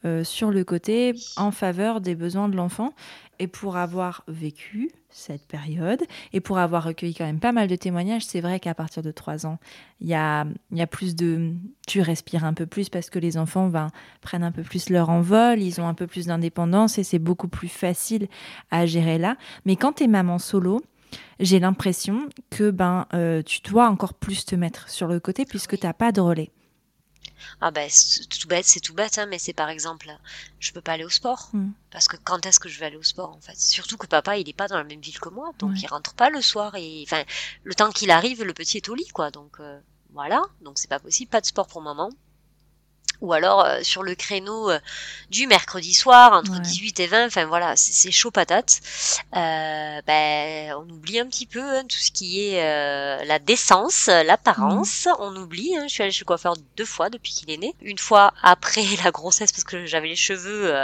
euh, 0.04 0.24
sur 0.24 0.50
le 0.50 0.62
côté 0.62 1.14
en 1.36 1.50
faveur 1.50 2.00
des 2.00 2.14
besoins 2.14 2.48
de 2.48 2.56
l'enfant. 2.56 2.92
Et 3.39 3.47
pour 3.47 3.76
avoir 3.76 4.24
vécu 4.28 4.91
cette 5.11 5.47
période 5.47 6.03
et 6.32 6.41
pour 6.41 6.59
avoir 6.59 6.84
recueilli 6.84 7.14
quand 7.14 7.24
même 7.24 7.41
pas 7.41 7.53
mal 7.53 7.68
de 7.68 7.76
témoignages, 7.76 8.24
c'est 8.24 8.41
vrai 8.41 8.61
qu'à 8.61 8.74
partir 8.74 9.03
de 9.03 9.11
3 9.11 9.47
ans, 9.47 9.59
il 10.01 10.09
y 10.09 10.14
a, 10.14 10.47
plus 10.91 11.16
de... 11.16 11.53
Tu 11.87 12.01
respires 12.01 12.45
un 12.45 12.55
peu 12.55 12.66
plus 12.66 12.89
parce 12.89 13.11
que 13.11 13.18
les 13.18 13.39
enfants 13.39 13.68
ben, 13.68 13.89
prennent 14.20 14.45
un 14.45 14.53
peu 14.53 14.62
plus 14.62 14.91
leur 14.91 15.11
envol, 15.11 15.61
ils 15.61 15.80
ont 15.80 15.89
un 15.89 15.95
peu 15.95 16.07
plus 16.07 16.26
d'indépendance 16.26 16.99
et 16.99 17.05
c'est 17.05 17.18
beaucoup 17.18 17.49
plus 17.49 17.68
facile 17.68 18.28
à 18.70 18.87
gérer 18.87 19.18
là. 19.18 19.37
Mais 19.64 19.76
quand 19.76 19.95
tu 19.95 20.05
es 20.05 20.09
maman 20.09 20.39
solo, 20.39 20.82
j'ai 21.41 21.61
l'impression 21.61 22.28
que 22.51 22.70
ben, 22.70 23.07
euh, 23.14 23.43
tu 23.43 23.61
dois 23.62 23.89
encore 23.89 24.14
plus 24.14 24.45
te 24.45 24.55
mettre 24.55 24.89
sur 24.89 25.07
le 25.07 25.20
côté 25.20 25.45
puisque 25.45 25.78
tu 25.78 25.87
n'as 25.87 25.93
pas 25.93 26.12
de 26.12 26.20
relais. 26.20 26.51
Ah 27.61 27.70
ben, 27.70 27.89
c'est 27.91 28.28
tout 28.28 28.49
bête, 28.49 28.64
c'est 28.66 28.80
tout 28.80 28.95
bête, 28.95 29.18
hein, 29.18 29.26
mais 29.26 29.39
c'est 29.39 29.53
par 29.53 29.68
exemple, 29.68 30.09
je 30.59 30.72
peux 30.72 30.80
pas 30.80 30.93
aller 30.93 31.05
au 31.05 31.11
sport. 31.11 31.49
Mm. 31.53 31.70
Parce 31.91 32.09
que 32.09 32.16
quand 32.16 32.45
est-ce 32.47 32.61
que 32.61 32.68
je 32.68 32.78
vais 32.78 32.87
aller 32.87 32.97
au 32.97 33.03
sport, 33.03 33.30
en 33.30 33.41
fait? 33.41 33.59
Surtout 33.59 33.97
que 33.97 34.07
papa, 34.07 34.37
il 34.37 34.49
est 34.49 34.57
pas 34.57 34.68
dans 34.68 34.76
la 34.76 34.84
même 34.84 35.01
ville 35.01 35.18
que 35.18 35.28
moi, 35.28 35.53
donc 35.59 35.80
il 35.80 35.87
rentre 35.87 36.14
pas 36.14 36.30
le 36.30 36.43
soir. 36.43 36.74
Et 36.76 37.05
enfin, 37.07 37.24
le 37.64 37.74
temps 37.74 37.91
qu'il 37.91 38.11
arrive, 38.11 38.43
le 38.43 38.55
petit 38.55 38.78
est 38.78 38.89
au 38.89 38.95
lit, 38.95 39.09
quoi. 39.09 39.30
Donc 39.30 39.61
euh, 39.61 39.80
voilà, 40.12 40.43
donc 40.62 40.78
c'est 40.78 40.89
pas 40.89 41.01
possible, 41.01 41.30
pas 41.30 41.41
de 41.41 41.47
sport 41.47 41.66
pour 41.66 41.82
maman 41.82 42.11
ou 43.20 43.32
alors 43.32 43.64
euh, 43.64 43.82
sur 43.82 44.02
le 44.02 44.14
créneau 44.14 44.70
euh, 44.70 44.78
du 45.30 45.46
mercredi 45.46 45.94
soir 45.94 46.32
entre 46.32 46.60
18 46.60 47.00
et 47.00 47.06
20 47.06 47.26
enfin 47.26 47.46
voilà 47.46 47.74
c'est 47.76 48.10
chaud 48.10 48.30
patate. 48.30 48.80
Euh, 49.34 50.00
ben 50.06 50.74
on 50.74 50.88
oublie 50.90 51.18
un 51.18 51.26
petit 51.26 51.46
peu 51.46 51.60
hein, 51.60 51.84
tout 51.88 51.98
ce 51.98 52.10
qui 52.10 52.48
est 52.48 52.62
euh, 52.62 53.24
la 53.24 53.38
décence 53.38 54.06
l'apparence. 54.06 55.06
Mmh. 55.06 55.10
on 55.20 55.36
oublie 55.36 55.76
hein, 55.76 55.84
je 55.88 55.94
suis 55.94 56.02
allée 56.02 56.12
chez 56.12 56.24
le 56.24 56.26
coiffeur 56.26 56.54
deux 56.76 56.84
fois 56.84 57.10
depuis 57.10 57.32
qu'il 57.32 57.50
est 57.50 57.56
né. 57.56 57.74
Une 57.80 57.98
fois 57.98 58.32
après 58.42 58.84
la 59.04 59.10
grossesse 59.10 59.52
parce 59.52 59.64
que 59.64 59.86
j'avais 59.86 60.08
les 60.08 60.16
cheveux 60.16 60.74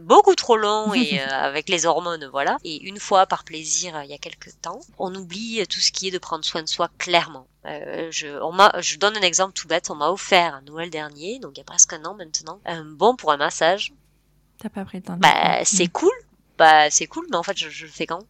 beaucoup 0.00 0.34
trop 0.34 0.56
longs 0.56 0.94
et 0.94 1.20
avec 1.30 1.68
les 1.68 1.86
hormones 1.86 2.28
voilà. 2.30 2.58
Et 2.64 2.82
une 2.82 2.98
fois 2.98 3.26
par 3.26 3.44
plaisir 3.44 4.00
il 4.04 4.10
y 4.10 4.14
a 4.14 4.18
quelques 4.18 4.60
temps 4.62 4.80
on 4.98 5.14
oublie 5.14 5.66
tout 5.68 5.80
ce 5.80 5.92
qui 5.92 6.08
est 6.08 6.10
de 6.10 6.18
prendre 6.18 6.44
soin 6.44 6.62
de 6.62 6.68
soi 6.68 6.88
clairement 6.98 7.46
euh, 7.66 8.08
je, 8.10 8.28
on 8.42 8.52
m'a, 8.52 8.72
je 8.80 8.96
donne 8.96 9.16
un 9.16 9.22
exemple 9.22 9.52
tout 9.52 9.68
bête. 9.68 9.90
On 9.90 9.94
m'a 9.94 10.10
offert 10.10 10.54
un 10.54 10.62
Noël 10.62 10.90
dernier, 10.90 11.38
donc 11.38 11.52
il 11.56 11.58
y 11.58 11.60
a 11.60 11.64
presque 11.64 11.92
un 11.92 12.04
an 12.04 12.14
maintenant, 12.14 12.60
un 12.64 12.84
bon 12.84 13.16
pour 13.16 13.32
un 13.32 13.36
massage. 13.36 13.92
T'as 14.58 14.68
pas 14.68 14.84
pris 14.84 14.98
le 14.98 15.04
temps. 15.04 15.16
Bah, 15.16 15.64
c'est 15.64 15.88
cool. 15.88 16.12
Bah, 16.58 16.90
c'est 16.90 17.06
cool, 17.06 17.26
mais 17.30 17.36
en 17.36 17.42
fait, 17.42 17.56
je, 17.56 17.70
je 17.70 17.86
le 17.86 17.90
fais 17.90 18.06
quand? 18.06 18.22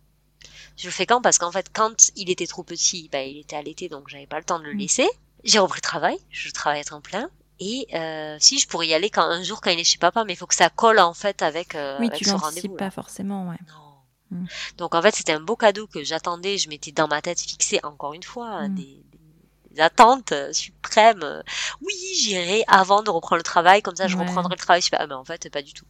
Je 0.77 0.87
le 0.87 0.93
fais 0.93 1.07
quand? 1.07 1.21
Parce 1.21 1.39
qu'en 1.39 1.53
fait, 1.53 1.71
quand 1.73 2.11
il 2.17 2.31
était 2.31 2.47
trop 2.47 2.63
petit, 2.63 3.09
bah, 3.13 3.23
il 3.23 3.39
était 3.39 3.57
allaité, 3.57 3.89
donc 3.89 4.09
j'avais 4.09 4.27
pas 4.27 4.39
le 4.39 4.45
temps 4.45 4.59
de 4.59 4.65
le 4.65 4.75
mm. 4.75 4.79
laisser. 4.79 5.09
J'ai 5.45 5.59
repris 5.59 5.79
le 5.79 5.83
travail. 5.83 6.19
Je 6.31 6.51
travaille 6.51 6.81
à 6.81 7.01
plein. 7.01 7.29
Et 7.59 7.87
euh, 7.95 8.37
si 8.41 8.59
je 8.59 8.67
pourrais 8.67 8.87
y 8.89 8.95
aller 8.95 9.11
quand 9.11 9.23
un 9.23 9.43
jour 9.43 9.61
quand 9.61 9.71
il 9.71 9.79
est 9.79 9.85
chez 9.85 9.99
papa, 9.99 10.25
mais 10.25 10.33
il 10.33 10.37
faut 10.37 10.47
que 10.47 10.55
ça 10.55 10.71
colle 10.71 10.99
en 10.99 11.13
fait 11.13 11.43
avec, 11.43 11.75
euh, 11.75 11.99
oui, 12.01 12.07
avec 12.09 12.23
tu 12.23 12.31
rendez-vous. 12.31 12.75
pas 12.75 12.91
forcément, 12.91 13.51
ouais. 13.51 13.59
Non. 13.69 14.39
Mm. 14.39 14.47
Donc 14.79 14.95
en 14.95 15.03
fait, 15.03 15.15
c'était 15.15 15.33
un 15.33 15.41
beau 15.41 15.57
cadeau 15.57 15.87
que 15.87 16.03
j'attendais. 16.03 16.57
Je 16.57 16.71
m'étais 16.71 16.93
dans 16.93 17.09
ma 17.09 17.21
tête 17.21 17.41
fixé 17.41 17.81
encore 17.83 18.15
une 18.15 18.23
fois 18.23 18.49
hein, 18.49 18.69
mm. 18.69 18.75
des, 18.75 19.05
attentes 19.81 20.35
suprêmes. 20.53 21.43
Oui, 21.83 21.95
j'irai 22.17 22.65
avant 22.69 23.03
de 23.03 23.11
reprendre 23.11 23.39
le 23.39 23.43
travail, 23.43 23.83
comme 23.83 23.97
ça 23.97 24.07
je 24.07 24.17
reprendrai 24.17 24.55
le 24.55 24.61
travail. 24.61 24.83
Ah, 24.93 25.07
mais 25.07 25.15
en 25.15 25.25
fait, 25.25 25.51
pas 25.51 25.63
du 25.63 25.73
tout. 25.73 25.87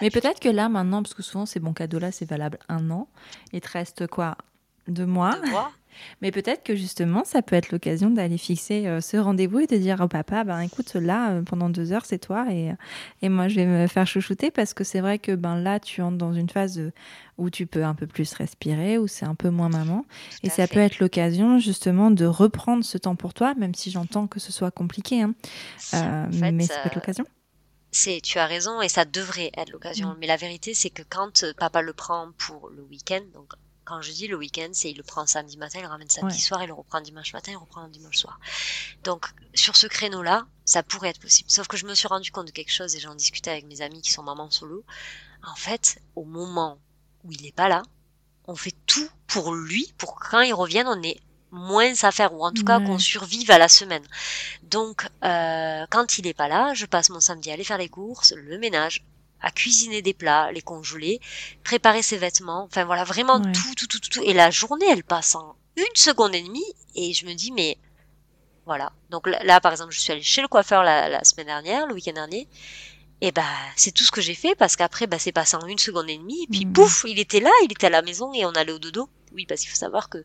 mais 0.00 0.10
peut-être 0.10 0.40
que 0.40 0.48
là, 0.48 0.68
maintenant, 0.68 1.02
parce 1.02 1.14
que 1.14 1.22
souvent 1.22 1.46
ces 1.46 1.60
bons 1.60 1.72
cadeaux-là, 1.72 2.12
c'est 2.12 2.28
valable 2.28 2.58
un 2.68 2.90
an, 2.90 3.08
il 3.52 3.60
te 3.60 3.68
reste 3.68 4.06
quoi 4.06 4.36
Deux 4.88 5.06
mois 5.06 5.36
Deux 5.42 5.50
mois 5.50 5.72
mais 6.22 6.30
peut-être 6.30 6.62
que 6.62 6.74
justement, 6.74 7.24
ça 7.24 7.42
peut 7.42 7.56
être 7.56 7.70
l'occasion 7.72 8.10
d'aller 8.10 8.38
fixer 8.38 8.86
euh, 8.86 9.00
ce 9.00 9.16
rendez-vous 9.16 9.60
et 9.60 9.66
de 9.66 9.76
dire 9.76 10.00
au 10.00 10.08
papa, 10.08 10.44
ben 10.44 10.60
écoute, 10.60 10.94
là, 10.94 11.30
euh, 11.30 11.42
pendant 11.42 11.68
deux 11.68 11.92
heures, 11.92 12.04
c'est 12.04 12.18
toi 12.18 12.46
et, 12.50 12.72
et 13.22 13.28
moi, 13.28 13.48
je 13.48 13.56
vais 13.56 13.66
me 13.66 13.86
faire 13.86 14.06
chouchouter 14.06 14.50
parce 14.50 14.74
que 14.74 14.84
c'est 14.84 15.00
vrai 15.00 15.18
que 15.18 15.32
ben 15.32 15.56
là, 15.56 15.80
tu 15.80 16.02
entres 16.02 16.18
dans 16.18 16.32
une 16.32 16.48
phase 16.48 16.80
où 17.36 17.50
tu 17.50 17.66
peux 17.66 17.84
un 17.84 17.94
peu 17.94 18.06
plus 18.06 18.32
respirer, 18.34 18.98
où 18.98 19.06
c'est 19.06 19.26
un 19.26 19.34
peu 19.34 19.50
moins 19.50 19.68
maman. 19.68 20.04
et 20.42 20.50
ça 20.50 20.66
peut 20.66 20.80
être 20.80 20.98
l'occasion 20.98 21.58
justement 21.58 22.10
de 22.10 22.24
reprendre 22.24 22.84
ce 22.84 22.98
temps 22.98 23.16
pour 23.16 23.34
toi, 23.34 23.54
même 23.54 23.74
si 23.74 23.90
j'entends 23.90 24.26
que 24.26 24.40
ce 24.40 24.52
soit 24.52 24.70
compliqué. 24.70 25.22
Hein. 25.22 25.34
Euh, 25.94 26.26
mais 26.32 26.64
ça 26.64 26.80
peut 26.82 26.88
être 26.88 26.94
l'occasion 26.96 27.24
c'est 27.90 28.20
tu 28.22 28.38
as 28.38 28.44
raison 28.44 28.82
et 28.82 28.88
ça 28.90 29.06
devrait 29.06 29.50
être 29.56 29.70
l'occasion. 29.70 30.08
Mm. 30.08 30.16
Mais 30.20 30.26
la 30.26 30.36
vérité, 30.36 30.74
c'est 30.74 30.90
que 30.90 31.02
quand 31.08 31.54
papa 31.56 31.80
le 31.80 31.94
prend 31.94 32.32
pour 32.36 32.68
le 32.68 32.82
week-end, 32.82 33.22
donc 33.32 33.54
quand 33.88 34.02
je 34.02 34.12
dis 34.12 34.26
le 34.26 34.36
week-end, 34.36 34.68
c'est 34.72 34.90
il 34.90 34.98
le 34.98 35.02
prend 35.02 35.26
samedi 35.26 35.56
matin, 35.56 35.78
il 35.78 35.82
le 35.82 35.88
ramène 35.88 36.10
samedi 36.10 36.38
soir, 36.38 36.62
il 36.62 36.66
le 36.66 36.74
reprend 36.74 37.00
dimanche 37.00 37.32
matin, 37.32 37.52
il 37.52 37.54
le 37.54 37.60
reprend 37.60 37.88
dimanche 37.88 38.18
soir. 38.18 38.38
Donc 39.02 39.26
sur 39.54 39.76
ce 39.76 39.86
créneau-là, 39.86 40.46
ça 40.66 40.82
pourrait 40.82 41.08
être 41.08 41.20
possible. 41.20 41.50
Sauf 41.50 41.68
que 41.68 41.78
je 41.78 41.86
me 41.86 41.94
suis 41.94 42.06
rendu 42.06 42.30
compte 42.30 42.46
de 42.46 42.52
quelque 42.52 42.70
chose 42.70 42.94
et 42.94 43.00
j'en 43.00 43.14
discutais 43.14 43.50
avec 43.50 43.64
mes 43.64 43.80
amis 43.80 44.02
qui 44.02 44.12
sont 44.12 44.22
mamans 44.22 44.50
solo. 44.50 44.84
En 45.42 45.54
fait, 45.54 46.02
au 46.16 46.24
moment 46.24 46.78
où 47.24 47.32
il 47.32 47.40
n'est 47.40 47.52
pas 47.52 47.70
là, 47.70 47.82
on 48.44 48.56
fait 48.56 48.74
tout 48.86 49.08
pour 49.26 49.54
lui, 49.54 49.94
pour 49.96 50.20
que 50.20 50.28
quand 50.28 50.40
il 50.42 50.52
revienne, 50.52 50.86
on 50.86 51.02
ait 51.02 51.20
moins 51.50 51.94
à 52.02 52.12
faire, 52.12 52.34
ou 52.34 52.44
en 52.44 52.52
tout 52.52 52.64
cas 52.64 52.80
qu'on 52.80 52.98
survive 52.98 53.50
à 53.50 53.56
la 53.56 53.68
semaine. 53.68 54.04
Donc, 54.64 55.06
euh, 55.24 55.86
quand 55.88 56.18
il 56.18 56.26
n'est 56.26 56.34
pas 56.34 56.48
là, 56.48 56.74
je 56.74 56.84
passe 56.84 57.08
mon 57.08 57.20
samedi 57.20 57.50
à 57.50 57.54
aller 57.54 57.64
faire 57.64 57.78
les 57.78 57.88
courses, 57.88 58.34
le 58.36 58.58
ménage, 58.58 59.02
à 59.40 59.50
cuisiner 59.50 60.02
des 60.02 60.14
plats, 60.14 60.50
les 60.52 60.62
congeler, 60.62 61.20
préparer 61.64 62.02
ses 62.02 62.16
vêtements, 62.16 62.64
enfin 62.64 62.84
voilà, 62.84 63.04
vraiment 63.04 63.40
tout, 63.40 63.74
tout, 63.76 63.86
tout, 63.86 63.98
tout, 63.98 64.22
Et 64.22 64.34
la 64.34 64.50
journée, 64.50 64.86
elle 64.90 65.04
passe 65.04 65.34
en 65.34 65.56
une 65.76 65.84
seconde 65.94 66.34
et 66.34 66.42
demie, 66.42 66.64
et 66.94 67.12
je 67.12 67.24
me 67.26 67.34
dis, 67.34 67.52
mais 67.52 67.78
voilà. 68.66 68.92
Donc 69.10 69.26
là, 69.26 69.60
par 69.60 69.72
exemple, 69.72 69.92
je 69.92 70.00
suis 70.00 70.12
allée 70.12 70.22
chez 70.22 70.42
le 70.42 70.48
coiffeur 70.48 70.82
la, 70.82 71.24
semaine 71.24 71.46
dernière, 71.46 71.86
le 71.86 71.94
week-end 71.94 72.12
dernier, 72.12 72.48
et 73.20 73.32
bah 73.32 73.42
c'est 73.76 73.92
tout 73.92 74.04
ce 74.04 74.12
que 74.12 74.20
j'ai 74.20 74.34
fait 74.34 74.54
parce 74.54 74.76
qu'après 74.76 75.08
bah 75.08 75.18
c'est 75.18 75.32
passé 75.32 75.56
en 75.56 75.66
une 75.66 75.78
seconde 75.78 76.08
et 76.08 76.18
demie. 76.18 76.44
Et 76.44 76.46
puis 76.46 76.66
mmh. 76.66 76.72
pouf 76.72 77.04
il 77.08 77.18
était 77.18 77.40
là 77.40 77.50
il 77.64 77.72
était 77.72 77.88
à 77.88 77.90
la 77.90 78.02
maison 78.02 78.32
et 78.32 78.44
on 78.44 78.52
allait 78.52 78.72
au 78.72 78.78
dodo. 78.78 79.08
Oui 79.32 79.44
parce 79.44 79.60
qu'il 79.60 79.70
faut 79.70 79.76
savoir 79.76 80.08
que 80.08 80.24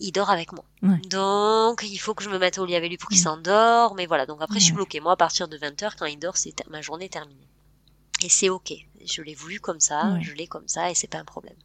il 0.00 0.10
dort 0.10 0.30
avec 0.30 0.50
moi. 0.52 0.64
Donc 1.10 1.84
il 1.84 1.98
faut 1.98 2.14
que 2.14 2.24
je 2.24 2.28
me 2.28 2.38
mette 2.38 2.58
au 2.58 2.66
lit 2.66 2.74
avec 2.74 2.90
lui 2.90 2.98
pour 2.98 3.10
qu'il 3.10 3.20
mmh. 3.20 3.22
s'endort 3.22 3.94
mais 3.94 4.06
voilà. 4.06 4.26
Donc 4.26 4.42
après 4.42 4.58
je 4.58 4.64
suis 4.64 4.72
bloquée. 4.72 4.98
Moi 4.98 5.12
à 5.12 5.16
partir 5.16 5.46
de 5.46 5.56
20h 5.58 5.92
quand 5.96 6.06
il 6.06 6.18
dort 6.18 6.36
c'est 6.36 6.54
ma 6.68 6.80
journée 6.80 7.04
est 7.04 7.12
terminée 7.12 7.48
et 8.22 8.28
c'est 8.28 8.48
ok. 8.48 8.72
Je 9.06 9.22
l'ai 9.22 9.34
voulu 9.34 9.60
comme 9.60 9.80
ça, 9.80 10.18
je 10.20 10.32
l'ai 10.32 10.46
comme 10.46 10.66
ça 10.68 10.90
et 10.90 10.94
c'est 10.94 11.06
pas 11.06 11.18
un 11.18 11.24
problème. 11.24 11.56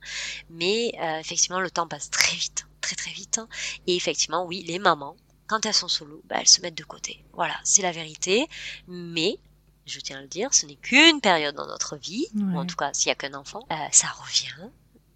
Mais 0.50 0.94
euh, 1.02 1.20
effectivement, 1.20 1.60
le 1.60 1.72
temps 1.72 1.88
passe 1.88 2.10
très 2.10 2.36
vite, 2.36 2.68
très 2.82 2.96
très 2.96 3.12
vite. 3.12 3.42
Et 3.88 3.96
effectivement, 3.96 4.46
oui, 4.46 4.64
les 4.68 4.80
mamans, 4.80 5.16
quand 5.48 5.66
elles 5.66 5.74
sont 5.74 5.88
solo, 5.88 6.22
bah, 6.26 6.38
elles 6.40 6.48
se 6.48 6.62
mettent 6.62 6.78
de 6.78 6.84
côté. 6.84 7.24
Voilà, 7.34 7.56
c'est 7.64 7.82
la 7.82 7.92
vérité. 7.92 8.48
Mais 8.88 9.40
je 9.86 10.00
tiens 10.00 10.20
à 10.20 10.22
le 10.22 10.28
dire, 10.28 10.54
ce 10.54 10.66
n'est 10.66 10.76
qu'une 10.76 11.20
période 11.22 11.56
dans 11.56 11.68
notre 11.68 11.98
vie, 11.98 12.28
ou 12.36 12.58
en 12.58 12.66
tout 12.66 12.76
cas 12.76 12.92
s'il 12.94 13.08
y 13.08 13.12
a 13.12 13.16
qu'un 13.16 13.34
enfant, 13.34 13.66
euh, 13.72 13.76
ça 13.92 14.08
revient, 14.08 14.70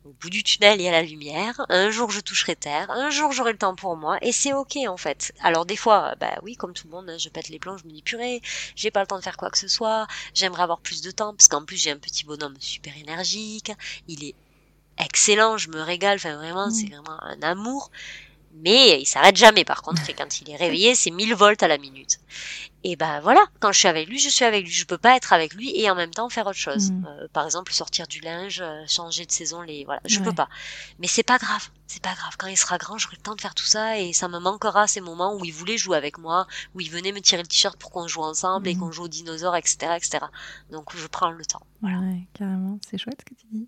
au 0.08 0.14
bout 0.22 0.30
du 0.30 0.44
tunnel, 0.44 0.80
il 0.80 0.84
y 0.84 0.88
a 0.88 0.92
la 0.92 1.02
lumière. 1.02 1.66
Un 1.70 1.90
jour, 1.92 2.10
je 2.12 2.22
toucherai 2.22 2.56
terre. 2.56 2.90
Un 2.90 3.10
jour, 3.10 3.32
j'aurai 3.34 3.52
le 3.52 3.58
temps 3.58 3.76
pour 3.76 3.98
moi. 3.98 4.18
Et 4.22 4.32
c'est 4.32 4.54
ok, 4.54 4.78
en 4.88 4.98
fait. 4.98 5.34
Alors, 5.42 5.66
des 5.66 5.76
fois, 5.76 6.16
bah 6.20 6.40
oui, 6.44 6.56
comme 6.56 6.74
tout 6.74 6.88
le 6.88 6.92
monde, 6.92 7.10
hein, 7.10 7.18
je 7.18 7.30
pète 7.30 7.50
les 7.50 7.60
plombs, 7.60 7.78
je 7.78 7.86
me 7.86 7.92
dis, 7.92 8.02
purée, 8.02 8.42
j'ai 8.76 8.90
pas 8.90 9.02
le 9.02 9.08
temps 9.08 9.18
de 9.18 9.24
faire 9.24 9.38
quoi 9.38 9.50
que 9.50 9.58
ce 9.58 9.68
soit. 9.68 10.08
J'aimerais 10.34 10.64
avoir 10.64 10.80
plus 10.80 11.02
de 11.02 11.12
temps, 11.12 11.34
parce 11.34 11.48
qu'en 11.50 11.66
plus, 11.66 11.78
j'ai 11.78 11.92
un 11.92 11.98
petit 11.98 12.24
bonhomme 12.24 12.56
super 12.60 12.98
énergique. 12.98 13.72
Il 14.08 14.24
est 14.24 14.36
excellent, 14.98 15.58
je 15.58 15.70
me 15.70 15.82
régale. 15.82 16.16
Enfin, 16.16 16.36
vraiment, 16.38 16.70
c'est 16.72 16.86
mm. 16.86 16.92
vraiment 16.92 17.24
un 17.24 17.42
amour. 17.42 17.92
Mais 18.62 19.00
il 19.00 19.06
s'arrête 19.06 19.36
jamais, 19.36 19.64
par 19.64 19.82
contre. 19.82 20.10
Et 20.10 20.14
quand 20.14 20.42
il 20.42 20.50
est 20.50 20.56
réveillé, 20.56 20.96
c'est 20.96 21.12
1000 21.12 21.36
volts 21.36 21.62
à 21.64 21.68
la 21.68 21.78
minute. 21.78 22.20
Et 22.84 22.96
ben 22.96 23.20
voilà, 23.22 23.46
quand 23.60 23.72
je 23.72 23.80
suis 23.80 23.88
avec 23.88 24.08
lui, 24.08 24.20
je 24.20 24.30
suis 24.30 24.46
avec 24.46 24.66
lui. 24.66 24.72
Je 24.72 24.86
peux 24.86 24.98
pas 24.98 25.16
être 25.16 25.34
avec 25.34 25.54
lui 25.54 25.78
et 25.80 25.90
en 25.90 25.96
même 25.96 26.12
temps 26.12 26.30
faire 26.30 26.48
autre 26.48 26.58
chose. 26.58 26.92
Mm. 26.92 27.06
Euh, 27.06 27.28
par 27.34 27.46
exemple, 27.46 27.74
sortir 27.74 28.08
du 28.08 28.20
linge, 28.22 28.62
euh, 28.62 28.84
changer 28.88 29.26
de 29.26 29.32
saison, 29.32 29.62
les 29.62 29.84
voilà, 29.86 30.02
je 30.06 30.20
peux 30.20 30.34
pas. 30.34 30.48
Mais 31.00 31.08
c'est 31.08 31.24
pas 31.24 31.38
grave, 31.38 31.70
c'est 31.88 32.02
pas 32.02 32.14
grave. 32.14 32.36
Quand 32.38 32.48
il 32.48 32.58
sera 32.58 32.78
grand, 32.78 32.98
j'aurai 32.98 33.16
le 33.16 33.22
temps 33.22 33.36
de 33.36 33.42
faire 33.42 33.56
tout 33.56 33.66
ça 33.66 34.00
et 34.00 34.14
ça 34.14 34.28
me 34.28 34.40
manquera 34.40 34.88
ces 34.88 35.02
moments 35.02 35.36
où 35.36 35.46
il 35.46 35.54
voulait 35.54 35.78
jouer 35.78 35.98
avec 35.98 36.18
moi, 36.18 36.46
où 36.76 36.82
il 36.82 36.92
venait 36.92 37.12
me 37.12 37.22
tirer 37.22 37.42
le 37.42 37.48
t-shirt 37.48 37.78
pour 37.80 37.92
qu'on 37.92 38.08
joue 38.08 38.22
ensemble 38.22 38.68
et 38.68 38.76
mm. 38.76 38.80
qu'on 38.80 38.92
joue 38.92 39.04
aux 39.04 39.08
dinosaures, 39.08 39.56
etc., 39.56 39.94
etc. 39.96 40.26
Donc 40.70 40.96
je 40.96 41.08
prends 41.08 41.32
le 41.32 41.46
temps. 41.46 41.62
Voilà. 41.82 42.00
Ouais, 42.00 42.28
carrément, 42.34 42.80
c'est 42.90 42.98
chouette 42.98 43.22
ce 43.22 43.26
que 43.26 43.40
tu 43.40 43.48
dis. 43.52 43.68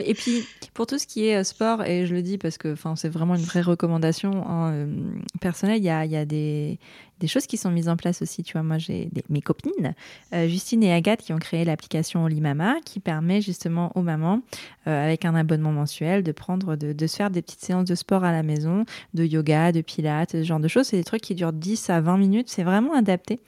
et 0.04 0.14
puis 0.14 0.46
pour 0.74 0.86
tout 0.86 0.98
ce 0.98 1.06
qui 1.06 1.26
est 1.26 1.36
euh, 1.36 1.44
sport, 1.44 1.84
et 1.84 2.06
je 2.06 2.14
le 2.14 2.22
dis 2.22 2.38
parce 2.38 2.58
que, 2.58 2.74
c'est 2.96 3.08
vraiment 3.08 3.34
une 3.34 3.44
vraie 3.44 3.62
recommandation 3.62 4.44
hein, 4.48 4.88
personnelle. 5.40 5.78
Il 5.78 5.84
y 5.84 5.90
a, 5.90 6.04
il 6.04 6.10
y 6.10 6.16
a 6.16 6.24
des 6.24 6.78
des 7.20 7.26
choses 7.26 7.46
qui 7.46 7.56
sont 7.56 7.70
mises 7.70 7.88
en 7.88 7.96
place 7.96 8.22
aussi. 8.22 8.42
Tu 8.42 8.52
vois, 8.52 8.62
moi, 8.62 8.78
j'ai 8.78 9.10
mes 9.28 9.40
copines, 9.40 9.94
euh, 10.32 10.48
Justine 10.48 10.82
et 10.82 10.92
Agathe, 10.92 11.20
qui 11.20 11.32
ont 11.32 11.38
créé 11.38 11.64
l'application 11.64 12.24
Olimama, 12.24 12.76
qui 12.84 13.00
permet 13.00 13.40
justement 13.40 13.92
aux 13.96 14.02
mamans, 14.02 14.40
euh, 14.86 15.04
avec 15.04 15.24
un 15.24 15.34
abonnement 15.34 15.72
mensuel, 15.72 16.22
de 16.22 16.32
prendre, 16.32 16.76
de, 16.76 17.06
se 17.06 17.16
faire 17.16 17.30
des 17.30 17.42
petites 17.42 17.60
séances 17.60 17.86
de 17.86 17.94
sport 17.94 18.24
à 18.24 18.32
la 18.32 18.42
maison, 18.42 18.84
de 19.14 19.24
yoga, 19.24 19.72
de 19.72 19.80
pilates, 19.80 20.32
ce 20.32 20.42
genre 20.44 20.60
de 20.60 20.68
choses. 20.68 20.86
C'est 20.86 20.96
des 20.96 21.04
trucs 21.04 21.22
qui 21.22 21.34
durent 21.34 21.52
10 21.52 21.90
à 21.90 22.00
20 22.00 22.16
minutes. 22.18 22.48
C'est 22.48 22.64
vraiment 22.64 22.94
adapté. 22.94 23.40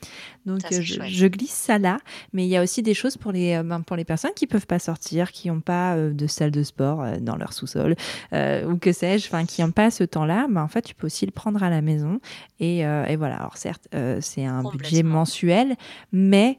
Donc, 0.46 0.60
euh, 0.72 0.80
je, 0.80 1.26
glisse 1.26 1.50
ça 1.50 1.78
là. 1.78 1.98
Mais 2.32 2.44
il 2.46 2.48
y 2.48 2.56
a 2.56 2.62
aussi 2.62 2.82
des 2.82 2.94
choses 2.94 3.16
pour 3.16 3.32
les, 3.32 3.62
ben, 3.62 3.80
pour 3.82 3.96
les 3.96 4.04
personnes 4.04 4.32
qui 4.34 4.46
peuvent 4.46 4.66
pas 4.66 4.78
sortir, 4.78 5.32
qui 5.32 5.48
n'ont 5.48 5.60
pas 5.60 5.96
de 5.96 6.26
salle 6.26 6.50
de 6.50 6.62
sport 6.62 7.04
dans 7.20 7.36
leur 7.36 7.52
sous-sol, 7.52 7.94
ou 8.32 8.76
que 8.76 8.92
sais-je, 8.92 9.26
enfin, 9.28 9.44
qui 9.44 9.62
n'ont 9.62 9.72
pas 9.72 9.90
ce 9.90 10.04
temps-là. 10.04 10.46
Ben, 10.48 10.62
en 10.62 10.68
fait, 10.68 10.82
tu 10.82 10.94
peux 10.94 11.06
aussi 11.06 11.26
le 11.26 11.32
prendre 11.32 11.62
à 11.62 11.70
la 11.70 11.82
maison. 11.82 12.20
Et, 12.58 12.78
et 12.80 13.16
voilà. 13.16 13.36
Alors, 13.36 13.56
certes, 13.56 13.88
euh, 13.94 14.18
c'est 14.20 14.44
un 14.44 14.62
budget 14.62 15.02
mensuel, 15.02 15.76
mais, 16.12 16.58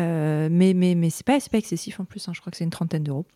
euh, 0.00 0.48
mais, 0.50 0.74
mais, 0.74 0.94
mais 0.94 1.10
c'est 1.10 1.26
pas, 1.26 1.38
pas 1.38 1.58
excessif 1.58 2.00
en 2.00 2.04
plus. 2.04 2.28
Hein. 2.28 2.32
je 2.34 2.40
crois 2.40 2.50
que 2.50 2.56
c'est 2.56 2.64
une 2.64 2.70
trentaine 2.70 3.04
d'euros. 3.04 3.26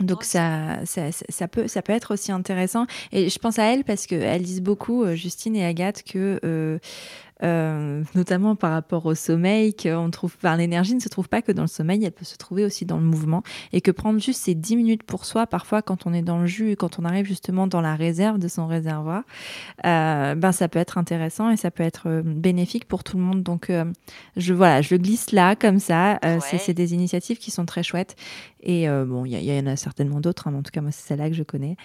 Donc 0.00 0.22
ça, 0.22 0.84
ça, 0.84 1.10
ça, 1.10 1.48
peut, 1.48 1.66
ça 1.66 1.82
peut 1.82 1.92
être 1.92 2.14
aussi 2.14 2.30
intéressant. 2.30 2.86
Et 3.10 3.28
je 3.28 3.38
pense 3.40 3.58
à 3.58 3.64
elle 3.64 3.82
parce 3.82 4.06
qu'elles 4.06 4.42
disent 4.42 4.62
beaucoup, 4.62 5.02
euh, 5.02 5.16
Justine 5.16 5.56
et 5.56 5.64
Agathe, 5.64 6.04
que 6.04 6.38
euh, 6.44 6.78
notamment 7.42 8.56
par 8.56 8.72
rapport 8.72 9.06
au 9.06 9.14
sommeil, 9.14 9.74
qu'on 9.74 10.10
trouve, 10.10 10.34
enfin, 10.38 10.56
l'énergie 10.56 10.94
ne 10.94 11.00
se 11.00 11.08
trouve 11.08 11.28
pas 11.28 11.42
que 11.42 11.52
dans 11.52 11.62
le 11.62 11.68
sommeil, 11.68 12.04
elle 12.04 12.12
peut 12.12 12.24
se 12.24 12.36
trouver 12.36 12.64
aussi 12.64 12.84
dans 12.84 12.98
le 12.98 13.04
mouvement, 13.04 13.42
et 13.72 13.80
que 13.80 13.90
prendre 13.90 14.20
juste 14.20 14.42
ces 14.42 14.54
10 14.54 14.76
minutes 14.76 15.02
pour 15.02 15.24
soi, 15.24 15.46
parfois 15.46 15.82
quand 15.82 16.06
on 16.06 16.12
est 16.12 16.22
dans 16.22 16.38
le 16.38 16.46
jus, 16.46 16.76
quand 16.76 16.98
on 16.98 17.04
arrive 17.04 17.26
justement 17.26 17.66
dans 17.66 17.80
la 17.80 17.94
réserve 17.94 18.38
de 18.38 18.48
son 18.48 18.66
réservoir, 18.66 19.22
euh, 19.86 20.34
ben 20.34 20.52
ça 20.52 20.68
peut 20.68 20.78
être 20.78 20.98
intéressant 20.98 21.50
et 21.50 21.56
ça 21.56 21.70
peut 21.70 21.82
être 21.82 22.08
euh, 22.08 22.22
bénéfique 22.24 22.86
pour 22.86 23.04
tout 23.04 23.16
le 23.16 23.22
monde. 23.22 23.42
Donc 23.42 23.70
je 24.36 24.54
voilà, 24.54 24.82
je 24.82 24.94
le 24.94 24.98
glisse 24.98 25.32
là 25.32 25.56
comme 25.56 25.78
ça. 25.78 26.18
C'est 26.40 26.74
des 26.74 26.94
initiatives 26.94 27.38
qui 27.38 27.50
sont 27.50 27.66
très 27.66 27.82
chouettes. 27.82 28.16
Et 28.62 28.88
bon, 28.88 29.24
il 29.24 29.32
y, 29.32 29.50
y, 29.50 29.60
en 29.60 29.66
a 29.66 29.76
certainement 29.76 30.20
d'autres, 30.20 30.48
hein, 30.48 30.50
mais 30.52 30.58
en 30.58 30.62
tout 30.62 30.72
cas 30.72 30.80
moi 30.80 30.90
c'est 30.90 31.06
celle-là 31.06 31.28
que 31.28 31.36
je 31.36 31.42
connais. 31.42 31.76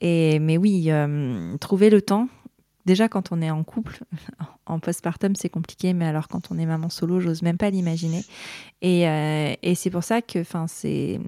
Et 0.00 0.38
mais 0.38 0.56
oui, 0.56 0.90
trouver 1.60 1.90
le 1.90 2.02
temps 2.02 2.28
Déjà, 2.84 3.08
quand 3.08 3.32
on 3.32 3.40
est 3.40 3.50
en 3.50 3.62
couple, 3.62 4.00
en 4.66 4.78
postpartum, 4.78 5.36
c'est 5.36 5.48
compliqué, 5.48 5.92
mais 5.92 6.06
alors 6.06 6.28
quand 6.28 6.50
on 6.50 6.58
est 6.58 6.66
maman 6.66 6.88
solo, 6.88 7.20
j'ose 7.20 7.42
même 7.42 7.58
pas 7.58 7.70
l'imaginer. 7.70 8.24
Et, 8.80 9.08
euh, 9.08 9.54
c'est 9.74 9.90
pour 9.90 10.04
ça 10.04 10.22
que 10.22 10.42
c'est 10.66 11.20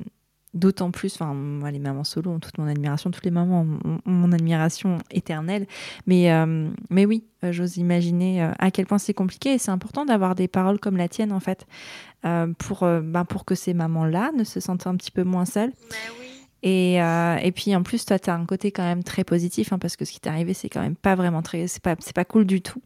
d'autant 0.53 0.93
plus, 0.93 1.15
enfin, 1.15 1.35
moi, 1.35 1.71
les 1.71 1.81
mamans 1.81 2.05
solo 2.05 2.31
ont 2.31 2.39
toute 2.39 2.59
mon 2.59 2.67
admiration, 2.67 3.11
toutes 3.11 3.25
les 3.25 3.31
mamans 3.31 3.67
ont, 3.85 4.01
mon 4.05 4.33
admiration 4.33 4.99
éternelle. 5.11 5.67
Mais, 6.07 6.33
euh, 6.33 6.71
oui, 6.91 7.25
euh, 7.43 7.53
j'ose 7.53 7.77
imaginer 7.77 8.43
à 8.59 8.71
quel 8.71 8.87
point 8.87 8.99
c'est 8.99 9.15
compliqué 9.15 9.55
et 9.55 9.59
c'est 9.59 9.73
important 9.73 10.05
d'avoir 10.05 10.35
des 10.35 10.49
paroles 10.49 10.79
comme 10.79 10.97
la 10.97 11.09
tienne, 11.09 11.33
en 11.33 11.41
fait, 11.41 11.67
pour, 12.59 12.81
ben, 12.81 13.25
pour 13.25 13.45
que 13.45 13.55
ces 13.55 13.75
mamans-là 13.75 14.33
ne 14.37 14.45
se 14.45 14.59
sentent 14.59 14.87
un 14.87 14.97
petit 14.97 15.11
peu 15.11 15.25
moins 15.25 15.45
seules. 15.45 15.73
Et, 16.67 17.01
euh, 17.03 17.37
et, 17.43 17.53
puis 17.53 17.77
en 17.77 17.83
plus, 17.83 18.07
toi, 18.07 18.19
tu 18.19 18.31
as 18.31 18.35
un 18.35 18.47
côté 18.47 18.73
quand 18.73 18.83
même 18.83 19.05
très 19.05 19.23
positif, 19.23 19.73
hein, 19.73 19.79
parce 19.79 19.97
que 19.97 20.07
ce 20.07 20.13
qui 20.13 20.21
t'est 20.21 20.31
arrivé, 20.31 20.55
c'est 20.55 20.71
quand 20.71 20.81
même 20.81 20.97
pas 20.97 21.15
vraiment 21.15 21.43
très. 21.43 21.67
C'est 21.67 21.83
pas, 21.83 21.95
pas 21.95 22.25
cool 22.25 22.47
du 22.47 22.63
tout. 22.63 22.81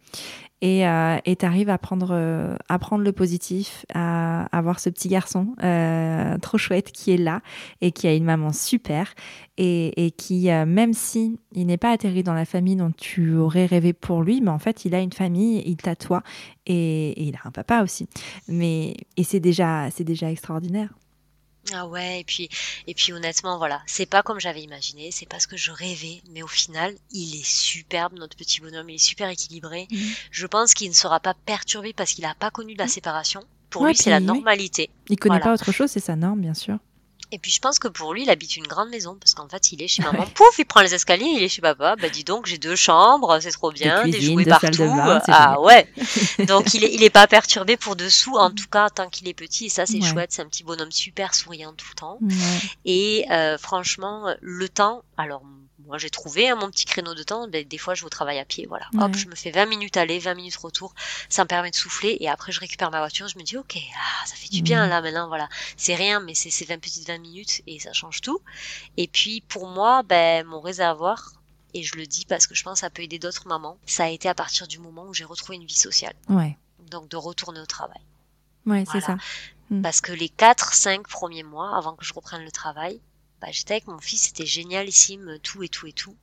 Et 0.60 0.84
euh, 0.88 1.18
tu 1.24 1.46
arrives 1.46 1.68
à 1.68 1.78
prendre, 1.78 2.08
euh, 2.10 2.56
à 2.68 2.80
prendre 2.80 3.04
le 3.04 3.12
positif, 3.12 3.86
à 3.94 4.46
avoir 4.46 4.80
ce 4.80 4.90
petit 4.90 5.06
garçon 5.06 5.54
euh, 5.62 6.36
trop 6.38 6.58
chouette 6.58 6.90
qui 6.90 7.12
est 7.12 7.16
là 7.16 7.40
et 7.80 7.92
qui 7.92 8.08
a 8.08 8.14
une 8.14 8.24
maman 8.24 8.52
super 8.52 9.14
et, 9.56 10.06
et 10.06 10.10
qui, 10.10 10.48
même 10.48 10.92
si 10.92 11.38
il 11.52 11.66
n'est 11.66 11.76
pas 11.76 11.92
atterri 11.92 12.24
dans 12.24 12.34
la 12.34 12.44
famille 12.44 12.74
dont 12.74 12.90
tu 12.90 13.36
aurais 13.36 13.66
rêvé 13.66 13.92
pour 13.92 14.22
lui, 14.22 14.40
mais 14.40 14.50
en 14.50 14.58
fait, 14.58 14.84
il 14.84 14.94
a 14.96 15.00
une 15.00 15.12
famille, 15.12 15.62
il 15.64 15.76
t'a 15.76 15.94
toi 15.94 16.24
et, 16.66 17.22
il 17.22 17.36
a 17.36 17.40
un 17.44 17.52
papa 17.52 17.84
aussi. 17.84 18.08
Mais, 18.48 18.96
et 19.16 19.22
c'est 19.22 19.40
déjà, 19.40 19.88
déjà 20.00 20.30
extraordinaire. 20.32 20.90
Ah 21.74 21.86
ouais, 21.86 22.20
et 22.20 22.24
puis, 22.24 22.48
et 22.86 22.94
puis 22.94 23.12
honnêtement, 23.12 23.58
voilà, 23.58 23.82
c'est 23.86 24.06
pas 24.06 24.22
comme 24.22 24.40
j'avais 24.40 24.62
imaginé, 24.62 25.10
c'est 25.10 25.28
pas 25.28 25.40
ce 25.40 25.46
que 25.46 25.56
je 25.56 25.70
rêvais, 25.70 26.22
mais 26.30 26.42
au 26.42 26.46
final, 26.46 26.94
il 27.10 27.40
est 27.40 27.46
superbe, 27.46 28.14
notre 28.14 28.36
petit 28.36 28.60
bonhomme, 28.60 28.88
il 28.90 28.94
est 28.94 28.98
super 28.98 29.28
équilibré. 29.28 29.86
Mmh. 29.90 29.96
Je 30.30 30.46
pense 30.46 30.74
qu'il 30.74 30.88
ne 30.88 30.94
sera 30.94 31.20
pas 31.20 31.34
perturbé 31.34 31.92
parce 31.92 32.12
qu'il 32.12 32.24
n'a 32.24 32.34
pas 32.34 32.50
connu 32.50 32.74
de 32.74 32.78
la 32.78 32.86
mmh. 32.86 32.88
séparation. 32.88 33.44
Pour 33.70 33.86
lui, 33.86 33.94
c'est 33.94 34.10
la 34.10 34.20
normalité. 34.20 34.88
Il 35.08 35.18
connaît 35.18 35.40
pas 35.40 35.52
autre 35.52 35.72
chose, 35.72 35.90
c'est 35.90 36.00
sa 36.00 36.16
norme, 36.16 36.40
bien 36.40 36.54
sûr. 36.54 36.78
Et 37.30 37.38
puis 37.38 37.50
je 37.50 37.60
pense 37.60 37.78
que 37.78 37.88
pour 37.88 38.14
lui, 38.14 38.22
il 38.22 38.30
habite 38.30 38.56
une 38.56 38.66
grande 38.66 38.88
maison 38.88 39.16
parce 39.20 39.34
qu'en 39.34 39.48
fait, 39.48 39.72
il 39.72 39.82
est 39.82 39.88
chez 39.88 40.02
maman. 40.02 40.24
Pouf, 40.34 40.58
il 40.58 40.64
prend 40.64 40.80
les 40.80 40.94
escaliers, 40.94 41.26
il 41.36 41.42
est 41.42 41.48
chez 41.48 41.60
papa. 41.60 41.96
Bah 41.96 42.08
dis 42.08 42.24
donc, 42.24 42.46
j'ai 42.46 42.58
deux 42.58 42.76
chambres, 42.76 43.38
c'est 43.40 43.50
trop 43.50 43.70
bien, 43.70 44.06
des, 44.06 44.20
jouets 44.20 44.44
partout. 44.44 44.68
ah 45.28 45.60
ouais. 45.60 45.86
donc 46.46 46.72
il 46.74 46.84
est, 46.84 46.94
il 46.94 47.02
est 47.02 47.10
pas 47.10 47.26
perturbé 47.26 47.76
pour 47.76 47.96
dessous, 47.96 48.36
en 48.36 48.50
tout 48.50 48.68
cas 48.70 48.88
tant 48.88 49.08
qu'il 49.08 49.28
est 49.28 49.34
petit. 49.34 49.66
Et 49.66 49.68
ça, 49.68 49.86
c'est 49.86 50.00
chouette. 50.00 50.32
C'est 50.32 50.42
un 50.42 50.48
petit 50.48 50.64
bonhomme 50.64 50.92
super 50.92 51.34
souriant 51.34 51.72
tout 51.72 51.86
le 51.90 51.94
temps. 51.94 52.18
Et 52.84 53.26
euh, 53.30 53.58
franchement, 53.58 54.34
le 54.40 54.68
temps, 54.68 55.02
alors 55.16 55.42
moi 55.88 55.98
j'ai 55.98 56.10
trouvé 56.10 56.48
hein, 56.48 56.54
mon 56.54 56.70
petit 56.70 56.84
créneau 56.84 57.14
de 57.14 57.22
temps. 57.22 57.48
Ben, 57.48 57.66
des 57.66 57.78
fois 57.78 57.94
je 57.94 58.02
vais 58.02 58.06
au 58.06 58.10
travail 58.10 58.38
à 58.38 58.44
pied, 58.44 58.66
voilà. 58.66 58.86
Hop, 58.98 59.16
je 59.16 59.26
me 59.26 59.34
fais 59.34 59.50
20 59.50 59.66
minutes 59.66 59.96
aller, 59.96 60.18
20 60.18 60.34
minutes 60.34 60.56
retour. 60.56 60.94
Ça 61.28 61.42
me 61.42 61.48
permet 61.48 61.70
de 61.70 61.76
souffler 61.76 62.16
et 62.20 62.28
après 62.28 62.52
je 62.52 62.60
récupère 62.60 62.90
ma 62.90 62.98
voiture. 62.98 63.26
Je 63.26 63.38
me 63.38 63.42
dis 63.42 63.56
ok, 63.56 63.76
ah, 63.76 64.26
ça 64.26 64.36
fait 64.36 64.48
du 64.50 64.62
bien 64.62 64.86
mmh. 64.86 64.90
là 64.90 65.00
maintenant, 65.00 65.28
voilà. 65.28 65.48
C'est 65.76 65.94
rien, 65.94 66.20
mais 66.20 66.34
c'est 66.34 66.64
20 66.64 66.78
petites 66.78 67.08
20 67.08 67.18
minutes 67.18 67.62
et 67.66 67.80
ça 67.80 67.92
change 67.92 68.20
tout. 68.20 68.40
Et 68.96 69.08
puis 69.08 69.40
pour 69.40 69.66
moi, 69.66 70.02
ben 70.02 70.46
mon 70.46 70.60
réservoir. 70.60 71.32
Et 71.74 71.82
je 71.82 71.96
le 71.96 72.06
dis 72.06 72.24
parce 72.24 72.46
que 72.46 72.54
je 72.54 72.62
pense 72.62 72.74
que 72.74 72.80
ça 72.80 72.90
peut 72.90 73.02
aider 73.02 73.18
d'autres 73.18 73.46
mamans. 73.46 73.76
Ça 73.84 74.04
a 74.04 74.08
été 74.08 74.28
à 74.28 74.34
partir 74.34 74.66
du 74.66 74.78
moment 74.78 75.04
où 75.06 75.12
j'ai 75.12 75.24
retrouvé 75.24 75.56
une 75.56 75.66
vie 75.66 75.74
sociale. 75.74 76.14
Ouais. 76.28 76.56
Donc 76.90 77.08
de 77.08 77.16
retourner 77.16 77.60
au 77.60 77.66
travail. 77.66 78.00
Ouais, 78.64 78.84
c'est 78.90 79.00
ça. 79.00 79.16
Mmh. 79.70 79.82
Parce 79.82 80.00
que 80.00 80.12
les 80.12 80.28
4-5 80.28 81.02
premiers 81.02 81.42
mois, 81.42 81.76
avant 81.76 81.94
que 81.94 82.04
je 82.04 82.14
reprenne 82.14 82.42
le 82.42 82.50
travail, 82.50 83.00
bah, 83.40 83.48
j'étais 83.50 83.74
avec 83.74 83.86
mon 83.86 84.00
fils, 84.00 84.22
c'était 84.22 84.46
génialissime, 84.46 85.38
tout 85.42 85.62
et 85.62 85.68
tout 85.68 85.86
et 85.86 85.92
tout. 85.92 86.16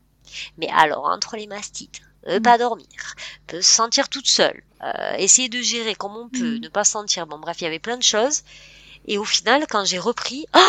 Mais 0.57 0.67
alors, 0.71 1.05
entre 1.05 1.37
les 1.37 1.47
mastites, 1.47 2.01
ne 2.27 2.39
mm. 2.39 2.41
pas 2.41 2.57
dormir, 2.57 3.15
peut 3.47 3.61
se 3.61 3.71
sentir 3.71 4.09
toute 4.09 4.27
seule, 4.27 4.63
euh, 4.83 5.15
essayer 5.17 5.49
de 5.49 5.61
gérer 5.61 5.95
comme 5.95 6.15
on 6.15 6.29
peut, 6.29 6.57
mm. 6.57 6.61
ne 6.61 6.69
pas 6.69 6.83
sentir, 6.83 7.27
bon 7.27 7.39
bref, 7.39 7.57
il 7.61 7.65
y 7.65 7.67
avait 7.67 7.79
plein 7.79 7.97
de 7.97 8.03
choses. 8.03 8.43
Et 9.07 9.17
au 9.17 9.25
final, 9.25 9.65
quand 9.69 9.85
j'ai 9.85 9.99
repris, 9.99 10.45
oh, 10.55 10.59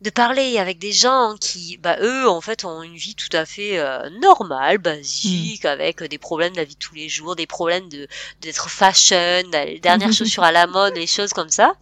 de 0.00 0.10
parler 0.10 0.58
avec 0.58 0.80
des 0.80 0.92
gens 0.92 1.36
qui, 1.40 1.76
bah, 1.76 1.96
eux, 2.00 2.28
en 2.28 2.40
fait, 2.40 2.64
ont 2.64 2.82
une 2.82 2.96
vie 2.96 3.14
tout 3.14 3.34
à 3.36 3.46
fait 3.46 3.78
euh, 3.78 4.10
normale, 4.20 4.78
basique, 4.78 5.64
mm. 5.64 5.68
avec 5.68 6.02
des 6.02 6.18
problèmes 6.18 6.52
de 6.52 6.58
la 6.58 6.64
vie 6.64 6.74
de 6.74 6.80
tous 6.80 6.94
les 6.94 7.08
jours, 7.08 7.36
des 7.36 7.46
problèmes 7.46 7.88
de 7.88 8.08
d'être 8.40 8.68
fashion, 8.68 9.42
les 9.52 9.78
dernières 9.78 10.12
chaussures 10.18 10.42
à 10.42 10.52
la 10.52 10.66
mode, 10.66 10.96
les 10.96 11.06
choses 11.06 11.32
comme 11.32 11.50
ça. 11.50 11.74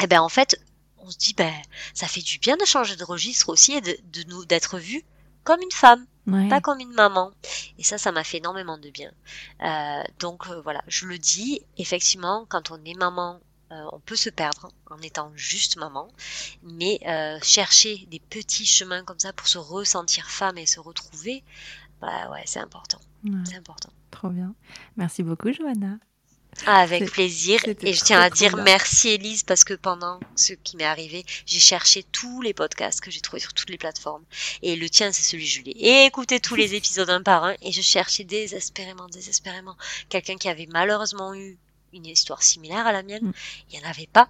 Et 0.00 0.04
eh 0.04 0.06
ben 0.08 0.20
en 0.20 0.28
fait, 0.28 0.58
on 1.04 1.10
se 1.10 1.18
dit, 1.18 1.34
ben, 1.34 1.52
ça 1.92 2.06
fait 2.06 2.22
du 2.22 2.38
bien 2.38 2.56
de 2.56 2.64
changer 2.64 2.96
de 2.96 3.04
registre 3.04 3.48
aussi 3.48 3.72
et 3.72 3.80
de, 3.80 3.96
nous 4.28 4.44
d'être 4.44 4.78
vu 4.78 5.02
comme 5.42 5.60
une 5.60 5.72
femme, 5.72 6.06
pas 6.48 6.60
comme 6.60 6.80
une 6.80 6.92
maman. 6.94 7.32
Et 7.78 7.84
ça, 7.84 7.98
ça 7.98 8.12
m'a 8.12 8.24
fait 8.24 8.38
énormément 8.38 8.78
de 8.78 8.88
bien. 8.90 9.12
Euh, 9.62 10.02
donc 10.18 10.48
euh, 10.48 10.60
voilà, 10.62 10.82
je 10.88 11.06
le 11.06 11.18
dis, 11.18 11.60
effectivement, 11.76 12.46
quand 12.48 12.70
on 12.70 12.82
est 12.84 12.94
maman, 12.94 13.40
euh, 13.70 13.84
on 13.92 14.00
peut 14.00 14.16
se 14.16 14.30
perdre 14.30 14.72
en 14.90 14.98
étant 15.02 15.32
juste 15.34 15.76
maman, 15.76 16.08
mais 16.62 17.00
chercher 17.42 18.06
des 18.10 18.20
petits 18.20 18.66
chemins 18.66 19.04
comme 19.04 19.18
ça 19.18 19.32
pour 19.32 19.48
se 19.48 19.58
ressentir 19.58 20.30
femme 20.30 20.56
et 20.56 20.66
se 20.66 20.80
retrouver, 20.80 21.44
bah 22.00 22.30
ouais, 22.30 22.42
c'est 22.46 22.60
important. 22.60 23.00
C'est 23.44 23.56
important. 23.56 23.90
Trop 24.10 24.28
bien. 24.28 24.54
Merci 24.96 25.22
beaucoup, 25.22 25.50
Johanna. 25.52 25.98
Ah, 26.66 26.80
avec 26.80 27.10
plaisir. 27.10 27.60
Et 27.82 27.92
je 27.92 28.04
tiens 28.04 28.20
à 28.20 28.30
dire 28.30 28.56
merci 28.56 29.10
Elise 29.10 29.42
parce 29.42 29.64
que 29.64 29.74
pendant 29.74 30.20
ce 30.36 30.52
qui 30.52 30.76
m'est 30.76 30.84
arrivé, 30.84 31.24
j'ai 31.46 31.60
cherché 31.60 32.02
tous 32.02 32.42
les 32.42 32.54
podcasts 32.54 33.00
que 33.00 33.10
j'ai 33.10 33.20
trouvés 33.20 33.40
sur 33.40 33.52
toutes 33.52 33.70
les 33.70 33.78
plateformes. 33.78 34.24
Et 34.62 34.76
le 34.76 34.88
tien, 34.88 35.12
c'est 35.12 35.22
celui 35.22 35.46
je 35.46 35.62
l'ai 35.62 36.04
écouté 36.06 36.40
tous 36.40 36.54
les 36.54 36.74
épisodes 36.78 37.10
un 37.10 37.22
par 37.22 37.44
un 37.44 37.54
et 37.62 37.72
je 37.72 37.82
cherchais 37.82 38.24
désespérément, 38.24 39.06
désespérément 39.08 39.76
quelqu'un 40.08 40.36
qui 40.36 40.48
avait 40.48 40.68
malheureusement 40.70 41.34
eu 41.34 41.58
une 41.94 42.06
histoire 42.06 42.42
similaire 42.42 42.86
à 42.86 42.92
la 42.92 43.02
mienne. 43.02 43.26
Mm. 43.26 43.32
Il 43.70 43.78
n'y 43.78 43.86
en 43.86 43.88
avait 43.88 44.08
pas. 44.08 44.28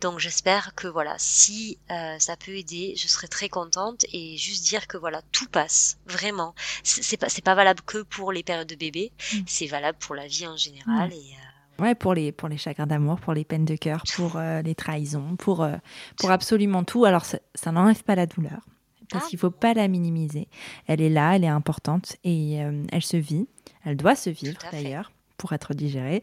Donc 0.00 0.18
j'espère 0.18 0.74
que 0.74 0.86
voilà, 0.86 1.16
si 1.18 1.78
euh, 1.90 2.18
ça 2.18 2.36
peut 2.36 2.56
aider, 2.56 2.94
je 2.96 3.08
serai 3.08 3.28
très 3.28 3.48
contente 3.48 4.04
et 4.12 4.36
juste 4.36 4.64
dire 4.64 4.86
que 4.86 4.96
voilà, 4.96 5.22
tout 5.32 5.48
passe 5.48 5.98
vraiment. 6.06 6.54
C'est 6.84 7.16
pas 7.16 7.28
c'est 7.28 7.44
pas 7.44 7.54
valable 7.54 7.80
que 7.82 8.02
pour 8.02 8.32
les 8.32 8.42
périodes 8.42 8.68
de 8.68 8.74
bébé, 8.74 9.12
mm. 9.32 9.38
c'est 9.46 9.66
valable 9.66 9.98
pour 9.98 10.14
la 10.14 10.26
vie 10.26 10.46
en 10.46 10.56
général 10.56 11.10
mm. 11.10 11.12
et 11.12 11.16
euh, 11.16 11.45
Ouais, 11.78 11.94
pour 11.94 12.14
les, 12.14 12.32
pour 12.32 12.48
les 12.48 12.56
chagrins 12.56 12.86
d'amour, 12.86 13.20
pour 13.20 13.34
les 13.34 13.44
peines 13.44 13.64
de 13.64 13.76
cœur, 13.76 14.02
pour 14.14 14.36
euh, 14.36 14.62
les 14.62 14.74
trahisons, 14.74 15.36
pour, 15.36 15.62
euh, 15.62 15.76
pour 16.18 16.30
absolument 16.30 16.84
tout. 16.84 17.04
Alors, 17.04 17.24
ça, 17.24 17.72
n'enlève 17.72 18.02
pas 18.02 18.14
la 18.14 18.26
douleur, 18.26 18.60
parce 19.10 19.24
ah. 19.26 19.28
qu'il 19.28 19.36
ne 19.36 19.40
faut 19.40 19.50
pas 19.50 19.74
la 19.74 19.88
minimiser. 19.88 20.48
Elle 20.86 21.00
est 21.00 21.10
là, 21.10 21.36
elle 21.36 21.44
est 21.44 21.48
importante 21.48 22.16
et 22.24 22.62
euh, 22.62 22.82
elle 22.90 23.02
se 23.02 23.16
vit. 23.16 23.46
Elle 23.84 23.96
doit 23.96 24.16
se 24.16 24.30
vivre 24.30 24.58
d'ailleurs 24.72 25.12
pour 25.36 25.52
être 25.52 25.74
digérée. 25.74 26.22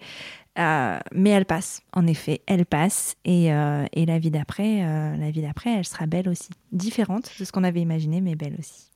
mais 0.58 1.30
elle 1.30 1.46
passe, 1.46 1.82
en 1.94 2.08
effet, 2.08 2.42
elle 2.48 2.66
passe. 2.66 3.16
Et, 3.26 3.46
et 3.46 4.06
la 4.06 4.20
vie 4.20 4.32
d'après, 4.32 4.82
la 5.18 5.32
vie 5.32 5.44
d'après, 5.44 5.78
elle 5.78 5.86
sera 5.86 6.08
belle 6.08 6.28
aussi. 6.28 6.50
Différente 6.72 7.30
de 7.40 7.46
ce 7.46 7.52
qu'on 7.52 7.64
avait 7.64 7.82
imaginé, 7.82 8.22
mais 8.22 8.36
belle 8.36 8.56
aussi. 8.60 8.93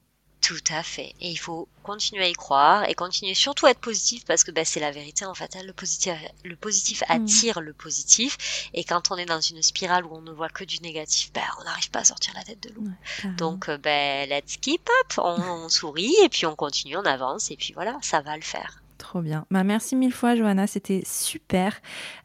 Tout 0.47 0.63
à 0.69 0.81
fait. 0.81 1.13
Et 1.19 1.29
il 1.29 1.35
faut 1.35 1.67
continuer 1.83 2.23
à 2.23 2.29
y 2.29 2.33
croire 2.33 2.87
et 2.87 2.95
continuer 2.95 3.33
surtout 3.33 3.65
à 3.65 3.71
être 3.71 3.81
positif 3.81 4.23
parce 4.23 4.45
que 4.45 4.51
bah, 4.51 4.63
c'est 4.63 4.79
la 4.79 4.91
vérité 4.91 5.25
en 5.25 5.33
fait. 5.33 5.57
Hein. 5.57 5.63
Le 5.65 5.73
positif, 5.73 6.13
le 6.45 6.55
positif 6.55 7.01
mm. 7.01 7.11
attire 7.11 7.59
le 7.59 7.73
positif. 7.73 8.69
Et 8.73 8.85
quand 8.85 9.11
on 9.11 9.17
est 9.17 9.25
dans 9.25 9.41
une 9.41 9.61
spirale 9.61 10.05
où 10.05 10.15
on 10.15 10.21
ne 10.21 10.31
voit 10.31 10.47
que 10.47 10.63
du 10.63 10.79
négatif, 10.79 11.33
bah, 11.33 11.41
on 11.59 11.65
n'arrive 11.65 11.91
pas 11.91 11.99
à 11.99 12.05
sortir 12.05 12.33
la 12.33 12.45
tête 12.45 12.63
de 12.63 12.73
l'eau. 12.73 12.87
Donc, 13.35 13.69
bah, 13.69 14.25
let's 14.25 14.55
keep 14.55 14.87
up. 15.01 15.17
on 15.17 15.67
sourit 15.77 16.15
et 16.23 16.29
puis 16.29 16.45
on 16.45 16.55
continue, 16.55 16.95
on 16.95 17.03
avance 17.03 17.51
et 17.51 17.57
puis 17.57 17.73
voilà, 17.73 17.97
ça 18.01 18.21
va 18.21 18.37
le 18.37 18.41
faire. 18.41 18.81
Trop 18.97 19.21
bien. 19.21 19.45
Bah, 19.51 19.63
merci 19.63 19.95
mille 19.95 20.13
fois, 20.13 20.35
Johanna. 20.35 20.65
C'était 20.65 21.03
super. 21.05 21.79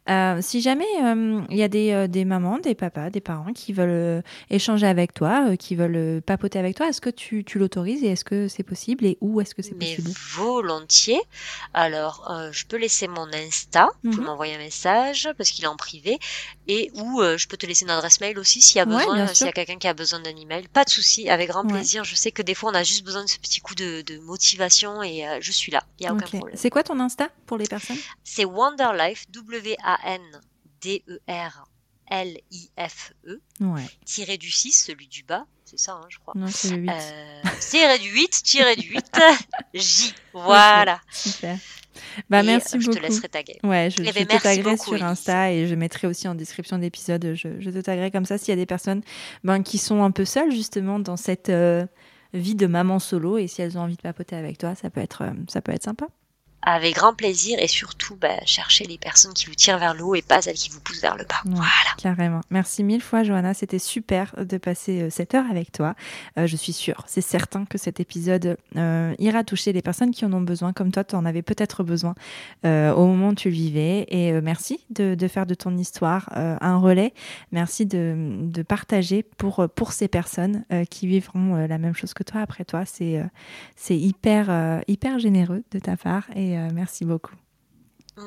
Euh, 0.09 0.39
si 0.41 0.59
jamais 0.59 0.85
euh, 1.01 1.41
il 1.49 1.55
y 1.55 1.63
a 1.63 1.69
des, 1.69 1.91
euh, 1.91 2.07
des, 2.07 2.25
mamans, 2.25 2.57
des 2.59 2.75
papas, 2.75 3.09
des 3.09 3.21
parents 3.21 3.53
qui 3.53 3.71
veulent 3.71 4.21
échanger 4.49 4.85
avec 4.85 5.13
toi, 5.13 5.55
qui 5.55 5.75
veulent 5.75 6.21
papoter 6.21 6.59
avec 6.59 6.75
toi, 6.75 6.89
est-ce 6.89 6.99
que 6.99 7.09
tu, 7.09 7.43
tu 7.45 7.57
l'autorises 7.57 8.03
et 8.03 8.07
est-ce 8.07 8.25
que 8.25 8.47
c'est 8.47 8.63
possible 8.63 9.05
et 9.05 9.17
où 9.21 9.39
est-ce 9.39 9.55
que 9.55 9.61
c'est 9.61 9.75
possible? 9.75 10.11
volontiers. 10.35 11.21
Alors, 11.73 12.49
je 12.51 12.65
peux 12.65 12.77
laisser 12.77 13.07
mon 13.07 13.27
Insta, 13.33 13.89
tu 14.03 14.09
peux 14.09 14.17
mhm. 14.17 14.25
m'envoyer 14.25 14.55
un 14.55 14.59
message 14.59 15.29
parce 15.37 15.51
qu'il 15.51 15.63
est 15.63 15.67
en 15.67 15.77
privé 15.77 16.19
et 16.67 16.91
ou 16.95 17.21
je 17.21 17.47
peux 17.47 17.57
te 17.57 17.65
laisser 17.65 17.85
une 17.85 17.91
adresse 17.91 18.19
mail 18.19 18.37
aussi 18.39 18.61
s'il 18.61 18.77
y 18.77 18.79
a 18.81 18.85
besoin, 18.85 19.27
s'il 19.27 19.45
y 19.45 19.49
a 19.49 19.53
quelqu'un 19.53 19.77
qui 19.77 19.87
a 19.87 19.93
besoin 19.93 20.19
d'un 20.19 20.35
email. 20.35 20.67
Pas 20.67 20.83
de 20.83 20.89
souci, 20.89 21.29
avec 21.29 21.49
grand 21.49 21.65
plaisir. 21.65 22.03
Je 22.03 22.15
sais 22.15 22.31
que 22.31 22.41
des 22.41 22.55
fois 22.55 22.71
on 22.71 22.75
a 22.75 22.83
juste 22.83 23.05
besoin 23.05 23.23
de 23.23 23.29
ce 23.29 23.37
petit 23.37 23.61
coup 23.61 23.75
de, 23.75 24.01
de 24.01 24.17
motivation 24.19 25.01
et 25.01 25.25
je 25.39 25.51
suis 25.51 25.71
là. 25.71 25.83
Il 25.99 26.03
n'y 26.03 26.09
a 26.09 26.13
aucun 26.13 26.27
problème. 26.27 26.57
C'est 26.57 26.69
quoi 26.69 26.83
ton 26.83 26.99
Insta 26.99 27.29
pour 27.45 27.57
les 27.57 27.67
personnes? 27.67 27.97
C'est 28.23 28.45
Wonderlife, 28.45 29.25
W-A-N-D-E-R-L-I-F-E, 30.83 33.41
tiré 34.05 34.37
du 34.37 34.51
6, 34.51 34.71
celui 34.71 35.07
du 35.07 35.23
bas, 35.23 35.47
c'est 35.65 35.79
ça, 35.79 35.93
hein, 35.93 36.05
je 36.09 36.19
crois. 36.19 36.33
Non, 36.35 36.47
c'est 36.47 36.71
le 36.71 36.83
8. 36.83 36.89
Euh, 36.89 37.41
tiré 37.59 37.99
du 37.99 38.09
8, 38.09 38.29
tiré 38.43 38.75
du 38.75 38.89
8, 38.89 39.19
J. 39.73 40.13
Voilà. 40.33 40.99
super. 41.11 41.57
Bah, 42.29 42.43
merci 42.43 42.77
beaucoup. 42.77 42.91
Je 42.91 42.97
te 42.97 43.03
laisserai 43.03 43.29
taguer. 43.29 43.59
Ouais, 43.63 43.89
je, 43.89 44.03
eh 44.03 44.11
ben, 44.11 44.25
te 44.25 44.41
taguerai 44.41 44.77
sur 44.77 45.01
Insta 45.03 45.51
et 45.51 45.67
je 45.67 45.75
mettrai 45.75 46.07
aussi 46.07 46.27
en 46.27 46.35
description 46.35 46.77
d'épisode. 46.77 47.33
Je, 47.33 47.59
je, 47.59 47.69
te 47.69 47.79
taguerai 47.79 48.11
comme 48.11 48.25
ça 48.25 48.37
s'il 48.37 48.49
y 48.49 48.51
a 48.51 48.55
des 48.55 48.65
personnes 48.65 49.01
ben, 49.43 49.63
qui 49.63 49.77
sont 49.77 50.03
un 50.03 50.11
peu 50.11 50.25
seules 50.25 50.51
justement 50.51 50.99
dans 50.99 51.17
cette 51.17 51.49
euh, 51.49 51.85
vie 52.33 52.55
de 52.55 52.67
maman 52.67 52.99
solo 52.99 53.37
et 53.37 53.47
si 53.47 53.61
elles 53.61 53.77
ont 53.77 53.81
envie 53.81 53.95
de 53.95 54.01
papoter 54.01 54.35
avec 54.35 54.57
toi, 54.57 54.75
ça 54.75 54.89
peut 54.89 55.01
être, 55.01 55.23
euh, 55.23 55.31
ça 55.47 55.61
peut 55.61 55.71
être 55.71 55.83
sympa 55.83 56.07
avec 56.65 56.95
grand 56.95 57.13
plaisir 57.13 57.59
et 57.59 57.67
surtout 57.67 58.15
bah, 58.15 58.39
chercher 58.45 58.85
les 58.85 58.97
personnes 58.97 59.33
qui 59.33 59.45
vous 59.45 59.55
tirent 59.55 59.79
vers 59.79 59.93
le 59.93 60.03
haut 60.03 60.15
et 60.15 60.21
pas 60.21 60.41
celles 60.41 60.55
qui 60.55 60.69
vous 60.69 60.79
poussent 60.79 61.01
vers 61.01 61.17
le 61.17 61.25
bas. 61.25 61.41
voilà. 61.45 61.67
Carrément. 61.97 62.41
Merci 62.49 62.83
mille 62.83 63.01
fois, 63.01 63.23
Johanna. 63.23 63.53
C'était 63.53 63.79
super 63.79 64.33
de 64.37 64.57
passer 64.57 65.03
euh, 65.03 65.09
cette 65.09 65.35
heure 65.35 65.45
avec 65.49 65.71
toi. 65.71 65.95
Euh, 66.37 66.47
je 66.47 66.55
suis 66.55 66.73
sûre, 66.73 67.03
c'est 67.07 67.21
certain 67.21 67.65
que 67.65 67.77
cet 67.77 67.99
épisode 67.99 68.57
euh, 68.75 69.13
ira 69.19 69.43
toucher 69.43 69.73
les 69.73 69.81
personnes 69.81 70.11
qui 70.11 70.25
en 70.25 70.33
ont 70.33 70.41
besoin, 70.41 70.73
comme 70.73 70.91
toi, 70.91 71.03
tu 71.03 71.15
en 71.15 71.25
avais 71.25 71.41
peut-être 71.41 71.83
besoin 71.83 72.15
au 72.63 73.05
moment 73.05 73.29
où 73.29 73.35
tu 73.35 73.49
le 73.49 73.55
vivais. 73.55 74.05
Et 74.09 74.31
merci 74.41 74.79
de, 74.89 75.15
de, 75.15 75.27
faire 75.27 75.45
de 75.45 75.53
ton 75.53 75.77
histoire 75.77 76.29
un 76.33 76.77
relais. 76.77 77.13
Merci 77.51 77.85
de, 77.85 78.15
de, 78.41 78.61
partager 78.61 79.23
pour, 79.23 79.67
pour 79.75 79.91
ces 79.91 80.07
personnes 80.07 80.63
qui 80.89 81.07
vivront 81.07 81.55
la 81.67 81.77
même 81.77 81.93
chose 81.93 82.13
que 82.13 82.23
toi 82.23 82.41
après 82.41 82.63
toi. 82.63 82.85
C'est 82.85 83.21
c'est 83.75 83.97
hyper, 83.97 84.81
hyper 84.87 85.19
généreux 85.19 85.63
de 85.71 85.79
ta 85.79 85.97
part. 85.97 86.25
Et 86.35 86.52
euh, 86.57 86.69
merci 86.73 87.05
beaucoup. 87.05 87.35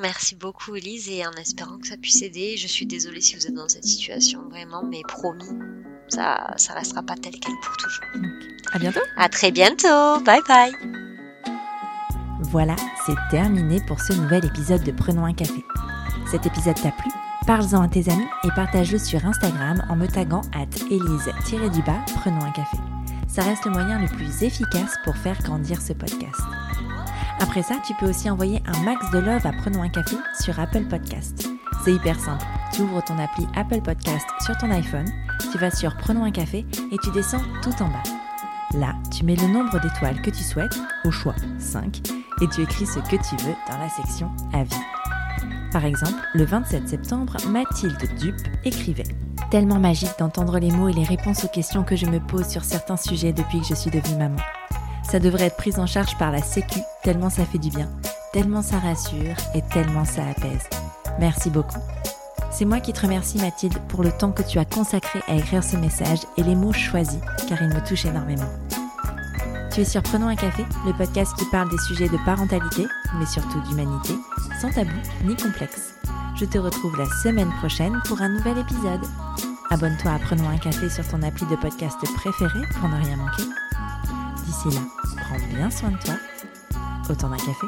Merci 0.01 0.35
beaucoup 0.35 0.75
Elise 0.75 1.09
et 1.09 1.25
en 1.25 1.33
espérant 1.33 1.79
que 1.79 1.87
ça 1.87 1.97
puisse 1.97 2.23
aider. 2.23 2.57
Je 2.57 2.67
suis 2.67 2.87
désolée 2.87 3.21
si 3.21 3.37
vous 3.37 3.47
êtes 3.47 3.55
dans 3.55 3.69
cette 3.69 3.85
situation 3.85 4.49
vraiment, 4.49 4.83
mais 4.83 5.03
promis, 5.07 5.45
ça 6.09 6.55
ça 6.57 6.75
restera 6.75 7.03
pas 7.03 7.15
tel 7.15 7.35
quel 7.39 7.55
pour 7.63 7.77
toujours. 7.77 8.05
À 8.73 8.79
bientôt. 8.79 9.01
À 9.17 9.29
très 9.29 9.53
bientôt. 9.53 10.21
Bye 10.25 10.41
bye. 10.49 10.73
Voilà, 12.51 12.77
c'est 13.05 13.17
terminé 13.31 13.81
pour 13.87 14.01
ce 14.01 14.13
nouvel 14.13 14.45
épisode 14.45 14.83
de 14.83 14.93
Prenons 14.93 15.25
un 15.25 15.35
café. 15.35 15.65
Cet 16.31 16.47
épisode 16.47 16.77
t'a 16.77 16.91
plu? 16.91 17.11
Parle-en 17.47 17.83
à 17.83 17.89
tes 17.89 18.09
amis 18.11 18.27
et 18.43 18.49
partage-le 18.57 18.99
sur 18.99 19.25
Instagram 19.25 19.85
en 19.89 19.95
me 19.95 20.07
taguant 20.07 20.43
at 20.53 20.67
Elise-du-bas 20.91 22.05
Prenons 22.17 22.45
un 22.45 22.51
café. 22.51 22.77
Ça 23.29 23.43
reste 23.43 23.65
le 23.67 23.71
moyen 23.71 24.01
le 24.01 24.09
plus 24.09 24.43
efficace 24.43 24.97
pour 25.05 25.17
faire 25.17 25.41
grandir 25.43 25.81
ce 25.81 25.93
podcast. 25.93 26.41
Après 27.39 27.63
ça, 27.63 27.77
tu 27.87 27.95
peux 27.95 28.09
aussi 28.09 28.31
envoyer 28.31 28.63
un 28.67 28.83
max 28.83 29.11
de 29.11 29.19
love 29.19 29.47
à 29.47 29.53
Prenons 29.53 29.83
un 29.83 29.89
café 29.89 30.17
sur 30.41 30.59
Apple 30.59 30.85
Podcast. 30.85 31.49
C'est 31.85 31.93
hyper 31.93 32.19
simple. 32.19 32.45
Tu 32.73 32.83
ouvres 32.83 33.05
ton 33.05 33.19
appli 33.19 33.47
Apple 33.55 33.83
Podcast 33.83 34.27
sur 34.45 34.57
ton 34.57 34.71
iPhone, 34.71 35.07
tu 35.53 35.59
vas 35.59 35.71
sur 35.71 35.97
Prenons 35.97 36.25
un 36.25 36.31
café 36.31 36.65
et 36.91 36.97
tu 37.03 37.11
descends 37.11 37.43
tout 37.63 37.75
en 37.83 37.89
bas. 37.89 38.03
Là, 38.75 38.95
tu 39.17 39.25
mets 39.25 39.37
le 39.37 39.47
nombre 39.49 39.79
d'étoiles 39.81 40.21
que 40.23 40.31
tu 40.31 40.43
souhaites, 40.43 40.77
au 41.05 41.11
choix 41.11 41.35
5, 41.59 42.01
et 42.43 42.49
tu 42.49 42.63
écris 42.63 42.87
ce 42.87 42.99
que 43.01 43.17
tu 43.17 43.37
veux 43.45 43.55
dans 43.71 43.79
la 43.79 43.89
section 43.89 44.31
Avis. 44.53 44.75
Par 45.73 45.85
exemple, 45.85 46.19
le 46.35 46.45
27 46.45 46.89
septembre, 46.89 47.37
Mathilde 47.49 48.03
Dupe 48.19 48.41
écrivait 48.65 49.05
Tellement 49.51 49.79
magique 49.79 50.19
d'entendre 50.19 50.59
les 50.59 50.73
mots 50.73 50.89
et 50.89 50.93
les 50.93 51.05
réponses 51.05 51.45
aux 51.45 51.49
questions 51.49 51.85
que 51.85 51.97
je 51.97 52.07
me 52.07 52.19
pose 52.19 52.49
sur 52.49 52.65
certains 52.65 52.97
sujets 52.97 53.33
depuis 53.33 53.61
que 53.61 53.67
je 53.67 53.75
suis 53.75 53.91
devenue 53.91 54.17
maman. 54.17 54.43
Ça 55.09 55.21
devrait 55.21 55.47
être 55.47 55.57
pris 55.57 55.79
en 55.79 55.87
charge 55.87 56.19
par 56.19 56.33
la 56.33 56.43
Sécu, 56.43 56.81
tellement 57.03 57.31
ça 57.31 57.45
fait 57.45 57.59
du 57.59 57.71
bien, 57.71 57.89
tellement 58.33 58.63
ça 58.63 58.79
rassure 58.79 59.37
et 59.55 59.63
tellement 59.73 60.05
ça 60.05 60.23
apaise. 60.27 60.69
Merci 61.21 61.49
beaucoup. 61.49 61.79
C'est 62.51 62.65
moi 62.65 62.81
qui 62.81 62.93
te 62.93 63.03
remercie 63.03 63.39
Mathilde 63.39 63.79
pour 63.89 64.03
le 64.03 64.11
temps 64.11 64.33
que 64.33 64.43
tu 64.43 64.59
as 64.59 64.65
consacré 64.65 65.21
à 65.29 65.35
écrire 65.35 65.63
ce 65.63 65.77
message 65.77 66.21
et 66.37 66.43
les 66.43 66.55
mots 66.55 66.73
choisis, 66.73 67.21
car 67.49 67.63
ils 67.63 67.69
me 67.69 67.87
touchent 67.87 68.07
énormément. 68.07 68.49
Tu 69.73 69.83
es 69.83 69.85
sur 69.85 70.03
Prenons 70.03 70.29
un 70.29 70.37
café, 70.37 70.65
le 70.87 70.93
podcast 70.93 71.33
qui 71.39 71.45
parle 71.51 71.71
des 71.71 71.79
sujets 71.87 72.09
de 72.09 72.19
parentalité, 72.25 72.87
mais 73.19 73.27
surtout 73.27 73.61
d'humanité, 73.69 74.15
sans 74.61 74.71
tabou 74.71 74.91
ni 75.25 75.37
complexe. 75.37 75.95
Je 76.35 76.47
te 76.47 76.59
retrouve 76.59 76.97
la 76.99 77.07
semaine 77.23 77.53
prochaine 77.59 78.01
pour 78.07 78.21
un 78.21 78.29
nouvel 78.29 78.59
épisode. 78.59 79.05
Abonne-toi 79.71 80.13
à 80.13 80.19
Prenons 80.19 80.49
un 80.49 80.59
café 80.59 80.89
sur 80.89 81.07
ton 81.07 81.23
appli 81.23 81.47
de 81.47 81.57
podcast 81.57 81.99
préféré 82.17 82.61
pour 82.81 82.89
ne 82.89 83.05
rien 83.05 83.17
manquer. 83.17 83.45
D'ici 84.47 84.71
là, 84.71 84.81
prends 85.17 85.55
bien 85.55 85.71
soin 85.71 85.91
de 85.91 85.97
toi. 85.99 86.15
Autant 87.11 87.29
d'un 87.29 87.37
café. 87.37 87.67